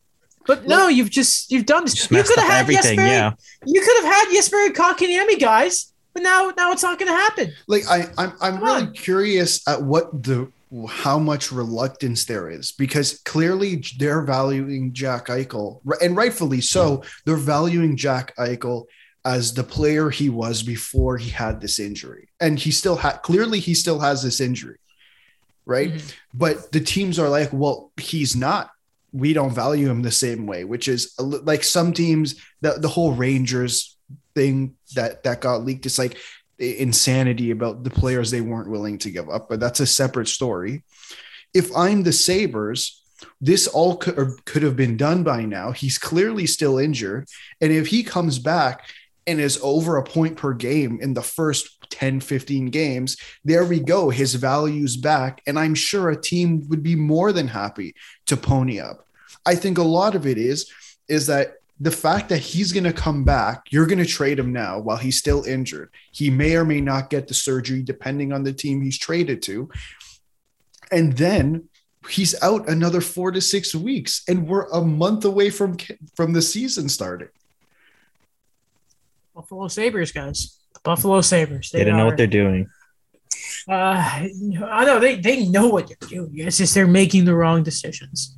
But 0.48 0.66
no, 0.66 0.88
you've 0.88 1.12
just 1.12 1.52
you've 1.52 1.68
done 1.68 1.86
this. 1.86 2.10
You 2.10 2.24
could 2.24 2.40
have 2.40 2.50
had 2.50 2.62
everything, 2.62 2.98
Jesper, 2.98 3.06
yeah. 3.06 3.34
You 3.68 3.82
could 3.82 4.04
have 4.04 4.14
had 4.16 4.34
Jesper 4.34 4.58
Kotkaniemi, 4.70 5.40
guys, 5.40 5.89
but 6.14 6.24
now 6.24 6.52
now 6.56 6.72
it's 6.72 6.84
not 6.84 7.00
going 7.00 7.12
to 7.12 7.18
happen. 7.18 7.54
Like 7.68 7.84
I, 7.88 8.08
I'm 8.18 8.34
I'm 8.42 8.56
Come 8.56 8.64
really 8.64 8.82
on. 8.84 8.94
curious 8.94 9.68
at 9.68 9.82
what 9.82 10.24
the 10.24 10.52
how 10.88 11.18
much 11.18 11.52
reluctance 11.52 12.26
there 12.26 12.50
is 12.50 12.72
because 12.72 13.20
clearly 13.26 13.84
they're 13.98 14.22
valuing 14.22 14.94
Jack 14.94 15.28
Eichel 15.28 15.82
and 16.02 16.16
rightfully 16.16 16.62
so. 16.62 17.04
They're 17.26 17.38
valuing 17.38 17.98
Jack 17.98 18.36
Eichel 18.38 18.86
as 19.26 19.54
the 19.54 19.64
player 19.64 20.10
he 20.10 20.30
was 20.30 20.64
before 20.64 21.18
he 21.18 21.30
had 21.30 21.60
this 21.60 21.80
injury, 21.80 22.30
and 22.40 22.58
he 22.58 22.72
still 22.72 22.96
had 22.96 23.22
clearly 23.24 23.60
he 23.60 23.74
still 23.74 24.00
has 24.00 24.24
this 24.24 24.40
injury, 24.40 24.78
right? 25.66 25.94
Mm-hmm. 25.94 26.10
But 26.34 26.72
the 26.72 26.80
teams 26.80 27.20
are 27.20 27.30
like, 27.30 27.50
well, 27.52 27.92
he's 27.98 28.36
not 28.36 28.72
we 29.12 29.34
don't 29.34 29.54
value 29.54 29.90
him 29.90 30.02
the 30.02 30.12
same 30.12 30.46
way, 30.46 30.64
which 30.64 30.88
is 30.88 31.16
like 31.20 31.64
some 31.64 31.94
teams, 31.94 32.36
the, 32.62 32.74
the 32.74 32.88
whole 32.88 33.14
Rangers 33.14 33.98
thing 34.36 34.76
that, 34.96 35.24
that 35.24 35.42
got 35.42 35.64
leaked. 35.64 35.86
It's 35.86 36.00
like 36.00 36.18
insanity 36.60 37.52
about 37.52 37.84
the 37.84 37.90
players 37.90 38.32
they 38.32 38.42
weren't 38.42 38.70
willing 38.70 38.98
to 39.00 39.12
give 39.12 39.30
up, 39.30 39.50
but 39.50 39.60
that's 39.60 39.80
a 39.80 39.88
separate 39.88 40.28
story. 40.28 40.84
If 41.54 41.76
I'm 41.76 42.04
the 42.04 42.12
Sabres, 42.12 43.02
this 43.42 43.68
all 43.68 43.98
could, 43.98 44.46
could 44.46 44.64
have 44.64 44.76
been 44.76 44.98
done 44.98 45.24
by 45.24 45.46
now. 45.46 45.72
He's 45.72 45.98
clearly 45.98 46.46
still 46.46 46.78
injured. 46.78 47.28
And 47.62 47.72
if 47.72 47.88
he 47.88 48.04
comes 48.04 48.40
back 48.40 48.90
and 49.28 49.40
is 49.40 49.60
over 49.62 49.98
a 49.98 50.04
point 50.04 50.38
per 50.38 50.54
game 50.54 51.00
in 51.02 51.14
the 51.14 51.22
first 51.22 51.90
10, 51.90 52.20
15 52.20 52.68
games, 52.68 53.18
there 53.44 53.66
we 53.66 53.80
go. 53.80 54.10
His 54.10 54.36
value's 54.36 54.98
back. 54.98 55.42
And 55.48 55.58
I'm 55.58 55.76
sure 55.76 56.10
a 56.10 56.22
team 56.22 56.68
would 56.70 56.84
be 56.84 56.96
more 56.96 57.32
than 57.32 57.48
happy 57.48 57.96
to 58.28 58.38
pony 58.38 58.80
up. 58.80 59.06
I 59.46 59.56
think 59.56 59.78
a 59.78 59.84
lot 59.84 60.16
of 60.16 60.28
it 60.28 60.38
is, 60.38 60.72
is 61.08 61.28
that 61.28 61.56
the 61.80 61.92
fact 61.92 62.30
that 62.30 62.40
he's 62.40 62.74
going 62.74 62.84
to 62.84 62.94
come 62.94 63.24
back, 63.24 63.68
you're 63.70 63.86
going 63.86 64.00
to 64.00 64.06
trade 64.06 64.38
him 64.38 64.52
now 64.52 64.80
while 64.80 64.98
he's 64.98 65.18
still 65.18 65.44
injured. 65.46 65.90
He 66.12 66.30
may 66.30 66.56
or 66.56 66.66
may 66.66 66.82
not 66.82 67.10
get 67.10 67.28
the 67.28 67.34
surgery 67.34 67.82
depending 67.82 68.34
on 68.34 68.44
the 68.44 68.52
team 68.52 68.82
he's 68.82 68.98
traded 68.98 69.42
to. 69.44 69.70
And 70.92 71.14
then 71.14 71.70
he's 72.10 72.42
out 72.42 72.68
another 72.68 73.02
4 73.02 73.32
to 73.32 73.42
6 73.42 73.76
weeks 73.76 74.24
and 74.28 74.48
we're 74.48 74.68
a 74.70 74.82
month 74.82 75.26
away 75.26 75.50
from 75.50 75.78
from 76.16 76.34
the 76.34 76.42
season 76.42 76.90
starting. 76.90 77.30
Buffalo 79.34 79.68
Sabres 79.68 80.12
guys. 80.12 80.58
The 80.74 80.82
Buffalo 80.84 81.22
Sabres. 81.22 81.72
They, 81.72 81.80
they 81.80 81.86
don't 81.86 81.98
know 81.98 82.06
what 82.06 82.18
they're 82.18 82.28
doing. 82.28 82.68
Uh, 83.68 83.72
I 83.72 84.86
know 84.86 85.00
they, 85.00 85.16
they 85.16 85.46
know 85.46 85.68
what 85.68 85.88
they're 85.88 86.10
doing. 86.10 86.32
It's 86.36 86.58
just 86.58 86.74
they're 86.74 86.88
making 86.88 87.26
the 87.26 87.36
wrong 87.36 87.64
decisions. 87.64 88.36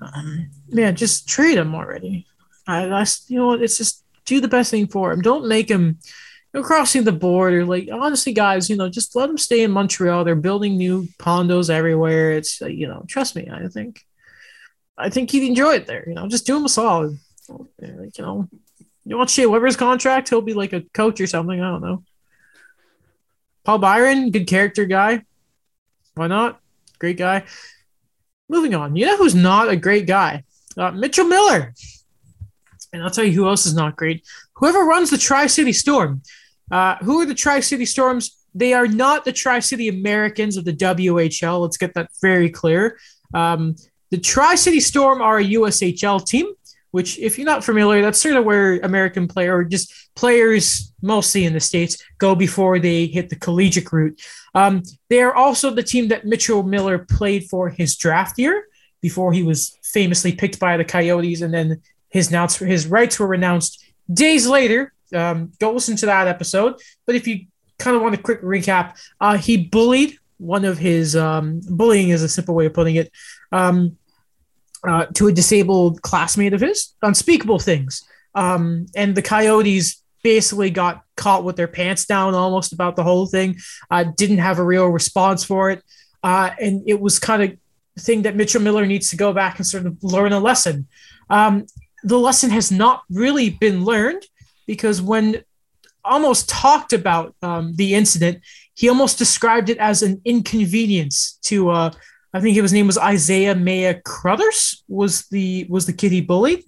Um, 0.00 0.50
man, 0.68 0.94
just 0.94 1.28
trade 1.28 1.58
him 1.58 1.74
already. 1.74 2.26
I, 2.68 2.86
I, 2.88 3.04
you 3.26 3.38
know? 3.38 3.52
It's 3.54 3.78
just 3.78 4.04
do 4.24 4.40
the 4.40 4.48
best 4.48 4.70
thing 4.70 4.86
for 4.86 5.10
him. 5.12 5.22
Don't 5.22 5.48
make 5.48 5.68
him 5.68 5.98
you 6.52 6.60
know, 6.60 6.62
crossing 6.62 7.04
the 7.04 7.12
border. 7.12 7.64
Like 7.64 7.88
honestly, 7.90 8.32
guys, 8.32 8.70
you 8.70 8.76
know, 8.76 8.88
just 8.88 9.16
let 9.16 9.30
him 9.30 9.38
stay 9.38 9.62
in 9.62 9.70
Montreal. 9.70 10.24
They're 10.24 10.36
building 10.36 10.76
new 10.76 11.08
condos 11.18 11.70
everywhere. 11.70 12.32
It's 12.32 12.62
uh, 12.62 12.66
you 12.66 12.86
know, 12.86 13.04
trust 13.08 13.34
me. 13.34 13.48
I 13.50 13.68
think, 13.68 14.04
I 14.96 15.08
think 15.10 15.30
he'd 15.30 15.48
enjoy 15.48 15.74
it 15.74 15.86
there. 15.86 16.04
You 16.06 16.14
know, 16.14 16.28
just 16.28 16.46
do 16.46 16.56
him 16.56 16.64
a 16.64 16.68
solid. 16.68 17.18
Like, 17.48 18.18
you 18.18 18.24
know, 18.24 18.48
you 19.04 19.16
want 19.16 19.30
Shea 19.30 19.46
Weber's 19.46 19.76
contract? 19.76 20.28
He'll 20.28 20.42
be 20.42 20.54
like 20.54 20.74
a 20.74 20.82
coach 20.92 21.20
or 21.20 21.26
something. 21.26 21.60
I 21.60 21.70
don't 21.70 21.80
know. 21.80 22.04
Paul 23.64 23.78
Byron, 23.78 24.30
good 24.30 24.46
character 24.46 24.84
guy. 24.84 25.24
Why 26.14 26.26
not? 26.26 26.60
Great 26.98 27.16
guy. 27.16 27.44
Moving 28.48 28.74
on. 28.74 28.96
You 28.96 29.06
know 29.06 29.16
who's 29.16 29.34
not 29.34 29.68
a 29.68 29.76
great 29.76 30.06
guy? 30.06 30.44
Uh, 30.76 30.90
Mitchell 30.90 31.26
Miller. 31.26 31.74
And 32.92 33.02
I'll 33.02 33.10
tell 33.10 33.24
you 33.24 33.32
who 33.32 33.48
else 33.48 33.66
is 33.66 33.74
not 33.74 33.96
great. 33.96 34.26
Whoever 34.54 34.80
runs 34.80 35.10
the 35.10 35.18
Tri 35.18 35.46
City 35.46 35.72
Storm. 35.72 36.22
Uh, 36.70 36.96
who 36.96 37.20
are 37.20 37.26
the 37.26 37.34
Tri 37.34 37.60
City 37.60 37.84
Storms? 37.84 38.36
They 38.54 38.72
are 38.72 38.86
not 38.86 39.24
the 39.24 39.32
Tri 39.32 39.60
City 39.60 39.88
Americans 39.88 40.56
of 40.56 40.64
the 40.64 40.72
WHL. 40.72 41.60
Let's 41.60 41.76
get 41.76 41.94
that 41.94 42.10
very 42.20 42.50
clear. 42.50 42.98
Um, 43.34 43.76
the 44.10 44.18
Tri 44.18 44.54
City 44.54 44.80
Storm 44.80 45.20
are 45.20 45.38
a 45.38 45.44
USHL 45.44 46.26
team, 46.26 46.46
which, 46.90 47.18
if 47.18 47.38
you're 47.38 47.46
not 47.46 47.62
familiar, 47.62 48.02
that's 48.02 48.20
sort 48.20 48.36
of 48.36 48.44
where 48.44 48.78
American 48.80 49.28
player 49.28 49.58
or 49.58 49.64
just 49.64 49.92
players, 50.16 50.92
mostly 51.02 51.44
in 51.44 51.52
the 51.52 51.60
States, 51.60 52.02
go 52.16 52.34
before 52.34 52.78
they 52.78 53.06
hit 53.06 53.28
the 53.28 53.36
collegiate 53.36 53.92
route. 53.92 54.20
Um, 54.54 54.82
they 55.10 55.20
are 55.20 55.34
also 55.34 55.70
the 55.70 55.82
team 55.82 56.08
that 56.08 56.24
Mitchell 56.24 56.62
Miller 56.62 56.98
played 56.98 57.48
for 57.48 57.68
his 57.68 57.96
draft 57.96 58.38
year 58.38 58.64
before 59.00 59.32
he 59.32 59.42
was 59.42 59.78
famously 59.84 60.32
picked 60.32 60.58
by 60.58 60.76
the 60.76 60.84
Coyotes, 60.84 61.42
and 61.42 61.52
then 61.52 61.82
his 62.08 62.28
his 62.58 62.86
rights 62.86 63.18
were 63.18 63.26
renounced 63.26 63.84
days 64.12 64.46
later. 64.46 64.92
Um, 65.14 65.52
go 65.58 65.72
listen 65.72 65.96
to 65.96 66.06
that 66.06 66.28
episode. 66.28 66.80
But 67.06 67.14
if 67.14 67.26
you 67.26 67.46
kind 67.78 67.96
of 67.96 68.02
want 68.02 68.14
a 68.14 68.18
quick 68.18 68.42
recap, 68.42 68.98
uh, 69.20 69.36
he 69.36 69.56
bullied 69.56 70.18
one 70.38 70.64
of 70.64 70.78
his 70.78 71.16
um, 71.16 71.60
bullying 71.68 72.10
is 72.10 72.22
a 72.22 72.28
simple 72.28 72.54
way 72.54 72.66
of 72.66 72.74
putting 72.74 72.96
it 72.96 73.10
um, 73.52 73.96
uh, 74.86 75.06
to 75.06 75.26
a 75.26 75.32
disabled 75.32 76.00
classmate 76.02 76.54
of 76.54 76.60
his, 76.60 76.94
unspeakable 77.02 77.58
things. 77.58 78.04
Um, 78.34 78.86
and 78.94 79.14
the 79.14 79.22
Coyotes 79.22 80.02
basically 80.22 80.70
got 80.70 81.02
caught 81.16 81.44
with 81.44 81.56
their 81.56 81.68
pants 81.68 82.06
down 82.06 82.34
almost 82.34 82.72
about 82.72 82.96
the 82.96 83.02
whole 83.02 83.26
thing. 83.26 83.56
Uh, 83.90 84.04
didn't 84.16 84.38
have 84.38 84.58
a 84.58 84.64
real 84.64 84.86
response 84.86 85.44
for 85.44 85.70
it, 85.70 85.82
uh, 86.22 86.50
and 86.60 86.82
it 86.86 87.00
was 87.00 87.18
kind 87.18 87.42
of 87.42 87.58
thing 88.02 88.22
that 88.22 88.36
Mitchell 88.36 88.62
Miller 88.62 88.86
needs 88.86 89.10
to 89.10 89.16
go 89.16 89.32
back 89.32 89.58
and 89.58 89.66
sort 89.66 89.86
of 89.86 90.02
learn 90.02 90.32
a 90.32 90.38
lesson. 90.38 90.86
Um, 91.28 91.66
the 92.08 92.18
lesson 92.18 92.50
has 92.50 92.72
not 92.72 93.02
really 93.10 93.50
been 93.50 93.84
learned 93.84 94.24
because 94.66 95.02
when 95.02 95.42
almost 96.04 96.48
talked 96.48 96.92
about 96.92 97.34
um, 97.42 97.74
the 97.76 97.94
incident, 97.94 98.40
he 98.74 98.88
almost 98.88 99.18
described 99.18 99.68
it 99.68 99.78
as 99.78 100.02
an 100.02 100.20
inconvenience 100.24 101.38
to. 101.42 101.70
Uh, 101.70 101.90
I 102.32 102.40
think 102.40 102.56
his 102.56 102.72
name 102.72 102.86
was 102.86 102.98
Isaiah 102.98 103.54
Meyer-Crothers 103.54 104.84
was 104.88 105.26
the 105.28 105.66
was 105.68 105.86
the 105.86 105.92
kid 105.92 106.12
he 106.12 106.20
bullied. 106.20 106.64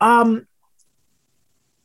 Um, 0.00 0.46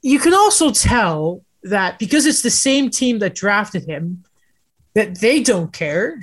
you 0.01 0.19
can 0.19 0.33
also 0.33 0.71
tell 0.71 1.43
that 1.63 1.97
because 1.97 2.25
it's 2.25 2.41
the 2.41 2.49
same 2.49 2.89
team 2.89 3.19
that 3.19 3.35
drafted 3.35 3.85
him, 3.85 4.23
that 4.95 5.19
they 5.19 5.41
don't 5.41 5.71
care 5.73 6.19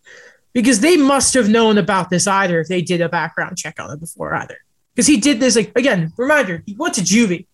because 0.52 0.80
they 0.80 0.96
must 0.96 1.34
have 1.34 1.48
known 1.48 1.78
about 1.78 2.10
this 2.10 2.26
either 2.26 2.60
if 2.60 2.68
they 2.68 2.82
did 2.82 3.00
a 3.00 3.08
background 3.08 3.56
check 3.58 3.80
on 3.80 3.90
it 3.90 4.00
before 4.00 4.34
either. 4.34 4.58
Because 4.94 5.06
he 5.06 5.18
did 5.18 5.40
this 5.40 5.56
like 5.56 5.72
again, 5.76 6.12
reminder, 6.16 6.62
he 6.66 6.74
went 6.74 6.94
to 6.94 7.00
juvie. 7.00 7.46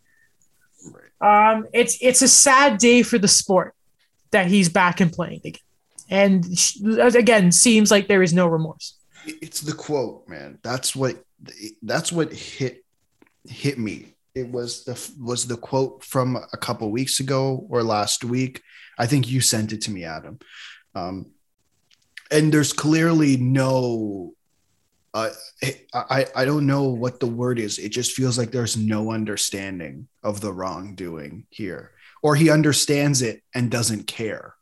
Um, 1.20 1.66
it's 1.72 1.98
it's 2.00 2.22
a 2.22 2.28
sad 2.28 2.78
day 2.78 3.02
for 3.02 3.18
the 3.18 3.28
sport 3.28 3.74
that 4.30 4.46
he's 4.46 4.68
back 4.68 5.00
and 5.00 5.12
playing 5.12 5.40
again, 5.44 5.60
and 6.10 6.46
again, 7.14 7.50
seems 7.52 7.90
like 7.90 8.08
there 8.08 8.22
is 8.22 8.32
no 8.32 8.46
remorse. 8.46 8.96
It's 9.26 9.60
the 9.60 9.72
quote, 9.72 10.28
man. 10.28 10.58
That's 10.62 10.94
what 10.94 11.22
that's 11.82 12.12
what 12.12 12.32
hit 12.32 12.84
hit 13.44 13.78
me 13.78 14.14
it 14.38 14.48
was 14.48 14.84
the 14.84 15.12
was 15.18 15.46
the 15.46 15.56
quote 15.56 16.04
from 16.04 16.36
a 16.36 16.56
couple 16.56 16.90
weeks 16.90 17.20
ago 17.20 17.66
or 17.68 17.82
last 17.82 18.24
week. 18.24 18.62
I 18.98 19.06
think 19.06 19.28
you 19.28 19.40
sent 19.40 19.72
it 19.72 19.82
to 19.82 19.90
me, 19.90 20.04
Adam. 20.04 20.38
Um, 20.94 21.32
and 22.30 22.52
there's 22.52 22.72
clearly 22.72 23.36
no 23.36 24.34
uh, 25.22 26.04
I 26.10 26.26
I 26.34 26.44
don't 26.44 26.66
know 26.66 26.84
what 26.84 27.20
the 27.20 27.26
word 27.26 27.58
is. 27.58 27.78
It 27.78 27.90
just 27.90 28.12
feels 28.12 28.38
like 28.38 28.50
there's 28.50 28.76
no 28.76 29.12
understanding 29.12 30.08
of 30.22 30.40
the 30.40 30.52
wrongdoing 30.52 31.46
here, 31.50 31.92
or 32.22 32.36
he 32.36 32.50
understands 32.50 33.22
it 33.22 33.42
and 33.54 33.70
doesn't 33.70 34.06
care, 34.06 34.54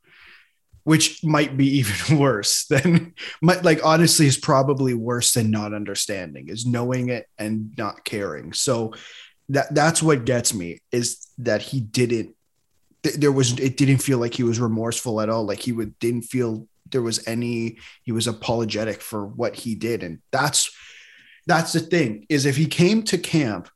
which 0.84 1.22
might 1.24 1.56
be 1.56 1.66
even 1.78 2.18
worse 2.18 2.66
than 2.66 3.14
might 3.40 3.64
like 3.64 3.84
honestly 3.84 4.26
is 4.26 4.38
probably 4.38 4.94
worse 4.94 5.34
than 5.34 5.50
not 5.50 5.74
understanding 5.74 6.48
is 6.48 6.66
knowing 6.66 7.08
it 7.08 7.26
and 7.38 7.76
not 7.76 8.04
caring. 8.04 8.52
So 8.52 8.94
that 9.48 9.74
that's 9.74 10.02
what 10.02 10.24
gets 10.24 10.52
me 10.52 10.80
is 10.90 11.26
that 11.38 11.62
he 11.62 11.80
didn't 11.80 12.34
there 13.02 13.32
was 13.32 13.58
it 13.60 13.76
didn't 13.76 13.98
feel 13.98 14.18
like 14.18 14.34
he 14.34 14.42
was 14.42 14.58
remorseful 14.58 15.20
at 15.20 15.28
all 15.28 15.44
like 15.44 15.60
he 15.60 15.72
would 15.72 15.96
didn't 15.98 16.22
feel 16.22 16.66
there 16.90 17.02
was 17.02 17.26
any 17.26 17.78
he 18.02 18.12
was 18.12 18.26
apologetic 18.26 19.00
for 19.00 19.26
what 19.26 19.54
he 19.54 19.74
did. 19.74 20.02
And 20.02 20.20
that's 20.30 20.70
that's 21.46 21.72
the 21.72 21.80
thing 21.80 22.26
is 22.28 22.46
if 22.46 22.56
he 22.56 22.66
came 22.66 23.02
to 23.04 23.18
camp 23.18 23.68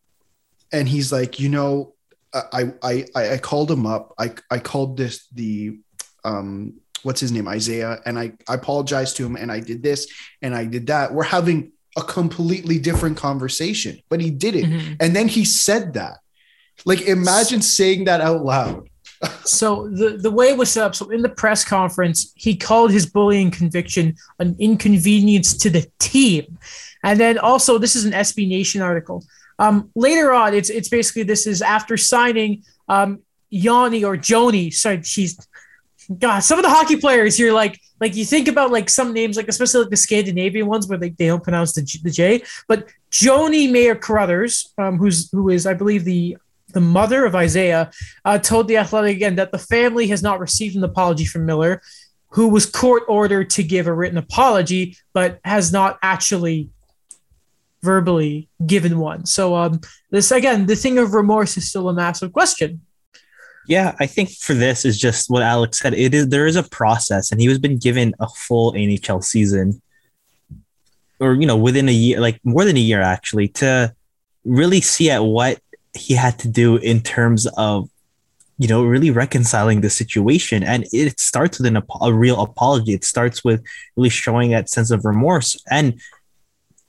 and 0.73 0.89
he's 0.89 1.13
like 1.13 1.39
you 1.39 1.49
know 1.49 1.95
i 2.35 2.73
i 2.83 3.07
i, 3.15 3.33
I 3.35 3.39
called 3.39 3.71
him 3.71 3.87
up. 3.87 4.15
I 4.19 4.33
i 4.51 4.59
called 4.59 4.97
this 4.97 5.27
the 5.29 5.79
um 6.25 6.75
what's 7.03 7.21
his 7.21 7.33
name? 7.33 7.49
Isaiah. 7.49 7.99
And 8.05 8.19
i 8.19 8.33
i 8.49 8.55
apologized 8.55 9.17
to 9.17 9.27
him 9.27 9.37
and 9.37 9.51
i 9.51 9.61
did 9.61 9.83
this 9.83 10.13
and 10.43 10.55
i 10.55 10.65
did 10.65 10.89
that. 10.89 11.13
We're 11.13 11.25
having 11.25 11.73
a 11.97 12.03
completely 12.03 12.79
different 12.79 13.17
conversation 13.17 14.01
but 14.09 14.21
he 14.21 14.31
did 14.31 14.55
it. 14.55 14.65
Mm-hmm. 14.65 14.95
and 15.01 15.15
then 15.15 15.29
he 15.29 15.45
said 15.45 15.95
that. 15.95 16.19
Like 16.85 17.03
imagine 17.03 17.63
saying 17.63 18.05
that 18.05 18.21
out 18.21 18.45
loud 18.45 18.90
so 19.45 19.89
the 19.89 20.17
the 20.17 20.31
way 20.31 20.49
it 20.49 20.57
was 20.57 20.71
set 20.71 20.85
up 20.85 20.95
so 20.95 21.11
in 21.11 21.21
the 21.21 21.29
press 21.29 21.65
conference 21.65 22.33
he 22.37 22.57
called 22.57 22.91
his 22.91 23.05
bullying 23.05 23.51
conviction 23.51 24.17
an 24.39 24.57
inconvenience 24.59 25.57
to 25.57 25.69
the 25.69 25.87
team. 25.99 26.59
And 27.03 27.21
then 27.21 27.39
also 27.39 27.79
this 27.79 27.97
is 27.97 28.05
an 28.05 28.13
sb 28.13 28.49
nation 28.49 28.81
article. 28.81 29.25
Um, 29.59 29.91
later 29.95 30.33
on 30.33 30.55
it's 30.55 30.71
it's 30.71 30.89
basically 30.89 31.25
this 31.25 31.47
is 31.47 31.61
after 31.61 31.97
signing 31.97 32.63
um, 32.89 33.21
yanni 33.51 34.05
or 34.05 34.17
joni. 34.17 34.73
Sorry 34.73 35.03
she's 35.03 35.47
god 36.19 36.41
some 36.41 36.59
of 36.59 36.65
the 36.65 36.71
hockey 36.71 36.97
players 36.97 37.39
you're 37.39 37.53
like 37.53 37.79
like 38.01 38.17
you 38.17 38.25
think 38.25 38.49
about 38.49 38.73
like 38.73 38.91
some 38.91 39.13
names 39.13 39.37
like 39.37 39.47
especially 39.47 39.83
like 39.83 39.91
the 39.91 39.97
scandinavian 39.97 40.67
ones 40.67 40.89
where 40.89 40.99
like 40.99 41.17
they 41.19 41.27
don't 41.27 41.45
pronounce 41.45 41.73
the, 41.75 41.83
the 42.03 42.11
j. 42.11 42.43
But 42.67 42.89
joni 43.13 43.71
Meyer-Crothers 43.71 44.73
um, 44.79 44.97
who's 44.97 45.31
who 45.31 45.51
is 45.51 45.67
i 45.67 45.75
believe 45.75 46.05
the 46.05 46.37
the 46.73 46.81
mother 46.81 47.25
of 47.25 47.35
Isaiah, 47.35 47.91
uh, 48.25 48.39
told 48.39 48.69
the 48.69 48.77
Athletic 48.77 49.17
again 49.17 49.37
that 49.37 49.53
the 49.53 49.59
family 49.59 50.09
has 50.09 50.23
not 50.23 50.41
received 50.41 50.77
an 50.77 50.85
apology 50.85 51.25
from 51.25 51.47
Miller, 51.47 51.83
who 52.31 52.49
was 52.49 52.67
court 52.67 53.03
ordered 53.09 53.51
to 53.51 53.63
give 53.63 53.87
a 53.87 53.93
written 53.93 54.19
apology, 54.19 54.97
but 55.13 55.41
has 55.45 55.73
not 55.73 55.99
actually 56.03 56.71
verbally 57.83 58.49
given 58.67 58.99
one. 58.99 59.27
So, 59.27 59.55
um, 59.57 59.81
this 60.11 60.31
again, 60.31 60.67
the 60.67 60.77
thing 60.77 60.99
of 60.99 61.15
remorse 61.15 61.57
is 61.57 61.69
still 61.69 61.89
a 61.89 61.95
massive 61.95 62.33
question. 62.33 62.83
Yeah, 63.67 63.95
I 64.01 64.07
think 64.07 64.31
for 64.31 64.55
this 64.55 64.85
is 64.85 64.99
just 64.99 65.31
what 65.31 65.43
Alex 65.43 65.79
said. 65.79 65.95
It 65.95 66.15
is 66.15 66.29
there 66.29 66.47
is 66.47 66.57
a 66.57 66.63
process, 66.63 67.31
and 67.31 67.41
he 67.41 67.49
was 67.49 67.59
been 67.59 67.79
given 67.79 68.15
a 68.19 68.29
full 68.29 68.73
NHL 68.73 69.23
season, 69.23 69.81
or 71.21 71.35
you 71.35 71.47
know, 71.47 71.57
within 71.57 71.89
a 71.89 71.93
year, 71.93 72.21
like 72.21 72.41
more 72.45 72.65
than 72.65 72.77
a 72.77 72.81
year 72.81 73.01
actually, 73.01 73.49
to 73.49 73.95
really 74.45 74.81
see 74.81 75.11
at 75.11 75.23
what 75.23 75.61
he 75.95 76.15
had 76.15 76.39
to 76.41 76.49
do 76.49 76.77
in 76.77 77.01
terms 77.01 77.47
of 77.57 77.89
you 78.59 78.69
know 78.69 78.85
really 78.85 79.11
reconciling 79.11 79.81
the 79.81 79.91
situation. 79.91 80.63
And 80.63 80.87
it 80.93 81.19
starts 81.21 81.59
with 81.59 81.67
an, 81.67 81.83
a 82.01 82.13
real 82.13 82.41
apology. 82.41 82.93
It 82.93 83.05
starts 83.05 83.45
with 83.45 83.65
really 83.97 84.11
showing 84.11 84.51
that 84.51 84.69
sense 84.69 84.91
of 84.91 85.05
remorse 85.05 85.63
and 85.71 86.01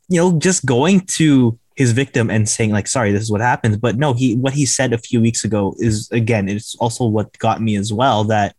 you 0.10 0.19
know 0.19 0.38
just 0.38 0.65
going 0.65 1.02
to 1.02 1.57
his 1.78 1.94
victim 1.94 2.30
and 2.30 2.48
saying 2.48 2.72
like 2.72 2.88
sorry 2.88 3.11
this 3.11 3.23
is 3.23 3.32
what 3.32 3.41
happens. 3.41 3.78
But 3.78 3.98
no 3.98 4.14
he 4.14 4.36
what 4.36 4.53
he 4.53 4.65
said 4.65 4.94
a 4.94 4.98
few 4.98 5.22
weeks 5.22 5.44
ago 5.45 5.76
is 5.80 6.10
again 6.11 6.49
it's 6.49 6.76
also 6.76 7.06
what 7.06 7.38
got 7.40 7.61
me 7.61 7.76
as 7.78 7.94
well 7.94 8.26
that 8.26 8.56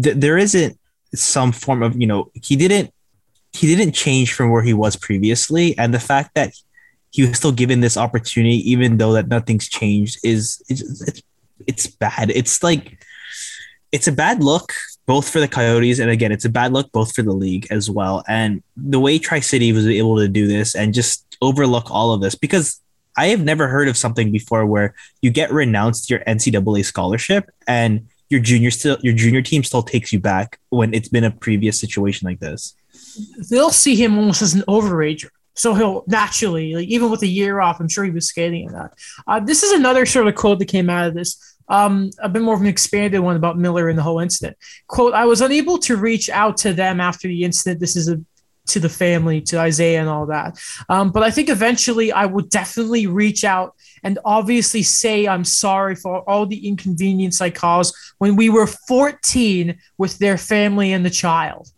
th- 0.00 0.16
there 0.16 0.36
isn't 0.36 0.78
some 1.14 1.52
form 1.52 1.82
of 1.82 1.98
you 2.00 2.06
know 2.06 2.30
he 2.42 2.56
didn't 2.56 2.92
he 3.54 3.74
didn't 3.74 3.92
change 3.92 4.34
from 4.34 4.50
where 4.50 4.62
he 4.62 4.74
was 4.74 4.96
previously. 4.96 5.78
And 5.78 5.94
the 5.94 6.00
fact 6.00 6.34
that 6.34 6.52
he 7.14 7.24
was 7.24 7.36
still 7.36 7.52
given 7.52 7.78
this 7.78 7.96
opportunity, 7.96 8.56
even 8.68 8.96
though 8.96 9.12
that 9.12 9.28
nothing's 9.28 9.68
changed, 9.68 10.18
is 10.24 10.60
it's, 10.68 11.22
it's 11.64 11.86
bad. 11.86 12.32
It's 12.32 12.60
like 12.60 12.98
it's 13.92 14.08
a 14.08 14.12
bad 14.12 14.42
look 14.42 14.72
both 15.06 15.30
for 15.30 15.38
the 15.38 15.46
Coyotes 15.46 16.00
and 16.00 16.10
again, 16.10 16.32
it's 16.32 16.44
a 16.44 16.48
bad 16.48 16.72
look 16.72 16.90
both 16.90 17.14
for 17.14 17.22
the 17.22 17.32
league 17.32 17.68
as 17.70 17.88
well. 17.88 18.24
And 18.26 18.64
the 18.76 18.98
way 18.98 19.20
Tri 19.20 19.38
City 19.38 19.70
was 19.70 19.86
able 19.86 20.18
to 20.18 20.26
do 20.26 20.48
this 20.48 20.74
and 20.74 20.92
just 20.92 21.36
overlook 21.40 21.88
all 21.88 22.12
of 22.12 22.20
this 22.20 22.34
because 22.34 22.80
I 23.16 23.26
have 23.26 23.44
never 23.44 23.68
heard 23.68 23.86
of 23.86 23.96
something 23.96 24.32
before 24.32 24.66
where 24.66 24.96
you 25.22 25.30
get 25.30 25.52
renounced 25.52 26.10
your 26.10 26.18
NCAA 26.20 26.84
scholarship 26.84 27.48
and 27.68 28.08
your 28.28 28.40
junior 28.40 28.72
still 28.72 28.98
your 29.02 29.14
junior 29.14 29.40
team 29.40 29.62
still 29.62 29.84
takes 29.84 30.12
you 30.12 30.18
back 30.18 30.58
when 30.70 30.92
it's 30.92 31.08
been 31.08 31.22
a 31.22 31.30
previous 31.30 31.78
situation 31.78 32.26
like 32.26 32.40
this. 32.40 32.74
They'll 33.48 33.70
see 33.70 33.94
him 33.94 34.18
almost 34.18 34.42
as 34.42 34.54
an 34.54 34.62
overager. 34.62 35.30
So 35.54 35.74
he'll 35.74 36.04
naturally, 36.06 36.74
like 36.74 36.88
even 36.88 37.10
with 37.10 37.22
a 37.22 37.28
year 37.28 37.60
off, 37.60 37.80
I'm 37.80 37.88
sure 37.88 38.04
he 38.04 38.10
was 38.10 38.28
skating 38.28 38.64
in 38.66 38.72
that. 38.72 38.92
Uh, 39.26 39.40
this 39.40 39.62
is 39.62 39.72
another 39.72 40.04
sort 40.04 40.26
of 40.26 40.34
quote 40.34 40.58
that 40.58 40.66
came 40.68 40.90
out 40.90 41.08
of 41.08 41.14
this. 41.14 41.56
Um, 41.68 42.10
a 42.18 42.28
bit 42.28 42.42
more 42.42 42.54
of 42.54 42.60
an 42.60 42.66
expanded 42.66 43.20
one 43.20 43.36
about 43.36 43.56
Miller 43.56 43.88
and 43.88 43.98
the 43.98 44.02
whole 44.02 44.18
incident. 44.20 44.56
Quote: 44.86 45.14
I 45.14 45.24
was 45.24 45.40
unable 45.40 45.78
to 45.78 45.96
reach 45.96 46.28
out 46.28 46.56
to 46.58 46.72
them 46.72 47.00
after 47.00 47.28
the 47.28 47.44
incident. 47.44 47.80
This 47.80 47.96
is 47.96 48.08
a 48.08 48.20
to 48.66 48.80
the 48.80 48.88
family, 48.88 49.40
to 49.42 49.58
Isaiah 49.58 50.00
and 50.00 50.08
all 50.08 50.26
that. 50.26 50.58
Um, 50.88 51.10
but 51.10 51.22
I 51.22 51.30
think 51.30 51.48
eventually 51.48 52.12
I 52.12 52.24
would 52.26 52.48
definitely 52.48 53.06
reach 53.06 53.44
out 53.44 53.74
and 54.02 54.18
obviously 54.24 54.82
say 54.82 55.28
I'm 55.28 55.44
sorry 55.44 55.94
for 55.94 56.28
all 56.28 56.46
the 56.46 56.66
inconvenience 56.66 57.40
I 57.40 57.50
caused 57.50 57.94
when 58.18 58.36
we 58.36 58.48
were 58.48 58.66
14 58.66 59.78
with 59.98 60.18
their 60.18 60.38
family 60.38 60.92
and 60.92 61.04
the 61.04 61.10
child. 61.10 61.68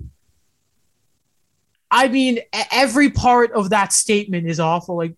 I 1.96 2.08
mean, 2.08 2.40
every 2.70 3.08
part 3.08 3.52
of 3.52 3.70
that 3.70 3.90
statement 3.90 4.46
is 4.46 4.60
awful. 4.60 4.98
Like 4.98 5.14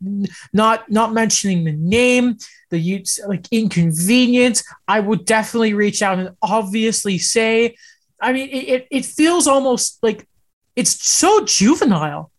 not 0.52 0.88
not 0.88 1.12
mentioning 1.12 1.64
the 1.64 1.72
name, 1.72 2.36
the 2.70 3.04
like 3.26 3.46
inconvenience. 3.50 4.62
I 4.86 5.00
would 5.00 5.24
definitely 5.24 5.74
reach 5.74 6.02
out 6.02 6.20
and 6.20 6.30
obviously 6.40 7.18
say. 7.18 7.76
I 8.20 8.32
mean, 8.32 8.48
it 8.50 8.86
it 8.92 9.04
feels 9.04 9.48
almost 9.48 9.98
like 10.04 10.28
it's 10.76 11.04
so 11.04 11.44
juvenile. 11.44 12.30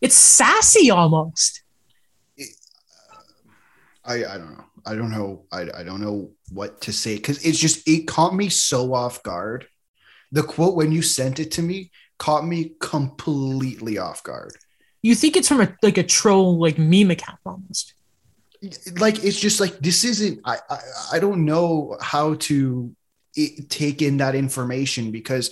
It's 0.00 0.16
sassy 0.16 0.90
almost. 0.90 1.62
Uh, 2.40 2.44
I 4.06 4.14
I 4.24 4.38
don't 4.38 4.56
know. 4.56 4.64
I 4.86 4.94
don't 4.94 5.10
know. 5.10 5.44
I 5.52 5.60
I 5.80 5.82
don't 5.82 6.00
know 6.00 6.30
what 6.50 6.80
to 6.82 6.94
say 6.94 7.16
because 7.16 7.44
it's 7.44 7.58
just 7.58 7.86
it 7.86 8.06
caught 8.06 8.34
me 8.34 8.48
so 8.48 8.94
off 8.94 9.22
guard. 9.22 9.68
The 10.32 10.42
quote 10.42 10.76
when 10.76 10.92
you 10.92 11.02
sent 11.02 11.38
it 11.40 11.50
to 11.52 11.62
me 11.62 11.90
caught 12.18 12.46
me 12.46 12.72
completely 12.80 13.98
off 13.98 14.22
guard. 14.22 14.52
You 15.02 15.14
think 15.14 15.36
it's 15.36 15.48
from 15.48 15.60
a 15.60 15.74
like 15.82 15.98
a 15.98 16.02
troll 16.02 16.58
like 16.58 16.78
meme 16.78 17.10
account 17.10 17.38
almost. 17.44 17.94
Like 18.98 19.22
it's 19.22 19.38
just 19.38 19.60
like 19.60 19.78
this 19.78 20.04
isn't. 20.04 20.40
I 20.44 20.58
I, 20.68 20.78
I 21.14 21.18
don't 21.18 21.44
know 21.44 21.96
how 22.00 22.34
to 22.34 22.94
it, 23.36 23.68
take 23.70 24.02
in 24.02 24.16
that 24.16 24.34
information 24.34 25.12
because 25.12 25.50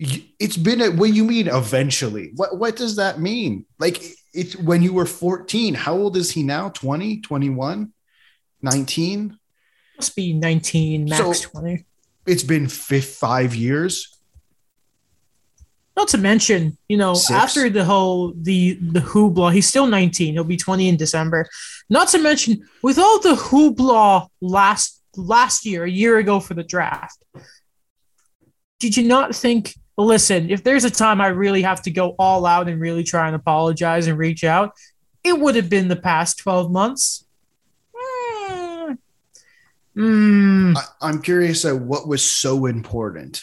it's 0.00 0.56
been 0.56 0.80
a, 0.80 0.90
what 0.90 1.12
you 1.12 1.24
mean 1.24 1.46
eventually 1.46 2.32
what 2.36 2.58
what 2.58 2.74
does 2.74 2.96
that 2.96 3.20
mean 3.20 3.66
like 3.78 4.02
it's 4.32 4.56
when 4.56 4.82
you 4.82 4.94
were 4.94 5.04
14 5.04 5.74
how 5.74 5.94
old 5.94 6.16
is 6.16 6.30
he 6.30 6.42
now 6.42 6.70
20 6.70 7.20
21 7.20 7.92
19 8.62 9.38
must 9.98 10.16
be 10.16 10.32
19 10.32 11.04
max 11.04 11.40
so 11.40 11.50
20 11.50 11.84
it's 12.26 12.42
been 12.42 12.66
five 12.66 13.54
years 13.54 14.09
not 15.96 16.08
to 16.08 16.18
mention, 16.18 16.76
you 16.88 16.96
know, 16.96 17.14
Six. 17.14 17.30
after 17.30 17.68
the 17.68 17.84
whole 17.84 18.32
the 18.34 18.74
the 18.74 19.00
hoopla, 19.00 19.52
he's 19.52 19.68
still 19.68 19.86
19. 19.86 20.34
He'll 20.34 20.44
be 20.44 20.56
20 20.56 20.88
in 20.88 20.96
December. 20.96 21.48
Not 21.88 22.08
to 22.08 22.18
mention, 22.18 22.66
with 22.82 22.98
all 22.98 23.20
the 23.20 23.34
hoopla 23.34 24.28
last 24.40 25.02
last 25.16 25.66
year, 25.66 25.84
a 25.84 25.90
year 25.90 26.18
ago 26.18 26.40
for 26.40 26.54
the 26.54 26.62
draft, 26.62 27.22
did 28.78 28.96
you 28.96 29.06
not 29.06 29.34
think? 29.34 29.74
Listen, 29.96 30.48
if 30.48 30.64
there's 30.64 30.84
a 30.84 30.90
time 30.90 31.20
I 31.20 31.26
really 31.26 31.60
have 31.60 31.82
to 31.82 31.90
go 31.90 32.14
all 32.18 32.46
out 32.46 32.68
and 32.68 32.80
really 32.80 33.04
try 33.04 33.26
and 33.26 33.36
apologize 33.36 34.06
and 34.06 34.16
reach 34.16 34.44
out, 34.44 34.72
it 35.22 35.38
would 35.38 35.56
have 35.56 35.68
been 35.68 35.88
the 35.88 35.96
past 35.96 36.38
12 36.38 36.70
months. 36.70 37.26
Mm. 37.94 38.98
Mm. 39.94 40.76
I, 40.78 40.82
I'm 41.02 41.20
curious 41.20 41.66
at 41.66 41.76
what 41.76 42.08
was 42.08 42.24
so 42.24 42.64
important 42.64 43.42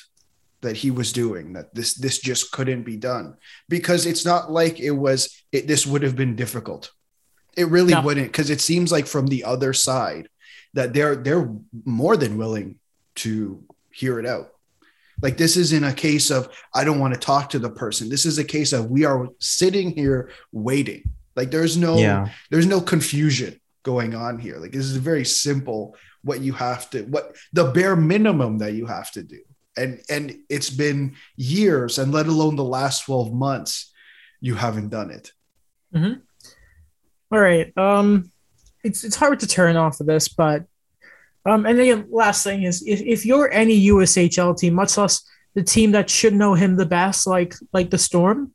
that 0.61 0.77
he 0.77 0.91
was 0.91 1.13
doing 1.13 1.53
that 1.53 1.73
this 1.73 1.93
this 1.95 2.19
just 2.19 2.51
couldn't 2.51 2.83
be 2.83 2.97
done 2.97 3.35
because 3.69 4.05
it's 4.05 4.25
not 4.25 4.51
like 4.51 4.79
it 4.79 4.91
was 4.91 5.43
it, 5.51 5.67
this 5.67 5.85
would 5.85 6.03
have 6.03 6.15
been 6.15 6.35
difficult 6.35 6.91
it 7.55 7.67
really 7.69 7.93
no. 7.93 8.01
wouldn't 8.01 8.27
because 8.27 8.49
it 8.49 8.61
seems 8.61 8.91
like 8.91 9.07
from 9.07 9.27
the 9.27 9.43
other 9.43 9.73
side 9.73 10.27
that 10.73 10.93
they're 10.93 11.15
they're 11.15 11.49
more 11.85 12.17
than 12.17 12.37
willing 12.37 12.79
to 13.15 13.63
hear 13.91 14.19
it 14.19 14.25
out 14.25 14.51
Like 15.21 15.37
this 15.37 15.57
isn't 15.57 15.83
a 15.83 15.93
case 15.93 16.29
of 16.29 16.49
I 16.73 16.83
don't 16.83 16.99
want 16.99 17.13
to 17.13 17.19
talk 17.19 17.49
to 17.51 17.59
the 17.59 17.69
person. 17.71 18.09
This 18.09 18.25
is 18.25 18.37
a 18.37 18.43
case 18.43 18.71
of 18.73 18.91
we 18.91 19.05
are 19.05 19.27
sitting 19.39 19.91
here 19.91 20.29
waiting. 20.51 21.03
Like 21.35 21.49
there's 21.49 21.75
no 21.77 21.97
Yeah. 21.97 22.29
there's 22.51 22.67
no 22.67 22.81
confusion 22.81 23.59
going 23.83 24.13
on 24.13 24.37
here. 24.37 24.57
Like 24.61 24.71
this 24.71 24.85
is 24.85 24.97
very 24.97 25.25
simple 25.25 25.95
what 26.21 26.41
you 26.41 26.53
have 26.53 26.89
to 26.91 27.03
what 27.03 27.35
the 27.53 27.65
bare 27.71 27.95
minimum 27.95 28.59
that 28.59 28.73
you 28.73 28.85
have 28.85 29.09
to 29.13 29.23
do. 29.23 29.41
And 29.77 30.01
and 30.09 30.37
it's 30.49 30.69
been 30.69 31.15
years 31.35 31.97
and 31.97 32.11
let 32.11 32.27
alone 32.27 32.55
the 32.55 32.63
last 32.63 33.05
12 33.05 33.33
months 33.33 33.93
you 34.41 34.55
haven't 34.55 34.89
done 34.89 35.11
it. 35.11 35.31
All 37.31 37.39
right. 37.39 37.75
Um, 37.77 38.31
it's 38.83 39.03
it's 39.03 39.15
hard 39.15 39.39
to 39.41 39.47
turn 39.47 39.75
off 39.75 39.99
of 39.99 40.07
this, 40.07 40.27
but 40.27 40.65
um, 41.45 41.65
and 41.65 41.79
again, 41.79 42.07
last 42.09 42.43
thing 42.43 42.63
is 42.63 42.83
if, 42.85 43.01
if 43.01 43.25
you're 43.25 43.51
any 43.51 43.87
USHL 43.87 44.57
team, 44.57 44.73
much 44.73 44.97
less 44.97 45.23
the 45.55 45.63
team 45.63 45.91
that 45.93 46.09
should 46.09 46.33
know 46.33 46.53
him 46.53 46.75
the 46.75 46.85
best, 46.85 47.25
like 47.25 47.55
like 47.73 47.89
the 47.89 47.97
Storm, 47.97 48.51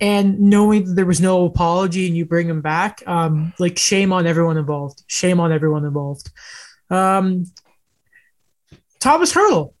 and 0.00 0.38
knowing 0.40 0.84
that 0.84 0.94
there 0.94 1.06
was 1.06 1.20
no 1.20 1.46
apology 1.46 2.06
and 2.06 2.16
you 2.16 2.24
bring 2.24 2.48
him 2.48 2.60
back, 2.60 3.02
um, 3.06 3.52
like 3.58 3.78
shame 3.78 4.12
on 4.12 4.26
everyone 4.26 4.56
involved. 4.56 5.02
Shame 5.06 5.40
on 5.40 5.52
everyone 5.52 5.84
involved. 5.84 6.30
Um, 6.90 7.46
Thomas 9.00 9.32
Hertl 9.32 9.74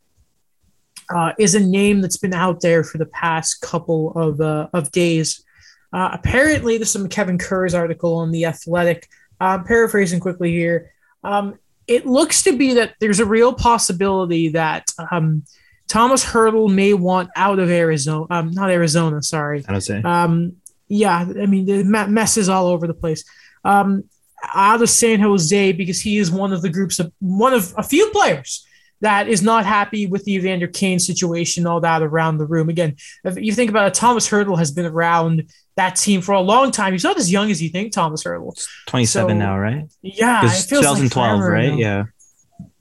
uh, 1.14 1.32
is 1.38 1.54
a 1.54 1.60
name 1.60 2.00
that's 2.00 2.16
been 2.16 2.34
out 2.34 2.60
there 2.60 2.84
for 2.84 2.98
the 2.98 3.06
past 3.06 3.60
couple 3.60 4.12
of 4.12 4.40
uh, 4.40 4.68
of 4.72 4.90
days. 4.92 5.44
Uh, 5.92 6.10
apparently, 6.12 6.78
this 6.78 6.94
is 6.94 7.00
from 7.00 7.08
Kevin 7.08 7.38
Kurz's 7.38 7.74
article 7.74 8.16
on 8.16 8.30
the 8.30 8.44
Athletic. 8.44 9.08
Uh, 9.40 9.62
paraphrasing 9.62 10.18
quickly 10.18 10.50
here, 10.50 10.90
um, 11.22 11.58
it 11.86 12.04
looks 12.04 12.42
to 12.42 12.56
be 12.56 12.74
that 12.74 12.94
there's 13.00 13.20
a 13.20 13.24
real 13.24 13.52
possibility 13.52 14.48
that 14.48 14.90
um, 15.12 15.44
Thomas 15.86 16.24
Hertl 16.24 16.72
may 16.72 16.92
want 16.92 17.30
out 17.36 17.58
of 17.58 17.70
Arizona. 17.70 18.26
Um, 18.30 18.50
not 18.50 18.70
Arizona, 18.70 19.22
sorry. 19.22 19.64
I 19.66 19.72
don't 19.72 19.80
say. 19.80 20.02
Um, 20.02 20.56
yeah, 20.88 21.18
I 21.18 21.46
mean 21.46 21.66
the 21.66 21.84
mess 21.84 22.36
is 22.36 22.48
all 22.48 22.66
over 22.66 22.86
the 22.86 22.94
place. 22.94 23.24
Um, 23.64 24.04
out 24.54 24.82
of 24.82 24.90
San 24.90 25.20
Jose 25.20 25.72
because 25.72 26.00
he 26.00 26.18
is 26.18 26.30
one 26.30 26.52
of 26.52 26.62
the 26.62 26.70
groups 26.70 26.98
of 26.98 27.12
one 27.18 27.52
of 27.52 27.74
a 27.76 27.82
few 27.82 28.08
players 28.10 28.66
that 29.00 29.28
is 29.28 29.42
not 29.42 29.64
happy 29.64 30.06
with 30.06 30.24
the 30.24 30.34
Evander 30.34 30.66
Kane 30.66 30.98
situation, 30.98 31.66
all 31.66 31.80
that 31.80 32.02
around 32.02 32.38
the 32.38 32.46
room. 32.46 32.68
Again, 32.68 32.96
if 33.24 33.38
you 33.38 33.52
think 33.52 33.70
about 33.70 33.86
it, 33.88 33.94
Thomas 33.94 34.28
Hertl 34.28 34.58
has 34.58 34.72
been 34.72 34.86
around 34.86 35.50
that 35.76 35.94
team 35.96 36.20
for 36.20 36.32
a 36.32 36.40
long 36.40 36.72
time. 36.72 36.92
He's 36.92 37.04
not 37.04 37.16
as 37.16 37.30
young 37.30 37.50
as 37.50 37.62
you 37.62 37.68
think, 37.68 37.92
Thomas 37.92 38.24
Hertl. 38.24 38.60
27 38.86 39.30
so- 39.30 39.38
now, 39.38 39.58
right? 39.58 39.84
Yeah, 40.02 40.44
it 40.44 40.50
feels 40.64 40.82
2012, 40.82 41.38
forever 41.38 41.52
right? 41.52 41.70
now. 41.70 41.76
Yeah. 41.76 42.04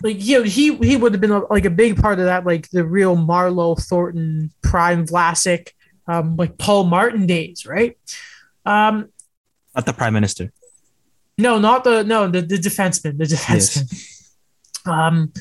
like 0.02 0.23
you 0.23 0.39
know, 0.39 0.44
he 0.44 0.76
he 0.77 0.98
would 0.98 1.14
have 1.14 1.22
been 1.22 1.31
a, 1.31 1.45
like 1.52 1.65
a 1.65 1.69
big 1.69 2.02
part 2.02 2.19
of 2.19 2.26
that, 2.26 2.45
like 2.45 2.69
the 2.72 2.84
real 2.85 3.15
Marleau, 3.15 3.80
Thornton, 3.80 4.52
Prime, 4.64 5.06
Vlasic, 5.06 5.69
um, 6.07 6.35
like 6.35 6.57
Paul 6.57 6.85
Martin 6.85 7.27
days, 7.27 7.65
right? 7.65 7.98
Um, 8.65 9.10
Not 9.76 9.85
the 9.85 9.94
prime 9.94 10.14
minister. 10.14 10.52
no, 11.38 11.60
not 11.60 11.84
the 11.84 12.03
no 12.03 12.27
the 12.27 12.41
the 12.41 12.57
defenseman, 12.57 13.18
the 13.18 13.26
defenseman. 13.26 14.14
Um, 14.88 15.34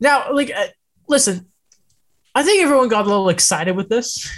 now, 0.00 0.32
like, 0.32 0.50
uh, 0.50 0.66
listen, 1.08 1.46
I 2.34 2.42
think 2.42 2.62
everyone 2.62 2.88
got 2.88 3.04
a 3.04 3.08
little 3.08 3.28
excited 3.28 3.76
with 3.76 3.88
this. 3.88 4.28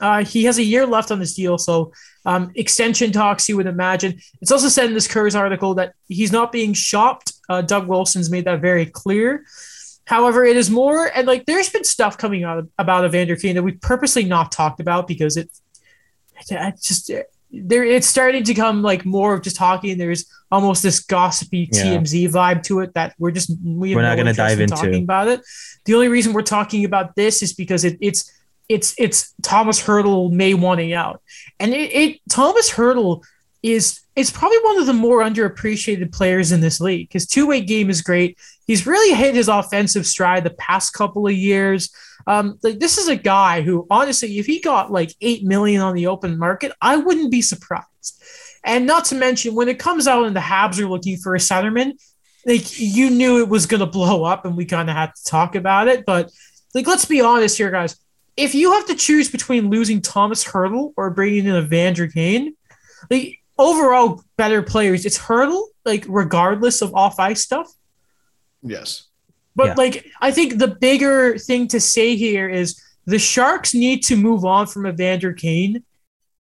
Uh, 0.00 0.24
he 0.24 0.44
has 0.44 0.58
a 0.58 0.64
year 0.64 0.84
left 0.84 1.12
on 1.12 1.20
this 1.20 1.34
deal, 1.34 1.58
so 1.58 1.92
um, 2.24 2.50
extension 2.56 3.12
talks. 3.12 3.48
You 3.48 3.56
would 3.56 3.66
imagine. 3.66 4.20
It's 4.40 4.50
also 4.50 4.68
said 4.68 4.86
in 4.86 4.94
this 4.94 5.06
Kurz 5.06 5.36
article 5.36 5.74
that 5.74 5.94
he's 6.08 6.32
not 6.32 6.50
being 6.50 6.72
shopped. 6.72 7.32
Uh, 7.48 7.62
Doug 7.62 7.86
Wilson's 7.86 8.30
made 8.30 8.46
that 8.46 8.60
very 8.60 8.86
clear. 8.86 9.44
However, 10.04 10.44
it 10.44 10.56
is 10.56 10.68
more 10.70 11.10
and 11.14 11.26
like 11.26 11.46
there's 11.46 11.70
been 11.70 11.84
stuff 11.84 12.18
coming 12.18 12.42
out 12.42 12.66
about 12.78 13.04
Evander 13.04 13.36
Kane 13.36 13.54
that 13.54 13.62
we 13.62 13.72
purposely 13.72 14.24
not 14.24 14.50
talked 14.50 14.80
about 14.80 15.06
because 15.06 15.36
it, 15.36 15.48
it 16.50 16.74
just 16.82 17.10
there 17.52 17.84
it's 17.84 18.06
starting 18.06 18.44
to 18.44 18.54
come 18.54 18.82
like 18.82 19.04
more 19.04 19.34
of 19.34 19.42
just 19.42 19.56
talking. 19.56 19.98
There's 19.98 20.26
almost 20.50 20.82
this 20.82 21.00
gossipy 21.00 21.68
Yeah. 21.70 21.84
TMZ 21.84 22.30
vibe 22.30 22.62
to 22.64 22.80
it 22.80 22.94
that 22.94 23.14
we're 23.18 23.30
just 23.30 23.50
we 23.62 23.94
we're 23.94 24.02
not 24.02 24.16
no 24.16 24.24
gonna 24.24 24.34
dive 24.34 24.58
in 24.58 24.64
into. 24.64 24.74
talking 24.74 25.02
about 25.02 25.28
it. 25.28 25.40
The 25.84 25.94
only 25.94 26.08
reason 26.08 26.32
we're 26.32 26.42
talking 26.42 26.84
about 26.84 27.14
this 27.14 27.42
is 27.42 27.52
because 27.52 27.84
it, 27.84 27.98
it's 28.00 28.32
it's 28.68 28.94
it's 28.98 29.34
Thomas 29.42 29.82
Hertl 29.82 30.30
may 30.30 30.54
wanting 30.54 30.92
out, 30.94 31.20
and 31.60 31.74
it, 31.74 31.92
it 31.92 32.20
Thomas 32.30 32.70
Hertl 32.70 33.22
is 33.62 34.00
is 34.16 34.30
probably 34.30 34.58
one 34.62 34.78
of 34.78 34.86
the 34.86 34.92
more 34.92 35.22
underappreciated 35.22 36.12
players 36.12 36.52
in 36.52 36.60
this 36.60 36.80
league. 36.80 37.12
His 37.12 37.26
two 37.26 37.46
way 37.46 37.60
game 37.60 37.90
is 37.90 38.02
great. 38.02 38.38
He's 38.66 38.86
really 38.86 39.14
hit 39.14 39.34
his 39.34 39.48
offensive 39.48 40.06
stride 40.06 40.44
the 40.44 40.50
past 40.50 40.92
couple 40.92 41.26
of 41.26 41.34
years. 41.34 41.90
Um, 42.26 42.58
like 42.62 42.78
this 42.78 42.98
is 42.98 43.08
a 43.08 43.16
guy 43.16 43.62
who, 43.62 43.86
honestly, 43.90 44.38
if 44.38 44.46
he 44.46 44.60
got 44.60 44.92
like 44.92 45.14
eight 45.20 45.44
million 45.44 45.80
on 45.80 45.94
the 45.94 46.06
open 46.06 46.38
market, 46.38 46.72
I 46.80 46.96
wouldn't 46.96 47.30
be 47.30 47.42
surprised. 47.42 48.22
And 48.64 48.86
not 48.86 49.06
to 49.06 49.14
mention, 49.14 49.54
when 49.54 49.68
it 49.68 49.78
comes 49.78 50.06
out 50.06 50.24
and 50.24 50.36
the 50.36 50.40
Habs 50.40 50.78
are 50.78 50.88
looking 50.88 51.16
for 51.16 51.34
a 51.34 51.38
centerman, 51.38 51.92
like 52.46 52.78
you 52.78 53.10
knew 53.10 53.40
it 53.40 53.48
was 53.48 53.66
going 53.66 53.80
to 53.80 53.86
blow 53.86 54.24
up, 54.24 54.44
and 54.44 54.56
we 54.56 54.64
kind 54.64 54.88
of 54.88 54.96
had 54.96 55.14
to 55.14 55.24
talk 55.24 55.54
about 55.54 55.88
it. 55.88 56.04
But 56.06 56.30
like, 56.74 56.86
let's 56.86 57.04
be 57.04 57.20
honest 57.20 57.58
here, 57.58 57.70
guys. 57.70 57.96
If 58.36 58.54
you 58.54 58.72
have 58.72 58.86
to 58.86 58.94
choose 58.94 59.30
between 59.30 59.68
losing 59.68 60.00
Thomas 60.00 60.44
Hertl 60.44 60.92
or 60.96 61.10
bringing 61.10 61.46
in 61.46 61.56
Evander 61.56 62.08
Kane, 62.08 62.54
like 63.10 63.40
overall 63.58 64.22
better 64.36 64.62
players, 64.62 65.04
it's 65.04 65.18
Hertl. 65.18 65.66
Like 65.84 66.04
regardless 66.08 66.80
of 66.80 66.94
off 66.94 67.18
ice 67.18 67.42
stuff. 67.42 67.68
Yes. 68.62 69.08
But 69.54 69.66
Yeah. 69.68 69.74
like, 69.76 70.06
I 70.20 70.30
think 70.30 70.58
the 70.58 70.68
bigger 70.68 71.36
thing 71.38 71.68
to 71.68 71.80
say 71.80 72.16
here 72.16 72.48
is 72.48 72.80
the 73.06 73.18
Sharks 73.18 73.74
need 73.74 74.02
to 74.04 74.16
move 74.16 74.44
on 74.44 74.66
from 74.66 74.86
Evander 74.86 75.32
Kane 75.32 75.82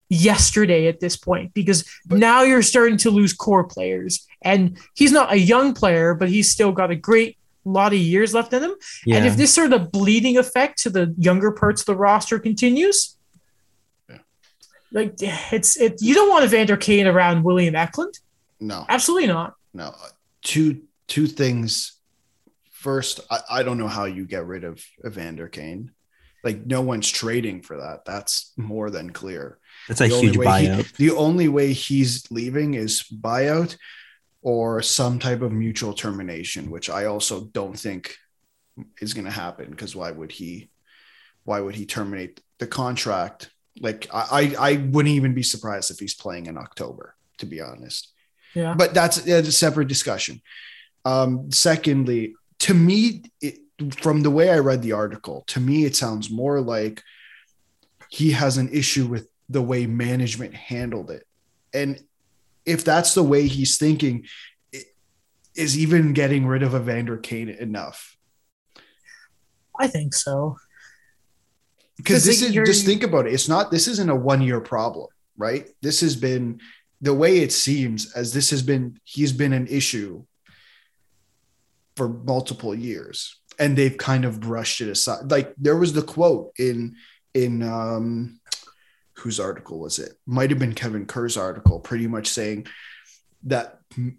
yesterday 0.10 0.88
at 0.88 1.00
this 1.00 1.16
point 1.16 1.54
because 1.54 1.86
now 2.10 2.42
you're 2.44 2.62
starting 2.64 2.98
to 2.98 3.10
lose 3.12 3.34
core 3.34 3.64
players. 3.64 4.26
And 4.42 4.78
he's 4.96 5.12
not 5.12 5.32
a 5.32 5.38
young 5.38 5.74
player, 5.74 6.14
but 6.14 6.30
he's 6.30 6.52
still 6.52 6.72
got 6.72 6.92
a 6.92 6.96
great 6.96 7.38
lot 7.66 7.94
of 7.94 8.00
years 8.00 8.34
left 8.34 8.54
in 8.54 8.64
him. 8.64 8.74
Yeah. 9.06 9.18
And 9.18 9.28
if 9.28 9.36
this 9.38 9.54
sort 9.54 9.74
of 9.74 9.92
bleeding 9.92 10.38
effect 10.38 10.82
to 10.84 10.90
the 10.90 11.14
younger 11.18 11.52
parts 11.52 11.82
of 11.82 11.86
the 11.88 11.96
roster 11.96 12.40
continues, 12.40 13.16
Yeah. 14.10 14.18
like 14.92 15.16
it's 15.20 15.78
it 15.78 16.02
you 16.02 16.14
don't 16.16 16.30
want 16.30 16.46
Evander 16.46 16.78
Kane 16.78 17.06
around 17.08 17.44
William 17.44 17.76
Eklund. 17.76 18.20
No. 18.60 18.86
Absolutely 18.90 19.28
not. 19.28 19.56
No. 19.74 19.94
Two 20.42 20.82
two 21.08 21.28
things. 21.28 21.94
First, 22.80 23.20
I, 23.30 23.40
I 23.50 23.64
don't 23.64 23.78
know 23.78 23.90
how 23.90 24.06
you 24.06 24.26
get 24.26 24.46
rid 24.46 24.64
of 24.64 24.82
Evander 25.06 25.50
Kane. 25.50 25.92
Like 26.46 26.66
no 26.66 26.80
one's 26.82 27.10
trading 27.10 27.62
for 27.62 27.76
that. 27.78 28.06
That's 28.06 28.54
more 28.56 28.90
than 28.90 29.10
clear. 29.12 29.58
That's 29.90 30.00
a 30.00 30.08
The 30.08 30.18
huge 30.18 30.38
way 30.38 30.46
he- 30.46 30.68
buyout. 30.68 30.96
the 30.96 31.12
only 31.12 31.50
way 31.50 31.74
he's 31.74 32.30
leaving 32.32 32.76
is 32.76 33.04
buyout 33.04 33.76
or 34.42 34.82
some 34.82 35.20
type 35.20 35.42
of 35.42 35.52
mutual 35.52 35.92
termination, 35.94 36.72
which 36.72 36.90
I 36.90 37.06
also 37.06 37.44
don't 37.46 37.78
think 37.78 38.16
is 39.02 39.14
going 39.14 39.26
to 39.26 39.32
happen. 39.32 39.70
Because 39.72 39.94
why 39.96 40.12
would 40.12 40.32
he? 40.32 40.70
Why 41.44 41.60
would 41.60 41.76
he 41.76 41.86
terminate 41.86 42.40
the 42.60 42.68
contract? 42.68 43.50
Like 43.82 44.08
I, 44.14 44.56
I, 44.58 44.72
I 44.72 44.76
wouldn't 44.78 45.16
even 45.16 45.34
be 45.34 45.44
surprised 45.44 45.92
if 45.92 46.00
he's 46.00 46.16
playing 46.16 46.46
in 46.46 46.58
October. 46.58 47.16
To 47.40 47.46
be 47.46 47.60
honest, 47.62 48.14
Yeah. 48.54 48.74
but 48.78 48.94
that's, 48.94 49.18
that's 49.22 49.48
a 49.48 49.52
separate 49.54 49.88
discussion. 49.88 50.42
Um, 51.06 51.52
secondly, 51.52 52.36
to 52.60 52.74
me, 52.74 53.24
it, 53.42 53.60
from 53.98 54.22
the 54.22 54.30
way 54.30 54.50
I 54.50 54.60
read 54.60 54.82
the 54.82 54.92
article, 54.92 55.44
to 55.48 55.60
me 55.60 55.86
it 55.86 55.96
sounds 55.96 56.30
more 56.30 56.62
like 56.62 57.04
he 58.10 58.32
has 58.32 58.58
an 58.58 58.70
issue 58.70 59.08
with 59.08 59.30
the 59.48 59.62
way 59.62 59.86
management 59.86 60.54
handled 60.54 61.12
it. 61.12 61.26
And 61.74 62.04
if 62.66 62.84
that's 62.84 63.14
the 63.14 63.24
way 63.24 63.48
he's 63.48 63.78
thinking, 63.78 64.26
is 65.56 65.78
even 65.78 66.14
getting 66.14 66.46
rid 66.46 66.64
of 66.64 66.74
Evander 66.74 67.18
Kane 67.18 67.50
enough? 67.50 68.18
I 69.80 69.88
think 69.88 70.14
so. 70.14 70.58
Because 71.98 72.24
this 72.24 72.42
like 72.42 72.56
is 72.56 72.68
just 72.68 72.86
think 72.86 73.04
about 73.04 73.28
it. 73.28 73.34
It's 73.34 73.50
not 73.50 73.72
this 73.72 73.88
isn't 73.88 74.10
a 74.10 74.16
one 74.16 74.42
year 74.42 74.62
problem, 74.62 75.08
right? 75.38 75.68
This 75.82 76.00
has 76.02 76.16
been 76.16 76.62
the 77.02 77.14
way 77.14 77.40
it 77.40 77.52
seems 77.52 78.14
as 78.14 78.34
this 78.34 78.50
has 78.52 78.62
been 78.62 79.00
he's 79.04 79.34
been 79.34 79.54
an 79.54 79.68
issue 79.68 80.24
for 82.00 82.08
multiple 82.08 82.74
years 82.74 83.42
and 83.60 83.78
they've 83.78 83.98
kind 83.98 84.24
of 84.24 84.40
brushed 84.40 84.80
it 84.80 84.88
aside. 84.90 85.30
Like 85.30 85.54
there 85.58 85.76
was 85.76 85.92
the 85.92 86.02
quote 86.02 86.54
in 86.58 86.96
in 87.34 87.62
um 87.62 88.40
whose 89.16 89.38
article 89.38 89.80
was 89.80 90.00
it? 90.00 90.14
Might 90.26 90.50
have 90.50 90.60
been 90.60 90.74
Kevin 90.74 91.06
Kurz's 91.06 91.36
article, 91.36 91.82
pretty 91.82 92.08
much 92.08 92.28
saying 92.28 92.68
that 93.44 93.80
m- 93.98 94.18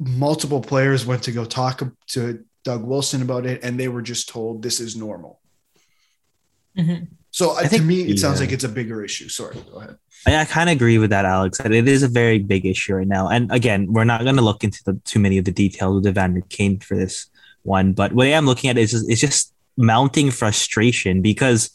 multiple 0.00 0.60
players 0.60 1.06
went 1.06 1.22
to 1.22 1.30
go 1.30 1.44
talk 1.44 1.82
to 2.08 2.44
Doug 2.64 2.82
Wilson 2.82 3.22
about 3.22 3.46
it, 3.46 3.62
and 3.62 3.78
they 3.78 3.86
were 3.86 4.02
just 4.02 4.28
told 4.28 4.60
this 4.60 4.80
is 4.80 4.96
normal. 4.96 5.40
Mhm. 6.76 7.10
So 7.30 7.52
uh, 7.52 7.54
I 7.54 7.62
to 7.62 7.68
think- 7.68 7.84
me, 7.84 8.02
it 8.02 8.18
sounds 8.18 8.40
like 8.40 8.52
it's 8.52 8.64
a 8.64 8.68
bigger 8.68 9.04
issue. 9.04 9.28
Sorry, 9.28 9.56
go 9.70 9.78
ahead. 9.78 9.96
I, 10.26 10.36
I 10.36 10.44
kind 10.44 10.68
of 10.68 10.76
agree 10.76 10.98
with 10.98 11.10
that, 11.10 11.24
Alex. 11.24 11.58
That 11.58 11.72
it 11.72 11.88
is 11.88 12.02
a 12.02 12.08
very 12.08 12.38
big 12.38 12.66
issue 12.66 12.94
right 12.94 13.06
now. 13.06 13.28
And 13.28 13.50
again, 13.52 13.92
we're 13.92 14.04
not 14.04 14.22
going 14.22 14.36
to 14.36 14.42
look 14.42 14.64
into 14.64 14.82
the 14.84 14.94
too 15.04 15.18
many 15.18 15.38
of 15.38 15.44
the 15.44 15.52
details 15.52 16.04
of 16.04 16.10
Evander 16.10 16.42
Kane 16.48 16.78
for 16.80 16.96
this 16.96 17.30
one. 17.62 17.92
But 17.92 18.12
what 18.12 18.26
I 18.26 18.30
am 18.30 18.46
looking 18.46 18.68
at 18.70 18.76
is 18.78 18.90
just, 18.90 19.08
it's 19.08 19.20
just 19.20 19.54
mounting 19.76 20.30
frustration 20.30 21.22
because 21.22 21.70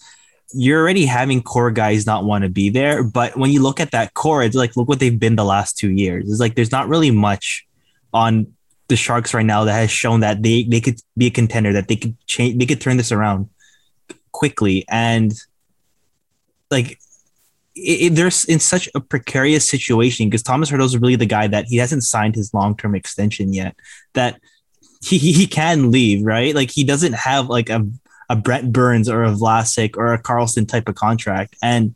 you're 0.54 0.80
already 0.80 1.06
having 1.06 1.42
core 1.42 1.72
guys 1.72 2.06
not 2.06 2.24
want 2.24 2.44
to 2.44 2.50
be 2.50 2.70
there. 2.70 3.04
But 3.04 3.36
when 3.36 3.52
you 3.52 3.64
look 3.64 3.80
at 3.80 3.92
that 3.92 4.14
core, 4.14 4.44
it's 4.44 4.56
like 4.56 4.76
look 4.78 4.88
what 4.88 5.00
they've 5.00 5.20
been 5.20 5.36
the 5.36 5.46
last 5.46 5.78
two 5.78 5.92
years. 5.92 6.30
It's 6.30 6.40
like 6.40 6.56
there's 6.56 6.72
not 6.72 6.88
really 6.88 7.12
much 7.12 7.66
on 8.14 8.54
the 8.88 8.96
Sharks 8.96 9.34
right 9.34 9.46
now 9.46 9.64
that 9.64 9.74
has 9.74 9.90
shown 9.90 10.20
that 10.20 10.44
they 10.44 10.64
they 10.64 10.80
could 10.80 11.00
be 11.18 11.26
a 11.26 11.32
contender, 11.32 11.74
that 11.74 11.88
they 11.88 11.96
could 11.96 12.16
change, 12.28 12.60
they 12.60 12.68
could 12.68 12.80
turn 12.80 12.98
this 12.98 13.12
around 13.12 13.50
quickly, 14.36 14.86
and 14.90 15.34
like 16.70 17.00
it, 17.76 18.18
it, 18.18 18.50
in 18.50 18.60
such 18.60 18.90
a 18.94 19.00
precarious 19.00 19.70
situation 19.70 20.28
because 20.28 20.44
Thomas 20.44 20.70
Hertl 20.70 20.86
is 20.86 20.98
really 20.98 21.16
the 21.16 21.26
guy 21.26 21.48
that 21.48 21.66
he 21.66 21.78
hasn't 21.78 22.04
signed 22.04 22.36
his 22.36 22.54
long 22.54 22.76
term 22.76 22.96
extension 22.96 23.54
yet. 23.54 23.76
That 24.14 24.40
he 25.02 25.18
he 25.18 25.48
can 25.48 25.92
leave, 25.92 26.26
right? 26.26 26.54
Like 26.54 26.72
he 26.72 26.84
doesn't 26.84 27.14
have 27.14 27.48
like 27.48 27.70
a 27.70 27.88
a 28.30 28.36
Brent 28.36 28.74
Burns 28.74 29.08
or 29.08 29.24
a 29.24 29.32
Vlasic 29.32 29.98
or 29.98 30.14
a 30.14 30.22
Karlsson 30.22 30.68
type 30.68 30.90
of 30.90 30.96
contract. 30.96 31.56
And 31.62 31.96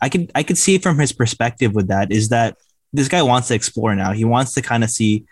I 0.00 0.08
could 0.08 0.30
I 0.34 0.42
could 0.42 0.58
see 0.58 0.78
from 0.78 0.98
his 0.98 1.12
perspective 1.12 1.74
with 1.74 1.88
that 1.88 2.10
is 2.10 2.30
that 2.30 2.56
this 2.92 3.08
guy 3.08 3.22
wants 3.22 3.48
to 3.48 3.54
explore 3.54 3.94
now. 3.94 4.12
He 4.12 4.24
wants 4.24 4.54
to 4.54 4.62
kind 4.62 4.82
of 4.82 4.90
see 4.90 5.26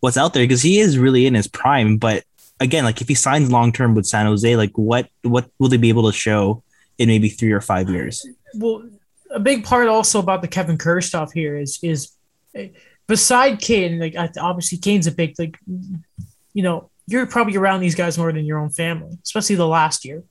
what's 0.00 0.16
out 0.16 0.34
there 0.34 0.44
because 0.44 0.62
he 0.62 0.80
is 0.80 0.98
really 0.98 1.26
in 1.26 1.34
his 1.34 1.48
prime. 1.48 1.98
But 1.98 2.24
again, 2.60 2.84
like 2.84 3.00
if 3.00 3.08
he 3.08 3.14
signs 3.14 3.50
long 3.50 3.72
term 3.72 3.94
with 3.94 4.06
San 4.06 4.26
Jose, 4.26 4.56
like 4.56 4.76
what 4.76 5.08
what 5.22 5.50
will 5.58 5.68
they 5.68 5.76
be 5.76 5.88
able 5.88 6.10
to 6.10 6.16
show 6.16 6.62
in 6.98 7.08
maybe 7.08 7.28
three 7.28 7.52
or 7.52 7.60
five 7.60 7.88
years? 7.88 8.26
Well, 8.54 8.88
a 9.30 9.40
big 9.40 9.64
part 9.64 9.88
also 9.88 10.18
about 10.18 10.42
the 10.42 10.48
Kevin 10.48 10.78
Kurz 10.78 11.06
stuff 11.06 11.32
here 11.32 11.56
is 11.56 11.78
is 11.82 12.12
beside 13.06 13.60
Kane, 13.60 13.98
like 13.98 14.16
obviously 14.38 14.78
Kane's 14.78 15.06
a 15.06 15.12
big 15.12 15.34
like 15.38 15.58
you 16.54 16.62
know 16.62 16.90
you're 17.06 17.26
probably 17.26 17.56
around 17.56 17.80
these 17.80 17.94
guys 17.94 18.18
more 18.18 18.32
than 18.32 18.44
your 18.44 18.58
own 18.58 18.70
family, 18.70 19.16
especially 19.22 19.56
the 19.56 19.66
last 19.66 20.04
year. 20.04 20.24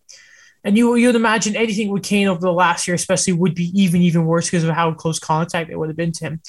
And 0.63 0.77
you 0.77 0.95
you'd 0.95 1.15
imagine 1.15 1.55
anything 1.55 1.89
with 1.89 2.03
Kane 2.03 2.27
over 2.27 2.41
the 2.41 2.51
last 2.51 2.87
year, 2.87 2.95
especially, 2.95 3.33
would 3.33 3.53
be 3.53 3.71
even 3.79 4.01
even 4.01 4.25
worse 4.25 4.47
because 4.47 4.63
of 4.63 4.71
how 4.71 4.93
close 4.93 5.19
contact 5.19 5.69
it 5.69 5.77
would 5.77 5.89
have 5.89 5.97
been 5.97 6.11
to 6.13 6.25
him. 6.25 6.41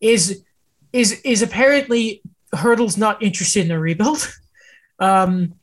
Is 0.00 0.44
is 0.92 1.20
is 1.22 1.40
apparently 1.40 2.22
Hertl's 2.52 2.98
not 2.98 3.22
interested 3.22 3.64
in 3.64 3.70
a 3.70 3.80
rebuild. 3.80 4.30
Um, 5.02 5.54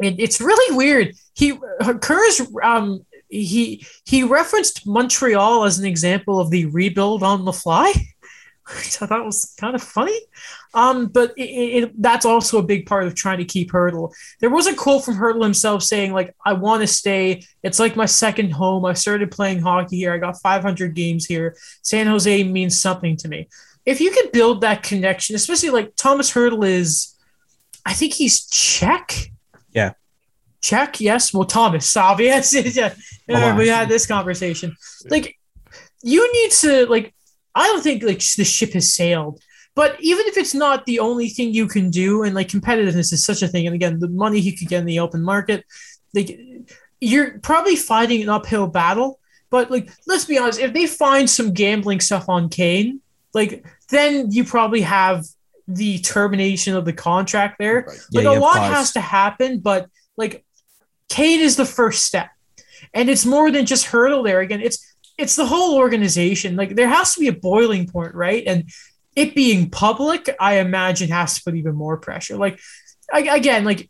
it, 0.00 0.16
it's 0.18 0.40
really 0.40 0.76
weird. 0.76 1.14
He 1.34 1.58
Kurz's 2.00 2.46
um 2.62 3.06
he 3.28 3.86
he 4.04 4.22
referenced 4.22 4.86
Montreal 4.86 5.64
as 5.64 5.78
an 5.78 5.86
example 5.86 6.40
of 6.40 6.50
the 6.50 6.66
rebuild 6.66 7.22
on 7.22 7.44
the 7.44 7.52
fly. 7.52 7.92
which 8.76 9.02
I 9.02 9.06
thought 9.06 9.26
was 9.26 9.54
kind 9.58 9.74
of 9.74 9.82
funny. 9.82 10.18
Um, 10.72 11.06
but 11.08 11.34
it, 11.36 11.42
it, 11.42 12.02
that's 12.02 12.24
also 12.24 12.58
a 12.58 12.62
big 12.62 12.86
part 12.86 13.04
of 13.04 13.14
trying 13.14 13.38
to 13.38 13.44
keep 13.44 13.70
Hertl. 13.70 14.12
There 14.40 14.50
was 14.50 14.66
a 14.66 14.74
quote 14.74 15.04
from 15.04 15.16
Hertl 15.16 15.42
himself 15.42 15.82
saying, 15.82 16.12
like, 16.12 16.34
I 16.46 16.54
want 16.54 16.80
to 16.80 16.86
stay. 16.86 17.44
It's 17.62 17.78
like 17.78 17.94
my 17.94 18.06
second 18.06 18.52
home. 18.52 18.86
I 18.86 18.94
started 18.94 19.30
playing 19.30 19.60
hockey 19.60 19.98
here. 19.98 20.14
I 20.14 20.18
got 20.18 20.40
500 20.40 20.94
games 20.94 21.26
here. 21.26 21.56
San 21.82 22.06
Jose 22.06 22.42
means 22.44 22.80
something 22.80 23.16
to 23.18 23.28
me. 23.28 23.48
If 23.84 24.00
you 24.00 24.10
could 24.10 24.32
build 24.32 24.62
that 24.62 24.82
connection, 24.82 25.36
especially 25.36 25.70
like 25.70 25.94
Thomas 25.94 26.32
Hertl 26.32 26.66
is, 26.66 27.13
I 27.84 27.92
think 27.92 28.14
he's 28.14 28.46
Czech. 28.46 29.30
Yeah. 29.72 29.92
Czech, 30.60 31.00
yes. 31.00 31.34
Well, 31.34 31.44
Thomas, 31.44 31.96
obviously. 31.96 32.70
yeah. 32.70 32.94
Oh, 33.28 33.56
we 33.56 33.68
had 33.68 33.88
this 33.88 34.06
conversation. 34.06 34.76
Like, 35.08 35.38
you 36.02 36.32
need 36.32 36.50
to, 36.52 36.86
like, 36.86 37.14
I 37.54 37.66
don't 37.66 37.82
think 37.82 38.02
like 38.02 38.18
the 38.36 38.44
ship 38.44 38.72
has 38.72 38.94
sailed. 38.94 39.40
But 39.74 39.96
even 40.00 40.26
if 40.26 40.36
it's 40.36 40.54
not 40.54 40.86
the 40.86 41.00
only 41.00 41.28
thing 41.28 41.52
you 41.52 41.66
can 41.66 41.90
do, 41.90 42.22
and 42.22 42.34
like 42.34 42.48
competitiveness 42.48 43.12
is 43.12 43.24
such 43.24 43.42
a 43.42 43.48
thing, 43.48 43.66
and 43.66 43.74
again, 43.74 43.98
the 43.98 44.08
money 44.08 44.40
he 44.40 44.56
could 44.56 44.68
get 44.68 44.80
in 44.80 44.86
the 44.86 45.00
open 45.00 45.22
market, 45.22 45.64
like 46.14 46.38
you're 47.00 47.38
probably 47.40 47.76
fighting 47.76 48.22
an 48.22 48.28
uphill 48.28 48.68
battle. 48.68 49.18
But 49.50 49.70
like, 49.70 49.90
let's 50.06 50.24
be 50.24 50.38
honest, 50.38 50.60
if 50.60 50.72
they 50.72 50.86
find 50.86 51.28
some 51.28 51.52
gambling 51.52 52.00
stuff 52.00 52.28
on 52.28 52.48
Kane, 52.48 53.00
like 53.34 53.64
then 53.90 54.30
you 54.30 54.44
probably 54.44 54.80
have 54.82 55.24
the 55.66 55.98
termination 56.00 56.76
of 56.76 56.84
the 56.84 56.92
contract 56.92 57.56
there. 57.58 57.84
Right. 57.86 57.98
Like 58.12 58.24
yeah, 58.24 58.38
a 58.38 58.40
lot 58.40 58.58
has 58.58 58.92
to 58.92 59.00
happen, 59.00 59.60
but 59.60 59.88
like 60.16 60.44
Kane 61.08 61.40
is 61.40 61.56
the 61.56 61.64
first 61.64 62.04
step. 62.04 62.30
And 62.92 63.08
it's 63.08 63.24
more 63.24 63.50
than 63.50 63.66
just 63.66 63.86
Hertl 63.86 64.24
there. 64.24 64.40
Again, 64.40 64.60
it's 64.60 64.94
it's 65.16 65.36
the 65.36 65.46
whole 65.46 65.76
organization. 65.76 66.56
Like 66.56 66.76
there 66.76 66.88
has 66.88 67.14
to 67.14 67.20
be 67.20 67.28
a 67.28 67.32
boiling 67.32 67.86
point, 67.86 68.14
right? 68.14 68.42
And 68.46 68.70
it 69.16 69.34
being 69.34 69.70
public, 69.70 70.28
I 70.40 70.58
imagine 70.58 71.10
has 71.10 71.36
to 71.36 71.44
put 71.44 71.54
even 71.54 71.74
more 71.74 71.96
pressure. 71.96 72.36
Like 72.36 72.60
again, 73.12 73.64
like 73.64 73.88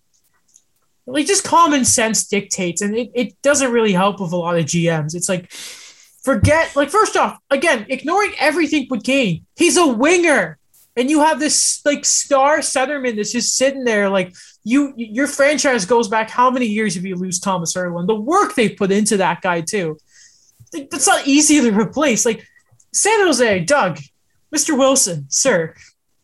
like 1.06 1.26
just 1.26 1.44
common 1.44 1.84
sense 1.84 2.26
dictates, 2.26 2.82
and 2.82 2.96
it, 2.96 3.10
it 3.14 3.42
doesn't 3.42 3.72
really 3.72 3.92
help 3.92 4.20
with 4.20 4.32
a 4.32 4.36
lot 4.36 4.58
of 4.58 4.64
GMs. 4.64 5.14
It's 5.14 5.28
like 5.28 5.50
forget 5.50 6.74
like 6.76 6.90
first 6.90 7.16
off, 7.16 7.38
again, 7.50 7.86
ignoring 7.88 8.32
everything 8.38 8.86
but 8.88 9.04
Kane. 9.04 9.46
He's 9.56 9.76
a 9.76 9.86
winger. 9.86 10.58
And 10.96 11.10
you 11.10 11.20
have 11.20 11.40
this 11.40 11.80
like 11.84 12.04
star 12.04 12.58
centerman 12.58 13.16
that's 13.16 13.32
just 13.32 13.56
sitting 13.56 13.84
there 13.84 14.08
like 14.08 14.34
you 14.62 14.94
your 14.96 15.26
franchise 15.26 15.84
goes 15.84 16.08
back 16.08 16.30
how 16.30 16.50
many 16.50 16.66
years 16.66 16.96
if 16.96 17.04
you 17.04 17.16
lose 17.16 17.40
Thomas 17.40 17.74
Hertl? 17.74 18.06
The 18.06 18.14
work 18.14 18.54
they 18.54 18.68
put 18.68 18.92
into 18.92 19.16
that 19.16 19.40
guy 19.40 19.60
too 19.60 19.98
that's 20.90 21.06
not 21.06 21.26
easy 21.26 21.60
to 21.60 21.70
replace. 21.70 22.26
Like 22.26 22.46
San 22.92 23.20
Jose, 23.20 23.60
Doug, 23.60 23.98
Mr. 24.54 24.76
Wilson, 24.78 25.26
sir, 25.28 25.74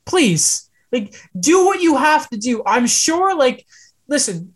please, 0.05 0.69
like, 0.93 1.15
do 1.39 1.65
what 1.65 1.81
you 1.81 1.97
have 1.97 2.29
to 2.31 2.37
do. 2.37 2.63
I'm 2.67 2.87
sure, 2.87 3.37
like, 3.37 3.67
listen, 4.09 4.55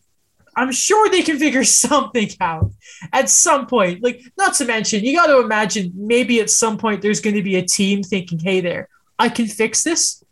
I'm 0.56 0.72
sure 0.72 1.08
they 1.08 1.22
can 1.22 1.38
figure 1.38 1.64
something 1.64 2.30
out 2.40 2.70
at 3.12 3.28
some 3.28 3.66
point. 3.66 4.02
Like, 4.02 4.22
not 4.36 4.54
to 4.54 4.64
mention, 4.64 5.04
you 5.04 5.16
got 5.16 5.26
to 5.26 5.40
imagine 5.40 5.92
maybe 5.94 6.40
at 6.40 6.50
some 6.50 6.78
point 6.78 7.02
there's 7.02 7.20
going 7.20 7.36
to 7.36 7.42
be 7.42 7.56
a 7.56 7.62
team 7.62 8.02
thinking, 8.02 8.38
"Hey, 8.38 8.60
there, 8.60 8.88
I 9.18 9.28
can 9.28 9.46
fix 9.46 9.82
this." 9.82 10.22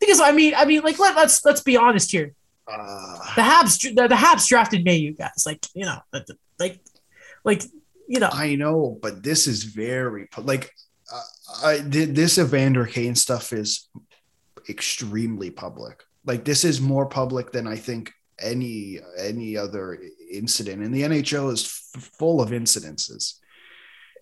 Because 0.00 0.20
I 0.20 0.32
mean, 0.32 0.54
I 0.56 0.64
mean, 0.64 0.82
like, 0.82 0.98
let, 0.98 1.16
let's 1.16 1.44
let's 1.44 1.62
be 1.62 1.76
honest 1.76 2.10
here. 2.10 2.34
Uh, 2.70 3.18
the 3.36 3.42
Habs, 3.42 3.80
the, 3.80 4.08
the 4.08 4.14
Habs 4.14 4.48
drafted 4.48 4.84
Mailloux, 4.84 5.16
guys. 5.16 5.44
Like, 5.46 5.64
you 5.74 5.84
know, 5.84 5.98
like, 6.58 6.80
like 7.44 7.62
you 8.08 8.20
know. 8.20 8.30
I 8.32 8.56
know, 8.56 8.98
but 9.00 9.22
this 9.22 9.46
is 9.46 9.64
very 9.64 10.28
like 10.36 10.72
uh, 11.12 11.22
I 11.64 11.78
this 11.78 12.38
Evander 12.38 12.86
Kane 12.86 13.14
stuff 13.14 13.52
is 13.52 13.88
extremely 14.68 15.50
public. 15.50 16.02
Like 16.24 16.44
this 16.44 16.64
is 16.64 16.80
more 16.80 17.06
public 17.06 17.52
than 17.52 17.66
I 17.66 17.76
think 17.76 18.12
any 18.38 18.98
any 19.18 19.56
other 19.56 19.98
incident. 20.30 20.82
And 20.82 20.94
the 20.94 21.02
NHL 21.02 21.52
is 21.52 21.64
f- 21.64 22.02
full 22.18 22.40
of 22.40 22.50
incidences. 22.50 23.34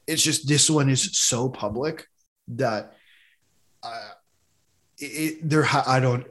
It's 0.06 0.22
just 0.22 0.46
this 0.46 0.68
one 0.68 0.90
is 0.90 1.18
so 1.18 1.48
public 1.48 2.06
that 2.48 2.94
uh, 3.84 4.10
it, 4.98 5.48
there. 5.48 5.66
I 5.86 6.00
don't. 6.00 6.26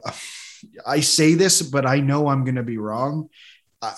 I 0.86 1.00
say 1.00 1.34
this, 1.34 1.62
but 1.62 1.86
I 1.86 2.00
know 2.00 2.28
I'm 2.28 2.44
going 2.44 2.54
to 2.56 2.62
be 2.62 2.78
wrong. 2.78 3.28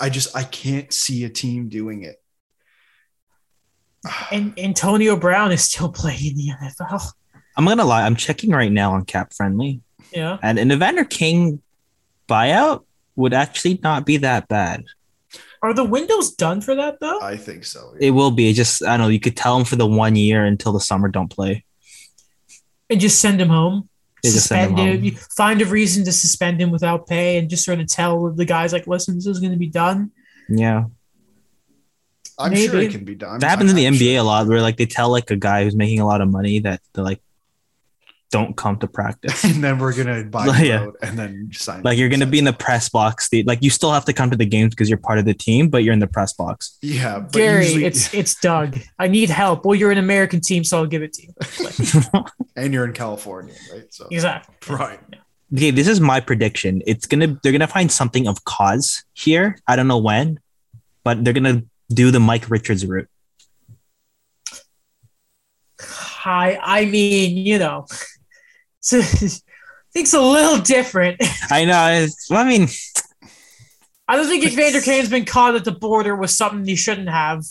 I 0.00 0.08
just 0.08 0.36
I 0.36 0.42
can't 0.42 0.92
see 0.92 1.22
a 1.22 1.28
team 1.28 1.68
doing 1.68 2.02
it 2.02 2.20
and 4.32 4.58
Antonio 4.58 5.16
Brown 5.16 5.52
is 5.52 5.62
still 5.62 5.90
playing 5.90 6.32
in 6.32 6.36
the 6.36 6.50
NFL. 6.62 7.12
I'm 7.56 7.64
gonna 7.64 7.84
lie. 7.84 8.04
I'm 8.04 8.16
checking 8.16 8.50
right 8.50 8.70
now 8.70 8.92
on 8.92 9.04
Cap 9.04 9.32
Friendly. 9.32 9.80
Yeah. 10.12 10.38
And 10.42 10.58
an 10.58 10.70
Evander 10.70 11.04
Kane 11.04 11.62
buyout 12.28 12.84
would 13.16 13.32
actually 13.32 13.80
not 13.82 14.04
be 14.04 14.18
that 14.18 14.48
bad. 14.48 14.84
Are 15.62 15.72
the 15.72 15.84
windows 15.84 16.34
done 16.34 16.60
for 16.60 16.74
that 16.74 17.00
though? 17.00 17.20
I 17.20 17.36
think 17.36 17.64
so. 17.64 17.94
Yeah. 17.98 18.08
It 18.08 18.10
will 18.10 18.30
be. 18.30 18.52
Just 18.52 18.84
I 18.84 18.96
don't 18.96 19.06
know. 19.06 19.08
You 19.08 19.20
could 19.20 19.36
tell 19.36 19.56
him 19.56 19.64
for 19.64 19.76
the 19.76 19.86
one 19.86 20.16
year 20.16 20.44
until 20.44 20.72
the 20.72 20.80
summer 20.80 21.08
don't 21.08 21.30
play, 21.30 21.64
and 22.90 23.00
just 23.00 23.20
send 23.20 23.40
him 23.40 23.48
home. 23.48 23.88
suspend 24.24 24.78
him. 24.78 25.02
him. 25.02 25.14
Find 25.36 25.60
a 25.62 25.66
reason 25.66 26.04
to 26.04 26.12
suspend 26.12 26.60
him 26.60 26.70
without 26.70 27.06
pay, 27.06 27.38
and 27.38 27.48
just 27.48 27.64
sort 27.64 27.80
of 27.80 27.86
tell 27.88 28.30
the 28.30 28.44
guys 28.44 28.72
like, 28.72 28.86
"Listen, 28.86 29.14
this 29.16 29.26
is 29.26 29.40
going 29.40 29.52
to 29.52 29.58
be 29.58 29.68
done." 29.68 30.10
Yeah. 30.48 30.84
I'm 32.38 32.52
Maybe. 32.52 32.68
sure 32.68 32.80
it 32.80 32.90
can 32.90 33.04
be 33.04 33.14
done. 33.14 33.40
That 33.40 33.48
happens 33.48 33.72
I'm, 33.72 33.78
in 33.78 33.92
the 33.92 33.98
NBA 33.98 34.12
sure. 34.12 34.20
a 34.20 34.22
lot, 34.22 34.46
where 34.46 34.60
like 34.60 34.76
they 34.76 34.86
tell 34.86 35.10
like 35.10 35.30
a 35.30 35.36
guy 35.36 35.64
who's 35.64 35.74
making 35.74 36.00
a 36.00 36.06
lot 36.06 36.20
of 36.20 36.30
money 36.30 36.58
that 36.60 36.80
they're 36.92 37.04
like, 37.04 37.20
don't 38.30 38.56
come 38.56 38.78
to 38.78 38.86
practice, 38.86 39.44
and 39.50 39.62
then 39.62 39.78
we're 39.78 39.94
gonna 39.94 40.24
buy 40.24 40.46
like, 40.46 40.64
yeah. 40.64 40.86
and 41.02 41.18
then 41.18 41.50
sign. 41.52 41.82
Like 41.82 41.98
you're 41.98 42.08
gonna 42.08 42.26
be 42.26 42.38
in 42.38 42.44
the 42.44 42.52
press 42.52 42.88
box. 42.88 43.28
The, 43.28 43.42
Like 43.44 43.62
you 43.62 43.70
still 43.70 43.92
have 43.92 44.04
to 44.06 44.12
come 44.12 44.30
to 44.30 44.36
the 44.36 44.46
games 44.46 44.70
because 44.74 44.88
you're 44.88 44.98
part 44.98 45.18
of 45.18 45.24
the 45.24 45.34
team, 45.34 45.68
but 45.68 45.84
you're 45.84 45.92
in 45.92 46.00
the 46.00 46.06
press 46.06 46.32
box. 46.32 46.78
Yeah, 46.82 47.24
Gary, 47.32 47.64
usually- 47.64 47.84
it's 47.84 48.12
it's 48.20 48.34
Doug. 48.40 48.78
I 48.98 49.08
need 49.08 49.30
help. 49.30 49.64
Well, 49.64 49.74
you're 49.74 49.92
an 49.92 49.98
American 49.98 50.40
team, 50.40 50.64
so 50.64 50.78
I'll 50.78 50.86
give 50.86 51.02
it 51.02 51.12
to 51.14 51.22
you. 51.22 52.24
and 52.56 52.72
you're 52.72 52.84
in 52.84 52.92
California, 52.92 53.54
right? 53.72 53.92
So 53.92 54.06
exactly 54.10 54.74
right. 54.74 55.00
Yeah. 55.12 55.18
Okay, 55.54 55.70
this 55.70 55.86
is 55.86 56.00
my 56.00 56.18
prediction. 56.20 56.82
It's 56.86 57.06
gonna 57.06 57.38
they're 57.42 57.52
gonna 57.52 57.68
find 57.68 57.90
something 57.90 58.26
of 58.26 58.44
cause 58.44 59.04
here. 59.14 59.58
I 59.68 59.76
don't 59.76 59.86
know 59.86 59.98
when, 59.98 60.40
but 61.04 61.24
they're 61.24 61.32
gonna 61.32 61.62
do 61.92 62.10
the 62.10 62.18
Mike 62.20 62.50
Richards 62.50 62.84
route? 62.84 63.08
Hi, 65.80 66.58
I 66.62 66.86
mean, 66.86 67.36
you 67.36 67.58
know, 67.58 67.86
so, 68.86 68.98
it's 69.94 70.14
a 70.14 70.20
little 70.20 70.58
different. 70.60 71.20
I 71.50 71.64
know. 71.64 72.06
I 72.30 72.44
mean, 72.44 72.68
I 74.08 74.16
don't 74.16 74.26
think 74.28 74.44
Evander 74.44 74.80
Kane's 74.80 75.08
been 75.10 75.24
caught 75.24 75.54
at 75.56 75.64
the 75.64 75.72
border 75.72 76.14
with 76.14 76.30
something 76.30 76.64
he 76.64 76.76
shouldn't 76.76 77.08
have, 77.08 77.44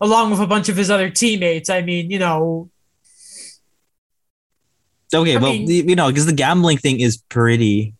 along 0.00 0.30
with 0.30 0.40
a 0.40 0.46
bunch 0.46 0.68
of 0.68 0.76
his 0.76 0.90
other 0.90 1.10
teammates. 1.10 1.68
I 1.68 1.82
mean, 1.82 2.10
you 2.10 2.18
know, 2.18 2.70
Okay, 5.14 5.36
I 5.36 5.40
well, 5.40 5.52
mean- 5.52 5.88
you 5.88 5.96
know, 5.96 6.08
because 6.08 6.26
the 6.26 6.32
gambling 6.34 6.76
thing 6.78 7.00
is 7.00 7.16
pretty. 7.28 7.94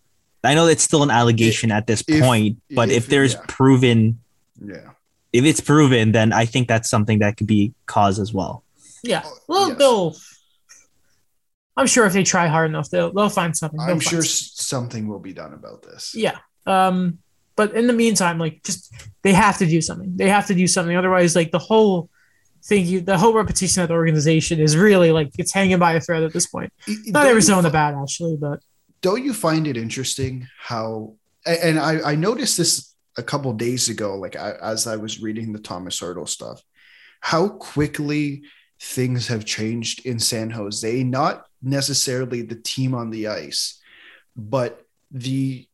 I 0.44 0.54
know 0.54 0.66
it's 0.66 0.82
still 0.82 1.02
an 1.02 1.10
allegation 1.10 1.70
at 1.72 1.86
this 1.86 2.02
if- 2.06 2.22
point, 2.22 2.58
but 2.74 2.90
if, 2.90 3.04
if- 3.04 3.06
there's 3.08 3.34
yeah. 3.34 3.40
proven, 3.48 4.20
Yeah. 4.64 4.90
if 5.32 5.44
it's 5.44 5.60
proven, 5.60 6.12
then 6.12 6.32
I 6.32 6.44
think 6.44 6.68
that's 6.68 6.88
something 6.88 7.18
that 7.20 7.36
could 7.36 7.46
be 7.46 7.72
cause 7.86 8.18
as 8.18 8.32
well. 8.32 8.62
yeah. 9.02 9.22
Oh, 9.24 9.38
Well, 9.48 9.68
yes. 9.70 9.78
I'm 11.78 11.86
sure 11.86 12.04
if 12.06 12.12
they 12.12 12.24
try 12.24 12.46
hard 12.48 12.68
enough, 12.68 12.90
they'll 12.90 13.12
they'll 13.12 13.28
find 13.30 13.56
something. 13.56 13.78
They'll 13.78 13.90
I'm 13.90 14.00
find 14.00 14.02
sure 14.02 14.22
something. 14.22 14.54
something 15.02 15.08
will 15.08 15.20
be 15.20 15.32
done 15.32 15.54
about 15.54 15.82
this. 15.82 16.14
Yeah. 16.14 16.38
Um, 16.66 17.18
but 17.56 17.72
in 17.74 17.86
the 17.86 17.92
meantime, 17.92 18.38
like 18.38 18.62
just 18.64 18.92
they 19.22 19.32
have 19.32 19.58
to 19.58 19.66
do 19.66 19.80
something. 19.80 20.16
They 20.16 20.28
have 20.28 20.46
to 20.48 20.54
do 20.54 20.66
something. 20.66 20.96
Otherwise, 20.96 21.34
like 21.34 21.50
the 21.50 21.58
whole 21.58 22.10
thing, 22.64 22.84
you, 22.86 23.00
the 23.00 23.16
whole 23.16 23.32
reputation 23.32 23.82
of 23.82 23.88
the 23.88 23.94
organization 23.94 24.60
is 24.60 24.76
really 24.76 25.12
like 25.12 25.30
it's 25.38 25.52
hanging 25.52 25.78
by 25.78 25.92
a 25.94 26.00
thread 26.00 26.22
at 26.22 26.32
this 26.32 26.46
point. 26.46 26.72
I- 26.88 26.96
Not 27.06 27.24
you 27.26 27.32
Arizona 27.32 27.68
fi- 27.68 27.72
bad 27.72 27.94
actually, 27.94 28.36
but 28.36 28.60
don't 29.00 29.24
you 29.24 29.32
find 29.32 29.66
it 29.66 29.76
interesting 29.76 30.46
how 30.58 31.14
and 31.46 31.78
I, 31.78 32.12
I 32.12 32.14
noticed 32.16 32.58
this 32.58 32.94
a 33.16 33.22
couple 33.22 33.52
days 33.52 33.88
ago 33.88 34.16
like 34.16 34.34
I, 34.36 34.54
as 34.60 34.86
i 34.88 34.96
was 34.96 35.20
reading 35.22 35.52
the 35.52 35.58
thomas 35.60 36.00
Hertl 36.00 36.28
stuff 36.28 36.62
how 37.20 37.48
quickly 37.48 38.42
things 38.80 39.28
have 39.28 39.44
changed 39.44 40.04
in 40.04 40.18
san 40.18 40.50
jose 40.50 41.02
not 41.04 41.46
necessarily 41.62 42.42
the 42.42 42.54
team 42.54 42.94
on 42.94 43.10
the 43.10 43.28
ice 43.28 43.80
but 44.36 44.86
the 45.10 45.66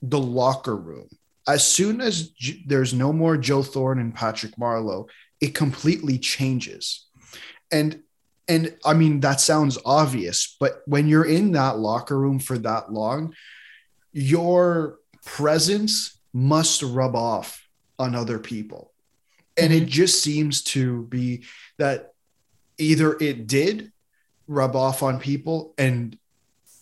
the 0.00 0.18
locker 0.18 0.76
room. 0.76 1.08
As 1.46 1.66
soon 1.66 2.00
as 2.00 2.28
J- 2.30 2.62
there's 2.66 2.94
no 2.94 3.12
more 3.12 3.36
joe 3.36 3.62
thorne 3.62 3.98
and 3.98 4.14
patrick 4.14 4.56
marleau 4.56 5.08
it 5.42 5.54
completely 5.54 6.18
changes. 6.18 7.06
And 7.70 8.00
and 8.48 8.76
I 8.84 8.94
mean 8.94 9.20
that 9.20 9.40
sounds 9.40 9.76
obvious, 9.84 10.56
but 10.58 10.82
when 10.86 11.08
you're 11.08 11.24
in 11.24 11.52
that 11.52 11.78
locker 11.78 12.18
room 12.18 12.38
for 12.38 12.56
that 12.58 12.92
long, 12.92 13.34
your 14.12 14.98
presence 15.24 16.18
must 16.32 16.82
rub 16.82 17.14
off 17.14 17.66
on 17.98 18.14
other 18.14 18.38
people. 18.38 18.92
And 19.56 19.72
it 19.72 19.82
mm-hmm. 19.82 19.88
just 19.88 20.22
seems 20.22 20.62
to 20.62 21.04
be 21.04 21.44
that 21.78 22.14
either 22.78 23.16
it 23.20 23.46
did 23.46 23.91
rub 24.52 24.76
off 24.76 25.02
on 25.02 25.18
people 25.18 25.74
and 25.78 26.16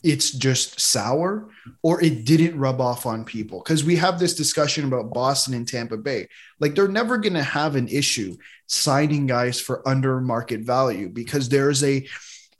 it's 0.02 0.30
just 0.30 0.80
sour 0.80 1.50
or 1.82 2.02
it 2.02 2.24
didn't 2.24 2.58
rub 2.58 2.80
off 2.80 3.06
on 3.06 3.24
people. 3.24 3.60
Because 3.60 3.84
we 3.84 3.96
have 3.96 4.18
this 4.18 4.34
discussion 4.34 4.84
about 4.86 5.12
Boston 5.12 5.54
and 5.54 5.68
Tampa 5.68 5.96
Bay. 5.96 6.28
Like 6.58 6.74
they're 6.74 6.88
never 6.88 7.18
going 7.18 7.34
to 7.34 7.42
have 7.42 7.76
an 7.76 7.88
issue 7.88 8.36
signing 8.66 9.26
guys 9.26 9.60
for 9.60 9.86
under 9.86 10.20
market 10.20 10.60
value 10.60 11.08
because 11.08 11.48
there's 11.48 11.82
a 11.84 12.06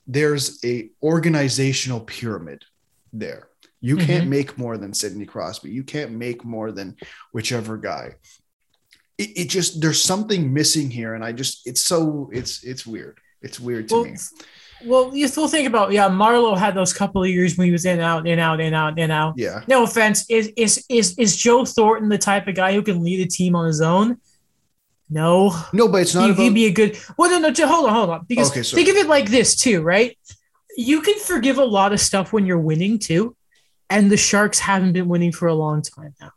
there's 0.07 0.63
a 0.65 0.91
organizational 1.03 2.01
pyramid 2.01 2.65
there. 3.13 3.49
You 3.81 3.97
mm-hmm. 3.97 4.07
can't 4.07 4.29
make 4.29 4.59
more 4.59 4.77
than 4.77 4.93
Sidney 4.93 5.25
Crosby. 5.25 5.71
You 5.71 5.85
can't 5.85 6.13
make 6.13 6.45
more 6.45 6.73
than 6.73 6.97
whichever 7.33 7.77
guy. 7.79 8.17
It, 9.17 9.39
it 9.39 9.49
just 9.49 9.81
there's 9.81 10.03
something 10.03 10.53
missing 10.53 10.91
here 10.91 11.15
and 11.15 11.25
I 11.25 11.33
just 11.33 11.67
it's 11.67 11.81
so 11.81 12.29
it's 12.33 12.65
it's 12.65 12.87
weird. 12.87 13.19
It's 13.41 13.59
weird 13.59 13.89
to 13.89 13.95
well, 13.95 14.05
me 14.05 14.17
well, 14.85 15.15
you 15.15 15.29
still 15.29 15.49
think 15.49 15.67
about 15.67 15.93
yeah. 15.93 16.09
Marleau 16.09 16.57
had 16.57 16.75
those 16.75 16.93
couple 16.93 17.23
of 17.23 17.29
years 17.29 17.57
when 17.57 17.67
he 17.67 17.73
was 17.73 17.85
in 17.85 18.01
out, 18.01 18.27
in 18.27 18.33
and 18.33 18.41
out, 18.41 18.61
in 18.61 18.67
and 18.67 18.75
out, 18.75 18.93
in 18.99 19.05
and 19.05 19.13
out. 19.13 19.35
yeah 19.37 19.63
No 19.69 19.85
offense, 19.85 20.25
is 20.29 20.53
is 20.57 20.85
is 20.89 21.19
is 21.19 21.37
Joe 21.37 21.65
Thornton 21.65 22.09
the 22.09 22.19
type 22.19 22.47
of 22.49 22.55
guy 22.55 22.73
who 22.73 22.83
can 22.83 23.03
lead 23.03 23.21
a 23.21 23.29
team 23.29 23.55
on 23.55 23.67
his 23.67 23.81
own? 23.81 24.19
No. 25.11 25.53
no 25.73 25.89
but 25.89 26.03
it's 26.03 26.15
not 26.15 26.27
He, 26.27 26.31
about 26.31 26.43
would 26.45 26.55
be 26.55 26.67
a 26.67 26.73
good. 26.73 26.97
Well, 27.19 27.31
no, 27.31 27.49
no. 27.49 27.67
Hold 27.67 27.87
on, 27.87 27.95
hold 27.95 28.11
on. 28.11 28.25
Because 28.29 28.51
Okay, 28.51 28.63
think 28.63 28.89
of 28.89 28.97
it 28.97 29.09
like 29.09 29.29
this 29.29 29.57
too, 29.57 29.83
right? 29.83 30.17
You 30.77 31.03
can 31.03 31.19
forgive 31.19 31.59
a 31.59 31.65
lot 31.65 31.93
of 31.93 32.01
stuff 32.01 32.33
when 32.33 32.47
you're 32.47 32.61
winning 32.61 32.99
too, 32.99 33.37
and 33.91 34.11
the 34.11 34.17
Sharks 34.17 34.61
haven't 34.61 34.93
been 34.93 35.09
winning 35.09 35.33
for 35.33 35.49
a 35.49 35.55
long 35.55 35.83
time 35.83 36.15
now. 36.21 36.31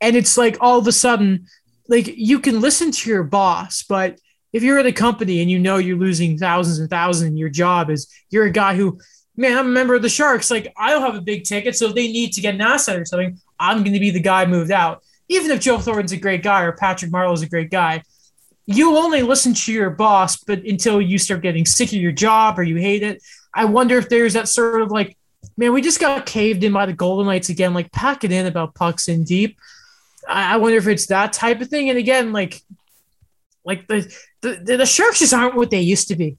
And 0.00 0.14
it's 0.14 0.36
like 0.36 0.58
all 0.60 0.78
of 0.78 0.86
a 0.86 0.92
sudden, 0.92 1.46
like 1.88 2.06
you 2.06 2.38
can 2.38 2.60
listen 2.60 2.90
to 2.90 3.10
your 3.10 3.24
boss, 3.24 3.82
but 3.82 4.18
if 4.56 4.62
you're 4.62 4.78
at 4.78 4.86
a 4.86 4.92
company 4.92 5.42
and 5.42 5.50
you 5.50 5.58
know 5.58 5.76
you're 5.76 5.98
losing 5.98 6.38
thousands 6.38 6.78
and 6.78 6.88
thousands, 6.88 7.28
and 7.28 7.38
your 7.38 7.50
job 7.50 7.90
is 7.90 8.10
you're 8.30 8.46
a 8.46 8.50
guy 8.50 8.74
who, 8.74 8.98
man, 9.36 9.58
I'm 9.58 9.66
a 9.66 9.70
member 9.70 9.94
of 9.94 10.00
the 10.00 10.08
Sharks. 10.08 10.50
Like 10.50 10.72
I 10.78 10.88
don't 10.90 11.02
have 11.02 11.14
a 11.14 11.20
big 11.20 11.44
ticket, 11.44 11.76
so 11.76 11.88
if 11.88 11.94
they 11.94 12.08
need 12.08 12.32
to 12.32 12.40
get 12.40 12.54
an 12.54 12.62
asset 12.62 12.98
or 12.98 13.04
something, 13.04 13.38
I'm 13.60 13.82
going 13.82 13.92
to 13.92 14.00
be 14.00 14.10
the 14.10 14.18
guy 14.18 14.46
moved 14.46 14.70
out. 14.70 15.02
Even 15.28 15.50
if 15.50 15.60
Joe 15.60 15.78
Thornton's 15.78 16.12
a 16.12 16.16
great 16.16 16.42
guy 16.42 16.62
or 16.62 16.72
Patrick 16.72 17.10
Marleau's 17.10 17.42
a 17.42 17.48
great 17.48 17.70
guy, 17.70 18.02
you 18.64 18.96
only 18.96 19.20
listen 19.20 19.52
to 19.52 19.72
your 19.72 19.90
boss, 19.90 20.38
but 20.38 20.60
until 20.64 21.02
you 21.02 21.18
start 21.18 21.42
getting 21.42 21.66
sick 21.66 21.88
of 21.88 21.98
your 21.98 22.12
job 22.12 22.58
or 22.58 22.62
you 22.62 22.76
hate 22.76 23.02
it. 23.02 23.22
I 23.52 23.66
wonder 23.66 23.98
if 23.98 24.08
there's 24.08 24.32
that 24.32 24.48
sort 24.48 24.80
of 24.80 24.90
like, 24.90 25.18
man, 25.56 25.74
we 25.74 25.82
just 25.82 26.00
got 26.00 26.24
caved 26.24 26.64
in 26.64 26.72
by 26.72 26.86
the 26.86 26.94
Golden 26.94 27.26
Knights 27.26 27.50
again. 27.50 27.74
Like, 27.74 27.92
pack 27.92 28.24
it 28.24 28.32
in 28.32 28.46
about 28.46 28.74
pucks 28.74 29.08
in 29.08 29.24
deep. 29.24 29.58
I, 30.26 30.54
I 30.54 30.56
wonder 30.56 30.78
if 30.78 30.86
it's 30.86 31.06
that 31.06 31.32
type 31.32 31.60
of 31.60 31.68
thing. 31.68 31.90
And 31.90 31.98
again, 31.98 32.32
like, 32.32 32.62
like 33.64 33.86
the, 33.88 34.12
the 34.54 34.76
the 34.76 34.86
Sharks 34.86 35.18
just 35.18 35.34
aren't 35.34 35.56
what 35.56 35.70
they 35.70 35.80
used 35.80 36.08
to 36.08 36.16
be. 36.16 36.36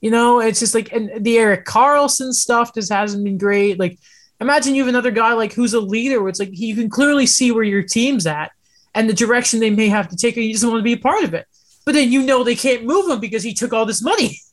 You 0.00 0.10
know, 0.10 0.40
it's 0.40 0.60
just 0.60 0.74
like 0.74 0.92
and 0.92 1.24
the 1.24 1.38
Erik 1.38 1.64
Karlsson 1.64 2.32
stuff 2.32 2.74
just 2.74 2.92
hasn't 2.92 3.24
been 3.24 3.38
great. 3.38 3.78
Like, 3.78 3.98
imagine 4.40 4.74
you 4.74 4.82
have 4.82 4.88
another 4.88 5.10
guy 5.10 5.32
like 5.32 5.52
who's 5.52 5.74
a 5.74 5.80
leader 5.80 6.20
where 6.20 6.28
it's 6.28 6.40
like 6.40 6.50
you 6.52 6.74
can 6.74 6.90
clearly 6.90 7.26
see 7.26 7.50
where 7.50 7.64
your 7.64 7.82
team's 7.82 8.26
at 8.26 8.52
and 8.94 9.08
the 9.08 9.14
direction 9.14 9.60
they 9.60 9.70
may 9.70 9.88
have 9.88 10.08
to 10.08 10.16
take, 10.16 10.36
and 10.36 10.44
you 10.46 10.52
just 10.52 10.64
want 10.64 10.78
to 10.78 10.82
be 10.82 10.94
a 10.94 10.98
part 10.98 11.24
of 11.24 11.34
it. 11.34 11.46
But 11.84 11.94
then 11.94 12.10
you 12.10 12.22
know 12.22 12.44
they 12.44 12.56
can't 12.56 12.84
move 12.84 13.08
him 13.10 13.20
because 13.20 13.42
he 13.42 13.54
took 13.54 13.72
all 13.72 13.86
this 13.86 14.02
money. 14.02 14.38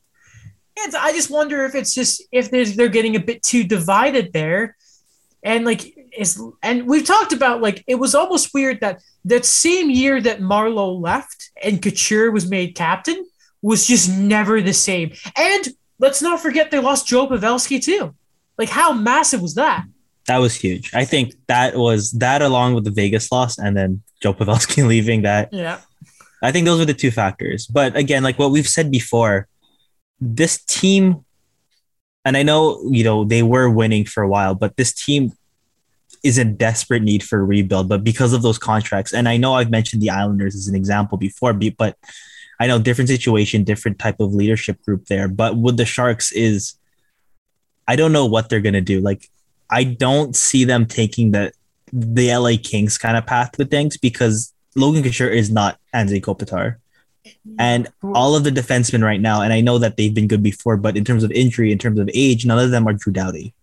And 0.76 0.92
I 0.96 1.12
just 1.12 1.30
wonder 1.30 1.64
if 1.64 1.76
it's 1.76 1.94
just 1.94 2.20
if 2.32 2.50
they're 2.50 2.88
getting 2.88 3.14
a 3.14 3.20
bit 3.20 3.44
too 3.44 3.62
divided 3.62 4.32
there, 4.32 4.76
and 5.40 5.64
like 5.64 6.03
is 6.16 6.40
and 6.62 6.86
we've 6.86 7.06
talked 7.06 7.32
about 7.32 7.62
like 7.62 7.84
it 7.86 7.96
was 7.96 8.14
almost 8.14 8.52
weird 8.54 8.80
that 8.80 9.02
that 9.24 9.44
same 9.44 9.90
year 9.90 10.20
that 10.20 10.40
Marleau 10.40 11.00
left 11.00 11.50
and 11.62 11.82
Couture 11.82 12.30
was 12.30 12.48
made 12.48 12.74
captain 12.74 13.26
was 13.62 13.86
just 13.86 14.10
never 14.10 14.60
the 14.60 14.74
same. 14.74 15.12
And 15.36 15.68
let's 15.98 16.20
not 16.20 16.40
forget 16.40 16.70
they 16.70 16.78
lost 16.78 17.06
Joe 17.06 17.26
Pavelski 17.26 17.82
too. 17.82 18.14
Like 18.58 18.68
how 18.68 18.92
massive 18.92 19.40
was 19.40 19.54
that? 19.54 19.84
That 20.26 20.38
was 20.38 20.54
huge. 20.54 20.94
I 20.94 21.04
think 21.04 21.34
that 21.48 21.76
was 21.76 22.12
that 22.12 22.42
along 22.42 22.74
with 22.74 22.84
the 22.84 22.90
Vegas 22.90 23.30
loss 23.30 23.58
and 23.58 23.76
then 23.76 24.02
Joe 24.22 24.34
Pavelski 24.34 24.86
leaving 24.86 25.22
that. 25.22 25.52
Yeah. 25.52 25.80
I 26.42 26.52
think 26.52 26.66
those 26.66 26.78
were 26.78 26.84
the 26.84 26.94
two 26.94 27.10
factors. 27.10 27.66
But 27.66 27.96
again, 27.96 28.22
like 28.22 28.38
what 28.38 28.50
we've 28.50 28.68
said 28.68 28.90
before, 28.90 29.48
this 30.20 30.62
team, 30.64 31.24
and 32.24 32.36
I 32.36 32.42
know, 32.42 32.82
you 32.90 33.02
know, 33.02 33.24
they 33.24 33.42
were 33.42 33.70
winning 33.70 34.04
for 34.04 34.22
a 34.22 34.28
while, 34.28 34.54
but 34.54 34.76
this 34.76 34.92
team 34.92 35.32
is 36.24 36.38
in 36.38 36.56
desperate 36.56 37.02
need 37.02 37.22
for 37.22 37.44
rebuild. 37.44 37.88
But 37.88 38.02
because 38.02 38.32
of 38.32 38.42
those 38.42 38.58
contracts, 38.58 39.12
and 39.12 39.28
I 39.28 39.36
know 39.36 39.54
I've 39.54 39.70
mentioned 39.70 40.02
the 40.02 40.10
Islanders 40.10 40.56
as 40.56 40.66
an 40.66 40.74
example 40.74 41.18
before, 41.18 41.52
but 41.52 41.96
I 42.58 42.66
know 42.66 42.78
different 42.78 43.10
situation, 43.10 43.62
different 43.62 43.98
type 43.98 44.20
of 44.20 44.34
leadership 44.34 44.82
group 44.82 45.06
there. 45.06 45.28
But 45.28 45.56
with 45.56 45.76
the 45.76 45.84
Sharks 45.84 46.32
is, 46.32 46.74
I 47.86 47.94
don't 47.96 48.12
know 48.12 48.24
what 48.24 48.48
they're 48.48 48.60
gonna 48.60 48.80
do. 48.80 49.00
Like, 49.00 49.28
I 49.70 49.84
don't 49.84 50.34
see 50.34 50.64
them 50.64 50.86
taking 50.86 51.32
the 51.32 51.52
the 51.92 52.34
LA 52.34 52.56
Kings 52.60 52.98
kind 52.98 53.16
of 53.16 53.24
path 53.24 53.56
with 53.56 53.70
things 53.70 53.96
because 53.96 54.52
Logan 54.74 55.04
Couture 55.04 55.28
is 55.28 55.50
not 55.50 55.78
Anze 55.94 56.20
Kopitar. 56.20 56.76
And 57.58 57.88
all 58.02 58.34
of 58.34 58.44
the 58.44 58.50
defensemen 58.50 59.04
right 59.04 59.20
now, 59.20 59.42
and 59.42 59.52
I 59.52 59.60
know 59.60 59.78
that 59.78 59.96
they've 59.96 60.12
been 60.12 60.26
good 60.26 60.42
before, 60.42 60.76
but 60.76 60.96
in 60.96 61.04
terms 61.04 61.22
of 61.22 61.30
injury, 61.30 61.70
in 61.70 61.78
terms 61.78 62.00
of 62.00 62.10
age, 62.12 62.44
none 62.44 62.58
of 62.58 62.70
them 62.70 62.88
are 62.88 62.94
Drew 62.94 63.12
Doughty. 63.12 63.54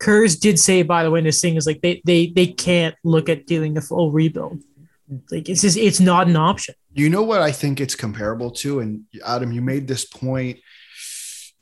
Kurz 0.00 0.36
did 0.36 0.58
say, 0.58 0.82
by 0.82 1.04
the 1.04 1.10
way, 1.10 1.18
in 1.18 1.26
this 1.26 1.40
thing 1.40 1.56
is 1.56 1.66
like 1.66 1.82
they 1.82 2.00
they 2.04 2.28
they 2.28 2.46
can't 2.46 2.94
look 3.04 3.28
at 3.28 3.46
doing 3.46 3.76
a 3.76 3.80
full 3.80 4.10
rebuild. 4.10 4.62
Like 5.30 5.48
it's 5.48 5.60
just 5.60 5.76
it's 5.76 6.00
not 6.00 6.26
an 6.26 6.36
option. 6.36 6.74
You 6.92 7.08
know 7.08 7.22
what 7.22 7.42
I 7.42 7.52
think 7.52 7.80
it's 7.80 7.94
comparable 7.94 8.50
to? 8.52 8.80
And 8.80 9.04
Adam, 9.24 9.52
you 9.52 9.60
made 9.62 9.86
this 9.86 10.04
point 10.04 10.58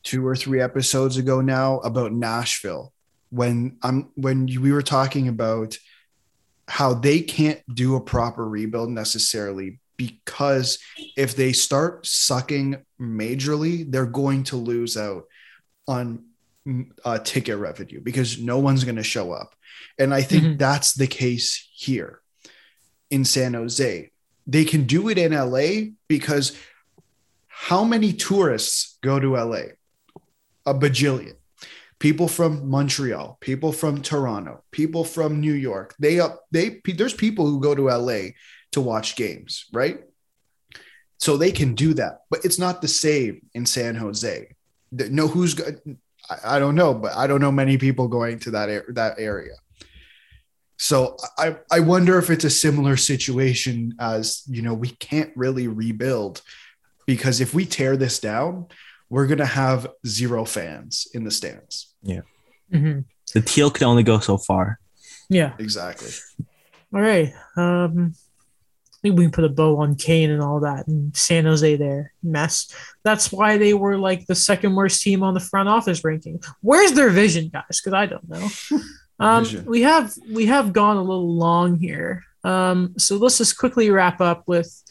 two 0.04 0.26
or 0.26 0.36
three 0.36 0.60
episodes 0.60 1.16
ago 1.16 1.40
now 1.40 1.78
about 1.80 2.12
Nashville 2.12 2.92
when 3.30 3.76
I'm 3.82 4.10
when 4.14 4.46
we 4.46 4.72
were 4.72 4.82
talking 4.82 5.28
about 5.28 5.76
how 6.68 6.94
they 6.94 7.20
can't 7.20 7.60
do 7.74 7.96
a 7.96 8.00
proper 8.00 8.48
rebuild 8.48 8.90
necessarily 8.90 9.80
because 9.96 10.78
if 11.16 11.34
they 11.34 11.52
start 11.52 12.06
sucking 12.06 12.76
majorly, 13.00 13.90
they're 13.90 14.06
going 14.06 14.44
to 14.44 14.56
lose 14.56 14.96
out 14.96 15.24
on 15.88 16.24
uh, 17.04 17.18
ticket 17.18 17.56
revenue 17.58 18.00
because 18.00 18.38
no 18.38 18.58
one's 18.58 18.84
going 18.84 18.96
to 18.96 19.02
show 19.02 19.32
up. 19.32 19.54
And 19.98 20.12
I 20.14 20.22
think 20.22 20.44
Mhm. 20.44 20.58
that's 20.58 20.94
the 20.94 21.06
case 21.06 21.68
here 21.74 22.20
in 23.10 23.24
San 23.24 23.54
Jose. 23.54 24.10
They 24.46 24.64
can 24.64 24.84
do 24.84 25.08
it 25.08 25.18
in 25.18 25.32
LA 25.32 25.92
because 26.08 26.56
how 27.48 27.84
many 27.84 28.12
tourists 28.12 28.98
go 29.02 29.18
to 29.20 29.36
LA? 29.36 29.64
A 30.66 30.74
bajillion. 30.74 31.34
people 32.00 32.28
from 32.28 32.68
Montreal, 32.70 33.36
people 33.40 33.72
from 33.72 34.00
Toronto, 34.02 34.62
people 34.70 35.02
from 35.02 35.40
New 35.40 35.52
York. 35.54 35.96
They 35.98 36.20
up 36.20 36.44
they 36.52 36.80
there's 36.84 37.12
people 37.14 37.44
who 37.50 37.58
go 37.60 37.74
to 37.74 37.88
LA 37.90 38.34
to 38.70 38.80
watch 38.80 39.16
games, 39.16 39.64
right? 39.72 39.98
So 41.18 41.36
they 41.36 41.50
can 41.50 41.74
do 41.74 41.94
that, 41.94 42.20
but 42.30 42.44
it's 42.44 42.58
not 42.58 42.80
the 42.82 42.86
same 43.06 43.34
in 43.52 43.66
San 43.66 43.96
Jose. 43.96 44.54
No, 44.92 45.26
who's 45.26 45.54
good? 46.28 46.38
I 46.44 46.58
don't 46.58 46.74
know, 46.74 46.94
but 46.94 47.14
I 47.16 47.26
don't 47.26 47.40
know 47.40 47.52
many 47.52 47.76
people 47.78 48.08
going 48.08 48.38
to 48.40 48.50
that 48.52 48.84
that 48.94 49.14
area. 49.18 49.54
So 50.76 51.16
I 51.36 51.56
I 51.70 51.80
wonder 51.80 52.18
if 52.18 52.30
it's 52.30 52.44
a 52.44 52.50
similar 52.50 52.96
situation 52.96 53.94
as 53.98 54.42
you 54.46 54.62
know 54.62 54.74
we 54.74 54.90
can't 54.90 55.32
really 55.36 55.66
rebuild 55.66 56.42
because 57.06 57.40
if 57.40 57.52
we 57.54 57.64
tear 57.64 57.96
this 57.96 58.20
down, 58.20 58.66
we're 59.10 59.26
gonna 59.26 59.46
have 59.46 59.88
zero 60.06 60.44
fans 60.44 61.08
in 61.14 61.24
the 61.24 61.30
stands. 61.30 61.94
Yeah, 62.02 62.20
Mhm. 62.72 63.04
the 63.34 63.40
teal 63.40 63.70
can 63.70 63.86
only 63.88 64.02
go 64.04 64.20
so 64.20 64.38
far. 64.38 64.78
Yeah. 65.28 65.54
Exactly. 65.58 66.10
All 66.94 67.00
right. 67.00 67.32
Um, 67.56 67.96
I 67.96 67.96
think 68.04 68.14
we 69.02 69.10
can 69.10 69.30
put 69.30 69.44
a 69.44 69.48
bow 69.48 69.78
on 69.78 69.94
Kane 69.94 70.30
and 70.30 70.42
all 70.42 70.60
that 70.60 70.86
and 70.88 71.16
San 71.16 71.44
Jose 71.44 71.76
there 71.76 72.12
mess. 72.22 72.74
That's 73.04 73.30
why 73.30 73.56
they 73.56 73.74
were 73.74 73.96
like 73.96 74.26
the 74.26 74.34
second 74.34 74.74
worst 74.74 75.02
team 75.02 75.22
on 75.22 75.34
the 75.34 75.40
front 75.40 75.68
office 75.68 76.04
ranking. 76.04 76.42
Where's 76.60 76.92
their 76.92 77.10
vision, 77.10 77.48
guys? 77.48 77.80
Because 77.80 77.92
I 77.92 78.06
don't 78.06 78.28
know. 78.28 78.48
Um, 79.20 79.46
we 79.66 79.82
have 79.82 80.14
we 80.30 80.46
have 80.46 80.72
gone 80.72 80.96
a 80.96 81.02
little 81.02 81.34
long 81.34 81.76
here. 81.76 82.22
Um, 82.44 82.94
so 82.98 83.16
let's 83.16 83.38
just 83.38 83.58
quickly 83.58 83.90
wrap 83.90 84.20
up 84.20 84.44
with 84.46 84.82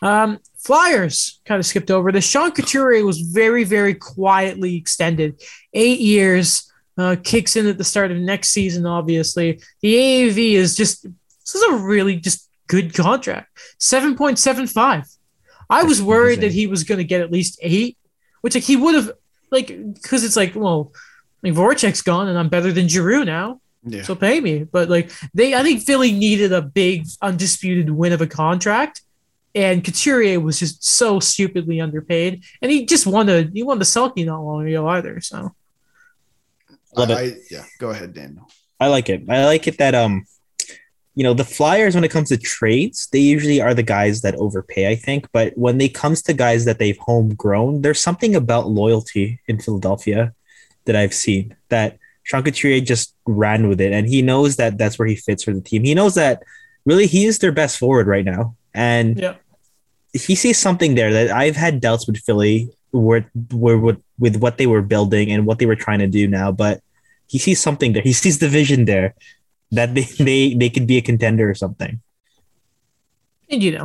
um, 0.00 0.38
Flyers. 0.58 1.40
Kind 1.44 1.58
of 1.58 1.66
skipped 1.66 1.90
over 1.90 2.10
this. 2.10 2.26
Sean 2.26 2.50
Couturier 2.50 3.04
was 3.04 3.20
very 3.20 3.64
very 3.64 3.94
quietly 3.94 4.76
extended, 4.76 5.42
eight 5.72 6.00
years. 6.00 6.70
Uh, 6.96 7.16
kicks 7.22 7.56
in 7.56 7.66
at 7.66 7.76
the 7.76 7.84
start 7.84 8.12
of 8.12 8.18
next 8.18 8.50
season. 8.50 8.86
Obviously, 8.86 9.60
the 9.82 9.94
AAV 9.94 10.52
is 10.52 10.76
just 10.76 11.02
this 11.02 11.54
is 11.54 11.62
a 11.62 11.76
really 11.76 12.16
just 12.16 12.48
good 12.66 12.94
contract. 12.94 13.58
Seven 13.78 14.16
point 14.16 14.38
seven 14.38 14.66
five. 14.66 15.04
I 15.70 15.84
was 15.84 16.02
worried 16.02 16.40
that 16.42 16.52
he 16.52 16.66
was 16.66 16.84
going 16.84 16.98
to 16.98 17.04
get 17.04 17.20
at 17.20 17.32
least 17.32 17.58
eight, 17.62 17.96
which 18.42 18.54
like 18.54 18.64
he 18.64 18.76
would 18.76 18.94
have 18.94 19.12
like 19.50 19.68
because 19.94 20.24
it's 20.24 20.36
like 20.36 20.54
well, 20.54 20.92
like 21.42 21.54
Voracek's 21.54 22.02
gone 22.02 22.28
and 22.28 22.38
I'm 22.38 22.48
better 22.48 22.72
than 22.72 22.88
Giroux 22.88 23.24
now. 23.24 23.60
Yeah. 23.86 24.02
So 24.02 24.14
pay 24.14 24.40
me. 24.40 24.64
But 24.64 24.88
like 24.88 25.10
they, 25.34 25.54
I 25.54 25.62
think 25.62 25.82
Philly 25.82 26.12
needed 26.12 26.52
a 26.52 26.62
big 26.62 27.06
undisputed 27.20 27.90
win 27.90 28.12
of 28.12 28.20
a 28.20 28.26
contract, 28.26 29.02
and 29.54 29.84
Couturier 29.84 30.40
was 30.40 30.58
just 30.58 30.84
so 30.84 31.20
stupidly 31.20 31.80
underpaid, 31.80 32.44
and 32.62 32.70
he 32.70 32.86
just 32.86 33.06
won 33.06 33.28
a 33.28 33.42
he 33.52 33.62
won 33.62 33.78
the 33.78 33.84
Selke 33.84 34.24
not 34.24 34.42
long 34.42 34.66
ago 34.66 34.86
either. 34.88 35.20
So 35.20 35.54
Love 36.96 37.10
it. 37.10 37.14
I, 37.14 37.36
yeah. 37.50 37.64
Go 37.78 37.90
ahead, 37.90 38.14
Daniel. 38.14 38.48
I 38.78 38.88
like 38.88 39.08
it. 39.08 39.28
I 39.28 39.44
like 39.44 39.66
it 39.66 39.78
that 39.78 39.94
um, 39.94 40.26
you 41.14 41.22
know, 41.22 41.34
the 41.34 41.44
Flyers 41.44 41.94
when 41.94 42.04
it 42.04 42.10
comes 42.10 42.28
to 42.30 42.36
trades, 42.36 43.08
they 43.12 43.20
usually 43.20 43.60
are 43.60 43.74
the 43.74 43.82
guys 43.82 44.22
that 44.22 44.34
overpay. 44.36 44.88
I 44.88 44.96
think, 44.96 45.28
but 45.32 45.56
when 45.56 45.80
it 45.80 45.94
comes 45.94 46.22
to 46.22 46.32
guys 46.32 46.64
that 46.64 46.78
they've 46.78 46.98
homegrown, 46.98 47.82
there's 47.82 48.02
something 48.02 48.34
about 48.34 48.68
loyalty 48.68 49.40
in 49.46 49.60
Philadelphia 49.60 50.34
that 50.86 50.96
I've 50.96 51.14
seen 51.14 51.56
that 51.68 51.98
Sean 52.24 52.42
Couturier 52.42 52.80
just 52.80 53.14
ran 53.26 53.68
with 53.68 53.80
it, 53.80 53.92
and 53.92 54.08
he 54.08 54.22
knows 54.22 54.56
that 54.56 54.76
that's 54.78 54.98
where 54.98 55.08
he 55.08 55.16
fits 55.16 55.44
for 55.44 55.52
the 55.52 55.60
team. 55.60 55.84
He 55.84 55.94
knows 55.94 56.14
that 56.16 56.42
really 56.84 57.06
he 57.06 57.26
is 57.26 57.38
their 57.38 57.52
best 57.52 57.78
forward 57.78 58.06
right 58.06 58.24
now, 58.24 58.56
and 58.74 59.18
yeah, 59.18 59.34
he 60.12 60.34
sees 60.34 60.58
something 60.58 60.94
there 60.94 61.12
that 61.12 61.30
I've 61.30 61.56
had 61.56 61.80
doubts 61.80 62.06
with 62.06 62.18
Philly 62.18 62.70
where, 62.92 63.28
where 63.52 63.78
with, 63.78 64.02
with 64.18 64.36
what 64.36 64.58
they 64.58 64.66
were 64.66 64.82
building 64.82 65.30
and 65.30 65.46
what 65.46 65.58
they 65.58 65.66
were 65.66 65.76
trying 65.76 65.98
to 65.98 66.06
do 66.06 66.28
now, 66.28 66.52
but 66.52 66.80
he 67.26 67.38
sees 67.38 67.60
something 67.60 67.92
there. 67.92 68.02
He 68.02 68.12
sees 68.12 68.38
the 68.38 68.48
vision 68.48 68.84
there 68.84 69.14
that 69.74 69.94
they, 69.94 70.02
they, 70.02 70.54
they 70.54 70.70
could 70.70 70.86
be 70.86 70.96
a 70.96 71.02
contender 71.02 71.48
or 71.48 71.54
something. 71.54 72.00
and 73.50 73.62
you 73.62 73.72
know, 73.72 73.84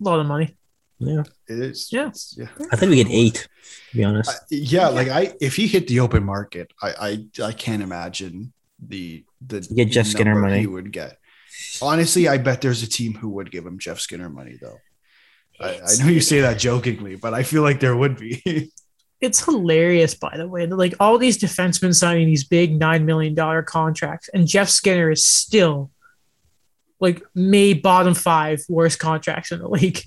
a 0.00 0.02
lot 0.04 0.20
of 0.20 0.26
money. 0.26 0.56
Yeah. 0.98 1.24
It 1.48 1.58
is. 1.60 1.92
Yeah. 1.92 2.08
it's- 2.08 2.34
yeah. 2.38 2.48
I 2.72 2.76
think 2.76 2.90
we 2.90 2.96
get 2.96 3.10
eight, 3.10 3.48
to 3.90 3.96
be 3.96 4.04
honest. 4.04 4.30
I- 4.30 4.38
yeah, 4.50 4.88
like 4.88 5.08
I, 5.08 5.34
if 5.40 5.56
he 5.56 5.66
hit 5.66 5.88
the 5.88 6.00
open 6.00 6.24
market, 6.24 6.72
I, 6.82 7.26
I, 7.38 7.42
I 7.44 7.52
can't 7.52 7.82
imagine 7.82 8.52
the 8.78 9.24
the 9.46 9.66
You 9.70 9.76
get 9.76 9.90
Jeff 9.90 10.06
Skinner 10.06 10.34
money. 10.34 10.60
he 10.60 10.66
would 10.66 10.92
get. 10.92 11.18
Honestly, 11.82 12.28
I 12.28 12.38
bet 12.38 12.60
there's 12.60 12.82
a 12.82 12.88
team 12.88 13.14
who 13.14 13.28
would 13.30 13.50
give 13.50 13.64
him 13.66 13.78
Jeff 13.78 14.00
Skinner 14.00 14.28
money 14.30 14.58
though. 14.60 14.78
I, 15.60 15.80
I 15.86 15.96
know 16.00 16.08
you 16.08 16.20
say 16.20 16.40
that 16.42 16.58
jokingly, 16.58 17.16
but 17.16 17.32
I 17.34 17.42
feel 17.42 17.62
like 17.62 17.80
there 17.80 17.96
would 17.96 18.16
be. 18.18 18.42
It's 19.20 19.44
hilarious, 19.44 20.14
by 20.14 20.36
the 20.36 20.46
way. 20.46 20.66
that, 20.66 20.76
Like 20.76 20.94
all 21.00 21.16
these 21.18 21.38
defensemen 21.38 21.94
signing 21.94 22.26
these 22.26 22.44
big 22.44 22.78
nine 22.78 23.06
million 23.06 23.34
dollar 23.34 23.62
contracts, 23.62 24.28
and 24.32 24.46
Jeff 24.46 24.68
Skinner 24.68 25.10
is 25.10 25.24
still 25.24 25.90
like 27.00 27.22
May 27.34 27.72
bottom 27.74 28.14
five 28.14 28.60
worst 28.68 28.98
contracts 28.98 29.52
in 29.52 29.58
the 29.60 29.68
league. 29.68 30.00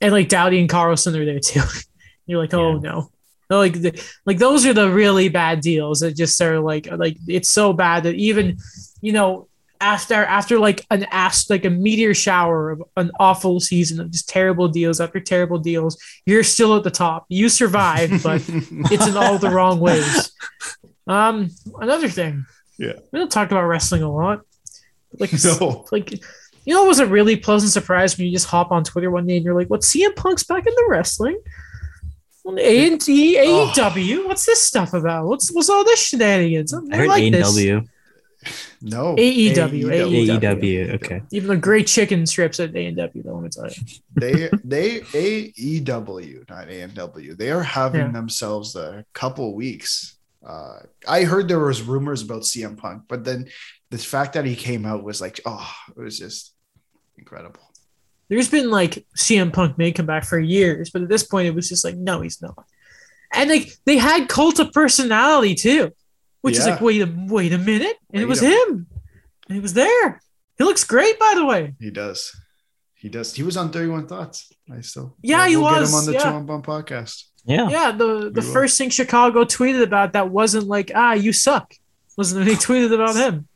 And 0.00 0.12
like 0.12 0.28
Doughty 0.28 0.60
and 0.60 0.68
Carlson 0.68 1.16
are 1.16 1.24
there 1.24 1.38
too. 1.40 1.62
You're 2.26 2.40
like, 2.40 2.54
oh 2.54 2.74
Yeah. 2.74 2.80
no. 2.90 3.10
Like 3.50 3.74
the, 3.74 4.02
like 4.26 4.38
those 4.38 4.66
are 4.66 4.72
the 4.74 4.90
really 4.90 5.28
bad 5.28 5.60
deals 5.60 6.00
that 6.00 6.16
just 6.16 6.40
are 6.40 6.60
like 6.60 6.90
like 6.90 7.18
it's 7.28 7.50
so 7.50 7.72
bad 7.72 8.02
that 8.04 8.14
even 8.14 8.56
you 9.00 9.12
know 9.12 9.48
after 9.84 10.14
after 10.14 10.58
like 10.58 10.84
an 10.90 11.04
ass 11.10 11.50
like 11.50 11.66
a 11.66 11.70
meteor 11.70 12.14
shower 12.14 12.70
of 12.70 12.82
an 12.96 13.10
awful 13.20 13.60
season 13.60 14.00
of 14.00 14.10
just 14.10 14.28
terrible 14.28 14.66
deals 14.66 14.98
after 14.98 15.20
terrible 15.20 15.58
deals, 15.58 16.02
you're 16.24 16.42
still 16.42 16.74
at 16.74 16.84
the 16.84 16.90
top. 16.90 17.26
You 17.28 17.50
survived, 17.50 18.22
but 18.22 18.42
it's 18.48 19.06
in 19.06 19.16
all 19.16 19.38
the 19.38 19.50
wrong 19.50 19.80
ways. 19.80 20.32
Um, 21.06 21.50
another 21.78 22.08
thing. 22.08 22.46
Yeah. 22.78 22.94
We 23.12 23.18
don't 23.18 23.30
talk 23.30 23.50
about 23.50 23.64
wrestling 23.64 24.02
a 24.02 24.10
lot. 24.10 24.40
Like, 25.18 25.32
no. 25.44 25.86
like 25.92 26.12
you 26.12 26.74
know, 26.74 26.86
it 26.86 26.88
was 26.88 27.00
a 27.00 27.06
really 27.06 27.36
pleasant 27.36 27.70
surprise 27.70 28.16
when 28.16 28.26
you 28.26 28.32
just 28.32 28.46
hop 28.46 28.72
on 28.72 28.84
Twitter 28.84 29.10
one 29.10 29.26
day 29.26 29.36
and 29.36 29.44
you're 29.44 29.54
like, 29.54 29.68
"What's 29.68 29.94
CM 29.94 30.16
Punk's 30.16 30.44
back 30.44 30.66
in 30.66 30.74
the 30.74 30.86
wrestling?" 30.88 31.38
A 32.46 32.86
and 32.86 33.00
T. 33.00 33.36
AEW. 33.36 34.26
What's 34.26 34.46
this 34.46 34.62
stuff 34.62 34.94
about? 34.94 35.26
What's 35.26 35.52
what's 35.52 35.68
all 35.68 35.84
this 35.84 36.02
shenanigans? 36.02 36.72
I, 36.72 36.78
I 36.90 36.96
heard 36.96 37.08
like 37.08 37.22
A 37.22 37.30
this. 37.30 37.54
W. 37.54 37.82
No. 38.86 39.16
AEW, 39.16 39.54
AEW. 39.86 40.26
AEW. 40.38 40.94
Okay. 40.96 41.22
Even 41.32 41.48
the 41.48 41.56
great 41.56 41.86
chicken 41.86 42.26
strips 42.26 42.60
at 42.60 42.72
AEW, 42.72 42.88
and 42.88 42.96
W. 42.98 43.22
Though, 43.22 43.34
let 43.34 43.42
me 43.44 43.48
tell 43.48 43.66
you. 43.66 43.82
they 44.14 44.50
they 44.62 45.00
AEW, 45.00 46.48
not 46.50 46.68
AMW. 46.68 47.36
They 47.36 47.50
are 47.50 47.62
having 47.62 48.02
Yeah. 48.02 48.12
themselves 48.12 48.76
a 48.76 49.04
couple 49.14 49.54
weeks. 49.54 50.16
Uh, 50.46 50.80
I 51.08 51.22
heard 51.24 51.48
there 51.48 51.58
was 51.60 51.80
rumors 51.80 52.20
about 52.22 52.42
CM 52.42 52.76
Punk, 52.76 53.04
but 53.08 53.24
then 53.24 53.48
the 53.90 53.96
fact 53.96 54.34
that 54.34 54.44
he 54.44 54.54
came 54.54 54.84
out 54.84 55.02
was 55.02 55.18
like, 55.20 55.40
oh, 55.46 55.70
it 55.96 56.00
was 56.00 56.18
just 56.18 56.52
incredible. 57.16 57.62
There's 58.28 58.50
been 58.50 58.70
like 58.70 59.06
CM 59.16 59.50
Punk 59.52 59.78
may 59.78 59.92
come 59.92 60.06
back 60.06 60.24
for 60.24 60.38
years, 60.38 60.90
but 60.90 61.00
at 61.02 61.08
this 61.08 61.22
point, 61.22 61.46
it 61.48 61.54
was 61.54 61.68
just 61.70 61.84
like, 61.84 61.96
no, 61.96 62.20
he's 62.20 62.42
not. 62.42 62.64
And 63.32 63.48
like 63.48 63.70
they 63.86 63.96
had 63.96 64.28
cult 64.28 64.58
of 64.58 64.72
personality 64.72 65.54
too, 65.54 65.92
which 66.44 66.58
is 66.58 66.66
like, 66.66 66.80
wait 66.82 67.00
a 67.00 67.10
wait 67.26 67.54
a 67.54 67.58
minute, 67.58 67.96
and 68.12 68.22
it 68.22 68.26
was 68.26 68.40
him, 68.40 68.86
and 69.48 69.54
he 69.54 69.60
was 69.60 69.72
there. 69.72 70.20
He 70.58 70.64
looks 70.64 70.84
great, 70.84 71.18
by 71.18 71.32
the 71.34 71.44
way. 71.46 71.74
He 71.80 71.90
does. 71.90 72.36
He 72.94 73.08
does. 73.08 73.34
He 73.34 73.42
was 73.42 73.56
on 73.56 73.70
31 73.72 74.06
Thoughts. 74.08 74.52
I 74.70 74.82
still. 74.82 75.16
Yeah, 75.22 75.48
he 75.48 75.56
we'll 75.56 75.64
was, 75.64 75.88
Get 75.88 75.88
him 75.88 75.94
on 75.94 76.04
the 76.04 76.12
yeah. 76.12 76.18
Two 76.18 76.36
on 76.36 76.46
Bump 76.46 76.66
podcast. 76.66 77.24
Yeah. 77.46 77.70
Yeah, 77.70 77.92
the 77.92 78.30
the 78.30 78.42
We 78.42 78.46
will. 78.46 78.52
first 78.52 78.76
thing 78.76 78.90
Chicago 78.90 79.44
tweeted 79.44 79.82
about 79.82 80.12
that 80.12 80.28
wasn't 80.28 80.66
like, 80.66 80.92
ah, 80.94 81.14
you 81.14 81.32
suck. 81.32 81.74
Wasn't 82.18 82.38
when 82.38 82.46
they 82.46 82.54
tweeted 82.54 82.92
about 82.92 83.16
him. 83.16 83.48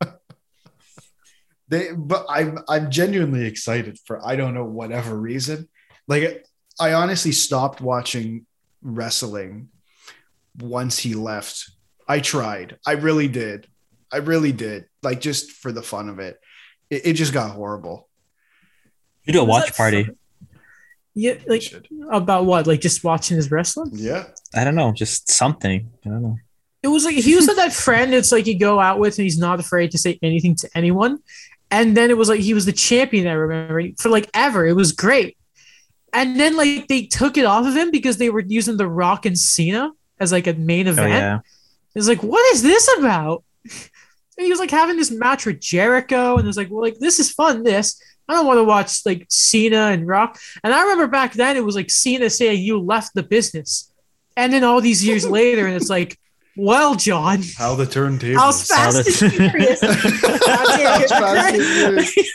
They, 1.68 1.90
but 1.92 2.26
I'm 2.28 2.60
I'm 2.68 2.90
genuinely 2.92 3.44
excited 3.44 3.98
for 4.06 4.24
I 4.24 4.36
don't 4.36 4.54
know 4.54 4.64
whatever 4.64 5.14
reason. 5.16 5.68
Like 6.06 6.46
I 6.78 6.92
honestly 6.92 7.32
stopped 7.32 7.80
watching 7.80 8.46
wrestling 8.82 9.68
once 10.58 10.98
he 10.98 11.14
left. 11.14 11.70
I 12.08 12.20
tried. 12.20 12.78
I 12.86 12.92
really 12.92 13.28
did. 13.28 13.66
I 14.12 14.18
really 14.18 14.52
did. 14.52 14.86
Like 15.02 15.20
just 15.20 15.50
for 15.50 15.72
the 15.72 15.82
fun 15.82 16.08
of 16.08 16.18
it. 16.18 16.38
It, 16.90 17.06
it 17.06 17.12
just 17.14 17.32
got 17.32 17.50
horrible. 17.50 18.08
You 19.24 19.32
do 19.32 19.40
a 19.40 19.44
watch 19.44 19.76
party. 19.76 20.04
fun? 20.04 20.16
Yeah, 21.14 21.34
like 21.46 21.62
about 22.12 22.44
what? 22.44 22.66
Like 22.66 22.80
just 22.80 23.02
watching 23.02 23.36
his 23.36 23.50
wrestling? 23.50 23.90
Yeah. 23.94 24.26
I 24.54 24.64
don't 24.64 24.74
know. 24.74 24.92
Just 24.92 25.30
something. 25.30 25.90
I 26.04 26.08
don't 26.08 26.22
know. 26.22 26.36
It 26.82 26.88
was 26.88 27.04
like 27.04 27.16
he 27.16 27.34
was 27.34 27.48
like 27.48 27.56
that 27.56 27.72
friend 27.72 28.14
it's 28.14 28.30
like 28.30 28.46
you 28.46 28.58
go 28.58 28.78
out 28.78 28.98
with 28.98 29.18
and 29.18 29.24
he's 29.24 29.38
not 29.38 29.58
afraid 29.58 29.90
to 29.92 29.98
say 29.98 30.18
anything 30.22 30.54
to 30.56 30.70
anyone. 30.74 31.18
And 31.70 31.96
then 31.96 32.10
it 32.10 32.16
was 32.16 32.28
like 32.28 32.40
he 32.40 32.54
was 32.54 32.66
the 32.66 32.72
champion, 32.72 33.26
I 33.26 33.32
remember, 33.32 33.82
for 33.98 34.08
like 34.08 34.30
ever. 34.34 34.66
It 34.66 34.74
was 34.74 34.92
great. 34.92 35.36
And 36.12 36.38
then 36.38 36.56
like 36.56 36.86
they 36.86 37.06
took 37.06 37.36
it 37.36 37.44
off 37.44 37.66
of 37.66 37.74
him 37.74 37.90
because 37.90 38.18
they 38.18 38.30
were 38.30 38.44
using 38.46 38.76
The 38.76 38.86
Rock 38.86 39.26
and 39.26 39.38
Cena 39.38 39.90
as 40.20 40.32
like 40.32 40.46
a 40.46 40.54
main 40.54 40.88
Oh 40.88 40.92
event. 40.92 41.10
yeah. 41.10 41.38
It's 41.94 42.08
like, 42.08 42.22
what 42.22 42.54
is 42.54 42.62
this 42.62 42.88
about? 42.98 43.44
And 44.38 44.44
he 44.44 44.50
was 44.50 44.58
like 44.60 44.70
having 44.70 44.98
this 44.98 45.10
match 45.10 45.46
with 45.46 45.60
Jericho, 45.60 46.34
and 46.36 46.44
it 46.44 46.46
was 46.46 46.58
like, 46.58 46.70
well, 46.70 46.82
like 46.82 46.98
this 46.98 47.18
is 47.18 47.30
fun. 47.32 47.62
This 47.62 47.98
I 48.28 48.34
don't 48.34 48.46
want 48.46 48.58
to 48.58 48.64
watch 48.64 49.06
like 49.06 49.24
Cena 49.30 49.86
and 49.86 50.06
Rock. 50.06 50.38
And 50.62 50.74
I 50.74 50.82
remember 50.82 51.06
back 51.06 51.32
then 51.32 51.56
it 51.56 51.64
was 51.64 51.74
like 51.74 51.90
Cena 51.90 52.28
saying 52.28 52.60
you 52.62 52.78
left 52.78 53.14
the 53.14 53.22
business, 53.22 53.90
and 54.36 54.52
then 54.52 54.62
all 54.62 54.82
these 54.82 55.02
years 55.02 55.26
later, 55.40 55.66
and 55.66 55.74
it's 55.74 55.88
like, 55.88 56.18
well, 56.54 56.94
John, 56.96 57.40
How 57.56 57.76
the 57.76 57.86
turntables. 57.86 58.36
how 58.36 58.52
fast 58.52 59.22
and. 59.22 59.32
How 59.40 61.06
fast 61.06 61.54
and 61.54 62.04
furious. 62.04 62.34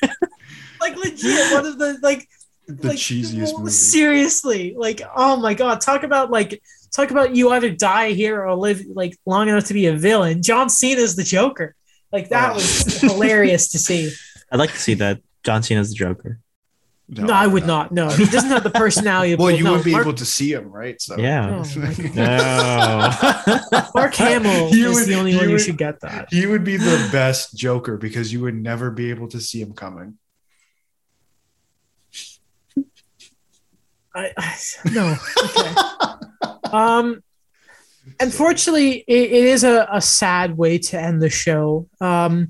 like 0.81 0.95
legit, 0.97 1.53
one 1.53 1.65
of 1.67 1.77
the 1.77 1.99
like 2.01 2.27
the 2.67 2.87
like, 2.89 2.97
cheesiest 2.97 3.59
movie. 3.59 3.69
Seriously, 3.71 4.73
like 4.75 5.01
oh 5.15 5.37
my 5.37 5.53
god, 5.53 5.81
talk 5.81 6.01
about 6.01 6.31
like 6.31 6.63
talk 6.91 7.11
about 7.11 7.35
you 7.35 7.49
either 7.51 7.69
die 7.69 8.11
here 8.11 8.45
or 8.45 8.55
live 8.55 8.81
like 8.93 9.17
long 9.25 9.47
enough 9.49 9.65
to 9.65 9.73
be 9.73 9.85
a 9.87 9.95
villain. 9.95 10.41
John 10.43 10.69
Cena's 10.69 11.15
the 11.15 11.23
Joker. 11.23 11.75
Like 12.11 12.29
that 12.29 12.51
Oh. 12.51 12.55
was 12.55 12.99
hilarious 13.01 13.69
to 13.69 13.79
see. 13.79 14.11
I'd 14.51 14.59
like 14.59 14.71
to 14.71 14.79
see 14.79 14.95
that. 14.95 15.21
John 15.43 15.63
Cena's 15.63 15.89
the 15.89 15.95
Joker. 15.95 16.39
No, 17.13 17.33
I 17.33 17.45
would 17.45 17.67
not. 17.67 17.91
No, 17.91 18.07
he 18.09 18.23
doesn't 18.25 18.49
have 18.51 18.63
the 18.63 18.69
personality. 18.69 19.35
Well, 19.35 19.49
both. 19.49 19.57
you 19.57 19.65
no, 19.65 19.73
would 19.73 19.83
be 19.83 19.91
Mark, 19.91 20.05
able 20.05 20.13
to 20.13 20.23
see 20.25 20.53
him, 20.53 20.69
right? 20.71 21.01
So 21.01 21.17
Yeah. 21.17 21.61
Oh, 21.65 21.79
my 21.79 21.93
No. 23.71 23.81
Mark 23.95 24.15
Hamill 24.15 24.69
You 24.69 24.91
is 24.91 24.95
would- 24.99 25.07
the 25.09 25.15
only 25.15 25.35
one 25.35 25.43
who 25.45 25.51
would- 25.51 25.61
should 25.61 25.77
get 25.77 25.99
that. 26.01 26.27
he 26.31 26.45
would 26.47 26.63
be 26.63 26.77
the 26.77 27.09
best 27.11 27.57
Joker 27.57 27.97
because 27.97 28.31
you 28.31 28.39
would 28.41 28.55
never 28.55 28.91
be 28.91 29.09
able 29.09 29.27
to 29.29 29.41
see 29.41 29.59
him 29.61 29.73
coming. 29.73 30.17
I, 34.15 34.31
I 34.37 34.57
no. 34.91 35.15
Okay. 35.45 36.57
Um, 36.71 37.23
unfortunately, 38.19 39.03
it, 39.07 39.31
it 39.31 39.45
is 39.45 39.63
a, 39.63 39.87
a 39.91 40.01
sad 40.01 40.57
way 40.57 40.77
to 40.77 40.99
end 40.99 41.21
the 41.21 41.29
show. 41.29 41.87
Um, 41.99 42.49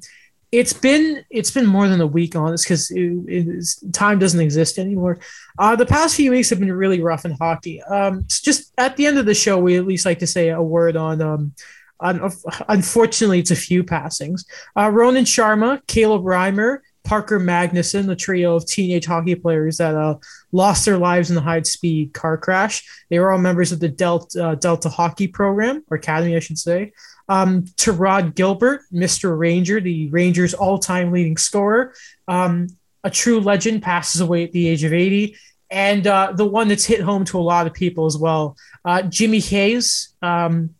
it's 0.51 0.73
been 0.73 1.23
it's 1.29 1.51
been 1.51 1.65
more 1.65 1.87
than 1.87 2.01
a 2.01 2.07
week 2.07 2.35
on 2.35 2.51
this 2.51 2.63
because 2.63 2.91
it, 2.91 3.93
time 3.93 4.19
doesn't 4.19 4.39
exist 4.39 4.77
anymore. 4.77 5.19
Uh, 5.57 5.75
the 5.77 5.85
past 5.85 6.15
few 6.15 6.31
weeks 6.31 6.49
have 6.49 6.59
been 6.59 6.73
really 6.73 7.01
rough 7.01 7.23
in 7.23 7.31
hockey. 7.31 7.81
Um, 7.83 8.25
s- 8.29 8.41
just 8.41 8.73
at 8.77 8.97
the 8.97 9.05
end 9.05 9.17
of 9.17 9.25
the 9.25 9.33
show, 9.33 9.57
we 9.57 9.77
at 9.77 9.87
least 9.87 10.05
like 10.05 10.19
to 10.19 10.27
say 10.27 10.49
a 10.49 10.61
word 10.61 10.97
on. 10.97 11.21
Um, 11.21 11.53
on 12.01 12.31
unfortunately, 12.67 13.39
it's 13.39 13.51
a 13.51 13.55
few 13.55 13.83
passings. 13.83 14.43
Uh, 14.77 14.89
Ronan 14.89 15.23
Sharma, 15.23 15.85
Caleb 15.87 16.23
Reimer, 16.23 16.79
Parker 17.03 17.39
Magnuson, 17.39 18.05
the 18.05 18.15
trio 18.15 18.55
of 18.55 18.65
teenage 18.65 19.05
hockey 19.05 19.35
players 19.35 19.77
that 19.77 19.95
uh, 19.95 20.15
lost 20.51 20.85
their 20.85 20.97
lives 20.97 21.29
in 21.29 21.35
the 21.35 21.41
high 21.41 21.61
speed 21.63 22.13
car 22.13 22.37
crash. 22.37 22.87
They 23.09 23.19
were 23.19 23.31
all 23.31 23.39
members 23.39 23.71
of 23.71 23.79
the 23.79 23.89
Delta, 23.89 24.49
uh, 24.49 24.55
Delta 24.55 24.89
Hockey 24.89 25.27
Program, 25.27 25.83
or 25.89 25.97
Academy, 25.97 26.35
I 26.35 26.39
should 26.39 26.59
say. 26.59 26.93
Um, 27.27 27.65
to 27.77 27.91
Rod 27.91 28.35
Gilbert, 28.35 28.81
Mr. 28.93 29.37
Ranger, 29.37 29.79
the 29.79 30.09
Rangers' 30.09 30.53
all 30.53 30.77
time 30.79 31.11
leading 31.11 31.37
scorer. 31.37 31.93
Um, 32.27 32.67
a 33.03 33.09
true 33.09 33.39
legend 33.39 33.81
passes 33.81 34.21
away 34.21 34.43
at 34.43 34.51
the 34.51 34.67
age 34.67 34.83
of 34.83 34.93
80. 34.93 35.35
And 35.69 36.05
uh, 36.05 36.33
the 36.35 36.45
one 36.45 36.67
that's 36.67 36.85
hit 36.85 36.99
home 36.99 37.23
to 37.25 37.39
a 37.39 37.41
lot 37.41 37.65
of 37.65 37.73
people 37.73 38.05
as 38.05 38.17
well, 38.17 38.57
uh, 38.83 39.03
Jimmy 39.03 39.39
Hayes 39.39 40.13
um, 40.21 40.75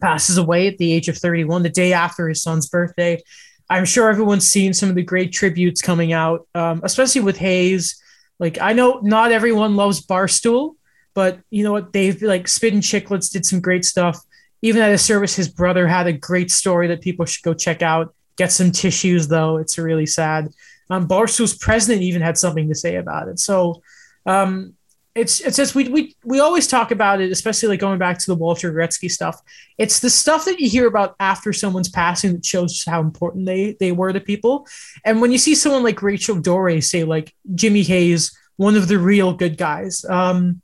passes 0.00 0.36
away 0.36 0.66
at 0.66 0.78
the 0.78 0.92
age 0.92 1.08
of 1.08 1.16
31, 1.16 1.62
the 1.62 1.68
day 1.68 1.92
after 1.92 2.28
his 2.28 2.42
son's 2.42 2.68
birthday. 2.68 3.22
I'm 3.70 3.84
sure 3.84 4.10
everyone's 4.10 4.46
seen 4.46 4.74
some 4.74 4.88
of 4.88 4.96
the 4.96 5.02
great 5.02 5.32
tributes 5.32 5.80
coming 5.80 6.12
out, 6.12 6.46
um, 6.56 6.80
especially 6.82 7.20
with 7.20 7.38
Hayes. 7.38 8.02
Like 8.40 8.60
I 8.60 8.72
know 8.72 8.98
not 9.02 9.30
everyone 9.30 9.76
loves 9.76 10.04
Barstool, 10.04 10.74
but 11.14 11.38
you 11.50 11.62
know 11.62 11.72
what? 11.72 11.92
They've 11.92 12.20
like 12.20 12.48
Spittin' 12.48 12.80
Chicklets 12.80 13.30
did 13.30 13.46
some 13.46 13.60
great 13.60 13.84
stuff. 13.84 14.18
Even 14.62 14.82
at 14.82 14.90
his 14.90 15.02
service, 15.02 15.36
his 15.36 15.48
brother 15.48 15.86
had 15.86 16.08
a 16.08 16.12
great 16.12 16.50
story 16.50 16.88
that 16.88 17.00
people 17.00 17.24
should 17.24 17.44
go 17.44 17.54
check 17.54 17.80
out. 17.80 18.12
Get 18.36 18.50
some 18.50 18.72
tissues 18.72 19.28
though; 19.28 19.58
it's 19.58 19.78
really 19.78 20.06
sad. 20.06 20.48
Um, 20.90 21.06
Barstool's 21.06 21.56
president 21.56 22.02
even 22.02 22.22
had 22.22 22.36
something 22.36 22.68
to 22.68 22.74
say 22.74 22.96
about 22.96 23.28
it. 23.28 23.38
So 23.38 23.82
um, 24.26 24.74
it's 25.14 25.40
it's 25.40 25.56
just 25.56 25.74
we 25.74 25.88
we 25.88 26.14
we 26.24 26.38
always 26.38 26.68
talk 26.68 26.92
about 26.92 27.20
it, 27.20 27.32
especially 27.32 27.68
like 27.68 27.80
going 27.80 27.98
back 27.98 28.18
to 28.18 28.26
the 28.26 28.36
Walter 28.36 28.72
Gretzky 28.72 29.10
stuff. 29.10 29.40
It's 29.76 29.98
the 29.98 30.10
stuff 30.10 30.44
that 30.44 30.60
you 30.60 30.68
hear 30.68 30.86
about 30.86 31.16
after 31.18 31.52
someone's 31.52 31.88
passing 31.88 32.34
that 32.34 32.44
shows 32.44 32.84
how 32.86 33.00
important 33.00 33.46
they 33.46 33.76
they 33.80 33.90
were 33.90 34.12
to 34.12 34.20
people. 34.20 34.66
And 35.04 35.20
when 35.20 35.32
you 35.32 35.38
see 35.38 35.54
someone 35.54 35.82
like 35.82 36.02
Rachel 36.02 36.36
Doerrie 36.36 36.80
say 36.80 37.02
like 37.02 37.34
Jimmy 37.54 37.82
Hayes, 37.82 38.36
one 38.56 38.76
of 38.76 38.86
the 38.86 38.98
real 38.98 39.32
good 39.32 39.56
guys, 39.56 40.04
um, 40.04 40.62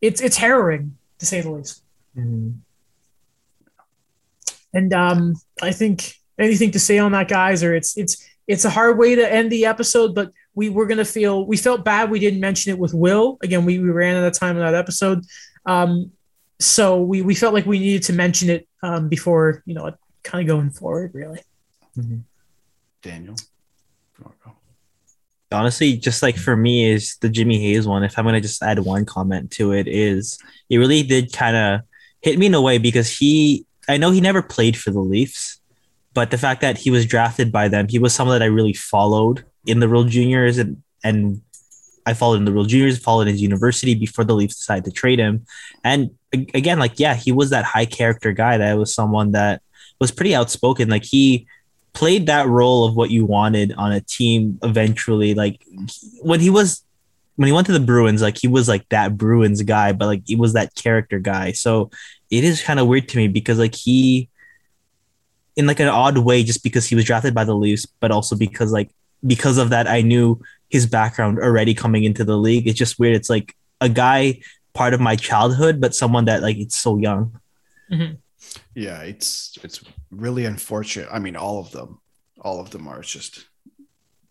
it's 0.00 0.20
it's 0.20 0.36
harrowing 0.36 0.96
to 1.18 1.26
say 1.26 1.40
the 1.40 1.50
least. 1.50 1.82
Mhm. 2.16 2.56
And 4.74 4.92
um, 4.92 5.34
I 5.62 5.70
think 5.72 6.14
anything 6.38 6.72
to 6.72 6.80
say 6.80 6.98
on 6.98 7.12
that, 7.12 7.28
guys, 7.28 7.62
or 7.62 7.74
it's 7.74 7.96
it's 7.96 8.28
it's 8.48 8.64
a 8.64 8.70
hard 8.70 8.98
way 8.98 9.14
to 9.14 9.32
end 9.32 9.52
the 9.52 9.66
episode, 9.66 10.14
but 10.14 10.32
we 10.58 10.68
were 10.68 10.86
gonna 10.86 11.04
feel 11.04 11.46
we 11.46 11.56
felt 11.56 11.84
bad 11.84 12.10
we 12.10 12.18
didn't 12.18 12.40
mention 12.40 12.72
it 12.72 12.78
with 12.80 12.92
Will. 12.92 13.38
Again, 13.44 13.64
we, 13.64 13.78
we 13.78 13.90
ran 13.90 14.16
out 14.16 14.24
of 14.24 14.32
time 14.32 14.56
in 14.56 14.62
that 14.64 14.74
episode. 14.74 15.24
Um, 15.66 16.10
so 16.58 17.00
we, 17.00 17.22
we 17.22 17.36
felt 17.36 17.54
like 17.54 17.64
we 17.64 17.78
needed 17.78 18.02
to 18.04 18.12
mention 18.12 18.50
it 18.50 18.66
um, 18.82 19.08
before, 19.08 19.62
you 19.66 19.74
know, 19.74 19.94
kind 20.24 20.42
of 20.42 20.48
going 20.48 20.70
forward, 20.70 21.12
really. 21.14 21.40
Daniel. 23.02 23.36
you 24.18 24.24
wanna 24.24 24.56
honestly 25.52 25.96
just 25.96 26.24
like 26.24 26.36
for 26.36 26.56
me 26.56 26.90
is 26.90 27.16
the 27.20 27.28
jimmy 27.28 27.58
hayes 27.58 27.86
one 27.86 28.04
if 28.04 28.18
i'm 28.18 28.24
going 28.24 28.34
to 28.34 28.40
just 28.40 28.62
add 28.62 28.80
one 28.80 29.04
comment 29.04 29.50
to 29.50 29.72
it 29.72 29.88
is 29.88 30.38
it 30.68 30.76
really 30.76 31.02
did 31.02 31.32
kind 31.32 31.56
of 31.56 31.80
hit 32.20 32.38
me 32.38 32.46
in 32.46 32.54
a 32.54 32.60
way 32.60 32.76
because 32.76 33.16
he 33.16 33.64
i 33.88 33.96
know 33.96 34.10
he 34.10 34.20
never 34.20 34.42
played 34.42 34.76
for 34.76 34.90
the 34.90 35.00
leafs 35.00 35.60
but 36.12 36.30
the 36.30 36.36
fact 36.36 36.60
that 36.60 36.76
he 36.76 36.90
was 36.90 37.06
drafted 37.06 37.50
by 37.50 37.66
them 37.66 37.86
he 37.88 37.98
was 37.98 38.12
someone 38.12 38.38
that 38.38 38.44
i 38.44 38.48
really 38.48 38.74
followed 38.74 39.44
in 39.68 39.80
the 39.80 39.88
world 39.88 40.08
juniors 40.08 40.58
and 40.58 40.82
and 41.04 41.40
i 42.06 42.14
followed 42.14 42.36
in 42.36 42.44
the 42.44 42.52
world 42.52 42.68
juniors 42.68 42.98
followed 42.98 43.28
his 43.28 43.42
university 43.42 43.94
before 43.94 44.24
the 44.24 44.34
leafs 44.34 44.56
decided 44.56 44.84
to 44.84 44.90
trade 44.90 45.18
him. 45.18 45.44
And 45.84 46.10
again 46.32 46.78
like 46.78 46.98
yeah 46.98 47.14
he 47.14 47.32
was 47.32 47.50
that 47.50 47.64
high 47.64 47.86
character 47.86 48.32
guy 48.32 48.58
that 48.58 48.78
was 48.78 48.94
someone 48.94 49.32
that 49.32 49.62
was 50.00 50.10
pretty 50.10 50.34
outspoken. 50.34 50.88
Like 50.88 51.04
he 51.04 51.46
played 51.92 52.26
that 52.26 52.46
role 52.46 52.84
of 52.84 52.94
what 52.94 53.10
you 53.10 53.26
wanted 53.26 53.72
on 53.74 53.92
a 53.92 54.00
team 54.00 54.58
eventually. 54.62 55.34
Like 55.34 55.62
when 56.22 56.40
he 56.40 56.50
was 56.50 56.84
when 57.36 57.46
he 57.46 57.52
went 57.52 57.66
to 57.66 57.72
the 57.72 57.80
Bruins 57.80 58.22
like 58.22 58.38
he 58.38 58.48
was 58.48 58.68
like 58.68 58.88
that 58.88 59.16
Bruins 59.16 59.62
guy 59.62 59.92
but 59.92 60.06
like 60.06 60.22
he 60.26 60.36
was 60.36 60.54
that 60.54 60.74
character 60.74 61.18
guy. 61.18 61.52
So 61.52 61.90
it 62.30 62.44
is 62.44 62.62
kind 62.62 62.80
of 62.80 62.86
weird 62.86 63.08
to 63.10 63.16
me 63.16 63.28
because 63.28 63.58
like 63.58 63.74
he 63.74 64.28
in 65.56 65.66
like 65.66 65.80
an 65.80 65.88
odd 65.88 66.18
way 66.18 66.42
just 66.44 66.62
because 66.62 66.86
he 66.86 66.94
was 66.94 67.04
drafted 67.04 67.34
by 67.34 67.44
the 67.44 67.54
Leafs 67.54 67.86
but 68.00 68.10
also 68.10 68.36
because 68.36 68.72
like 68.72 68.90
because 69.26 69.58
of 69.58 69.70
that 69.70 69.88
I 69.88 70.02
knew 70.02 70.40
his 70.68 70.86
background 70.86 71.38
already 71.38 71.74
coming 71.74 72.04
into 72.04 72.24
the 72.24 72.36
league 72.36 72.68
it's 72.68 72.78
just 72.78 72.98
weird 72.98 73.16
it's 73.16 73.30
like 73.30 73.56
a 73.80 73.88
guy 73.88 74.40
part 74.74 74.94
of 74.94 75.00
my 75.00 75.16
childhood 75.16 75.80
but 75.80 75.94
someone 75.94 76.26
that 76.26 76.42
like 76.42 76.56
it's 76.56 76.76
so 76.76 76.98
young 76.98 77.40
mm-hmm. 77.90 78.14
Yeah, 78.74 79.00
it's 79.00 79.58
it's 79.62 79.82
really 80.10 80.44
unfortunate. 80.44 81.08
I 81.10 81.18
mean, 81.18 81.36
all 81.36 81.58
of 81.58 81.70
them, 81.72 82.00
all 82.40 82.60
of 82.60 82.70
them 82.70 82.88
are 82.88 83.00
it's 83.00 83.10
just. 83.10 83.46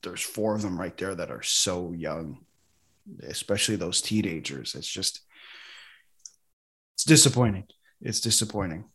There's 0.03 0.21
four 0.21 0.55
of 0.55 0.61
them 0.61 0.79
right 0.79 0.95
there 0.95 1.15
that 1.15 1.31
are 1.31 1.41
so 1.41 1.91
young, 1.91 2.45
especially 3.23 3.75
those 3.75 3.99
teenagers. 3.99 4.75
It's 4.75 4.87
just, 4.87 5.21
it's 6.95 7.03
disappointing. 7.03 7.65
It's 7.99 8.21
disappointing. 8.21 8.85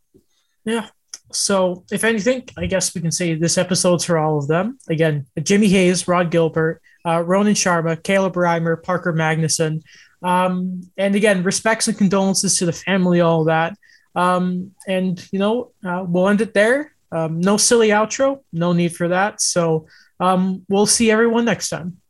Yeah. 0.65 0.89
So, 1.35 1.85
if 1.91 2.05
anything, 2.05 2.49
I 2.57 2.67
guess 2.67 2.95
we 2.95 3.01
can 3.01 3.11
say 3.11 3.35
this 3.35 3.59
episode's 3.59 4.05
for 4.05 4.19
all 4.19 4.39
of 4.39 4.49
them. 4.49 4.79
Again, 4.89 5.27
Jimmy 5.43 5.69
Hayes, 5.69 6.07
Rod 6.07 6.31
Gilbert, 6.31 6.81
uh, 7.07 7.23
Ronan 7.23 7.55
Sharma, 7.55 8.03
Caleb 8.03 8.35
Reimer, 8.35 8.83
Parker 8.83 9.13
Magnuson. 9.13 9.83
Um, 10.23 10.83
and 10.97 11.15
again, 11.15 11.43
respects 11.43 11.89
and 11.89 11.99
condolences 11.99 12.57
to 12.59 12.67
the 12.67 12.73
family, 12.73 13.21
all 13.21 13.45
that. 13.45 13.77
Um, 14.15 14.73
and, 14.87 15.27
you 15.33 15.39
know, 15.39 15.73
uh, 15.85 16.05
we'll 16.07 16.29
end 16.29 16.41
it 16.41 16.55
there. 16.55 16.95
Um, 17.11 17.41
no 17.41 17.57
silly 17.57 17.89
outro, 17.89 18.41
no 18.53 18.73
need 18.73 18.95
for 18.95 19.09
that. 19.09 19.41
So, 19.41 19.87
um, 20.21 20.65
we'll 20.69 20.87
see 20.87 21.11
everyone 21.11 21.45
next 21.45 21.69
time. 21.71 22.02